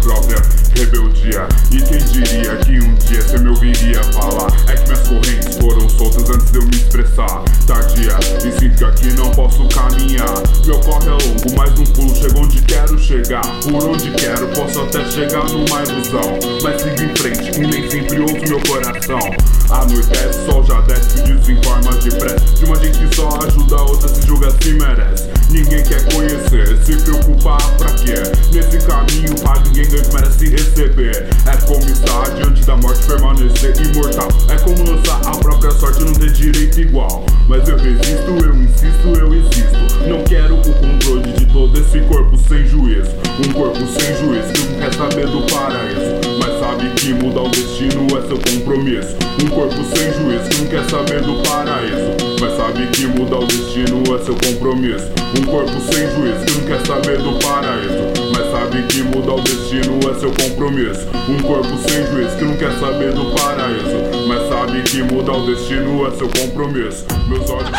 seu 54.31 54.37
compromisso. 54.37 55.07
Um 55.39 55.45
corpo 55.45 55.72
sem 55.93 56.09
juízo 56.11 56.45
que 56.47 56.53
não 56.59 56.66
quer 56.66 56.87
saber 56.87 57.18
do 57.18 57.33
paraíso. 57.39 58.12
Mas 58.33 58.51
sabe 58.51 58.83
que 58.85 59.03
mudar 59.03 59.35
o 59.35 59.41
destino 59.41 59.99
é 60.09 60.14
seu 60.18 60.31
compromisso. 60.31 61.09
Um 61.28 61.39
corpo 61.43 61.76
sem 61.89 62.07
juízo 62.07 62.37
que 62.37 62.45
não 62.45 62.57
quer 62.57 62.72
saber 62.78 63.12
do 63.12 63.24
paraíso. 63.35 64.26
Mas 64.28 64.49
sabe 64.49 64.83
que 64.83 65.03
mudar 65.03 65.33
o 65.33 65.47
destino 65.47 66.07
é 66.07 66.11
seu 66.12 66.28
compromisso. 66.28 67.07
Meus 67.28 67.51
olhos. 67.51 67.70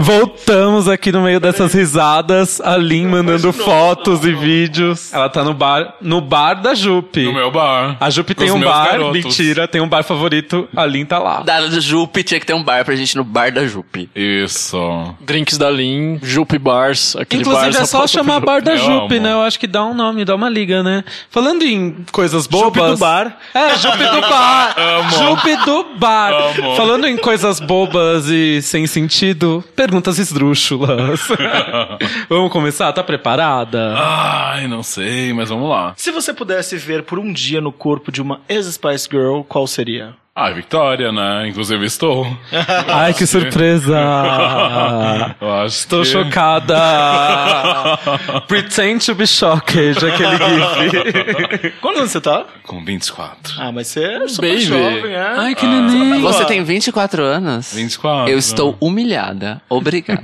Voltamos 0.00 0.65
aqui 0.84 1.10
no 1.10 1.22
meio 1.22 1.40
dessas 1.40 1.72
risadas, 1.72 2.60
a 2.60 2.76
Lin 2.76 3.06
mandando 3.06 3.50
fotos 3.52 4.22
e 4.24 4.32
vídeos. 4.32 5.12
Ela 5.12 5.28
tá 5.30 5.42
no 5.42 5.54
bar, 5.54 5.94
no 6.02 6.20
bar 6.20 6.60
da 6.60 6.74
Jupe. 6.74 7.24
No 7.24 7.32
meu 7.32 7.50
bar. 7.50 7.96
A 7.98 8.10
Jupe 8.10 8.34
tem 8.34 8.50
um 8.50 8.60
bar, 8.60 8.90
garotos. 8.90 9.24
mentira, 9.24 9.66
tem 9.66 9.80
um 9.80 9.88
bar 9.88 10.02
favorito, 10.02 10.68
a 10.76 10.84
Lin 10.84 11.06
tá 11.06 11.18
lá. 11.18 11.40
Da 11.40 11.66
Jupe 11.80 12.22
tinha 12.22 12.38
que 12.38 12.44
ter 12.44 12.52
um 12.54 12.62
bar 12.62 12.84
pra 12.84 12.94
gente 12.94 13.16
no 13.16 13.24
bar 13.24 13.50
da 13.50 13.66
Jupe. 13.66 14.10
Isso. 14.14 14.76
Drinks 15.20 15.56
da 15.56 15.70
Lean, 15.70 16.18
Jupe 16.22 16.58
Bars, 16.58 17.16
aquele 17.16 17.42
Inclusive 17.42 17.72
bar 17.72 17.82
é 17.82 17.86
só 17.86 18.06
chamar 18.06 18.40
bar 18.40 18.60
da 18.60 18.76
Jupe, 18.76 19.18
né? 19.18 19.32
Eu 19.32 19.40
acho 19.40 19.58
que 19.58 19.66
dá 19.66 19.82
um 19.84 19.94
nome, 19.94 20.24
dá 20.24 20.34
uma 20.34 20.50
liga, 20.50 20.82
né? 20.82 21.02
Falando 21.30 21.62
em 21.62 22.04
coisas 22.12 22.46
bobas. 22.46 22.66
Jupe 22.66 22.90
do 22.90 22.96
bar. 22.98 23.38
É, 23.54 23.76
Jupe 23.78 24.04
do 24.04 24.20
bar. 24.20 24.74
Amo. 24.78 25.10
Jupe 25.10 25.56
do 25.64 25.84
bar. 25.98 26.32
Amo. 26.32 26.76
Falando 26.76 27.06
em 27.06 27.16
coisas 27.16 27.60
bobas 27.60 28.26
e 28.28 28.60
sem 28.62 28.86
sentido, 28.86 29.64
perguntas 29.74 30.18
esdrúxulas. 30.18 30.65
Vamos 32.28 32.50
começar? 32.50 32.92
Tá 32.92 33.02
preparada? 33.02 33.94
Ai, 33.96 34.66
não 34.66 34.82
sei, 34.82 35.32
mas 35.32 35.48
vamos 35.48 35.68
lá. 35.68 35.94
Se 35.96 36.10
você 36.10 36.32
pudesse 36.32 36.76
ver 36.76 37.02
por 37.02 37.18
um 37.18 37.32
dia 37.32 37.60
no 37.60 37.72
corpo 37.72 38.10
de 38.10 38.20
uma 38.20 38.40
ex-Spice 38.48 39.08
Girl, 39.10 39.42
qual 39.42 39.66
seria? 39.66 40.14
Ah, 40.38 40.50
Vitória, 40.50 41.10
né? 41.10 41.48
Inclusive 41.48 41.86
estou. 41.86 42.26
Ai, 42.92 43.14
que 43.14 43.26
surpresa! 43.26 43.96
Eu 45.40 45.50
acho 45.54 45.76
Estou 45.78 46.02
que... 46.02 46.08
chocada! 46.08 46.76
Pretend 48.46 48.98
to 49.06 49.14
be 49.14 49.26
shocked, 49.26 49.96
aquele 49.96 50.36
gif. 50.36 51.72
Quantos 51.80 52.00
anos 52.00 52.10
você 52.10 52.20
tá? 52.20 52.44
Com 52.64 52.84
24. 52.84 53.54
Ah, 53.58 53.72
mas 53.72 53.86
você 53.86 54.04
é 54.04 54.28
super 54.28 54.50
Baby. 54.50 54.60
jovem, 54.60 55.14
é? 55.14 55.34
Ai, 55.38 55.54
que 55.54 55.66
neném! 55.66 56.20
Você 56.20 56.44
tem 56.44 56.62
24 56.62 57.22
anos? 57.22 57.72
24. 57.72 58.30
Eu 58.30 58.36
estou 58.36 58.76
humilhada. 58.78 59.62
Obrigada. 59.70 60.20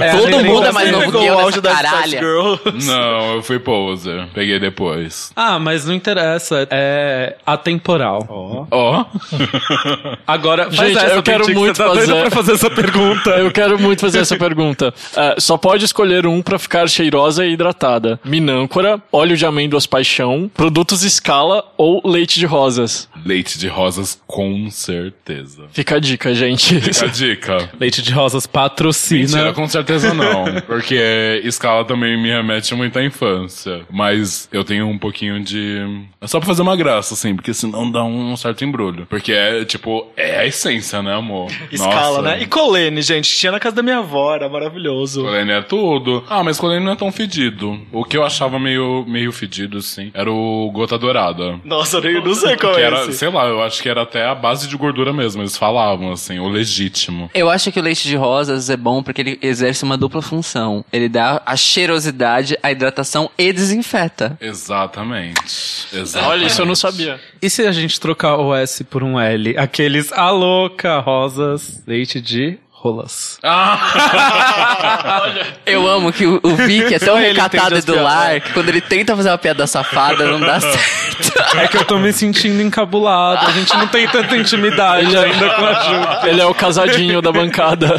É, 0.00 0.10
Todo 0.16 0.44
mundo 0.44 0.66
é 0.66 0.72
mais 0.72 0.90
novo 0.90 1.12
que 1.12 1.18
eu 1.18 1.34
o 1.34 1.36
nessa 1.36 1.42
auge 1.42 1.60
das 1.60 1.72
Spice 1.78 1.90
caralha. 1.92 2.18
Girls. 2.18 2.86
Não, 2.88 3.34
eu 3.36 3.42
fui 3.44 3.60
poser. 3.60 4.26
Peguei 4.34 4.58
depois. 4.58 5.30
Ah, 5.36 5.60
mas 5.60 5.84
não 5.84 5.94
interessa. 5.94 6.66
É 6.68 7.36
atemporal. 7.46 8.66
Ó. 8.72 9.03
Agora, 10.26 10.70
faz 10.70 10.88
Gente, 10.88 10.98
essa, 11.04 11.14
eu 11.14 11.22
quero 11.22 11.44
que 11.44 11.54
muito 11.54 11.76
você 11.76 11.82
tá 11.82 11.94
fazer- 11.94 12.20
pra 12.20 12.30
fazer 12.30 12.52
essa 12.52 12.70
pergunta. 12.70 13.30
Eu 13.44 13.50
quero 13.50 13.78
muito 13.78 14.00
fazer 14.00 14.18
essa 14.20 14.36
pergunta. 14.36 14.94
É, 15.16 15.36
só 15.38 15.56
pode 15.56 15.84
escolher 15.84 16.26
um 16.26 16.40
pra 16.42 16.58
ficar 16.58 16.88
cheirosa 16.88 17.44
e 17.46 17.52
hidratada. 17.52 18.18
Minâncora, 18.24 19.00
óleo 19.12 19.36
de 19.36 19.44
amêndoas 19.44 19.86
paixão, 19.86 20.50
produtos 20.54 21.02
escala 21.02 21.64
ou 21.76 22.00
leite 22.04 22.38
de 22.38 22.46
rosas. 22.46 23.08
Leite 23.24 23.58
de 23.58 23.68
rosas, 23.68 24.20
com 24.26 24.70
certeza. 24.70 25.64
Fica 25.72 25.96
a 25.96 25.98
dica, 26.00 26.34
gente. 26.34 26.80
Fica 26.80 27.04
a 27.06 27.08
dica. 27.08 27.70
Leite 27.80 28.02
de 28.02 28.12
rosas 28.12 28.46
patrocina. 28.46 29.20
Mentira, 29.20 29.52
com 29.52 29.66
certeza 29.68 30.12
não. 30.14 30.44
Porque 30.66 31.40
escala 31.44 31.84
também 31.84 32.20
me 32.20 32.28
remete 32.30 32.74
muito 32.74 32.98
à 32.98 33.04
infância. 33.04 33.82
Mas 33.90 34.48
eu 34.52 34.62
tenho 34.64 34.86
um 34.88 34.98
pouquinho 34.98 35.42
de. 35.42 36.04
É 36.20 36.26
só 36.26 36.38
pra 36.38 36.46
fazer 36.46 36.62
uma 36.62 36.76
graça, 36.76 37.14
assim, 37.14 37.34
porque 37.34 37.52
senão 37.54 37.90
dá 37.90 38.04
um 38.04 38.36
certo 38.36 38.64
embrulho. 38.64 38.93
Porque 39.08 39.32
é, 39.32 39.64
tipo, 39.64 40.06
é 40.16 40.38
a 40.40 40.46
essência, 40.46 41.02
né, 41.02 41.14
amor? 41.14 41.50
Escala, 41.70 42.18
Nossa. 42.18 42.22
né? 42.22 42.42
E 42.42 42.46
Colene, 42.46 43.02
gente, 43.02 43.28
tinha 43.36 43.52
na 43.52 43.60
casa 43.60 43.76
da 43.76 43.82
minha 43.82 43.98
avó, 43.98 44.34
era 44.34 44.48
maravilhoso. 44.48 45.22
Colene 45.22 45.52
é 45.52 45.62
tudo. 45.62 46.24
Ah, 46.28 46.42
mas 46.42 46.58
Colene 46.58 46.84
não 46.84 46.92
é 46.92 46.96
tão 46.96 47.10
fedido. 47.12 47.80
O 47.92 48.04
que 48.04 48.16
eu 48.16 48.24
achava 48.24 48.58
meio, 48.58 49.04
meio 49.06 49.32
fedido, 49.32 49.78
assim, 49.78 50.10
era 50.14 50.30
o 50.30 50.70
Gota 50.72 50.98
Dourada. 50.98 51.58
Nossa, 51.64 51.96
eu 51.98 52.02
nem- 52.02 52.22
não 52.24 52.34
sei 52.34 52.56
qual 52.58 52.74
Que 52.74 52.80
é 52.80 52.84
era, 52.84 53.00
esse. 53.02 53.14
sei 53.14 53.28
lá, 53.28 53.46
eu 53.46 53.62
acho 53.62 53.82
que 53.82 53.88
era 53.88 54.02
até 54.02 54.24
a 54.26 54.34
base 54.34 54.68
de 54.68 54.76
gordura 54.76 55.12
mesmo. 55.12 55.42
Eles 55.42 55.56
falavam, 55.56 56.12
assim, 56.12 56.38
o 56.38 56.48
legítimo. 56.48 57.30
Eu 57.34 57.50
acho 57.50 57.70
que 57.72 57.78
o 57.80 57.82
leite 57.82 58.06
de 58.08 58.16
rosas 58.16 58.70
é 58.70 58.76
bom 58.76 59.02
porque 59.02 59.20
ele 59.20 59.38
exerce 59.42 59.82
uma 59.84 59.96
dupla 59.96 60.22
função. 60.22 60.84
Ele 60.92 61.08
dá 61.08 61.42
a 61.44 61.56
cheirosidade, 61.56 62.56
a 62.62 62.70
hidratação 62.70 63.30
e 63.38 63.52
desinfeta. 63.52 64.36
Exatamente. 64.40 65.86
Exatamente. 65.92 66.30
Olha, 66.30 66.46
isso 66.46 66.62
eu 66.62 66.66
não 66.66 66.74
sabia. 66.74 67.20
E 67.44 67.50
se 67.50 67.66
a 67.66 67.72
gente 67.72 68.00
trocar 68.00 68.38
o 68.38 68.54
S 68.54 68.82
por 68.84 69.02
um 69.02 69.20
L? 69.20 69.54
Aqueles 69.58 70.10
a 70.14 70.30
louca, 70.30 70.98
rosas, 70.98 71.82
leite 71.86 72.18
de 72.18 72.58
rolas. 72.84 73.38
Eu 75.64 75.88
amo 75.88 76.12
que 76.12 76.26
o, 76.26 76.38
o 76.42 76.54
Vic 76.54 76.92
é 76.92 76.98
tão 76.98 77.16
recatado 77.16 77.78
e 77.78 77.80
do 77.80 77.98
lar 78.00 78.42
que 78.42 78.52
quando 78.52 78.68
ele 78.68 78.82
tenta 78.82 79.16
fazer 79.16 79.30
uma 79.30 79.38
piada 79.38 79.66
safada, 79.66 80.26
não 80.26 80.38
dá 80.38 80.60
certo. 80.60 81.14
É 81.54 81.68
que 81.68 81.76
eu 81.76 81.84
tô 81.84 81.96
me 81.98 82.12
sentindo 82.12 82.60
encabulado. 82.60 83.46
A 83.46 83.52
gente 83.52 83.72
não 83.76 83.86
tem 83.86 84.08
tanta 84.08 84.36
intimidade 84.36 85.16
ainda 85.16 85.50
com 85.50 85.64
a 85.64 85.74
Ju. 85.74 85.92
Ele 86.28 86.40
é 86.40 86.44
o 86.44 86.52
casadinho 86.54 87.22
da 87.22 87.30
bancada. 87.30 87.94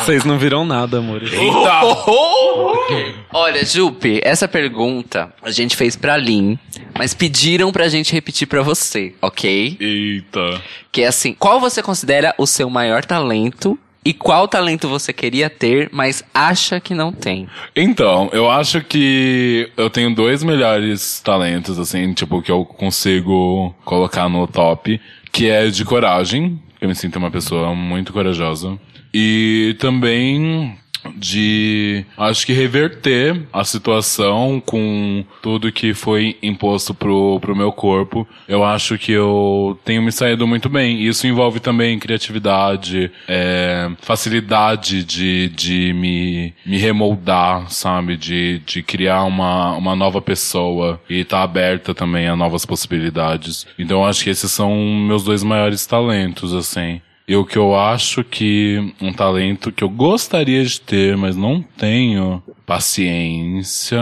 Vocês 0.00 0.24
não 0.24 0.38
viram 0.38 0.64
nada, 0.64 0.96
amores. 0.98 1.30
Olha, 3.32 3.64
Jupe, 3.64 4.20
essa 4.24 4.48
pergunta 4.48 5.30
a 5.42 5.50
gente 5.50 5.76
fez 5.76 5.94
pra 5.94 6.16
Lin, 6.16 6.58
mas 6.98 7.12
pediram 7.12 7.70
pra 7.70 7.86
gente 7.88 8.14
repetir 8.14 8.48
pra 8.48 8.62
você, 8.62 9.14
ok? 9.20 9.76
Eita. 9.78 10.60
Que 10.90 11.02
é 11.02 11.08
assim, 11.08 11.34
qual 11.34 11.60
você 11.60 11.82
considera 11.82 12.34
o 12.38 12.46
seu 12.46 12.70
maior 12.70 13.04
talento 13.04 13.75
e 14.06 14.12
qual 14.12 14.46
talento 14.46 14.88
você 14.88 15.12
queria 15.12 15.50
ter, 15.50 15.88
mas 15.92 16.22
acha 16.32 16.78
que 16.78 16.94
não 16.94 17.10
tem? 17.10 17.48
Então, 17.74 18.30
eu 18.32 18.48
acho 18.48 18.80
que 18.80 19.68
eu 19.76 19.90
tenho 19.90 20.14
dois 20.14 20.44
melhores 20.44 21.20
talentos, 21.20 21.76
assim, 21.76 22.12
tipo, 22.12 22.40
que 22.40 22.52
eu 22.52 22.64
consigo 22.64 23.74
colocar 23.84 24.28
no 24.28 24.46
top, 24.46 25.00
que 25.32 25.50
é 25.50 25.66
de 25.66 25.84
coragem, 25.84 26.56
eu 26.80 26.88
me 26.88 26.94
sinto 26.94 27.18
uma 27.18 27.32
pessoa 27.32 27.74
muito 27.74 28.12
corajosa, 28.12 28.78
e 29.12 29.74
também 29.80 30.78
de, 31.16 32.04
acho 32.16 32.46
que 32.46 32.52
reverter 32.52 33.42
a 33.52 33.64
situação 33.64 34.62
com 34.64 35.24
tudo 35.42 35.72
que 35.72 35.94
foi 35.94 36.36
imposto 36.42 36.94
pro, 36.94 37.38
pro 37.40 37.56
meu 37.56 37.72
corpo. 37.72 38.26
Eu 38.48 38.64
acho 38.64 38.98
que 38.98 39.12
eu 39.12 39.78
tenho 39.84 40.02
me 40.02 40.12
saído 40.12 40.46
muito 40.46 40.68
bem. 40.68 41.02
Isso 41.02 41.26
envolve 41.26 41.60
também 41.60 41.98
criatividade, 41.98 43.10
é, 43.28 43.90
facilidade 44.00 45.04
de, 45.04 45.48
de 45.50 45.92
me, 45.92 46.54
me 46.64 46.78
remoldar, 46.78 47.70
sabe? 47.70 48.16
De, 48.16 48.60
de 48.60 48.82
criar 48.82 49.24
uma, 49.24 49.76
uma 49.76 49.96
nova 49.96 50.20
pessoa 50.20 51.00
e 51.08 51.20
estar 51.20 51.42
aberta 51.42 51.94
também 51.94 52.28
a 52.28 52.36
novas 52.36 52.64
possibilidades. 52.64 53.66
Então 53.78 54.04
acho 54.04 54.24
que 54.24 54.30
esses 54.30 54.50
são 54.50 54.74
meus 54.74 55.24
dois 55.24 55.42
maiores 55.42 55.86
talentos, 55.86 56.52
assim. 56.52 57.00
E 57.28 57.34
o 57.34 57.44
que 57.44 57.58
eu 57.58 57.74
acho 57.74 58.22
que 58.22 58.94
um 59.00 59.12
talento 59.12 59.72
que 59.72 59.82
eu 59.82 59.88
gostaria 59.88 60.64
de 60.64 60.80
ter, 60.80 61.16
mas 61.16 61.34
não 61.34 61.60
tenho, 61.60 62.40
paciência. 62.64 63.98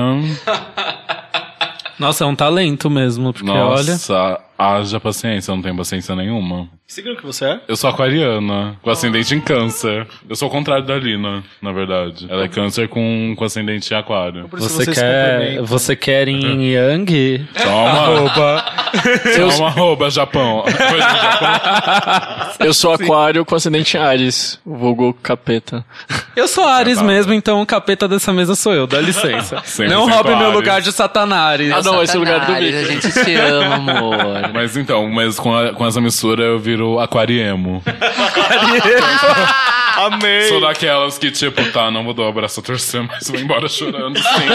Nossa, 1.98 2.24
é 2.24 2.26
um 2.26 2.36
talento 2.36 2.90
mesmo, 2.90 3.32
porque 3.32 3.50
olha. 3.50 3.92
Nossa, 3.92 4.40
haja 4.58 5.00
paciência, 5.00 5.50
eu 5.50 5.56
não 5.56 5.62
tenho 5.62 5.76
paciência 5.76 6.14
nenhuma. 6.14 6.68
Signo 6.94 7.16
que 7.16 7.26
você 7.26 7.44
é? 7.46 7.60
Eu 7.66 7.76
sou 7.76 7.90
aquariana, 7.90 8.76
com 8.80 8.88
ascendente 8.88 9.34
em 9.34 9.40
câncer. 9.40 10.06
Eu 10.30 10.36
sou 10.36 10.46
o 10.46 10.50
contrário 10.50 10.84
da 10.86 10.94
Lina, 10.94 11.42
na 11.60 11.72
verdade. 11.72 12.24
Ela 12.30 12.44
é 12.44 12.48
câncer 12.48 12.86
com, 12.88 13.34
com 13.36 13.44
ascendente 13.44 13.92
em 13.92 13.96
aquário. 13.96 14.48
Por 14.48 14.60
isso 14.60 14.68
Você 14.68 14.84
vocês 14.84 14.96
se 14.96 15.02
quer, 15.02 15.32
complementam. 15.32 15.64
você 15.66 15.96
quer 15.96 16.28
em 16.28 16.70
Yang? 16.72 17.48
Toma, 17.60 17.88
arroba. 17.90 18.64
Toma, 19.50 19.66
arroba, 19.66 20.08
Japão. 20.10 20.62
Coisa 20.70 21.08
do 21.08 21.16
Japão. 21.16 22.54
Eu 22.60 22.72
sou 22.72 22.92
aquário 22.94 23.44
com 23.44 23.56
ascendente 23.56 23.96
em 23.96 24.00
Ares, 24.00 24.60
vulgo 24.64 25.12
capeta. 25.20 25.84
Eu 26.36 26.46
sou 26.46 26.62
Ares 26.64 27.02
mesmo, 27.02 27.32
então 27.32 27.60
o 27.60 27.66
capeta 27.66 28.06
dessa 28.06 28.32
mesa 28.32 28.54
sou 28.54 28.72
eu, 28.72 28.86
dá 28.86 29.00
licença. 29.02 29.56
100% 29.56 29.88
Não 29.88 30.08
roube 30.08 30.28
meu 30.30 30.38
Ares. 30.38 30.54
lugar 30.54 30.80
de 30.80 30.92
Satanás. 30.92 31.60
Ah, 31.72 31.82
não, 31.82 32.00
esse 32.04 32.14
é 32.14 32.16
o 32.16 32.20
lugar 32.20 32.38
do 32.38 32.46
Satanás. 32.46 32.74
A 32.76 32.84
gente 32.84 33.12
te 33.24 33.34
ama, 33.34 33.74
amor. 33.74 34.16
Mas 34.54 34.76
então, 34.76 35.08
mas 35.10 35.40
com, 35.40 35.52
a- 35.56 35.72
com 35.72 35.84
essa 35.84 36.00
mistura 36.00 36.44
eu 36.44 36.58
viro 36.60 36.83
aquariemo. 37.00 37.82
Amei! 39.96 40.48
Sou 40.48 40.60
daquelas 40.60 41.18
que, 41.18 41.30
tipo, 41.30 41.62
tá, 41.70 41.90
não 41.90 42.04
vou 42.04 42.12
dar 42.12 42.24
o 42.24 42.28
abraço 42.28 42.60
a 42.60 42.62
torcer, 42.62 43.02
mas 43.02 43.28
vou 43.28 43.38
embora 43.38 43.68
chorando, 43.68 44.18
sim. 44.18 44.48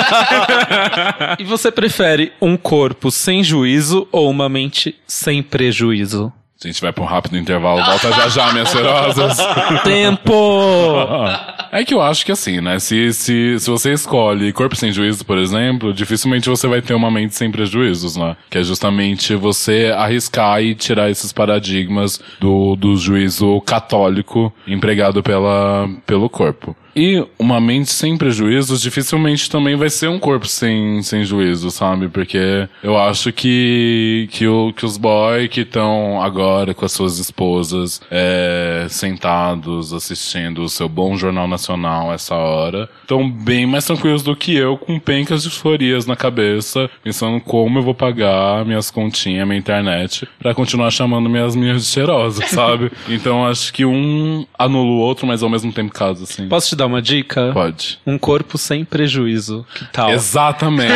E 1.39 1.43
você 1.43 1.71
prefere 1.71 2.33
um 2.41 2.57
corpo 2.57 3.09
sem 3.09 3.43
juízo 3.43 4.07
ou 4.11 4.29
uma 4.29 4.49
mente 4.49 4.95
sem 5.07 5.41
prejuízo? 5.41 6.31
A 6.61 6.67
gente 6.67 6.81
vai 6.81 6.91
pra 6.91 7.05
um 7.05 7.07
rápido 7.07 7.37
intervalo, 7.37 7.81
volta 7.81 8.11
já 8.11 8.27
já, 8.27 8.51
minhas 8.51 8.67
ferozes. 8.73 9.37
Tempo! 9.83 10.33
É 11.71 11.85
que 11.85 11.93
eu 11.93 12.01
acho 12.01 12.25
que 12.25 12.31
assim, 12.31 12.59
né? 12.59 12.79
Se, 12.79 13.13
se, 13.13 13.59
se 13.59 13.69
você 13.69 13.93
escolhe 13.93 14.51
corpo 14.51 14.75
sem 14.75 14.91
juízo, 14.91 15.23
por 15.23 15.37
exemplo, 15.37 15.93
dificilmente 15.93 16.49
você 16.49 16.67
vai 16.67 16.81
ter 16.81 16.95
uma 16.95 17.11
mente 17.11 17.35
sem 17.35 17.51
prejuízos, 17.51 18.15
né? 18.15 18.35
Que 18.49 18.57
é 18.57 18.63
justamente 18.63 19.35
você 19.35 19.93
arriscar 19.95 20.63
e 20.63 20.73
tirar 20.73 21.11
esses 21.11 21.31
paradigmas 21.31 22.19
do, 22.39 22.75
do 22.75 22.95
juízo 22.95 23.61
católico 23.61 24.51
empregado 24.65 25.21
pela, 25.21 25.87
pelo 26.07 26.27
corpo. 26.27 26.75
E 26.95 27.23
uma 27.37 27.59
mente 27.59 27.91
sem 27.91 28.17
prejuízos 28.17 28.81
dificilmente 28.81 29.49
também 29.49 29.75
vai 29.75 29.89
ser 29.89 30.09
um 30.09 30.19
corpo 30.19 30.47
sem, 30.47 31.01
sem 31.03 31.23
juízo, 31.23 31.71
sabe? 31.71 32.07
Porque 32.07 32.67
eu 32.83 32.97
acho 32.97 33.31
que, 33.31 34.27
que, 34.31 34.47
o, 34.47 34.73
que 34.73 34.85
os 34.85 34.97
boys 34.97 35.49
que 35.49 35.61
estão 35.61 36.21
agora 36.21 36.73
com 36.73 36.85
as 36.85 36.91
suas 36.91 37.19
esposas 37.19 38.01
é, 38.09 38.87
sentados 38.89 39.93
assistindo 39.93 40.63
o 40.63 40.69
seu 40.69 40.89
bom 40.89 41.15
jornal 41.15 41.47
nacional 41.47 42.13
essa 42.13 42.35
hora 42.35 42.89
estão 43.01 43.29
bem 43.29 43.65
mais 43.65 43.85
tranquilos 43.85 44.23
do 44.23 44.35
que 44.35 44.55
eu 44.55 44.77
com 44.77 44.99
pencas 44.99 45.43
de 45.43 45.49
forias 45.49 46.05
na 46.05 46.15
cabeça, 46.15 46.89
pensando 47.03 47.39
como 47.39 47.79
eu 47.79 47.83
vou 47.83 47.93
pagar 47.93 48.65
minhas 48.65 48.91
continhas, 48.91 49.47
minha 49.47 49.59
internet, 49.59 50.27
pra 50.39 50.53
continuar 50.53 50.91
chamando 50.91 51.29
minhas 51.29 51.55
minhas 51.55 51.83
de 51.83 51.87
cheirosas, 51.87 52.45
sabe? 52.49 52.91
Então 53.07 53.45
acho 53.45 53.73
que 53.73 53.85
um 53.85 54.45
anula 54.57 54.89
o 54.89 54.99
outro, 54.99 55.27
mas 55.27 55.43
ao 55.43 55.49
mesmo 55.49 55.71
tempo 55.71 55.93
casa, 55.93 56.23
assim. 56.23 56.47
Posso 56.47 56.69
te 56.69 56.75
dar 56.79 56.87
uma 56.87 57.01
dica? 57.01 57.51
Pode. 57.53 57.99
Um 58.05 58.17
corpo 58.17 58.57
sem 58.57 58.83
prejuízo. 58.83 59.65
Que 59.75 59.85
tal? 59.91 60.11
Exatamente. 60.11 60.89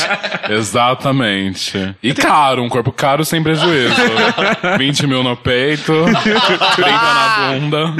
Exatamente. 0.50 1.94
E 2.02 2.12
caro, 2.12 2.62
um 2.62 2.68
corpo 2.68 2.92
caro 2.92 3.24
sem 3.24 3.42
prejuízo. 3.42 3.94
20 4.78 5.06
mil 5.06 5.22
no 5.22 5.36
peito, 5.36 5.92
30 6.76 6.90
na 6.90 7.52
bunda. 7.52 7.94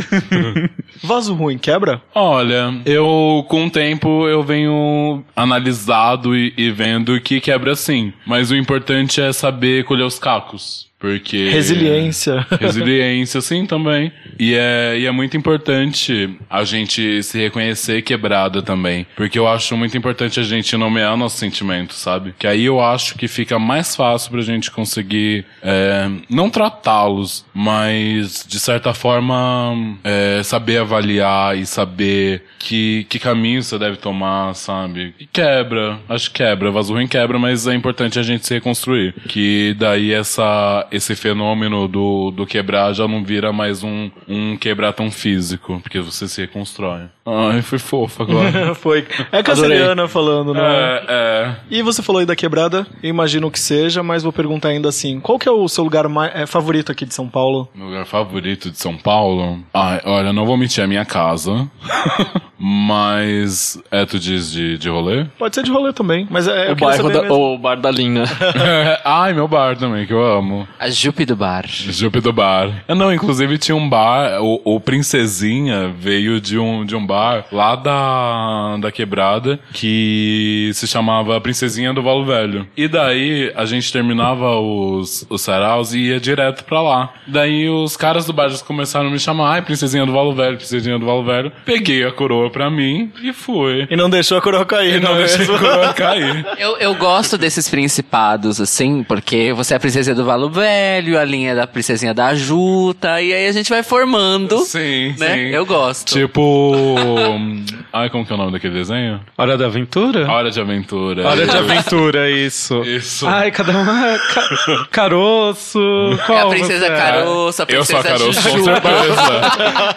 Vaso 1.03 1.35
ruim, 1.35 1.59
quebra? 1.59 2.03
Olha, 2.15 2.75
eu 2.85 3.45
com 3.49 3.67
o 3.67 3.71
tempo 3.71 4.27
eu 4.29 4.43
venho 4.43 5.25
analisado 5.35 6.37
e, 6.37 6.53
e 6.57 6.71
vendo 6.71 7.21
que 7.21 7.41
quebra 7.41 7.75
sim. 7.75 8.13
Mas 8.27 8.51
o 8.51 8.57
importante 8.57 9.21
é 9.21 9.33
saber 9.33 9.85
colher 9.85 10.05
os 10.05 10.19
cacos. 10.19 10.87
Porque. 11.07 11.51
Resiliência. 11.51 12.45
Resiliência, 12.61 13.41
sim, 13.41 13.65
também. 13.65 14.11
E 14.41 14.55
é, 14.55 14.99
e 14.99 15.07
é 15.07 15.11
muito 15.13 15.37
importante 15.37 16.37
a 16.51 16.65
gente 16.65 17.23
se 17.23 17.39
reconhecer 17.39 18.03
quebrada 18.03 18.61
também. 18.61 19.07
Porque 19.15 19.39
eu 19.39 19.47
acho 19.47 19.77
muito 19.77 19.97
importante 19.97 20.41
a 20.41 20.43
gente 20.43 20.77
nomear 20.77 21.17
nossos 21.17 21.39
sentimentos, 21.39 21.97
sabe? 21.97 22.35
Que 22.37 22.47
aí 22.47 22.65
eu 22.65 22.81
acho 22.81 23.15
que 23.15 23.29
fica 23.29 23.57
mais 23.57 23.95
fácil 23.95 24.33
pra 24.33 24.41
gente 24.41 24.69
conseguir 24.69 25.47
é, 25.63 26.11
não 26.29 26.51
tratá-los, 26.51 27.47
mas 27.55 28.45
de 28.47 28.59
certa 28.59 28.93
forma 28.93 29.97
é, 30.03 30.43
saber 30.43 30.79
avaliar 30.79 31.57
e 31.57 31.65
saber 31.65 32.43
que, 32.59 33.07
que 33.09 33.21
caminho 33.21 33.63
você 33.63 33.79
deve 33.79 33.97
tomar, 33.97 34.55
sabe? 34.55 35.15
E 35.21 35.27
quebra, 35.27 36.01
acho 36.09 36.33
que 36.33 36.39
quebra, 36.43 36.71
vaso 36.71 36.93
ruim 36.93 37.07
quebra, 37.07 37.39
mas 37.39 37.67
é 37.67 37.75
importante 37.75 38.19
a 38.19 38.23
gente 38.23 38.45
se 38.45 38.55
reconstruir. 38.55 39.15
Que 39.29 39.75
daí 39.79 40.13
essa, 40.13 40.87
esse 40.97 41.15
fenômeno 41.15 41.87
do, 41.87 42.31
do 42.31 42.47
quebrar 42.47 42.93
já 42.93 43.07
não 43.07 43.23
vira 43.23 43.53
mais 43.53 43.83
um, 43.83 44.11
um 44.29 44.57
quebrar 44.57 44.93
tão 44.93 45.11
físico, 45.11 45.79
porque 45.81 46.01
você 46.01 46.27
se 46.27 46.41
reconstrói. 46.41 47.03
Ai, 47.25 47.61
foi 47.61 47.79
fofo 47.79 48.23
agora. 48.23 48.73
Foi. 48.77 49.05
É 49.33 49.39
a 49.39 49.43
Cassiliana 49.43 50.07
falando, 50.07 50.55
né? 50.55 50.63
é, 50.63 51.05
é. 51.09 51.57
E 51.69 51.83
você 51.83 52.01
falou 52.01 52.21
aí 52.21 52.27
da 52.27 52.37
quebrada, 52.37 52.87
eu 53.03 53.11
imagino 53.11 53.51
que 53.51 53.59
seja, 53.59 54.01
mas 54.01 54.23
vou 54.23 54.33
perguntar 54.33 54.69
ainda 54.69 54.89
assim: 54.89 55.19
qual 55.19 55.37
que 55.37 55.49
é 55.49 55.53
o 55.53 55.67
seu 55.69 55.83
lugar 55.83 56.09
mais, 56.09 56.33
é, 56.35 56.47
favorito 56.47 56.93
aqui 56.93 57.05
de 57.05 57.13
São 57.13 57.29
Paulo? 57.29 57.69
Meu 57.75 57.87
lugar 57.87 58.07
favorito 58.07 58.71
de 58.71 58.79
São 58.79 58.97
Paulo? 58.97 59.59
Ai, 59.75 60.01
olha, 60.05 60.33
não 60.33 60.47
vou 60.47 60.57
mentir, 60.57 60.83
é 60.83 60.85
a 60.85 60.89
minha 60.89 61.05
casa. 61.05 61.69
Mas. 62.59 63.81
É, 63.91 64.05
tu 64.07 64.19
diz 64.19 64.51
de, 64.51 64.79
de 64.79 64.89
rolê? 64.89 65.25
Pode 65.39 65.55
ser 65.55 65.63
de 65.63 65.71
rolê 65.71 65.93
também, 65.93 66.27
mas 66.31 66.49
é. 66.49 66.73
O 66.73 66.77
bairro 66.77 67.11
da, 67.11 67.33
o 67.33 67.59
bar 67.59 67.77
da 67.77 67.91
Linha. 67.91 68.25
Ai, 69.05 69.35
meu 69.35 69.47
bar 69.47 69.77
também, 69.77 70.07
que 70.07 70.13
eu 70.13 70.25
amo. 70.25 70.67
A 70.79 70.89
Jupe 70.91 71.25
do 71.25 71.35
bar. 71.37 71.65
Jupe 71.69 72.21
do 72.21 72.33
bar. 72.33 72.85
Não, 72.89 73.13
inclusive 73.13 73.59
tinha 73.59 73.75
um 73.77 73.89
bar, 73.89 74.41
o, 74.43 74.61
o 74.65 74.81
Princesinha 74.81 75.89
veio 75.99 76.41
de 76.41 76.59
um, 76.59 76.85
de 76.85 76.95
um 76.95 77.05
bar 77.07 77.45
lá 77.51 77.75
da, 77.77 78.77
da 78.79 78.93
quebrada 78.93 79.59
que 79.73 80.71
se 80.75 80.87
chamava 80.87 81.41
Princesinha 81.41 81.93
do 81.93 82.03
Valo 82.03 82.25
Velho. 82.25 82.67
E 82.77 82.87
daí 82.89 83.53
a 83.57 83.65
gente 83.65 83.93
terminava 83.93 84.59
os, 84.59 85.27
os 85.31 85.41
saraus 85.43 85.93
e 85.95 85.99
ia 86.09 86.21
direto 86.21 86.65
pra 86.65 86.81
lá. 86.83 87.13
Daí 87.27 87.69
os 87.69 87.97
caras 87.97 88.27
do 88.27 88.33
bar 88.33 88.49
já 88.49 88.59
começaram 88.59 89.09
a 89.09 89.11
me 89.11 89.19
chamar, 89.19 89.53
ai, 89.55 89.63
Princesinha 89.63 90.05
do 90.05 90.13
Valo 90.13 90.35
Velho, 90.35 90.57
Princesinha 90.57 90.99
do 90.99 91.07
Valo 91.07 91.25
Velho. 91.25 91.53
Peguei 91.65 92.05
a 92.05 92.13
coroa 92.13 92.51
pra 92.51 92.71
mim 92.71 93.11
e 93.23 93.33
fui. 93.33 93.87
E 93.91 93.97
não 93.97 94.11
deixou 94.11 94.37
a 94.39 94.43
coroa 94.43 94.65
cair, 94.67 94.97
E 94.97 95.01
não 95.01 95.11
não 95.13 95.19
deixei 95.19 95.37
a 95.37 95.49
mesmo? 95.49 95.59
coroa 95.59 95.95
cair. 95.95 96.47
Eu, 96.59 96.77
eu 96.79 96.95
gosto 96.95 97.39
desses 97.39 97.69
principados, 97.69 98.61
assim, 98.61 99.03
porque 99.03 99.53
você 99.53 99.75
é 99.75 99.77
a 99.77 99.81
princesa 99.81 100.15
do 100.15 100.25
Valo 100.25 100.51
Velho, 100.51 100.66
a 100.67 101.25
linha 101.25 101.55
da 101.55 101.67
princesinha 101.67 102.13
da 102.15 102.35
Juta, 102.35 103.21
e 103.23 103.33
aí 103.33 103.47
a 103.49 103.53
gente 103.53 103.71
vai 103.71 103.83
formando, 103.83 104.59
Sim, 104.61 105.15
né? 105.19 105.35
sim. 105.35 105.41
Eu 105.51 105.65
gosto. 105.67 106.13
Tipo. 106.13 106.75
Ai, 107.93 108.11
como 108.11 108.27
que 108.27 108.33
é 108.33 108.35
o 108.35 108.39
nome 108.39 108.53
daquele 108.53 108.75
desenho? 108.75 109.21
Hora 109.39 109.57
da 109.57 109.67
aventura? 109.67 110.31
Hora 110.31 110.51
de 110.51 110.61
Aventura. 110.61 111.27
Hora 111.27 111.47
de 111.47 111.57
aventura, 111.57 112.31
isso. 112.31 112.83
Isso. 112.83 113.27
Ai, 113.27 113.51
cada 113.51 113.73
uma. 113.73 114.15
é 114.15 114.19
ca- 114.19 114.87
caroço. 114.91 115.79
é 116.13 116.27
Qual 116.27 116.47
a 116.47 116.51
princesa 116.51 116.87
você 116.87 116.93
é? 116.93 116.97
Caroço, 116.97 117.63
a 117.63 117.67
Eu 117.69 117.85
sou 117.85 117.97
princesa 117.97 117.99
a 117.99 118.03
Caroço, 118.19 118.43
com 118.51 118.65
certeza. 118.65 119.17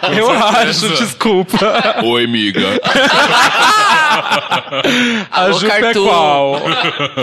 Com 0.00 0.12
Eu 0.14 0.26
certeza. 0.26 0.58
acho, 0.70 0.88
desculpa. 0.88 1.58
Oi, 2.04 2.24
amiga. 2.24 2.60
A 5.30 5.42
Alô, 5.42 5.52
Jupe 5.58 5.72
é 5.72 5.92
qual? 5.94 6.56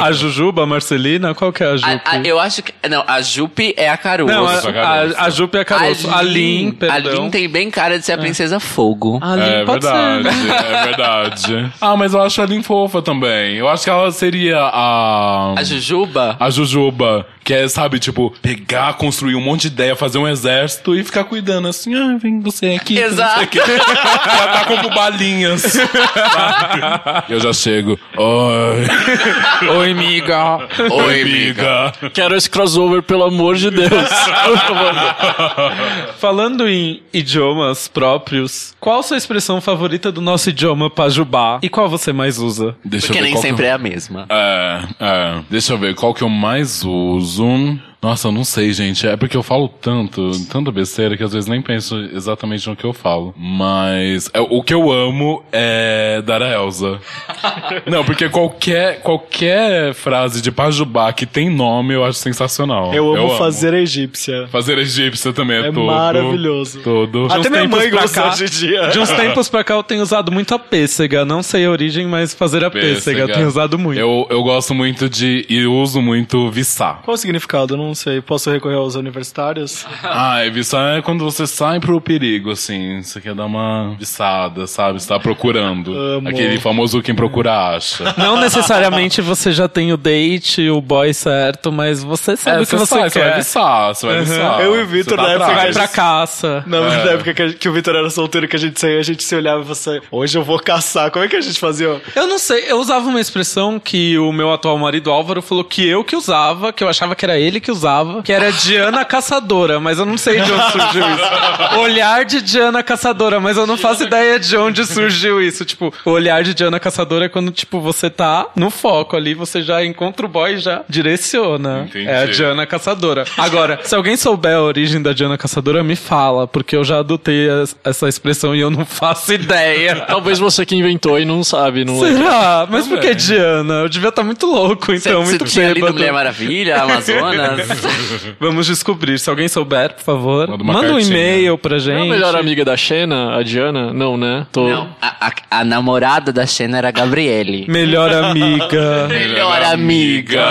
A 0.02 0.12
Jujuba, 0.12 0.64
a 0.64 0.66
Marcelina? 0.66 1.34
Qual 1.36 1.52
que 1.52 1.64
é 1.64 1.68
a 1.68 1.78
Jupe? 1.78 1.90
A- 2.06 2.12
a- 2.12 2.18
eu 2.24 2.40
acho 2.40 2.64
que. 2.64 2.74
Não, 2.90 3.04
a 3.08 3.22
Jupe 3.38 3.74
é 3.78 3.88
a 3.88 3.96
Caroço. 3.98 4.34
Não, 4.34 4.48
a 4.48 4.54
a, 4.56 5.26
a, 5.26 5.30
Jupe 5.30 5.58
é 5.60 5.62
a 5.62 5.66
Caroço. 5.66 6.10
A 6.12 6.24
Lin, 6.24 6.76
A. 6.90 6.98
Lin 6.98 7.30
tem 7.30 7.48
bem 7.48 7.70
cara 7.70 8.00
de 8.00 8.04
ser 8.06 8.14
a 8.14 8.18
princesa 8.18 8.60
Fogo. 8.60 9.20
A 9.22 9.36
Lin 9.36 9.42
É 9.44 9.64
pode 9.64 9.86
verdade, 9.86 10.24
ser. 10.24 10.52
é 10.52 10.84
verdade. 10.86 11.74
Ah, 11.80 11.96
mas 11.96 12.14
eu 12.14 12.22
acho 12.24 12.42
a 12.42 12.46
Lin 12.46 12.64
fofa 12.64 13.02
também. 13.02 13.56
Eu 13.58 13.68
acho 13.70 13.84
que 13.84 13.90
ela 13.90 14.12
seria 14.12 14.58
a. 14.60 15.54
A 15.56 15.64
Jujuba? 15.64 16.36
A 16.40 16.50
Jujuba, 16.50 17.28
que 17.44 17.54
é, 17.54 17.68
sabe, 17.68 18.00
tipo, 18.00 18.34
pegar, 18.42 18.94
construir 18.96 19.36
um 19.36 19.42
monte 19.42 19.62
de 19.64 19.68
ideia, 19.68 19.96
fazer 19.96 20.18
um 20.18 20.28
exército 20.28 20.96
e 20.96 21.04
ficar 21.04 21.24
cuidando 21.26 21.68
assim, 21.68 21.94
ah, 21.96 22.18
vem 22.20 22.40
você 22.40 22.78
aqui. 22.82 22.98
Exato. 22.98 23.46
Quê. 23.48 23.60
Ela 23.62 24.48
tá 24.48 24.66
como 24.66 24.90
balinhas. 24.90 25.62
sabe? 25.62 27.24
Eu 27.30 27.40
já 27.40 27.54
chego. 27.54 28.00
Oi. 28.18 29.70
Oi, 29.78 29.92
amiga. 29.92 30.60
Oi, 30.92 31.22
amiga. 31.22 31.94
Quero 32.14 32.36
esse 32.36 32.50
crossover, 32.50 33.02
pelo 33.04 33.27
amor 33.28 33.56
de 33.56 33.70
Deus. 33.72 33.92
Falando 36.18 36.68
em 36.68 37.02
idiomas 37.14 37.88
próprios, 37.88 38.76
qual 38.80 39.00
a 39.00 39.04
sua 39.04 39.18
expressão 39.18 39.62
favorita 39.62 40.12
do 40.12 40.22
nosso 40.22 40.50
idioma 40.50 40.90
pajubá? 40.90 41.60
E 41.62 41.70
qual 41.70 41.88
você 41.90 42.12
mais 42.12 42.38
usa? 42.40 42.76
Deixa 42.84 43.08
Porque 43.08 43.20
eu 43.20 43.24
ver 43.24 43.32
nem 43.32 43.42
sempre 43.42 43.66
eu- 43.66 43.70
é 43.70 43.72
a 43.74 43.78
mesma. 43.78 44.26
É, 44.30 44.80
é. 45.00 45.40
Deixa 45.50 45.74
eu 45.74 45.78
ver 45.78 45.96
qual 45.96 46.14
que 46.14 46.24
eu 46.24 46.30
mais 46.30 46.84
uso. 46.84 47.78
Nossa, 48.02 48.28
eu 48.28 48.32
não 48.32 48.44
sei, 48.44 48.72
gente. 48.74 49.08
É 49.08 49.18
porque 49.18 49.36
eu 49.36 49.42
falo 49.42 49.68
tanto, 49.68 50.30
tanta 50.52 50.72
besteira 50.72 51.18
que 51.18 51.24
às 51.24 51.34
vezes 51.34 51.50
nem 51.50 51.62
penso 51.62 51.96
exatamente 52.14 52.70
no 52.70 52.76
que 52.76 52.84
eu 52.86 52.94
falo. 52.94 53.34
Mas 53.36 54.30
é, 54.34 54.40
o 54.40 54.62
que 54.62 54.74
eu 54.74 54.92
amo 54.92 55.44
é 55.52 56.22
dar 56.24 56.44
a 56.44 56.48
Elsa. 56.54 57.00
não, 57.88 58.06
porque 58.06 58.30
qualquer, 58.30 59.02
qualquer 59.02 59.96
frase 59.96 60.42
de 60.42 60.52
Pajubá 60.52 61.12
que 61.12 61.26
tem 61.26 61.50
nome 61.50 61.96
eu 61.96 62.06
acho 62.06 62.20
sensacional. 62.20 62.94
Eu 62.94 63.16
amo 63.16 63.36
fazer 63.38 63.74
a 63.74 63.80
egípcia. 63.80 64.48
Fazer 64.52 64.78
egípcia 64.78 65.34
também 65.34 65.58
é, 65.58 65.62
É 65.62 65.72
tudo. 65.72 65.86
maravilhoso. 65.86 66.82
Tudo. 66.84 67.28
Até 67.32 67.50
minha 67.50 67.68
mãe 67.68 67.90
pra 67.90 68.02
gosta 68.02 68.22
cá- 68.22 68.30
hoje 68.30 68.44
em 68.46 68.48
dia. 68.48 68.88
De 68.90 69.00
uns 69.00 69.10
tempos 69.12 69.50
pra 69.50 69.64
cá 69.64 69.74
eu 69.74 69.84
tenho 69.84 70.04
usado 70.04 70.32
muito 70.32 70.54
a 70.54 70.60
pêssega. 70.60 71.26
Não 71.26 71.42
sei 71.42 71.66
a 71.66 71.72
origem, 71.72 72.06
mas 72.06 72.32
fazer 72.34 72.64
a 72.64 72.70
pêssega, 72.70 73.22
eu 73.22 73.32
tenho 73.32 73.48
usado 73.48 73.78
muito. 73.80 74.00
Eu, 74.00 74.28
eu 74.30 74.44
gosto 74.44 74.74
muito 74.76 75.10
de. 75.10 75.46
E 75.50 75.66
uso 75.66 76.00
muito 76.00 76.50
viçar. 76.52 77.02
Qual 77.04 77.16
o 77.16 77.18
significado? 77.18 77.74
Eu 77.74 77.78
não 77.78 77.87
sei. 77.94 78.22
Posso 78.22 78.50
recorrer 78.52 78.76
aos 78.78 78.96
universitários? 78.96 79.86
Ah, 80.04 80.46
e 80.46 80.50
viçar 80.50 80.98
é 80.98 81.02
quando 81.02 81.24
você 81.24 81.46
sai 81.46 81.80
pro 81.80 82.00
perigo, 82.00 82.52
assim. 82.52 83.02
Você 83.02 83.20
quer 83.22 83.34
dar 83.36 83.46
uma 83.46 83.96
viçada, 84.00 84.66
sabe? 84.68 85.00
Você 85.02 85.08
tá 85.08 85.20
procurando. 85.20 85.94
Amo. 85.94 86.30
Aquele 86.30 86.60
famoso 86.60 87.02
quem 87.02 87.14
procura 87.14 87.76
acha. 87.76 88.14
Não 88.18 88.40
necessariamente 88.40 89.22
você 89.22 89.52
já 89.52 89.68
tem 89.68 89.92
o 89.94 89.98
date, 89.98 90.70
o 90.70 90.82
boy 90.82 91.14
certo, 91.14 91.72
mas 91.72 92.04
você 92.04 92.36
sabe 92.38 92.60
É, 92.60 92.62
o 92.64 92.66
que 92.66 92.76
você, 92.76 92.86
sai, 92.86 93.10
Você 93.10 93.20
vai 93.20 93.30
quer. 93.32 93.38
viçar, 93.38 93.96
você 93.96 94.08
vai 94.08 94.20
viçar. 94.22 94.62
Eu 94.62 94.80
e 94.80 94.84
o 94.84 94.88
Vitor, 94.88 95.18
Você 95.18 95.24
tá 95.24 95.28
na 95.28 95.34
época, 95.34 95.54
Vai 95.54 95.72
pra 95.74 95.88
caça. 95.88 96.64
Na, 96.66 96.78
É. 96.78 96.82
na 97.06 97.12
época 97.12 97.34
que, 97.34 97.42
a- 97.42 97.54
que 97.54 97.70
o 97.70 97.74
Vitor 97.74 97.96
era 97.96 98.10
solteiro, 98.10 98.48
que 98.48 98.56
a 98.56 98.60
gente 98.60 98.80
saía, 98.80 99.00
a 99.00 99.04
gente 99.04 99.24
se 99.24 99.36
olhava 99.36 99.62
e 99.62 99.66
você, 99.66 100.02
hoje 100.12 100.38
eu 100.38 100.44
vou 100.44 100.60
caçar. 100.60 101.12
Como 101.12 101.24
é 101.26 101.28
que 101.28 101.36
a 101.36 101.42
gente 101.42 101.60
fazia? 101.60 102.02
Eu 102.16 102.28
não 102.28 102.38
sei, 102.40 102.66
eu 102.72 102.78
usava 102.80 103.08
uma 103.08 103.20
expressão 103.20 103.80
que 103.80 104.18
o 104.18 104.32
meu 104.32 104.52
atual 104.54 104.78
marido 104.78 105.12
Álvaro 105.12 105.42
falou 105.42 105.64
que 105.64 105.86
eu 105.88 106.04
que 106.04 106.16
usava, 106.16 106.72
que 106.74 106.84
eu 106.84 106.90
achava 106.90 107.16
que 107.16 107.26
era 107.26 107.38
ele 107.38 107.60
que 107.60 107.72
usava, 107.72 107.77
que 108.24 108.32
era 108.34 108.52
Diana 108.52 109.04
Caçadora, 109.06 109.80
mas 109.80 110.00
eu 110.00 110.06
não 110.06 110.18
sei 110.18 110.40
de 110.42 110.52
onde 110.52 110.72
surgiu 110.72 111.02
isso. 111.10 111.80
Olhar 111.80 112.26
de 112.26 112.42
Diana 112.42 112.84
Caçadora, 112.84 113.40
mas 113.40 113.58
eu 113.58 113.68
não 113.68 113.78
faço 113.78 114.04
ideia 114.04 114.40
de 114.40 114.56
onde 114.58 114.86
surgiu 114.86 115.42
isso. 115.42 115.66
Tipo, 115.66 115.94
o 116.06 116.12
olhar 116.12 116.44
de 116.44 116.54
Diana 116.54 116.80
Caçadora 116.80 117.26
é 117.26 117.30
quando, 117.30 117.52
tipo, 117.52 117.80
você 117.80 118.10
tá 118.10 118.48
no 118.56 118.70
foco 118.70 119.16
ali, 119.16 119.34
você 119.34 119.62
já 119.62 119.84
encontra 119.84 120.26
o 120.26 120.30
boy 120.30 120.54
e 120.56 120.58
já 120.60 120.82
direciona. 120.90 121.86
Entendi. 121.88 122.08
É 122.08 122.24
a 122.24 122.26
Diana 122.26 122.66
Caçadora. 122.66 123.26
Agora, 123.38 123.80
se 123.84 123.96
alguém 123.96 124.16
souber 124.18 124.56
a 124.56 124.62
origem 124.62 125.02
da 125.02 125.14
Diana 125.14 125.38
Caçadora, 125.38 125.84
me 125.84 125.96
fala, 125.96 126.48
porque 126.48 126.76
eu 126.76 126.84
já 126.84 127.00
adotei 127.00 127.48
es- 127.64 127.76
essa 127.84 128.08
expressão 128.08 128.56
e 128.56 128.60
eu 128.60 128.70
não 128.70 128.86
faço 128.86 129.34
ideia. 129.34 129.96
Talvez 130.08 130.40
você 130.40 130.66
que 130.66 130.76
inventou 130.76 131.20
e 131.20 131.26
não 131.26 131.44
sabe, 131.44 131.84
não 131.86 132.00
lembra. 132.00 132.24
Será? 132.24 132.68
Mas 132.70 132.88
por 132.88 133.00
que. 133.00 133.16
Diana? 133.16 133.82
Eu 133.82 133.90
devia 133.90 134.10
estar 134.10 134.24
muito 134.24 134.46
louco, 134.46 134.94
então, 134.94 135.24
Você 135.26 135.30
muito 135.32 135.46
tinha 135.46 135.74
lido. 135.74 135.92
Mulher 135.92 136.14
Maravilha, 136.14 136.82
Amazonas? 136.84 137.67
Vamos 138.40 138.68
descobrir. 138.68 139.18
Se 139.20 139.30
alguém 139.30 139.48
souber, 139.48 139.94
por 139.94 140.04
favor, 140.04 140.48
Manda 140.50 140.64
manda 140.64 140.94
um 140.94 141.00
e-mail 141.00 141.58
pra 141.58 141.72
Não 141.72 141.78
é 141.78 141.80
gente. 141.80 142.02
a 142.02 142.06
melhor 142.14 142.36
amiga 142.36 142.64
da 142.66 142.76
Xena, 142.78 143.36
a 143.38 143.44
Diana? 143.44 143.94
Não, 143.94 144.18
né? 144.18 144.46
Tô... 144.52 144.68
Não, 144.70 144.90
a, 145.02 145.28
a- 145.28 145.60
a 145.60 145.64
namorada 145.64 146.32
da 146.32 146.46
Xena 146.46 146.78
era 146.78 146.90
a 146.90 146.92
Gabriele. 146.92 147.66
Melhor 147.68 148.12
amiga. 148.14 149.08
Melhor 149.10 149.62
amiga. 149.64 150.46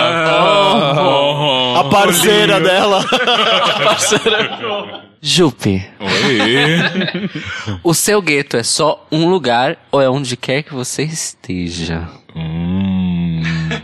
Oh, 0.99 1.75
A 1.79 1.83
parceira 1.85 2.59
dela. 2.59 3.05
Jupe, 5.21 5.83
Oi. 5.99 7.79
o 7.83 7.93
seu 7.93 8.21
gueto 8.21 8.55
é 8.55 8.63
só 8.63 9.05
um 9.11 9.29
lugar 9.29 9.77
ou 9.91 10.01
é 10.01 10.09
onde 10.09 10.37
quer 10.37 10.63
que 10.63 10.73
você 10.73 11.03
esteja? 11.03 12.07
Hum, 12.35 12.96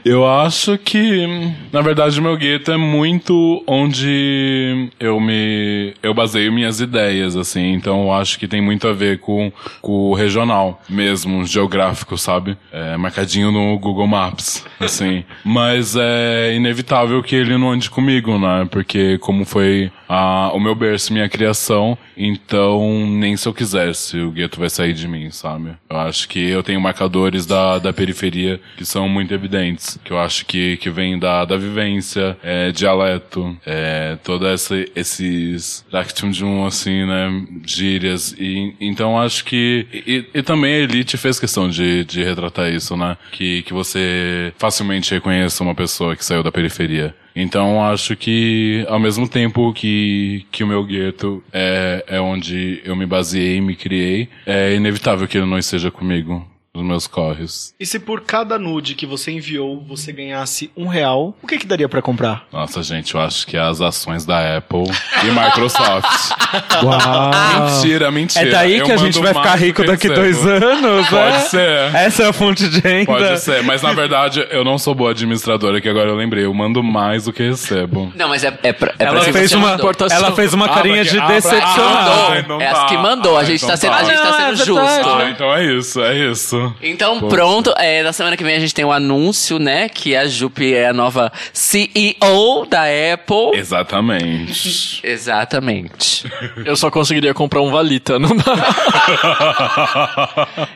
eu 0.06 0.28
acho 0.28 0.78
que, 0.78 1.26
na 1.72 1.82
verdade, 1.82 2.20
o 2.20 2.24
meu 2.24 2.36
gueto 2.36 2.72
é 2.72 2.78
muito 2.78 3.64
onde 3.66 4.90
eu 5.00 5.20
me. 5.20 5.94
Eu 6.04 6.14
baseio 6.14 6.52
minhas 6.52 6.82
ideias, 6.82 7.36
assim. 7.36 7.74
Então 7.74 8.04
eu 8.04 8.14
acho 8.14 8.38
que 8.38 8.48
tem 8.48 8.62
muito 8.62 8.88
a 8.88 8.94
ver 8.94 9.20
com, 9.20 9.52
com 9.82 9.92
o 9.92 10.14
regional 10.14 10.82
mesmo, 10.90 11.46
geográfico, 11.46 12.18
sabe? 12.18 12.58
É 12.72 12.98
marcadinho 12.98 13.52
no 13.52 13.78
Google 13.80 14.08
Maps, 14.08 14.66
assim. 14.80 15.24
Mas 15.44 15.96
é 15.96 16.54
inevitável 16.54 17.22
que 17.24 17.36
ele 17.36 17.58
não 17.58 17.72
ande 17.72 17.90
comigo, 17.90 18.38
né? 18.38 18.68
Porque 18.70 19.18
como 19.20 19.46
foi 19.46 19.92
a, 20.14 20.52
o 20.54 20.60
meu 20.60 20.76
berço, 20.76 21.12
minha 21.12 21.28
criação, 21.28 21.98
então 22.16 23.08
nem 23.08 23.36
se 23.36 23.48
eu 23.48 23.54
quisesse 23.54 24.20
o 24.20 24.30
gueto 24.30 24.60
vai 24.60 24.70
sair 24.70 24.94
de 24.94 25.08
mim, 25.08 25.32
sabe? 25.32 25.72
Eu 25.90 25.98
acho 25.98 26.30
que 26.30 26.40
eu 26.40 26.62
tenho 26.62 26.80
marcadores 26.80 27.48
da, 27.48 27.80
da 27.80 27.92
periferia 27.92 28.62
que 28.78 28.86
são 28.86 29.10
muito 29.10 29.34
evidentes, 29.34 30.00
que 30.04 30.12
eu 30.12 30.20
acho 30.20 30.46
que, 30.46 30.78
que 30.78 30.92
vem 30.92 31.18
da, 31.18 31.46
da 31.46 31.58
vivência, 31.58 32.38
é, 32.44 32.72
dialeto, 32.72 33.58
é, 33.66 34.16
todo 34.24 34.46
essa, 34.46 34.76
esses 34.96 35.84
dactum 35.92 36.32
um, 36.44 36.66
assim, 36.68 37.06
né, 37.08 37.48
gírias, 37.66 38.36
e 38.38 38.76
então 38.80 39.20
acho 39.20 39.44
que, 39.44 39.88
e, 39.92 40.26
e 40.32 40.44
também 40.44 40.76
a 40.76 40.80
Elite 40.80 41.18
fez 41.18 41.40
questão 41.40 41.68
de, 41.68 42.06
de 42.06 42.24
retratar 42.24 42.72
isso, 42.72 42.96
né, 42.96 43.18
que, 43.32 43.64
que 43.64 43.74
você 43.74 44.54
facilmente 44.60 45.12
reconheça 45.12 45.64
uma 45.64 45.74
pessoa 45.74 46.16
que 46.16 46.24
saiu 46.24 46.44
da 46.44 46.52
periferia. 46.52 47.16
Então 47.36 47.84
acho 47.84 48.16
que 48.16 48.86
ao 48.88 49.00
mesmo 49.00 49.28
tempo 49.28 49.74
que, 49.74 50.46
que 50.52 50.64
o 50.64 50.68
meu 50.68 50.84
gueto 50.84 51.44
é, 51.52 52.04
é 52.08 52.22
onde 52.22 52.82
eu 52.86 52.96
me 52.96 53.06
baseei, 53.06 53.60
me 53.60 53.76
criei, 53.76 54.30
é 54.46 54.76
inevitável 54.76 55.28
que 55.28 55.38
ele 55.38 55.48
não 55.48 55.58
esteja 55.58 55.90
comigo 55.90 56.46
nos 56.76 56.84
meus 56.84 57.06
corres. 57.06 57.76
E 57.80 57.86
se 57.86 58.00
por 58.00 58.22
cada 58.22 58.58
nude 58.58 58.96
que 58.96 59.06
você 59.06 59.30
enviou 59.32 59.80
você 59.88 60.12
ganhasse 60.12 60.72
um 60.76 60.88
real, 60.88 61.36
o 61.40 61.46
que 61.46 61.60
que 61.60 61.68
daria 61.68 61.88
pra 61.88 62.02
comprar? 62.02 62.48
Nossa, 62.52 62.82
gente, 62.82 63.14
eu 63.14 63.22
acho 63.22 63.46
que 63.46 63.56
as 63.56 63.80
ações 63.80 64.26
da 64.26 64.58
Apple 64.58 64.86
e 65.24 65.30
Microsoft. 65.30 66.32
Uau. 66.84 67.76
mentira, 67.76 68.10
mentira. 68.10 68.48
É 68.48 68.52
daí 68.52 68.78
Eu 68.80 68.86
que 68.88 68.92
a 68.92 68.98
gente 68.98 69.20
vai 69.20 69.36
ficar 69.36 69.54
rico 69.56 69.86
daqui 69.86 70.08
recebo. 70.08 70.16
dois 70.16 70.46
anos, 70.48 71.08
Pode 71.10 71.32
né? 71.32 71.40
ser. 71.42 71.96
Essa 71.96 72.24
é 72.24 72.28
a 72.30 72.34
fonte 72.34 72.68
de 72.68 72.80
renda. 72.80 73.06
Pode 73.06 73.40
ser, 73.42 73.62
mas 73.62 73.84
na 73.84 73.94
verdade 73.94 74.44
eu 74.50 74.64
não 74.66 74.80
sou 74.80 74.96
boa 74.96 75.12
administradora, 75.12 75.80
que 75.80 75.88
agora 75.88 76.10
eu 76.10 76.16
lembrei. 76.16 76.46
Eu 76.46 76.54
mando 76.56 76.82
mais 76.82 77.26
do 77.26 77.34
que 77.34 77.44
recebo. 77.50 78.12
Não, 78.16 78.28
mas 78.30 78.44
é, 78.44 78.48
é 78.64 78.74
pra, 78.74 78.96
é 78.98 79.04
Ela 79.06 79.22
pra 79.22 79.32
fez, 79.34 79.52
você 79.52 79.56
uma, 79.58 79.78
ela 80.12 80.32
fez 80.36 80.54
uma 80.56 80.66
Ah, 80.66 80.70
carinha 80.70 81.04
porque- 81.04 81.12
de 81.12 81.20
ah, 81.20 81.28
decepcionada. 81.28 82.12
Ah, 82.34 82.40
então 82.40 82.60
é 82.60 82.68
as 82.68 82.84
que 82.86 82.96
tá. 82.96 83.02
mandou. 83.02 83.38
A 83.38 83.42
Ah, 83.42 83.44
gente, 83.44 83.58
então 83.58 83.70
tá, 83.70 83.78
sendo, 83.78 83.92
tá. 83.92 83.98
a 83.98 84.04
gente 84.04 84.18
tá 84.18 84.30
Ah, 84.30 84.34
sendo 84.40 84.54
é 84.54 84.66
justo. 84.66 84.80
Ah, 85.10 85.30
então 85.30 85.54
é 85.54 85.66
isso, 85.66 86.02
é 86.02 86.18
isso. 86.32 86.63
Então, 86.82 87.20
Pô. 87.20 87.28
pronto. 87.28 87.74
É, 87.78 88.04
na 88.04 88.14
semana 88.14 88.38
que 88.38 88.44
vem 88.44 88.56
a 88.56 88.60
gente 88.60 88.74
tem 88.74 88.86
o 88.86 88.92
anúncio, 88.92 89.60
né? 89.60 89.90
Que 89.90 90.16
a 90.16 90.28
Jupe 90.28 90.74
é 90.74 90.88
a 90.88 90.94
nova 90.94 91.32
CEO 91.52 92.66
da 92.70 92.84
Apple. 93.14 93.58
Exatamente. 93.58 95.02
Exatamente. 95.06 96.32
Eu 96.66 96.76
só 96.76 96.92
conseguiria 96.92 97.34
comprar 97.34 97.62
um 97.62 97.72
Valita, 97.72 98.20
não 98.20 98.36
dá. 98.36 98.44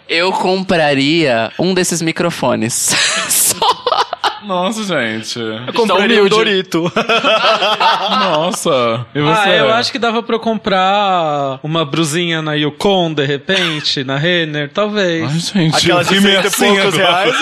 Eu 0.07 0.31
compraria 0.31 1.51
um 1.59 1.73
desses 1.73 2.01
microfones. 2.01 2.73
Só. 3.29 4.06
Nossa, 4.47 4.83
gente. 4.83 5.37
Eu 5.39 5.73
compraria 5.73 6.17
um 6.17 6.19
humilde. 6.21 6.29
Dorito. 6.29 6.91
Nossa. 8.09 9.05
E 9.13 9.19
você? 9.19 9.49
Ah, 9.49 9.55
eu 9.55 9.73
acho 9.73 9.91
que 9.91 9.99
dava 9.99 10.23
pra 10.23 10.35
eu 10.35 10.39
comprar 10.39 11.59
uma 11.61 11.83
brusinha 11.83 12.41
na 12.41 12.53
Yukon, 12.53 13.13
de 13.13 13.25
repente, 13.25 14.03
na 14.05 14.17
Renner, 14.17 14.69
talvez. 14.73 15.51
Ai, 15.55 15.63
gente. 15.63 15.75
Aquelas 15.77 16.07
de 16.07 16.15
eu 16.15 16.21
fiquei 16.21 16.37
meio 16.37 16.49
cento 16.49 16.63
e 16.63 16.81
poucos 16.81 16.99
agora. 16.99 17.23
reais. 17.23 17.35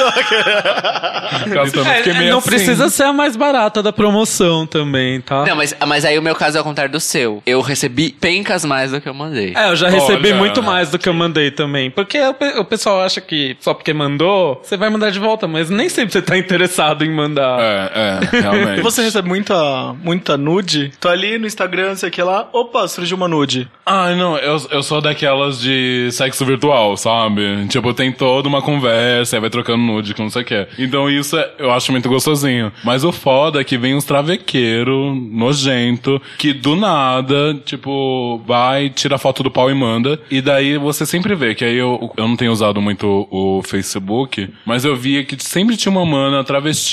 É, 2.05 2.29
não 2.29 2.39
assim. 2.39 2.49
precisa 2.49 2.89
ser 2.89 3.03
a 3.03 3.13
mais 3.13 3.35
barata 3.35 3.83
da 3.83 3.93
promoção 3.93 4.65
também, 4.65 5.21
tá? 5.21 5.45
Não, 5.45 5.55
mas, 5.55 5.75
mas 5.85 6.05
aí 6.05 6.17
o 6.17 6.21
meu 6.21 6.35
caso 6.35 6.57
é 6.57 6.59
ao 6.59 6.63
contrário 6.63 6.91
do 6.91 6.99
seu. 6.99 7.41
Eu 7.45 7.61
recebi 7.61 8.11
pencas 8.11 8.65
mais 8.65 8.91
do 8.91 8.99
que 8.99 9.07
eu 9.07 9.13
mandei. 9.13 9.53
É, 9.55 9.69
eu 9.69 9.75
já 9.75 9.89
recebi 9.89 10.29
Olha. 10.29 10.37
muito 10.37 10.63
mais 10.63 10.89
do 10.89 10.97
que 10.97 11.07
eu 11.07 11.13
mandei 11.13 11.51
também. 11.51 11.91
Porque 11.91 12.19
o, 12.19 12.61
o 12.61 12.65
pessoal 12.65 13.01
acha 13.01 13.21
que 13.21 13.55
só 13.59 13.73
porque 13.73 13.93
mandou, 13.93 14.59
você 14.63 14.75
vai 14.77 14.89
mandar 14.89 15.11
de 15.11 15.19
volta, 15.19 15.47
mas 15.47 15.69
nem 15.69 15.89
sempre 15.89 16.13
você 16.13 16.21
tá 16.21 16.37
interessado 16.37 16.94
em 17.03 17.13
mandar. 17.13 17.59
É, 17.59 17.91
é, 18.31 18.39
realmente. 18.41 18.75
E 18.79 18.81
você 18.81 19.01
recebe 19.01 19.27
muita, 19.27 19.93
muita 20.03 20.37
nude? 20.37 20.91
Tô 20.99 21.07
ali 21.09 21.37
no 21.37 21.47
Instagram, 21.47 21.95
sei 21.95 22.09
que 22.09 22.21
lá. 22.21 22.47
Opa, 22.53 22.87
surgiu 22.87 23.17
uma 23.17 23.27
nude. 23.27 23.67
Ai, 23.85 24.15
não, 24.15 24.37
eu, 24.37 24.57
eu 24.71 24.83
sou 24.83 25.01
daquelas 25.01 25.59
de 25.59 26.09
sexo 26.11 26.45
virtual, 26.45 26.95
sabe? 26.97 27.67
Tipo, 27.67 27.93
tem 27.93 28.11
toda 28.11 28.47
uma 28.47 28.61
conversa, 28.61 29.35
aí 29.35 29.41
vai 29.41 29.49
trocando 29.49 29.83
nude 29.83 30.13
com 30.13 30.23
não 30.23 30.29
sei 30.29 30.41
o 30.41 30.45
que. 30.45 30.67
Então 30.77 31.09
isso 31.09 31.37
é- 31.37 31.51
eu 31.59 31.71
acho 31.71 31.91
muito 31.91 32.09
gostosinho. 32.09 32.71
Mas 32.83 33.03
o 33.03 33.11
foda 33.11 33.61
é 33.61 33.63
que 33.63 33.77
vem 33.77 33.95
uns 33.95 34.03
travequeiro 34.03 35.15
nojento, 35.15 36.21
que 36.37 36.53
do 36.53 36.75
nada, 36.75 37.53
tipo, 37.65 38.41
vai, 38.45 38.89
tira 38.89 39.17
foto 39.17 39.43
do 39.43 39.51
pau 39.51 39.69
e 39.69 39.73
manda. 39.75 40.19
E 40.29 40.41
daí 40.41 40.77
você 40.77 41.05
sempre 41.05 41.35
vê, 41.35 41.55
que 41.55 41.63
aí 41.65 41.75
eu, 41.77 42.11
eu 42.17 42.27
não 42.27 42.35
tenho 42.35 42.51
usado 42.51 42.81
muito 42.81 43.27
o 43.31 43.61
Facebook, 43.63 44.49
mas 44.65 44.85
eu 44.85 44.95
via 44.95 45.23
que 45.23 45.35
sempre 45.41 45.77
tinha 45.77 45.91
uma 45.91 46.05
mana 46.05 46.43
travesti 46.43 46.84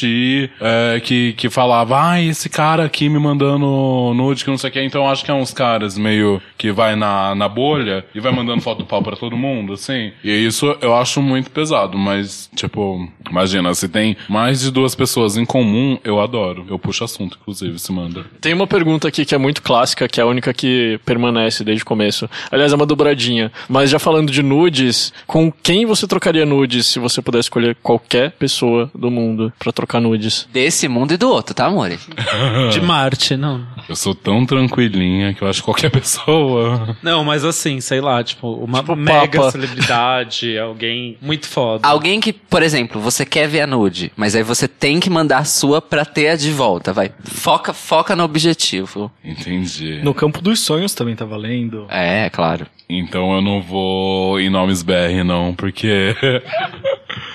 é, 0.61 1.01
que, 1.01 1.33
que 1.35 1.51
falava, 1.51 1.99
ai, 1.99 2.29
esse 2.29 2.49
cara 2.49 2.85
aqui 2.85 3.09
me 3.09 3.19
mandando 3.19 4.13
nude, 4.15 4.45
que 4.45 4.51
não 4.51 4.59
sei 4.59 4.71
o 4.71 4.73
que. 4.73 4.83
Então 4.83 5.03
eu 5.03 5.09
acho 5.09 5.25
que 5.25 5.31
é 5.31 5.35
uns 5.35 5.53
caras 5.53 5.99
meio 5.99 6.41
que 6.57 6.71
vai 6.71 6.97
na, 6.97 7.35
na 7.35 7.49
bolha 7.49 8.05
e 8.15 8.21
vai 8.21 8.33
mandando 8.33 8.63
foto 8.63 8.79
do 8.79 8.87
pau 8.87 9.03
pra 9.03 9.17
todo 9.17 9.37
mundo, 9.37 9.75
assim. 9.75 10.13
E 10.23 10.31
isso 10.31 10.77
eu 10.81 10.95
acho 10.95 11.21
muito 11.21 11.51
pesado, 11.51 11.99
mas, 11.99 12.51
tipo, 12.55 13.09
imagina, 13.29 13.73
se 13.75 13.89
tem 13.89 14.17
mais 14.29 14.61
de 14.61 14.71
duas 14.71 14.95
pessoas 14.95 15.37
em 15.37 15.45
comum, 15.45 15.99
eu 16.05 16.21
adoro. 16.21 16.65
Eu 16.69 16.79
puxo 16.79 17.05
assunto, 17.05 17.39
inclusive, 17.41 17.79
se 17.79 17.93
manda. 17.93 18.25
Tem 18.41 18.55
uma 18.55 18.67
pergunta 18.67 19.09
aqui 19.09 19.25
que 19.25 19.35
é 19.35 19.39
muito 19.39 19.63
clássica, 19.63 20.09
que 20.09 20.21
é 20.21 20.23
a 20.23 20.27
única 20.27 20.53
que 20.53 20.99
permanece 21.05 21.65
desde 21.65 21.83
o 21.83 21.87
começo. 21.87 22.29
Aliás, 22.51 22.73
é 22.73 22.77
uma 22.77 22.87
dobradinha. 22.87 23.53
Mas 23.69 23.91
já 23.91 23.99
falando 23.99 24.31
de 24.31 24.43
nudes, 24.43 25.13
com 25.27 25.53
quem 25.53 25.87
você 25.87 26.07
trocaria 26.07 26.47
nudes 26.47 26.87
se 26.87 26.99
você 26.99 27.21
pudesse 27.21 27.47
escolher 27.47 27.77
qualquer 27.83 28.33
pessoa 28.33 28.91
do 28.95 29.11
mundo 29.11 29.53
pra 29.59 29.73
trocar 29.73 29.82
nudes? 30.01 30.49
Desse 30.53 30.89
mundo 30.89 31.13
e 31.15 31.17
do 31.17 31.29
outro, 31.29 31.55
tá, 31.55 31.67
amore? 31.67 31.99
De 32.73 32.81
Marte, 32.81 33.37
não. 33.37 33.67
Eu 33.89 33.97
sou 33.97 34.15
tão 34.15 34.45
tranquilinha 34.47 35.35
que 35.35 35.43
eu 35.43 35.49
acho 35.49 35.61
que 35.61 35.65
qualquer 35.65 35.91
pessoa. 35.93 36.97
Não, 37.03 37.25
mas 37.25 37.45
assim, 37.45 37.81
sei 37.81 38.01
lá, 38.01 38.23
tipo, 38.23 38.53
uma 38.55 38.79
Tipo 38.81 38.97
mega 38.97 39.39
Papa. 39.39 39.51
celebridade, 39.51 40.57
alguém 40.59 41.17
muito 41.21 41.47
foda. 41.47 41.87
Alguém 41.87 42.21
que, 42.21 42.33
por 42.33 42.63
exemplo, 42.63 43.01
você 43.01 43.25
quer 43.25 43.49
ver 43.49 43.63
a 43.63 43.67
nude, 43.67 44.13
mas 44.17 44.35
aí 44.35 44.43
você 44.43 44.67
tem 44.69 45.01
que 45.01 45.11
mandar 45.11 45.39
a 45.39 45.45
sua 45.45 45.81
pra 45.83 46.05
ter 46.05 46.29
a 46.29 46.37
de 46.37 46.51
volta, 46.51 46.93
vai. 46.93 47.11
Foca, 47.25 47.73
foca 47.73 48.15
no 48.17 48.25
objetivo. 48.25 49.11
Entendi. 49.25 50.01
No 50.03 50.15
campo 50.15 50.41
dos 50.41 50.61
sonhos 50.61 50.95
também 50.95 51.15
tá 51.17 51.25
valendo. 51.25 51.87
É, 51.89 52.29
claro. 52.31 52.67
Então 52.89 53.35
eu 53.35 53.41
não 53.41 53.63
vou 53.63 54.39
em 54.39 54.51
nomes 54.51 54.83
BR, 54.83 55.25
não, 55.25 55.55
porque. 55.55 56.15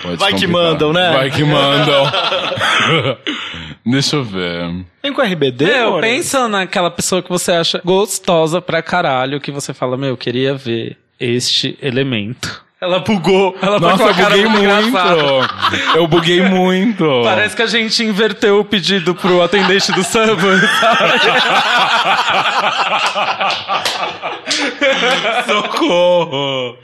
Pode 0.02 0.18
Vai 0.18 0.34
que 0.34 0.48
mandam, 0.48 0.94
né? 0.94 1.12
Vai 1.12 1.32
que 1.32 1.44
mandam. 1.44 2.04
Deixa 3.86 4.18
eu 4.18 4.24
ver. 4.24 4.86
Tem 5.02 5.14
com 5.14 5.22
RBD? 5.22 5.66
Meu, 5.66 5.92
More? 5.92 6.02
pensa 6.02 6.48
naquela 6.48 6.92
pessoa 6.92 7.22
que 7.22 7.30
você 7.30 7.54
acha 7.54 7.82
gostosa 7.84 8.62
pra 8.62 8.82
caralho, 8.82 9.40
que 9.40 9.52
você 9.52 9.74
fala, 9.74 9.98
meu, 9.98 10.10
eu 10.10 10.18
queria 10.18 10.54
ver 10.56 10.98
este 11.20 11.78
elemento. 11.82 12.66
Ela 12.80 13.00
bugou. 13.00 13.56
Ela 13.60 13.80
tá 13.80 13.88
Nossa, 13.90 14.04
com 14.04 14.04
a 14.04 14.12
eu 14.12 14.16
cara 14.16 14.30
buguei 14.30 14.46
muito 14.48 14.64
engraçada. 14.64 15.18
Eu 15.96 16.08
buguei 16.08 16.42
muito. 16.44 17.22
Parece 17.24 17.56
que 17.56 17.64
a 17.64 17.68
gente 17.68 18.04
inverteu 18.04 18.60
o 18.60 18.66
pedido 18.66 19.16
pro 19.16 19.42
atendente 19.42 19.92
do 19.92 20.04
Subway. 20.04 20.60
Socorro! 25.48 26.78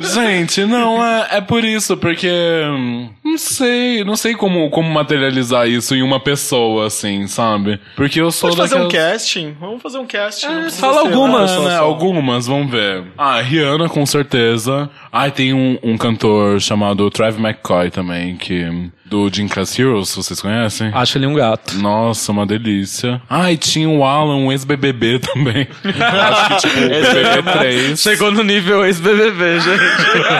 Gente, 0.00 0.64
não, 0.64 1.04
é, 1.04 1.28
é 1.32 1.40
por 1.40 1.64
isso, 1.64 1.96
porque. 1.96 2.28
hum, 2.68 3.10
Não 3.24 3.38
sei, 3.38 4.04
não 4.04 4.16
sei 4.16 4.34
como, 4.34 4.68
como 4.70 4.88
materializar 4.90 5.66
isso 5.68 5.94
em 5.94 6.02
uma 6.02 6.20
pessoa, 6.20 6.86
assim, 6.86 7.26
sabe? 7.26 7.80
Porque 7.96 8.20
eu 8.20 8.30
sou 8.30 8.50
Pode 8.50 8.60
fazer 8.62 8.76
um 8.76 8.84
daquelas- 8.88 9.22
casting? 9.22 9.56
Vamos 9.58 9.82
fazer 9.82 9.98
um 9.98 10.06
casting. 10.06 10.46
não 10.48 10.60
precisa 10.62 10.80
fala 10.80 11.00
algumas, 11.00 11.50
uma 11.52 11.68
né, 11.68 11.76
algumas, 11.78 12.46
vamos 12.46 12.70
ver. 12.70 13.04
Ah, 13.16 13.40
Rihanna, 13.40 13.88
com 13.88 14.04
certeza. 14.04 14.90
Ah, 15.14 15.30
tem 15.30 15.52
um, 15.52 15.78
um 15.82 15.98
cantor 15.98 16.58
chamado 16.58 17.10
Travis 17.10 17.38
McCoy 17.38 17.90
também, 17.90 18.34
que. 18.34 18.90
Do 19.12 19.28
Jim 19.30 19.46
Heroes, 19.78 20.14
vocês 20.16 20.40
conhecem? 20.40 20.90
Acho 20.94 21.18
ele 21.18 21.26
um 21.26 21.34
gato. 21.34 21.76
Nossa, 21.76 22.32
uma 22.32 22.46
delícia. 22.46 23.20
Ah, 23.28 23.52
e 23.52 23.58
tinha 23.58 23.86
o 23.86 24.02
Alan, 24.02 24.36
um 24.36 24.50
ex-BBB 24.50 25.18
também. 25.18 25.68
Acho 25.84 26.48
que 26.48 26.68
tipo, 26.68 26.80
BBB 26.80 27.52
3. 27.52 28.00
Chegou 28.00 28.30
no 28.32 28.42
nível 28.42 28.82
ex-BBB, 28.86 29.60
gente. 29.60 29.82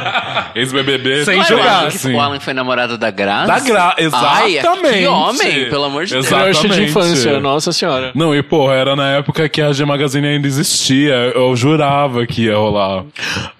Ex-BBB. 0.57 1.25
Sem 1.27 1.45
jogar. 1.45 1.87
assim. 1.89 2.15
O 2.15 2.21
Alan 2.21 2.41
foi 2.41 2.55
namorado 2.55 2.97
da 2.97 3.11
Graça? 3.11 3.47
Da 3.47 3.61
Gra... 3.61 3.95
Ai, 3.99 4.05
Exatamente. 4.57 4.99
que 4.99 5.07
homem, 5.07 5.69
pelo 5.69 5.85
amor 5.85 6.07
de 6.07 6.15
Deus. 6.15 6.27
Exatamente. 6.27 6.61
Crush 6.61 6.75
de 6.75 6.83
infância, 6.85 7.41
nossa 7.41 7.73
senhora. 7.73 8.11
Não, 8.15 8.35
e 8.35 8.43
porra, 8.43 8.73
era 8.75 8.97
na 8.97 9.11
época 9.11 9.51
que 9.51 9.61
a 9.61 9.71
G 9.73 9.85
Magazine 9.85 10.27
ainda 10.27 10.47
existia. 10.47 11.33
Eu 11.35 11.55
jurava 11.55 12.27
que 12.27 12.45
ia 12.45 12.57
rolar. 12.57 13.05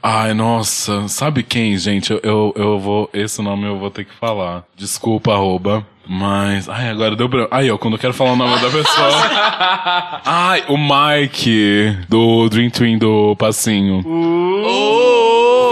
Ai, 0.03 0.33
nossa. 0.33 1.07
Sabe 1.09 1.43
quem, 1.43 1.77
gente? 1.77 2.11
Eu, 2.13 2.21
eu, 2.23 2.55
eu 2.57 2.79
vou. 2.79 3.11
Esse 3.13 3.43
nome 3.43 3.67
eu 3.67 3.79
vou 3.79 3.91
ter 3.91 4.05
que 4.05 4.15
falar. 4.19 4.65
Desculpa, 4.77 5.02
arroba. 5.31 5.87
Mas. 6.07 6.69
Ai, 6.69 6.91
agora 6.91 7.15
deu 7.15 7.29
branco. 7.29 7.49
Aí, 7.51 7.71
ó, 7.71 7.79
quando 7.79 7.95
eu 7.95 7.99
quero 7.99 8.13
falar 8.13 8.33
o 8.33 8.37
nome 8.37 8.55
da 8.61 8.69
pessoa. 8.71 10.21
Ai, 10.25 10.65
o 10.69 10.77
Mike 10.77 11.97
do 12.09 12.49
Dream 12.49 12.71
Twin 12.71 12.99
do 12.99 13.37
Passinho. 13.37 14.03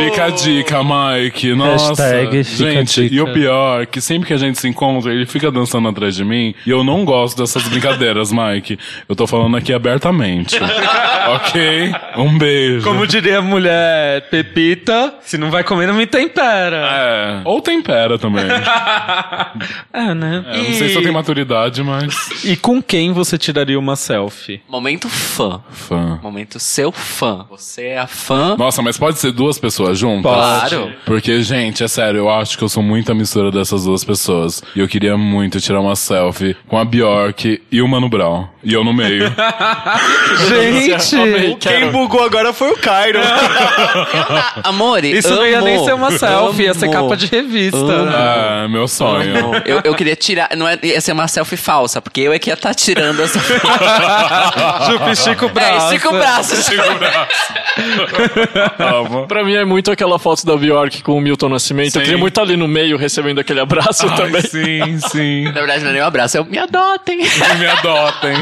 Fica 0.05 0.25
a 0.25 0.31
dica, 0.31 0.79
Mike. 0.83 1.55
Nossa. 1.55 1.89
Hashtag 1.89 2.45
fica 2.45 2.73
gente, 2.73 3.03
dica. 3.03 3.15
e 3.15 3.21
o 3.21 3.33
pior, 3.33 3.87
que 3.87 4.01
sempre 4.01 4.29
que 4.29 4.35
a 4.35 4.37
gente 4.37 4.59
se 4.59 4.69
encontra, 4.69 5.13
ele 5.13 5.27
fica 5.27 5.51
dançando 5.51 5.89
atrás 5.89 6.15
de 6.17 6.25
mim. 6.25 6.55
E 6.67 6.71
eu 6.71 6.83
não 6.83 7.05
gosto 7.05 7.37
dessas 7.37 7.63
brincadeiras, 7.69 8.33
Mike. 8.33 8.79
Eu 9.09 9.15
tô 9.15 9.27
falando 9.27 9.57
aqui 9.57 9.73
abertamente. 9.73 10.57
ok? 11.29 11.93
Um 12.17 12.39
beijo. 12.39 12.85
Como 12.85 13.07
diria 13.07 13.39
a 13.39 13.43
mulher 13.43 14.29
Pepita, 14.31 15.15
se 15.23 15.37
não 15.37 15.51
vai 15.51 15.63
comer, 15.63 15.87
não 15.87 15.95
me 15.95 16.07
tempera. 16.07 16.77
É. 16.77 17.41
Ou 17.45 17.61
tempera 17.61 18.19
também. 18.19 18.45
É, 19.93 20.15
né? 20.15 20.45
É, 20.47 20.57
não 20.57 20.75
sei 20.75 20.89
se 20.89 20.95
eu 20.95 21.03
tenho 21.03 21.13
maturidade, 21.13 21.83
mas. 21.83 22.45
E 22.45 22.57
com 22.57 22.81
quem 22.81 23.13
você 23.13 23.37
tiraria 23.37 23.79
uma 23.79 23.97
selfie? 23.97 24.63
Momento 24.69 25.09
fã. 25.09 25.61
Fã. 25.71 26.21
Momento 26.23 26.59
seu 26.61 26.93
fã. 26.93 27.47
Você 27.51 27.87
é 27.87 27.99
a 27.99 28.07
fã. 28.07 28.57
Nossa, 28.57 28.83
mas 28.83 28.97
pode 28.97 29.19
ser 29.19 29.33
duas 29.33 29.59
pessoas 29.59 29.90
juntas? 29.99 30.33
Claro. 30.33 30.93
Porque, 31.05 31.43
gente, 31.43 31.83
é 31.85 31.89
sério, 31.89 32.19
eu 32.19 32.31
acho 32.31 32.57
que 32.59 32.65
eu 32.65 32.69
sou 32.69 32.83
muito 32.83 33.11
a 33.11 33.15
mistura 33.15 33.51
dessas 33.51 33.85
duas 33.85 34.05
pessoas. 34.05 34.63
E 34.75 34.81
eu 34.81 34.89
queria 34.89 35.17
muito 35.17 35.61
tirar 35.61 35.81
uma 35.81 35.97
selfie 35.97 36.57
com 36.69 36.79
a 36.79 36.85
Bjork 36.85 37.61
e 37.71 37.83
o 37.83 37.89
Mano 37.89 38.09
Brown. 38.09 38.47
E 38.63 38.75
eu 38.75 38.85
no 38.85 38.93
meio. 38.93 39.25
Gente! 40.49 41.57
Quem 41.61 41.91
bugou 41.91 42.23
agora 42.23 42.53
foi 42.53 42.71
o 42.73 42.77
Cairo. 42.77 43.19
Amore, 44.65 45.11
Isso 45.17 45.31
não 45.35 45.47
ia 45.47 45.57
amo, 45.59 45.65
nem 45.67 45.83
ser 45.85 45.95
uma 45.95 46.11
selfie, 46.11 46.65
ia 46.65 46.75
ser 46.75 46.87
amo, 46.87 46.93
capa 46.95 47.17
de 47.17 47.27
revista. 47.27 47.77
amo. 47.79 48.11
é, 48.13 48.69
meu 48.69 48.87
sonho. 48.87 49.39
amo. 49.47 49.55
Eu, 49.65 49.81
eu 49.85 49.95
queria 49.95 50.15
tirar. 50.15 50.51
Não 50.57 50.69
é, 50.69 50.79
ia 50.83 51.01
ser 51.01 51.13
uma 51.13 51.27
selfie 51.27 51.57
falsa, 51.57 52.03
porque 52.03 52.21
eu 52.21 52.33
é 52.35 52.39
que 52.39 52.51
ia 52.51 52.55
estar 52.55 52.75
tirando 52.75 53.23
essa. 53.23 53.39
Jupi, 53.39 55.11
estica 55.13 55.47
o 55.47 55.49
É, 55.49 55.53
braço. 55.53 55.87
estica 55.87 56.11
o 56.11 56.19
braço. 56.19 56.55
Amo. 58.79 59.27
Pra 59.27 59.43
mim 59.45 59.55
é 59.55 59.65
muito 59.65 59.80
aquela 59.89 60.19
foto 60.19 60.45
da 60.45 60.57
Bjork 60.57 61.01
com 61.05 61.17
o 61.17 61.21
Milton 61.21 61.49
Nascimento. 61.51 61.87
Eu 61.87 61.93
Sim. 61.93 62.01
queria 62.01 62.19
muito 62.19 62.41
ali 62.41 62.57
no 62.57 62.67
meio 62.67 62.97
recebendo 62.97 63.39
aquele 63.39 63.61
abraço 63.61 64.05
também. 64.17 64.41
Sim, 64.43 64.99
sim. 65.09 65.45
Na 65.55 65.61
verdade, 65.61 65.85
não 65.85 65.91
é 65.91 65.93
nem 65.93 66.03
um 66.03 66.07
abraço, 66.07 66.37
é 66.37 66.41
o 66.41 66.45
me 66.45 66.59
adotem. 66.59 67.19
Me 67.61 67.67
adotem. 67.67 68.35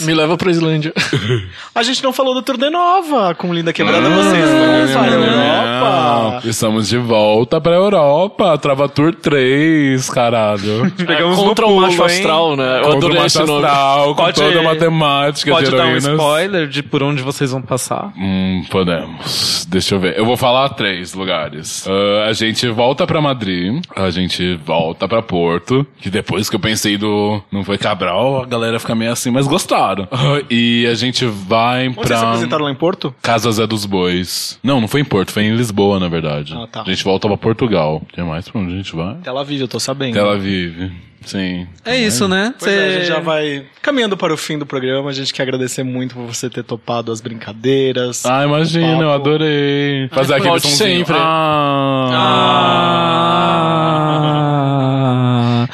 Me 0.00 0.14
leva 0.14 0.36
pra 0.38 0.50
Islândia. 0.50 0.92
A 1.74 1.82
gente 1.82 2.02
não 2.02 2.12
falou 2.12 2.32
do 2.34 2.42
Turnê 2.42 2.70
Nova 2.70 3.34
com 3.34 3.52
Linda 3.52 3.72
Quebrada. 3.72 4.06
Ah, 4.06 4.10
Vocês 4.10 4.96
a 4.96 5.02
Não. 5.02 5.14
Europa. 5.14 6.48
Estamos 6.48 6.88
de 6.88 6.98
volta 6.98 7.60
pra 7.60 7.72
Europa. 7.74 8.56
Trava 8.58 8.88
Tour 8.88 9.14
3, 9.14 10.08
caralho. 10.10 10.90
Pegamos 10.96 11.36
Contra 11.36 11.66
no 11.66 11.72
o 11.72 11.74
pulo, 11.76 11.86
macho 11.86 12.00
hein? 12.02 12.06
astral, 12.06 12.56
né? 12.56 12.78
Eu 12.78 12.82
Contra 12.82 12.90
o 12.90 12.96
adorei 12.98 13.16
macho 13.22 13.38
esse 13.38 13.46
nome. 13.46 13.64
astral, 13.66 14.06
com 14.14 14.22
Pode- 14.22 14.40
toda 14.40 14.58
a 14.60 14.62
matemática 14.62 15.50
Pode 15.52 15.70
de 15.70 15.76
dar 15.76 15.86
um 15.86 15.96
spoiler 15.96 16.66
de 16.68 16.82
por 16.82 17.02
onde 17.02 17.22
vocês 17.22 17.50
vão 17.50 17.62
passar? 17.62 18.12
Hum, 18.16 18.64
podemos. 18.70 19.66
Deixa 19.68 19.94
eu 19.94 20.00
ver. 20.00 20.18
Eu 20.18 20.24
vou 20.24 20.36
falar 20.36 20.69
três 20.76 21.14
lugares. 21.14 21.86
Ah, 21.88 22.26
a 22.28 22.32
gente 22.32 22.68
volta 22.68 23.06
pra 23.06 23.20
Madrid. 23.20 23.82
A 23.94 24.10
gente 24.10 24.54
volta 24.56 25.06
pra 25.08 25.22
Porto. 25.22 25.86
Que 26.00 26.10
depois 26.10 26.48
que 26.48 26.56
eu 26.56 26.60
pensei 26.60 26.96
do. 26.96 27.42
Não 27.50 27.64
foi 27.64 27.78
Cabral, 27.78 28.42
a 28.42 28.46
galera 28.46 28.78
fica 28.78 28.94
meio 28.94 29.12
assim, 29.12 29.30
mas 29.30 29.46
gostaram. 29.46 30.06
Ah, 30.10 30.42
e 30.50 30.86
a 30.86 30.94
gente 30.94 31.24
vai 31.26 31.88
Onde 31.88 31.96
vocês 31.96 32.08
se 32.08 32.14
pra. 32.14 32.28
apresentaram 32.28 32.64
lá 32.64 32.70
em 32.70 32.74
Porto? 32.74 33.14
Casa 33.22 33.50
Zé 33.52 33.66
dos 33.66 33.84
Bois. 33.86 34.58
Não, 34.62 34.80
não 34.80 34.88
foi 34.88 35.00
em 35.00 35.04
Porto, 35.04 35.30
foi 35.32 35.44
em 35.44 35.54
Lisboa, 35.56 35.98
na 35.98 36.08
verdade. 36.08 36.54
Ah, 36.56 36.66
tá. 36.66 36.82
A 36.82 36.90
gente 36.90 37.02
volta 37.04 37.26
pra 37.28 37.36
Portugal. 37.36 38.02
Tem 38.14 38.24
mais 38.24 38.48
pra 38.48 38.60
onde 38.60 38.74
a 38.74 38.76
gente 38.76 38.94
vai? 38.94 39.14
Tel 39.16 39.38
Aviv, 39.38 39.60
eu 39.60 39.68
tô 39.68 39.80
sabendo. 39.80 40.14
Tel 40.14 40.30
Aviv. 40.30 40.90
Sim. 41.24 41.66
É 41.84 41.96
isso, 41.96 42.26
né? 42.26 42.54
Pois 42.58 42.72
é, 42.72 42.74
a 42.74 42.80
Cê- 42.80 42.92
gente 42.98 43.06
já 43.08 43.20
vai 43.20 43.64
caminhando 43.82 44.16
para 44.16 44.32
o 44.32 44.36
fim 44.36 44.58
do 44.58 44.64
programa. 44.66 45.10
A 45.10 45.12
gente 45.12 45.32
quer 45.34 45.42
agradecer 45.42 45.82
muito 45.82 46.14
por 46.14 46.26
você 46.26 46.48
ter 46.50 46.62
topado 46.64 47.12
as 47.12 47.20
brincadeiras. 47.20 48.24
Ah, 48.26 48.44
imagina, 48.44 49.02
eu 49.02 49.12
adorei. 49.12 50.08
Fazer 50.12 50.34
aquele 50.34 50.50
volte 50.50 50.68
somzinho. 50.68 50.98
sempre. 51.06 51.14
Ah. 51.18 52.10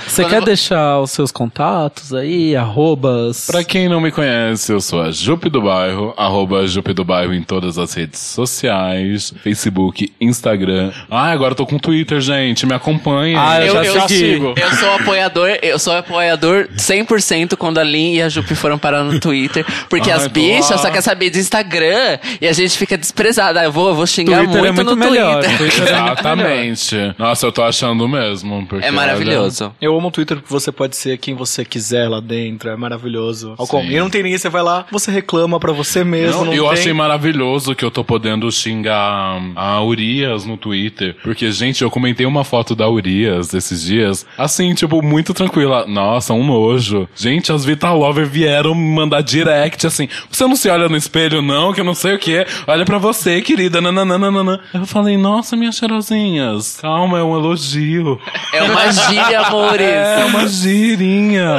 Você 0.07 0.25
quer 0.25 0.43
deixar 0.43 1.01
os 1.01 1.11
seus 1.11 1.31
contatos 1.31 2.13
aí, 2.15 2.55
arrobas? 2.57 3.47
Pra 3.47 3.63
quem 3.65 3.89
não 3.89 4.01
me 4.01 4.11
conhece, 4.11 4.73
eu 4.73 4.81
sou 4.81 5.01
a 5.03 5.11
Jupe 5.11 5.49
do 5.49 5.63
Bairro, 5.63 6.13
arroba 6.17 6.67
Jupe 6.67 6.93
do 6.93 7.05
Bairro 7.05 7.35
em 7.35 7.43
todas 7.43 7.79
as 7.79 7.93
redes 7.95 8.21
sociais, 8.21 9.33
Facebook, 9.43 10.13
Instagram. 10.21 10.93
Ah, 11.11 11.31
agora 11.31 11.53
eu 11.53 11.57
tô 11.57 11.67
com 11.67 11.79
Twitter, 11.79 12.21
gente, 12.21 12.67
me 12.67 12.75
acompanhem. 12.75 13.37
Ah, 13.37 13.61
eu, 13.61 13.75
Eu- 13.77 13.85
já 13.85 14.01
eu 14.03 14.09
sigo. 14.09 14.55
Eu 14.57 14.71
sou 14.77 14.93
apoiador, 14.95 15.59
eu 15.63 15.79
sou 15.79 15.93
apoiador 15.95 16.69
100% 16.77 17.57
quando 17.57 17.79
a 17.79 17.85
Lin 17.85 18.15
e 18.15 18.23
a 18.23 18.29
Jupi 18.29 18.55
foram 18.55 18.79
parar 18.79 19.03
no 19.05 19.19
Twitter. 19.21 19.65
Porque 19.89 20.11
Ai, 20.11 20.17
as 20.17 20.23
tô 20.25 20.31
bichas 20.31 20.71
lá. 20.71 20.79
só 20.79 20.87
querem 20.89 21.01
saber 21.03 21.31
de 21.31 21.39
Instagram 21.39 22.19
e 22.41 22.47
a 22.47 22.53
gente 22.53 22.77
fica 22.77 22.97
desprezada. 22.97 23.63
Eu 23.63 23.73
vou, 23.73 23.89
eu 23.89 23.95
vou 23.95 24.07
xingar 24.07 24.39
Twitter 24.39 24.53
muito, 24.61 24.67
é 24.67 24.73
muito 24.73 24.91
no 24.91 24.97
melhor. 24.97 25.43
Twitter. 25.43 25.59
Twitter 25.59 25.83
é 25.89 26.01
muito 26.03 26.25
melhor. 26.25 26.51
Exatamente. 26.51 27.15
Nossa, 27.19 27.47
eu 27.47 27.53
tô 27.53 27.63
achando 27.63 28.09
mesmo. 28.09 28.67
Porque, 28.67 28.87
É 28.87 28.91
maravilhoso. 28.91 29.73
Eu 29.87 29.97
amo 29.97 30.09
o 30.09 30.11
Twitter 30.11 30.37
porque 30.39 30.53
você 30.53 30.71
pode 30.73 30.97
ser 30.97 31.17
quem 31.19 31.35
você 31.35 31.65
quiser 31.65 32.09
lá 32.09 32.21
dentro. 32.21 32.69
É 32.71 32.77
maravilhoso. 32.77 33.55
Ao 33.57 33.67
com- 33.67 33.83
E 33.85 33.99
não 33.99 34.11
tem 34.11 34.23
ninguém, 34.23 34.39
você 34.39 34.49
vai 34.49 34.63
lá, 34.63 34.87
você 34.91 35.11
reclama 35.11 35.59
pra 35.61 35.73
você 35.73 36.03
mesmo. 36.05 36.39
Não, 36.41 36.45
Não, 36.47 36.55
eu 36.55 36.65
tem... 36.65 36.73
achei 36.73 36.93
maravilhoso 36.93 37.75
que 37.75 37.85
eu 37.85 37.91
tô 37.91 38.03
podendo 38.05 38.51
xingar 38.51 39.41
a 39.55 39.83
Urias 39.83 40.45
no 40.45 40.57
Twitter. 40.57 41.17
Porque, 41.23 41.51
gente, 41.51 41.83
eu 41.83 41.91
comentei 41.91 42.27
uma 42.27 42.45
foto 42.45 42.75
da 42.75 42.89
Urias 42.89 43.55
esses 43.55 43.83
dias. 43.83 44.27
Assim, 44.37 44.75
tipo, 44.75 45.03
muito 45.03 45.33
tranquila. 45.33 45.87
Nossa, 45.87 46.33
um 46.35 46.45
nojo. 46.45 47.09
Gente, 47.15 47.53
as 47.53 47.65
Vitalover 47.65 48.27
vieram 48.27 48.75
me 48.75 48.95
mandar 48.95 49.21
direct, 49.23 49.87
assim. 49.87 50.09
Você 50.31 50.45
não 50.47 50.57
se 50.57 50.69
olha 50.69 50.89
no 50.89 50.97
espelho, 50.97 51.41
não, 51.43 51.73
que 51.73 51.81
eu 51.81 51.85
não 51.85 51.95
sei 51.95 52.15
o 52.15 52.19
que. 52.19 52.45
Olha 52.67 52.85
pra 52.85 52.99
você, 52.99 53.41
querida. 53.41 53.81
Nananana. 53.81 54.61
Eu 54.75 54.87
falei, 54.87 55.17
nossa, 55.17 55.57
minhas 55.57 55.77
cheirosinhas. 55.77 56.79
Calma, 56.81 57.19
é 57.19 57.23
um 57.23 57.37
elogio. 57.37 58.19
É 58.53 58.63
uma 58.63 58.91
gíria, 58.91 59.43
amores. 59.85 60.21
É 60.21 60.25
uma 60.25 60.49
girinha. 60.49 61.57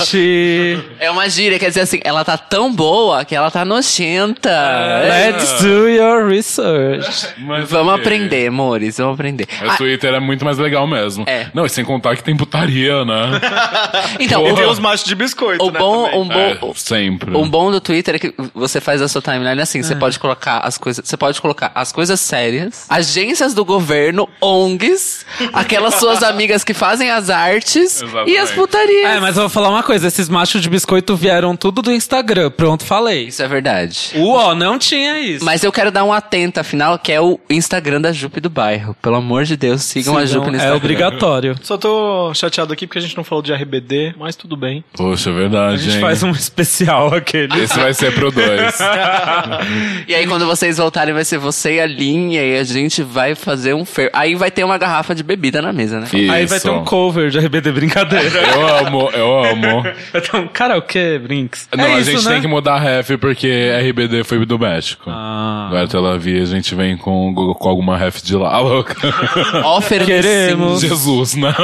Gente, 0.00 0.80
É 0.98 1.10
uma 1.10 1.28
gíria, 1.28 1.58
quer 1.58 1.68
dizer 1.68 1.80
assim, 1.82 2.00
ela 2.04 2.24
tá 2.24 2.36
tão 2.36 2.72
boa 2.72 3.24
que 3.24 3.34
ela 3.34 3.50
tá 3.50 3.64
nojenta. 3.64 4.50
É. 4.50 5.30
let's 5.32 5.62
do 5.62 5.88
your 5.88 6.26
research. 6.28 7.28
Mas 7.38 7.68
Vamos 7.70 7.94
ok. 7.94 8.02
aprender, 8.04 8.48
amores, 8.48 8.96
vamos 8.98 9.14
aprender. 9.14 9.46
O 9.64 9.70
Ah, 9.70 9.76
Twitter 9.76 10.14
é 10.14 10.20
muito 10.20 10.44
mais 10.44 10.58
legal 10.58 10.86
mesmo. 10.86 11.24
É. 11.26 11.46
Não, 11.52 11.64
e 11.66 11.68
sem 11.68 11.84
contar 11.84 12.16
que 12.16 12.22
tem 12.22 12.36
putaria, 12.36 13.04
né? 13.04 13.40
então, 14.20 14.46
E 14.46 14.54
tem 14.54 14.66
os 14.66 14.78
machos 14.78 15.04
de 15.06 15.14
biscoito, 15.14 15.64
o 15.64 15.70
né, 15.70 15.78
bom, 15.78 16.04
também. 16.04 16.20
um 16.20 16.28
bom, 16.28 16.70
É, 16.70 16.74
sempre. 16.76 17.36
Um 17.36 17.48
bom 17.48 17.70
do 17.70 17.80
Twitter 17.80 18.14
é 18.16 18.18
que 18.18 18.34
você 18.54 18.80
faz 18.80 19.02
a 19.02 19.08
sua 19.08 19.20
timeline 19.22 19.60
assim, 19.60 19.80
É. 19.80 19.82
você 19.82 19.94
pode 19.96 20.18
colocar 20.18 20.58
as 20.58 20.78
coisas, 20.78 21.06
você 21.06 21.16
pode 21.16 21.40
colocar 21.40 21.70
as 21.74 21.92
coisas 21.92 22.20
sérias, 22.20 22.86
agências 22.88 23.54
do 23.54 23.64
governo, 23.64 24.28
ONGs, 24.40 25.24
aquelas 25.52 25.94
suas 25.96 26.22
amigas 26.22 26.62
que 26.64 26.74
fazem 26.74 26.95
as 27.04 27.26
as 27.26 27.30
artes 27.30 28.00
e 28.00 28.04
Exatamente. 28.04 28.38
as 28.38 28.50
putarias. 28.52 29.10
É, 29.10 29.20
mas 29.20 29.36
eu 29.36 29.42
vou 29.42 29.50
falar 29.50 29.70
uma 29.70 29.82
coisa: 29.82 30.06
esses 30.06 30.28
machos 30.28 30.62
de 30.62 30.68
biscoito 30.68 31.16
vieram 31.16 31.56
tudo 31.56 31.82
do 31.82 31.92
Instagram. 31.92 32.50
Pronto, 32.50 32.84
falei. 32.84 33.26
Isso 33.26 33.42
é 33.42 33.48
verdade. 33.48 34.12
O 34.14 34.30
ó 34.30 34.54
não 34.54 34.78
tinha 34.78 35.18
isso. 35.18 35.44
Mas 35.44 35.64
eu 35.64 35.72
quero 35.72 35.90
dar 35.90 36.04
um 36.04 36.12
atento, 36.12 36.60
afinal, 36.60 36.98
que 36.98 37.10
é 37.12 37.20
o 37.20 37.38
Instagram 37.50 38.00
da 38.00 38.12
Jupe 38.12 38.40
do 38.40 38.48
Bairro. 38.48 38.94
Pelo 39.02 39.16
amor 39.16 39.44
de 39.44 39.56
Deus, 39.56 39.82
sigam 39.82 40.16
a 40.16 40.26
Sigam, 40.26 40.34
Jupe 40.34 40.50
no 40.50 40.54
é 40.54 40.58
Instagram. 40.58 40.76
obrigatório. 40.76 41.56
Só 41.62 41.76
tô 41.76 42.32
chateado 42.34 42.72
aqui 42.72 42.86
porque 42.86 42.98
a 42.98 43.02
gente 43.02 43.16
não 43.16 43.24
falou 43.24 43.42
de 43.42 43.52
RBD, 43.52 44.14
mas 44.18 44.36
tudo 44.36 44.56
bem. 44.56 44.84
Poxa, 44.94 45.30
é 45.30 45.32
A 45.32 45.36
verdade, 45.36 45.82
gente 45.82 45.94
hein? 45.96 46.00
faz 46.00 46.22
um 46.22 46.30
especial 46.30 47.14
aquele. 47.14 47.60
Esse 47.62 47.78
vai 47.78 47.92
ser 47.94 48.14
pro 48.14 48.30
2. 48.30 48.46
E 50.08 50.14
aí, 50.14 50.26
quando 50.26 50.46
vocês 50.46 50.78
voltarem, 50.78 51.12
vai 51.12 51.24
ser 51.24 51.38
você 51.38 51.76
e 51.76 51.80
a 51.80 51.86
Linha, 51.86 52.42
e 52.42 52.58
a 52.58 52.64
gente 52.64 53.02
vai 53.02 53.34
fazer 53.34 53.74
um 53.74 53.84
fer... 53.84 54.10
Aí 54.12 54.34
vai 54.34 54.50
ter 54.50 54.62
uma 54.64 54.78
garrafa 54.78 55.14
de 55.14 55.22
bebida 55.22 55.60
na 55.60 55.72
mesa, 55.72 55.98
né? 56.00 56.06
Aí 56.30 56.46
vai 56.46 56.60
ter 56.60 56.70
um 56.70 56.84
cover 56.86 57.30
de 57.30 57.38
RBD 57.38 57.72
Brincadeira. 57.72 58.40
Eu 58.54 58.86
amo, 58.86 59.10
eu 59.12 59.44
amo. 59.44 59.82
um 60.34 60.48
karaokê, 60.52 61.18
Brinks. 61.18 61.68
Não, 61.76 61.84
é 61.84 61.94
a 61.94 62.00
isso, 62.00 62.10
gente 62.12 62.24
né? 62.24 62.32
tem 62.32 62.40
que 62.40 62.46
mudar 62.48 62.76
a 62.76 62.78
ref 62.78 63.10
porque 63.18 63.70
RBD 63.90 64.24
foi 64.24 64.44
do 64.46 64.58
México. 64.58 65.10
Ah. 65.10 65.66
Agora 65.68 65.88
Tel 65.88 66.06
Aviv 66.06 66.42
a 66.42 66.46
gente 66.46 66.74
vem 66.74 66.96
com, 66.96 67.34
com 67.34 67.68
alguma 67.68 67.96
ref 67.96 68.22
de 68.22 68.36
lá, 68.36 68.58
louca. 68.58 68.94
Offer 69.66 70.04
Queremos. 70.06 70.80
Jesus, 70.80 71.34
não. 71.34 71.52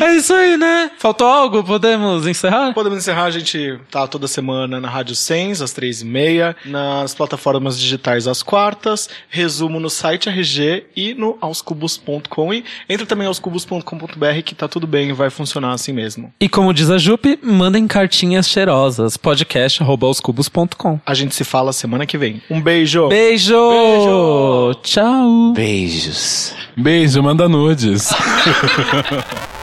É 0.00 0.16
isso 0.16 0.34
aí, 0.34 0.56
né? 0.56 0.90
Faltou 0.98 1.26
algo? 1.26 1.62
Podemos 1.62 2.26
encerrar? 2.26 2.72
Podemos 2.72 2.98
encerrar, 2.98 3.24
a 3.24 3.30
gente 3.30 3.78
tá 3.90 4.06
toda 4.06 4.26
semana 4.26 4.80
na 4.80 4.88
Rádio 4.88 5.14
Sens, 5.14 5.62
às 5.62 5.72
três 5.72 6.02
e 6.02 6.04
meia, 6.04 6.56
nas 6.64 7.14
plataformas 7.14 7.78
digitais 7.78 8.26
às 8.26 8.42
quartas, 8.42 9.08
resumo 9.28 9.78
no 9.78 9.88
site 9.88 10.28
RG 10.28 10.86
e 10.96 11.14
no 11.14 11.38
aoscubos.com 11.40 12.52
e 12.52 12.64
entra 13.04 13.14
também 13.14 13.26
aoscubos.com.br 13.26 14.42
que 14.44 14.54
tá 14.54 14.66
tudo 14.66 14.86
bem, 14.86 15.12
vai 15.12 15.30
funcionar 15.30 15.72
assim 15.72 15.92
mesmo. 15.92 16.32
E 16.40 16.48
como 16.48 16.72
diz 16.72 16.90
a 16.90 16.98
Jupe, 16.98 17.38
mandem 17.42 17.86
cartinhas 17.86 18.48
cheirosas. 18.48 19.16
podcast.com. 19.16 21.00
A 21.06 21.14
gente 21.14 21.34
se 21.34 21.44
fala 21.44 21.72
semana 21.72 22.06
que 22.06 22.18
vem. 22.18 22.42
Um 22.50 22.60
beijo! 22.60 23.08
Beijo! 23.08 24.74
Tchau! 24.82 25.52
Beijos. 25.54 26.54
Beijo, 26.76 27.22
manda 27.22 27.48
nudes. 27.48 28.10